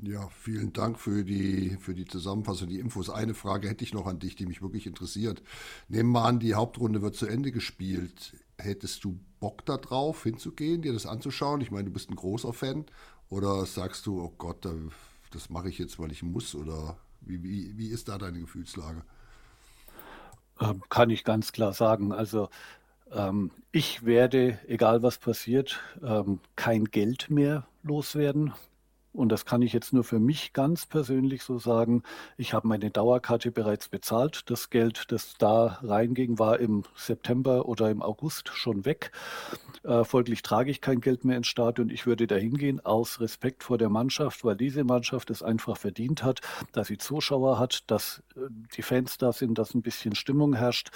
Ja, 0.00 0.28
vielen 0.28 0.72
Dank 0.72 1.00
für 1.00 1.24
die, 1.24 1.76
für 1.80 1.92
die 1.92 2.04
Zusammenfassung, 2.04 2.68
die 2.68 2.78
Infos. 2.78 3.10
Eine 3.10 3.34
Frage 3.34 3.68
hätte 3.68 3.82
ich 3.82 3.92
noch 3.92 4.06
an 4.06 4.20
dich, 4.20 4.36
die 4.36 4.46
mich 4.46 4.62
wirklich 4.62 4.86
interessiert. 4.86 5.42
Nehmen 5.88 6.12
wir 6.12 6.24
an, 6.24 6.38
die 6.38 6.54
Hauptrunde 6.54 7.02
wird 7.02 7.16
zu 7.16 7.26
Ende 7.26 7.50
gespielt. 7.50 8.36
Hättest 8.58 9.02
du 9.02 9.18
Bock 9.40 9.66
darauf, 9.66 10.22
hinzugehen, 10.22 10.82
dir 10.82 10.92
das 10.92 11.04
anzuschauen? 11.04 11.60
Ich 11.62 11.72
meine, 11.72 11.86
du 11.86 11.90
bist 11.90 12.10
ein 12.10 12.16
großer 12.16 12.52
Fan. 12.52 12.84
Oder 13.28 13.66
sagst 13.66 14.06
du, 14.06 14.22
oh 14.22 14.32
Gott, 14.38 14.68
das 15.32 15.50
mache 15.50 15.68
ich 15.68 15.78
jetzt, 15.78 15.98
weil 15.98 16.12
ich 16.12 16.22
muss? 16.22 16.54
Oder 16.54 16.96
wie, 17.20 17.42
wie, 17.42 17.76
wie 17.76 17.88
ist 17.88 18.08
da 18.08 18.18
deine 18.18 18.38
Gefühlslage? 18.38 19.02
Ähm, 20.60 20.80
kann 20.90 21.10
ich 21.10 21.24
ganz 21.24 21.50
klar 21.50 21.72
sagen. 21.72 22.12
Also 22.12 22.50
ähm, 23.10 23.50
ich 23.72 24.04
werde, 24.04 24.60
egal 24.68 25.02
was 25.02 25.18
passiert, 25.18 25.80
ähm, 26.04 26.38
kein 26.54 26.84
Geld 26.84 27.30
mehr 27.30 27.66
loswerden 27.82 28.52
und 29.18 29.30
das 29.30 29.44
kann 29.44 29.62
ich 29.62 29.72
jetzt 29.72 29.92
nur 29.92 30.04
für 30.04 30.20
mich 30.20 30.52
ganz 30.52 30.86
persönlich 30.86 31.42
so 31.42 31.58
sagen, 31.58 32.04
ich 32.36 32.54
habe 32.54 32.68
meine 32.68 32.90
Dauerkarte 32.90 33.50
bereits 33.50 33.88
bezahlt. 33.88 34.48
Das 34.48 34.70
Geld, 34.70 35.06
das 35.10 35.34
da 35.38 35.80
reinging, 35.82 36.38
war 36.38 36.60
im 36.60 36.84
September 36.94 37.68
oder 37.68 37.90
im 37.90 38.00
August 38.00 38.50
schon 38.50 38.84
weg. 38.84 39.10
Äh, 39.82 40.04
folglich 40.04 40.42
trage 40.42 40.70
ich 40.70 40.80
kein 40.80 41.00
Geld 41.00 41.24
mehr 41.24 41.36
ins 41.36 41.48
Stadion. 41.48 41.90
Ich 41.90 42.06
würde 42.06 42.28
da 42.28 42.36
hingehen 42.36 42.78
aus 42.84 43.20
Respekt 43.20 43.64
vor 43.64 43.76
der 43.76 43.88
Mannschaft, 43.88 44.44
weil 44.44 44.56
diese 44.56 44.84
Mannschaft 44.84 45.30
es 45.30 45.42
einfach 45.42 45.76
verdient 45.76 46.22
hat, 46.22 46.40
dass 46.70 46.86
sie 46.86 46.98
Zuschauer 46.98 47.58
hat, 47.58 47.90
dass 47.90 48.22
äh, 48.36 48.42
die 48.76 48.82
Fans 48.82 49.18
da 49.18 49.32
sind, 49.32 49.58
dass 49.58 49.74
ein 49.74 49.82
bisschen 49.82 50.14
Stimmung 50.14 50.54
herrscht. 50.54 50.90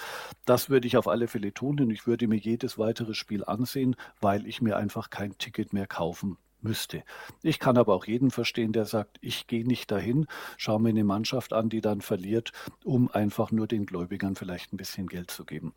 Das 0.45 0.69
würde 0.69 0.87
ich 0.87 0.95
auf 0.95 1.09
alle 1.09 1.27
Fälle 1.27 1.53
tun 1.53 1.81
und 1.81 1.89
ich 1.91 2.07
würde 2.07 2.29
mir 2.29 2.37
jedes 2.37 2.77
weitere 2.77 3.15
Spiel 3.15 3.43
ansehen, 3.43 3.97
weil 4.21 4.47
ich 4.47 4.61
mir 4.61 4.77
einfach 4.77 5.09
kein 5.09 5.37
Ticket 5.37 5.73
mehr 5.73 5.87
kaufen 5.87 6.37
müsste. 6.63 7.03
Ich 7.41 7.59
kann 7.59 7.77
aber 7.77 7.93
auch 7.93 8.05
jeden 8.05 8.31
verstehen, 8.31 8.73
der 8.73 8.85
sagt, 8.85 9.17
ich 9.21 9.47
gehe 9.47 9.65
nicht 9.65 9.91
dahin, 9.91 10.27
schaue 10.57 10.79
mir 10.79 10.89
eine 10.89 11.03
Mannschaft 11.03 11.53
an, 11.53 11.69
die 11.69 11.81
dann 11.81 12.01
verliert, 12.01 12.51
um 12.83 13.09
einfach 13.09 13.51
nur 13.51 13.67
den 13.67 13.85
Gläubigern 13.85 14.35
vielleicht 14.35 14.73
ein 14.73 14.77
bisschen 14.77 15.07
Geld 15.07 15.31
zu 15.31 15.45
geben. 15.45 15.73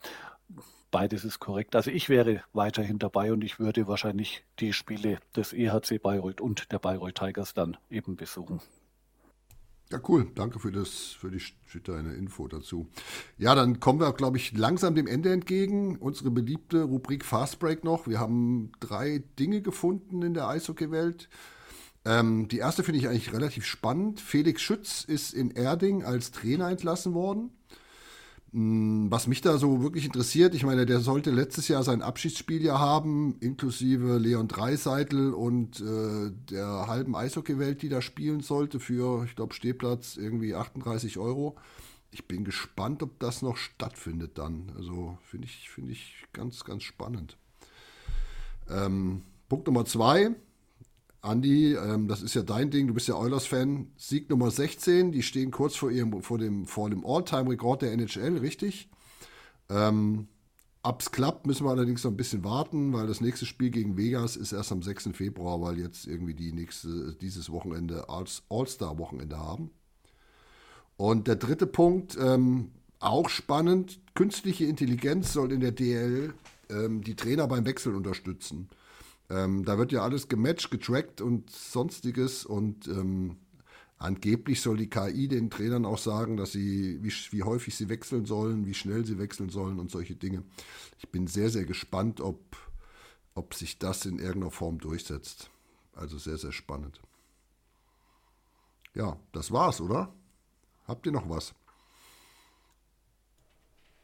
Beides 0.91 1.25
ist 1.25 1.41
korrekt. 1.41 1.77
Also 1.77 1.91
ich 1.91 2.09
wäre 2.09 2.43
weiterhin 2.53 2.99
dabei 2.99 3.33
und 3.33 3.43
ich 3.43 3.59
würde 3.59 3.89
wahrscheinlich 3.89 4.45
die 4.61 4.73
Spiele 4.73 5.19
des 5.35 5.53
EHC 5.53 5.99
Bayreuth 6.01 6.41
und 6.41 6.73
der 6.73 6.79
Bayreuth 6.79 7.17
Tigers 7.17 7.55
dann 7.55 7.77
eben 7.91 8.17
besuchen. 8.17 8.61
Ja, 9.93 10.01
cool. 10.09 10.27
Danke 10.35 10.59
für, 10.59 10.73
das, 10.73 11.17
für, 11.19 11.31
die, 11.31 11.39
für 11.39 11.81
deine 11.81 12.15
Info 12.15 12.49
dazu. 12.49 12.89
Ja, 13.39 13.55
dann 13.55 13.79
kommen 13.79 14.01
wir, 14.01 14.13
glaube 14.13 14.37
ich, 14.37 14.57
langsam 14.57 14.97
dem 14.97 15.07
Ende 15.07 15.33
entgegen. 15.33 15.97
Unsere 15.99 16.33
beliebte 16.33 16.83
Rubrik 16.83 17.25
Fast 17.25 17.61
Break 17.61 17.85
noch. 17.85 18.09
Wir 18.09 18.19
haben 18.19 18.73
drei 18.81 19.23
Dinge 19.39 19.63
gefunden 19.63 20.23
in 20.23 20.35
der 20.35 20.49
Eishockey-Welt. 20.49 21.29
Ähm, 22.05 22.49
die 22.49 22.59
erste 22.59 22.83
finde 22.83 22.99
ich 22.99 23.09
eigentlich 23.09 23.33
relativ 23.33 23.65
spannend. 23.65 24.21
Felix 24.21 24.61
Schütz 24.61 25.05
ist 25.05 25.33
in 25.33 25.51
Erding 25.53 26.03
als 26.05 26.33
Trainer 26.33 26.69
entlassen 26.69 27.15
worden. 27.15 27.51
Hm, 28.53 29.11
was 29.11 29.27
mich 29.27 29.41
da 29.41 29.59
so 29.59 29.83
wirklich 29.83 30.05
interessiert, 30.05 30.55
ich 30.55 30.65
meine, 30.65 30.87
der 30.87 31.01
sollte 31.01 31.31
letztes 31.31 31.69
Jahr 31.69 31.83
sein 31.83 32.03
Abschiedsspiel 32.03 32.63
ja 32.63 32.79
haben, 32.79 33.37
inklusive 33.41 34.19
Leon 34.19 34.49
Dreiseitel 34.49 35.35
und 35.35 35.81
äh, 35.81 36.31
der 36.51 36.87
halben 36.87 37.17
Eishockeywelt, 37.17 37.83
die 37.83 37.89
da 37.89 38.01
spielen 38.01 38.41
sollte, 38.41 38.81
für, 38.81 39.25
ich 39.25 39.37
glaube, 39.37 39.55
Stehplatz 39.55 40.17
irgendwie 40.17 40.55
38 40.55 41.19
Euro. 41.19 41.57
Ich 42.13 42.29
bin 42.29 42.45
gespannt, 42.45 43.03
ob 43.03 43.19
das 43.19 43.43
noch 43.43 43.57
stattfindet 43.57 44.39
dann. 44.39 44.73
Also 44.77 45.19
finde 45.23 45.47
ich, 45.47 45.69
find 45.69 45.91
ich 45.91 46.25
ganz, 46.33 46.65
ganz 46.65 46.85
spannend. 46.85 47.37
Ähm, 48.71 49.23
Punkt 49.49 49.67
Nummer 49.67 49.85
zwei. 49.85 50.35
Andi, 51.27 51.75
ähm, 51.75 52.09
das 52.09 52.23
ist 52.23 52.35
ja 52.35 52.43
dein 52.43 52.71
Ding, 52.71 52.87
du 52.87 52.95
bist 52.95 53.09
ja 53.09 53.17
Oilers-Fan. 53.17 53.89
Sieg 53.97 54.31
Nummer 54.31 54.51
16, 54.51 55.13
die 55.13 55.23
stehen 55.23 55.51
kurz 55.51 55.77
vor, 55.77 55.91
ihrem, 55.91 56.23
vor 56.23 56.39
dem, 56.39 56.67
vor 56.67 56.89
dem 56.89 57.05
All-Time-Rekord 57.05 57.83
der 57.83 57.93
NHL, 57.93 58.39
richtig? 58.39 58.89
Ähm, 59.69 60.29
Ab's 60.83 61.11
klappt, 61.11 61.47
müssen 61.47 61.67
wir 61.67 61.71
allerdings 61.71 62.05
noch 62.05 62.13
ein 62.13 62.17
bisschen 62.17 62.45
warten, 62.45 62.93
weil 62.93 63.09
das 63.09 63.21
nächste 63.21 63.45
Spiel 63.45 63.71
gegen 63.71 63.97
Vegas 63.97 64.37
ist 64.37 64.53
erst 64.53 64.71
am 64.71 64.83
6. 64.83 65.11
Februar, 65.15 65.61
weil 65.61 65.81
jetzt 65.81 66.07
irgendwie 66.07 66.35
die 66.35 66.53
nächste, 66.53 67.17
dieses 67.21 67.51
Wochenende 67.51 68.09
All-Star-Wochenende 68.09 69.37
haben. 69.37 69.71
Und 70.97 71.27
der 71.27 71.35
dritte 71.35 71.67
Punkt, 71.67 72.17
ähm, 72.21 72.71
auch 73.01 73.29
spannend, 73.29 74.01
künstliche 74.15 74.65
Intelligenz 74.67 75.33
soll 75.33 75.51
in 75.51 75.61
der 75.61 75.73
DL 75.73 76.33
ähm, 76.71 77.03
die 77.03 77.17
Trainer 77.17 77.49
beim 77.49 77.67
Wechsel 77.67 77.95
unterstützen. 77.95 78.69
Ähm, 79.29 79.65
da 79.65 79.79
wird 79.79 79.93
ja 79.93 80.03
alles 80.03 80.29
gematcht, 80.29 80.71
getrackt 80.71 81.21
und 81.21 81.51
sonstiges 81.51 82.45
und 82.45 82.87
ähm, 82.87 83.37
angeblich 83.99 84.61
soll 84.61 84.77
die 84.77 84.89
KI 84.89 85.27
den 85.29 85.51
Trainern 85.51 85.85
auch 85.85 85.99
sagen, 85.99 86.37
dass 86.37 86.53
sie, 86.53 87.03
wie, 87.03 87.13
wie 87.31 87.43
häufig 87.43 87.75
sie 87.75 87.89
wechseln 87.89 88.25
sollen, 88.25 88.67
wie 88.67 88.75
schnell 88.75 89.05
sie 89.05 89.19
wechseln 89.19 89.51
sollen 89.51 89.79
und 89.79 89.91
solche 89.91 90.15
Dinge. 90.15 90.45
Ich 90.99 91.09
bin 91.09 91.27
sehr, 91.27 91.51
sehr 91.51 91.65
gespannt, 91.65 92.21
ob, 92.21 92.57
ob 93.35 93.55
sich 93.55 93.79
das 93.79 94.07
in 94.07 94.19
irgendeiner 94.19 94.53
Form 94.53 94.79
durchsetzt. 94.79 95.51
Also 95.95 96.19
sehr, 96.19 96.37
sehr 96.37 96.53
spannend. 96.53 97.01
Ja, 98.95 99.19
das 99.33 99.51
war's, 99.51 99.81
oder? 99.81 100.13
Habt 100.87 101.07
ihr 101.07 101.13
noch 101.13 101.29
was? 101.29 101.55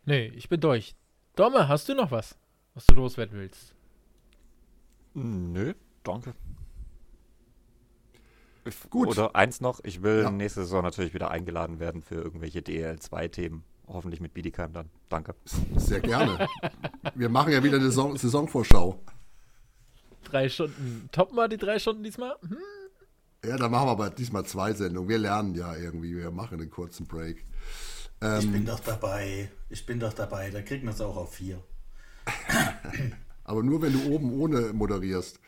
Nee, 0.05 0.27
ich 0.35 0.49
bin 0.49 0.61
durch. 0.61 0.95
Domme, 1.37 1.69
hast 1.69 1.89
du 1.89 1.95
noch 1.95 2.11
was, 2.11 2.37
was 2.75 2.87
du 2.87 2.95
loswerden 2.95 3.39
willst? 3.39 3.75
Nö, 5.15 5.75
danke. 6.03 6.35
Gut. 8.91 9.09
Oder 9.09 9.35
eins 9.35 9.61
noch, 9.61 9.81
ich 9.83 10.03
will 10.03 10.23
Ja. 10.23 10.31
nächste 10.31 10.63
Saison 10.63 10.83
natürlich 10.83 11.15
wieder 11.15 11.31
eingeladen 11.31 11.81
werden 11.81 12.01
für 12.03 12.15
irgendwelche 12.15 12.61
DL2-Themen. 12.61 13.65
Hoffentlich 13.89 14.21
mit 14.21 14.33
Bidikheim 14.35 14.73
dann. 14.73 14.89
Danke. 15.09 15.35
Sehr 15.77 16.01
gerne. 16.01 16.47
Wir 17.17 17.29
machen 17.29 17.53
ja 17.53 17.63
wieder 17.65 17.77
eine 17.77 17.87
Saison 17.87 18.17
Saisonvorschau. 18.17 19.01
Drei 20.25 20.49
Stunden. 20.49 21.09
Toppen 21.11 21.37
wir 21.37 21.49
die 21.49 21.57
drei 21.57 21.79
Stunden 21.81 22.05
diesmal? 22.05 22.37
Hm? 22.43 22.57
Ja, 23.45 23.57
dann 23.57 23.73
machen 23.73 23.89
wir 23.89 23.91
aber 23.93 24.11
diesmal 24.11 24.47
zwei 24.47 24.73
Sendungen. 24.73 25.09
Wir 25.09 25.19
lernen 25.19 25.57
ja 25.57 25.75
irgendwie, 25.75 26.17
wir 26.17 26.31
machen 26.31 26.61
einen 26.61 26.71
kurzen 26.71 27.07
Break. 27.09 27.39
Ich 28.21 28.45
Ähm, 28.45 28.53
bin 28.53 28.65
doch 28.65 28.79
dabei. 28.79 29.51
Ich 29.69 29.85
bin 29.85 29.99
doch 29.99 30.13
dabei. 30.13 30.51
Da 30.51 30.63
kriegen 30.63 30.85
wir 30.85 30.93
es 30.93 31.01
auch 31.01 31.17
auf 31.17 31.35
vier. 31.35 31.61
aber 33.53 33.63
nur 33.63 33.81
wenn 33.83 33.93
du 33.93 34.11
oben 34.13 34.33
ohne 34.41 34.73
moderierst. 34.73 35.39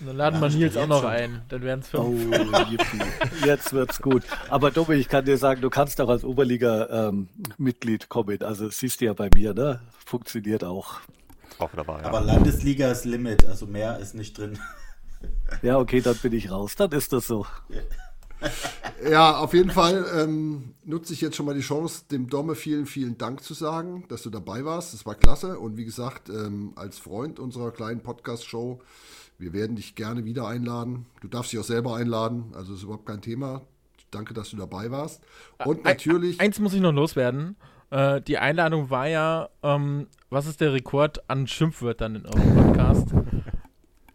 Und 0.00 0.08
dann 0.08 0.16
laden 0.16 0.34
Ja, 0.36 0.40
wir 0.42 0.48
Nils 0.48 0.74
jetzt 0.74 0.76
auch 0.78 0.88
noch 0.88 1.02
schon. 1.02 1.10
ein. 1.10 1.42
Dann 1.48 1.62
wären 1.62 1.78
es 1.80 1.94
Oh, 1.94 2.12
fünf. 2.12 2.70
yippie. 2.70 3.46
jetzt 3.46 3.72
wird's 3.72 4.02
gut. 4.02 4.24
Aber 4.50 4.72
Domi, 4.72 4.96
ich 4.96 5.08
kann 5.08 5.24
dir 5.24 5.38
sagen, 5.38 5.60
du 5.60 5.70
kannst 5.70 6.00
auch 6.00 6.08
als 6.08 6.24
Oberliga-Mitglied 6.24 8.08
kommen. 8.08 8.42
Also 8.42 8.68
siehst 8.68 9.00
du 9.00 9.04
ja 9.04 9.12
bei 9.12 9.30
mir, 9.32 9.54
ne? 9.54 9.80
Funktioniert 10.04 10.64
auch. 10.64 11.00
Auch 11.58 11.70
dabei. 11.74 12.00
Ja. 12.00 12.06
Aber 12.06 12.20
Landesliga 12.20 12.90
ist 12.90 13.04
Limit, 13.04 13.44
also 13.46 13.66
mehr 13.66 13.98
ist 14.00 14.14
nicht 14.14 14.36
drin. 14.36 14.58
Ja, 15.62 15.78
okay, 15.78 16.00
dann 16.00 16.16
bin 16.16 16.32
ich 16.32 16.50
raus. 16.50 16.74
Dann 16.76 16.90
ist 16.90 17.12
das 17.12 17.26
so. 17.28 17.46
Ja, 19.08 19.36
auf 19.38 19.52
jeden 19.52 19.70
Fall 19.70 20.04
ähm, 20.16 20.74
nutze 20.84 21.12
ich 21.12 21.20
jetzt 21.20 21.36
schon 21.36 21.46
mal 21.46 21.54
die 21.54 21.60
Chance, 21.60 22.04
dem 22.10 22.28
Domme 22.28 22.54
vielen, 22.54 22.86
vielen 22.86 23.18
Dank 23.18 23.42
zu 23.42 23.54
sagen, 23.54 24.04
dass 24.08 24.22
du 24.22 24.30
dabei 24.30 24.64
warst. 24.64 24.94
Das 24.94 25.04
war 25.06 25.14
klasse. 25.14 25.58
Und 25.58 25.76
wie 25.76 25.84
gesagt, 25.84 26.28
ähm, 26.28 26.72
als 26.76 26.98
Freund 26.98 27.38
unserer 27.38 27.70
kleinen 27.70 28.00
Podcast-Show, 28.00 28.80
wir 29.38 29.52
werden 29.52 29.76
dich 29.76 29.94
gerne 29.94 30.24
wieder 30.24 30.48
einladen. 30.48 31.06
Du 31.20 31.28
darfst 31.28 31.52
dich 31.52 31.60
auch 31.60 31.64
selber 31.64 31.94
einladen, 31.94 32.52
also 32.54 32.74
ist 32.74 32.82
überhaupt 32.82 33.06
kein 33.06 33.20
Thema. 33.20 33.62
Danke, 34.10 34.34
dass 34.34 34.50
du 34.50 34.56
dabei 34.56 34.90
warst. 34.90 35.22
Und 35.64 35.84
natürlich. 35.84 36.40
Eins 36.40 36.58
muss 36.58 36.72
ich 36.72 36.80
noch 36.80 36.92
loswerden. 36.92 37.56
Äh, 37.90 38.22
die 38.22 38.38
Einladung 38.38 38.88
war 38.90 39.06
ja, 39.06 39.50
ähm, 39.62 40.06
was 40.30 40.46
ist 40.46 40.60
der 40.60 40.72
Rekord 40.72 41.28
an 41.28 41.46
Schimpfwörtern 41.46 42.16
in 42.16 42.26
eurem 42.26 42.54
Podcast? 42.54 43.08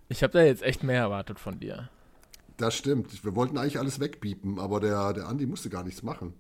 Ich 0.10 0.24
habe 0.24 0.34
da 0.34 0.44
jetzt 0.44 0.62
echt 0.62 0.84
mehr 0.84 1.00
erwartet 1.00 1.40
von 1.40 1.58
dir. 1.62 1.90
Das 2.62 2.76
stimmt. 2.76 3.26
Wir 3.26 3.36
wollten 3.36 3.58
eigentlich 3.58 3.80
alles 3.80 4.00
wegpiepen, 4.00 4.60
aber 4.60 4.80
der, 4.80 5.14
der 5.14 5.28
Andi 5.28 5.48
musste 5.48 5.72
gar 5.72 5.84
nichts 5.84 6.04
machen. 6.04 6.36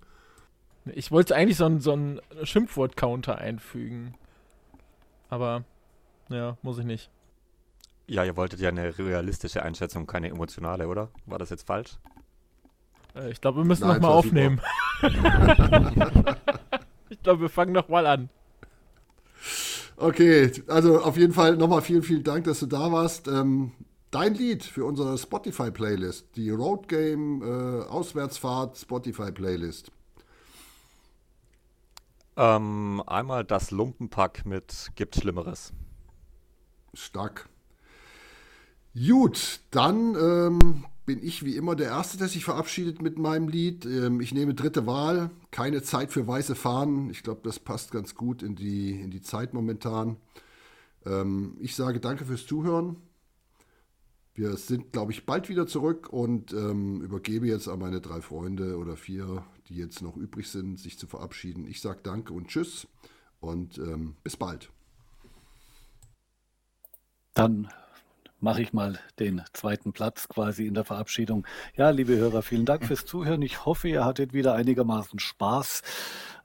Ich 0.86 1.10
wollte 1.10 1.36
eigentlich 1.36 1.58
so 1.58 1.66
einen 1.66 1.80
so 1.80 1.94
einen 1.94 2.22
Schimpfwort-Counter 2.44 3.40
einfügen. 3.40 4.14
Aber, 5.30 5.64
ja, 6.30 6.58
muss 6.62 6.78
ich 6.78 6.86
nicht. 6.86 7.10
ja, 8.06 8.24
ihr 8.24 8.38
wolltet 8.38 8.60
ja 8.60 8.70
eine 8.70 9.00
realistische 9.00 9.64
Einschätzung, 9.64 10.06
keine 10.06 10.30
emotionale, 10.30 10.88
oder? 10.88 11.10
War 11.26 11.40
das 11.40 11.50
jetzt 11.50 11.66
falsch? 11.66 11.98
Äh, 13.16 13.32
ich 13.32 13.42
glaube, 13.42 13.62
wir 13.62 13.66
müssen 13.66 13.88
nochmal 13.88 14.12
aufnehmen. 14.12 14.62
ich 17.10 17.24
glaube, 17.24 17.42
wir 17.42 17.50
fangen 17.50 17.72
nochmal 17.72 18.06
an. 18.06 18.30
Okay, 19.98 20.52
also 20.68 21.02
auf 21.02 21.18
jeden 21.18 21.34
Fall 21.34 21.58
nochmal 21.58 21.82
vielen, 21.82 22.04
vielen 22.04 22.24
Dank, 22.24 22.44
dass 22.44 22.60
du 22.60 22.68
da 22.68 22.92
warst. 22.92 23.28
Ähm, 23.28 23.72
dein 24.12 24.36
Lied 24.36 24.64
für 24.64 24.86
unsere 24.86 25.18
Spotify-Playlist, 25.18 26.36
die 26.36 26.50
Road 26.50 26.88
Game 26.88 27.42
äh, 27.42 27.86
Auswärtsfahrt 27.86 28.78
Spotify-Playlist. 28.78 29.92
Ähm, 32.38 33.02
einmal 33.08 33.44
das 33.44 33.72
Lumpenpack 33.72 34.46
mit 34.46 34.92
Gibt 34.96 35.16
Schlimmeres. 35.16 35.74
Stark. 36.94 37.50
Gut, 38.94 39.62
dann 39.72 40.16
ähm, 40.16 40.86
bin 41.06 41.24
ich 41.24 41.46
wie 41.46 41.56
immer 41.56 41.76
der 41.76 41.88
Erste, 41.88 42.18
der 42.18 42.28
sich 42.28 42.44
verabschiedet 42.44 43.02
mit 43.02 43.18
meinem 43.18 43.48
Lied. 43.48 43.86
Ähm, 43.86 44.22
ich 44.22 44.34
nehme 44.34 44.54
dritte 44.54 44.86
Wahl. 44.86 45.30
Keine 45.52 45.82
Zeit 45.82 46.12
für 46.12 46.28
weiße 46.28 46.56
Fahnen. 46.56 47.10
Ich 47.10 47.24
glaube, 47.24 47.42
das 47.44 47.60
passt 47.60 47.92
ganz 47.92 48.16
gut 48.16 48.44
in 48.44 48.56
die, 48.56 49.00
in 49.00 49.12
die 49.12 49.22
Zeit 49.22 49.54
momentan. 49.54 50.18
Ähm, 51.06 51.58
ich 51.60 51.76
sage 51.76 52.00
danke 52.00 52.26
fürs 52.26 52.46
Zuhören. 52.46 52.98
Wir 54.34 54.56
sind, 54.56 54.94
glaube 54.94 55.12
ich, 55.12 55.26
bald 55.26 55.50
wieder 55.50 55.68
zurück 55.68 56.08
und 56.10 56.54
ähm, 56.54 57.02
übergebe 57.02 57.48
jetzt 57.48 57.68
an 57.68 57.80
meine 57.80 58.00
drei 58.00 58.22
Freunde 58.22 58.78
oder 58.78 58.96
vier, 58.96 59.44
die 59.68 59.76
jetzt 59.76 60.02
noch 60.02 60.16
übrig 60.16 60.50
sind, 60.50 60.80
sich 60.80 60.98
zu 60.98 61.06
verabschieden. 61.06 61.68
Ich 61.68 61.82
sage 61.82 62.00
danke 62.02 62.34
und 62.34 62.48
tschüss 62.48 62.88
und 63.42 63.78
ähm, 63.78 64.16
bis 64.24 64.38
bald. 64.38 64.72
Dann 67.34 67.70
mache 68.40 68.62
ich 68.62 68.74
mal 68.74 69.00
den 69.20 69.42
zweiten 69.54 69.94
Platz 69.94 70.28
quasi 70.28 70.66
in 70.66 70.74
der 70.74 70.84
Verabschiedung. 70.84 71.46
Ja, 71.76 71.92
liebe 71.92 72.18
Hörer, 72.18 72.42
vielen 72.42 72.66
Dank 72.66 72.86
fürs 72.86 73.06
Zuhören. 73.06 73.42
Ich 73.42 73.66
hoffe, 73.66 73.88
ihr 73.88 74.04
hattet 74.04 74.34
wieder 74.34 74.56
einigermaßen 74.56 75.20
Spaß, 75.20 75.84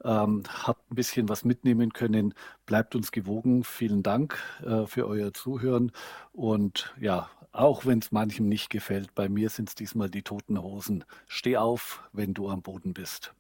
ähm, 0.05 0.43
habt 0.65 0.90
ein 0.90 0.94
bisschen 0.94 1.28
was 1.28 1.44
mitnehmen 1.44 1.93
können. 1.93 2.35
Bleibt 2.66 2.94
uns 2.94 3.12
gewogen. 3.12 3.65
Vielen 3.65 4.02
Dank 4.02 4.39
äh, 4.65 4.86
für 4.86 5.06
euer 5.06 5.32
Zuhören. 5.32 5.90
Und 6.32 6.94
ja, 7.01 7.31
auch 7.57 7.87
wenn 7.87 7.99
es 8.01 8.12
manchem 8.12 8.49
nicht 8.49 8.70
gefällt, 8.70 9.15
bei 9.15 9.28
mir 9.28 9.51
sind 9.51 9.69
es 9.70 9.74
diesmal 9.74 10.11
die 10.11 10.23
toten 10.23 10.61
Hosen. 10.61 11.05
Steh 11.27 11.57
auf, 11.57 12.03
wenn 12.12 12.35
du 12.35 12.51
am 12.51 12.62
Boden 12.62 12.93
bist. 12.93 13.33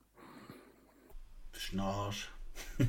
Schnarch. 1.52 2.28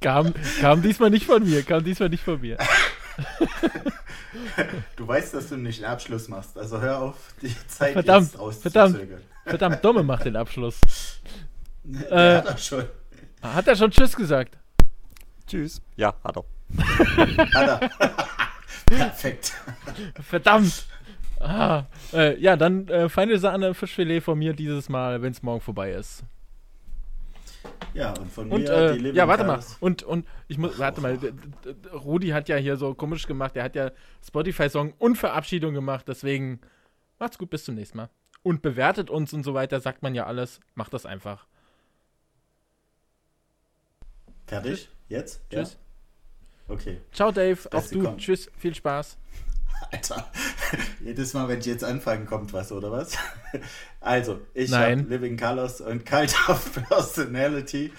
kam, 0.00 0.34
kam 0.60 0.82
diesmal 0.82 1.10
nicht 1.10 1.26
von 1.26 1.44
mir, 1.44 1.62
kam 1.62 1.84
diesmal 1.84 2.08
nicht 2.08 2.24
von 2.24 2.40
mir. 2.40 2.58
du 4.96 5.06
weißt, 5.06 5.34
dass 5.34 5.48
du 5.48 5.56
nicht 5.56 5.78
den 5.80 5.86
Abschluss 5.86 6.26
machst, 6.28 6.58
also 6.58 6.80
hör 6.80 7.00
auf, 7.00 7.34
die 7.42 7.54
Zeit 7.68 7.92
verdammt, 7.92 8.32
jetzt 8.34 8.62
Verdammt, 8.62 8.98
verdammt, 9.44 9.84
Domme 9.84 10.02
macht 10.02 10.24
den 10.24 10.36
Abschluss. 10.36 10.80
äh, 12.10 12.38
hat 12.38 12.46
er 12.46 12.58
schon. 12.58 12.84
Hat 13.40 13.68
er 13.68 13.76
schon 13.76 13.90
Tschüss 13.92 14.16
gesagt? 14.16 14.58
Tschüss. 15.46 15.80
Ja, 15.94 16.14
hat 16.24 16.36
er. 16.36 16.44
Er. 17.54 17.90
Perfekt. 18.86 19.52
Verdammt. 20.22 20.86
Ah, 21.40 21.84
äh, 22.12 22.38
ja, 22.40 22.56
dann 22.56 22.88
äh, 22.88 23.08
feine 23.08 23.38
Sahne 23.38 23.74
Fischfilet 23.74 24.22
von 24.22 24.38
mir 24.38 24.54
dieses 24.54 24.88
Mal, 24.88 25.20
wenn 25.22 25.32
es 25.32 25.42
morgen 25.42 25.60
vorbei 25.60 25.92
ist. 25.92 26.24
Ja, 27.94 28.12
und 28.12 28.30
von 28.30 28.50
und, 28.50 28.62
mir 28.62 28.70
äh, 28.70 28.92
die 28.94 28.98
Living 28.98 29.16
Ja, 29.16 29.28
warte 29.28 29.44
mal. 29.44 29.60
Und, 29.80 30.02
und 30.02 30.26
ich 30.48 30.58
muss, 30.58 30.78
warte 30.78 31.00
mal. 31.00 31.18
Rudi 31.92 32.28
hat 32.28 32.48
ja 32.48 32.56
hier 32.56 32.76
so 32.76 32.94
komisch 32.94 33.26
gemacht. 33.26 33.56
Der 33.56 33.64
hat 33.64 33.74
ja 33.74 33.90
Spotify-Song 34.26 34.94
und 34.98 35.16
Verabschiedung 35.16 35.74
gemacht. 35.74 36.06
Deswegen 36.08 36.60
macht's 37.18 37.38
gut, 37.38 37.50
bis 37.50 37.64
zum 37.64 37.74
nächsten 37.74 37.98
Mal. 37.98 38.10
Und 38.42 38.62
bewertet 38.62 39.10
uns 39.10 39.32
und 39.32 39.42
so 39.42 39.54
weiter, 39.54 39.80
sagt 39.80 40.02
man 40.02 40.14
ja 40.14 40.26
alles. 40.26 40.60
Macht 40.74 40.94
das 40.94 41.06
einfach. 41.06 41.46
Fertig? 44.46 44.88
Jetzt? 45.08 45.42
Tschüss. 45.50 45.72
Ja? 45.72 45.85
Okay. 46.68 47.00
Ciao, 47.12 47.30
Dave. 47.30 47.58
Auch 47.66 47.70
Beste 47.70 47.94
du. 47.96 48.04
kommt. 48.04 48.20
Tschüss. 48.20 48.50
Viel 48.58 48.74
Spaß. 48.74 49.16
Alter, 49.90 50.30
jedes 51.04 51.34
Mal, 51.34 51.48
wenn 51.48 51.58
ich 51.58 51.66
jetzt 51.66 51.84
anfange, 51.84 52.24
kommt 52.24 52.52
was, 52.52 52.72
oder 52.72 52.90
was? 52.90 53.16
Also, 54.00 54.40
ich 54.54 54.72
habe 54.72 54.94
Living 55.08 55.36
Colors 55.36 55.80
und 55.80 56.06
Cult 56.06 56.34
of 56.48 56.72
Personality. 56.88 57.90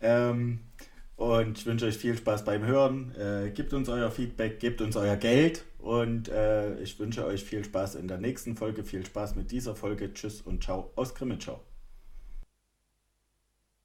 Ähm, 0.00 0.60
und 1.16 1.58
ich 1.58 1.66
wünsche 1.66 1.84
euch 1.84 1.98
viel 1.98 2.16
Spaß 2.16 2.46
beim 2.46 2.64
Hören. 2.64 3.14
Äh, 3.14 3.50
gebt 3.50 3.74
uns 3.74 3.90
euer 3.90 4.10
Feedback, 4.10 4.58
gebt 4.58 4.80
uns 4.80 4.96
euer 4.96 5.16
Geld. 5.16 5.64
Und 5.78 6.30
äh, 6.30 6.78
ich 6.80 6.98
wünsche 6.98 7.26
euch 7.26 7.44
viel 7.44 7.62
Spaß 7.62 7.96
in 7.96 8.08
der 8.08 8.16
nächsten 8.16 8.56
Folge. 8.56 8.84
Viel 8.84 9.04
Spaß 9.04 9.34
mit 9.34 9.50
dieser 9.50 9.76
Folge. 9.76 10.14
Tschüss 10.14 10.40
und 10.40 10.64
ciao 10.64 10.90
aus 10.96 11.14
Grimmitschau. 11.14 11.60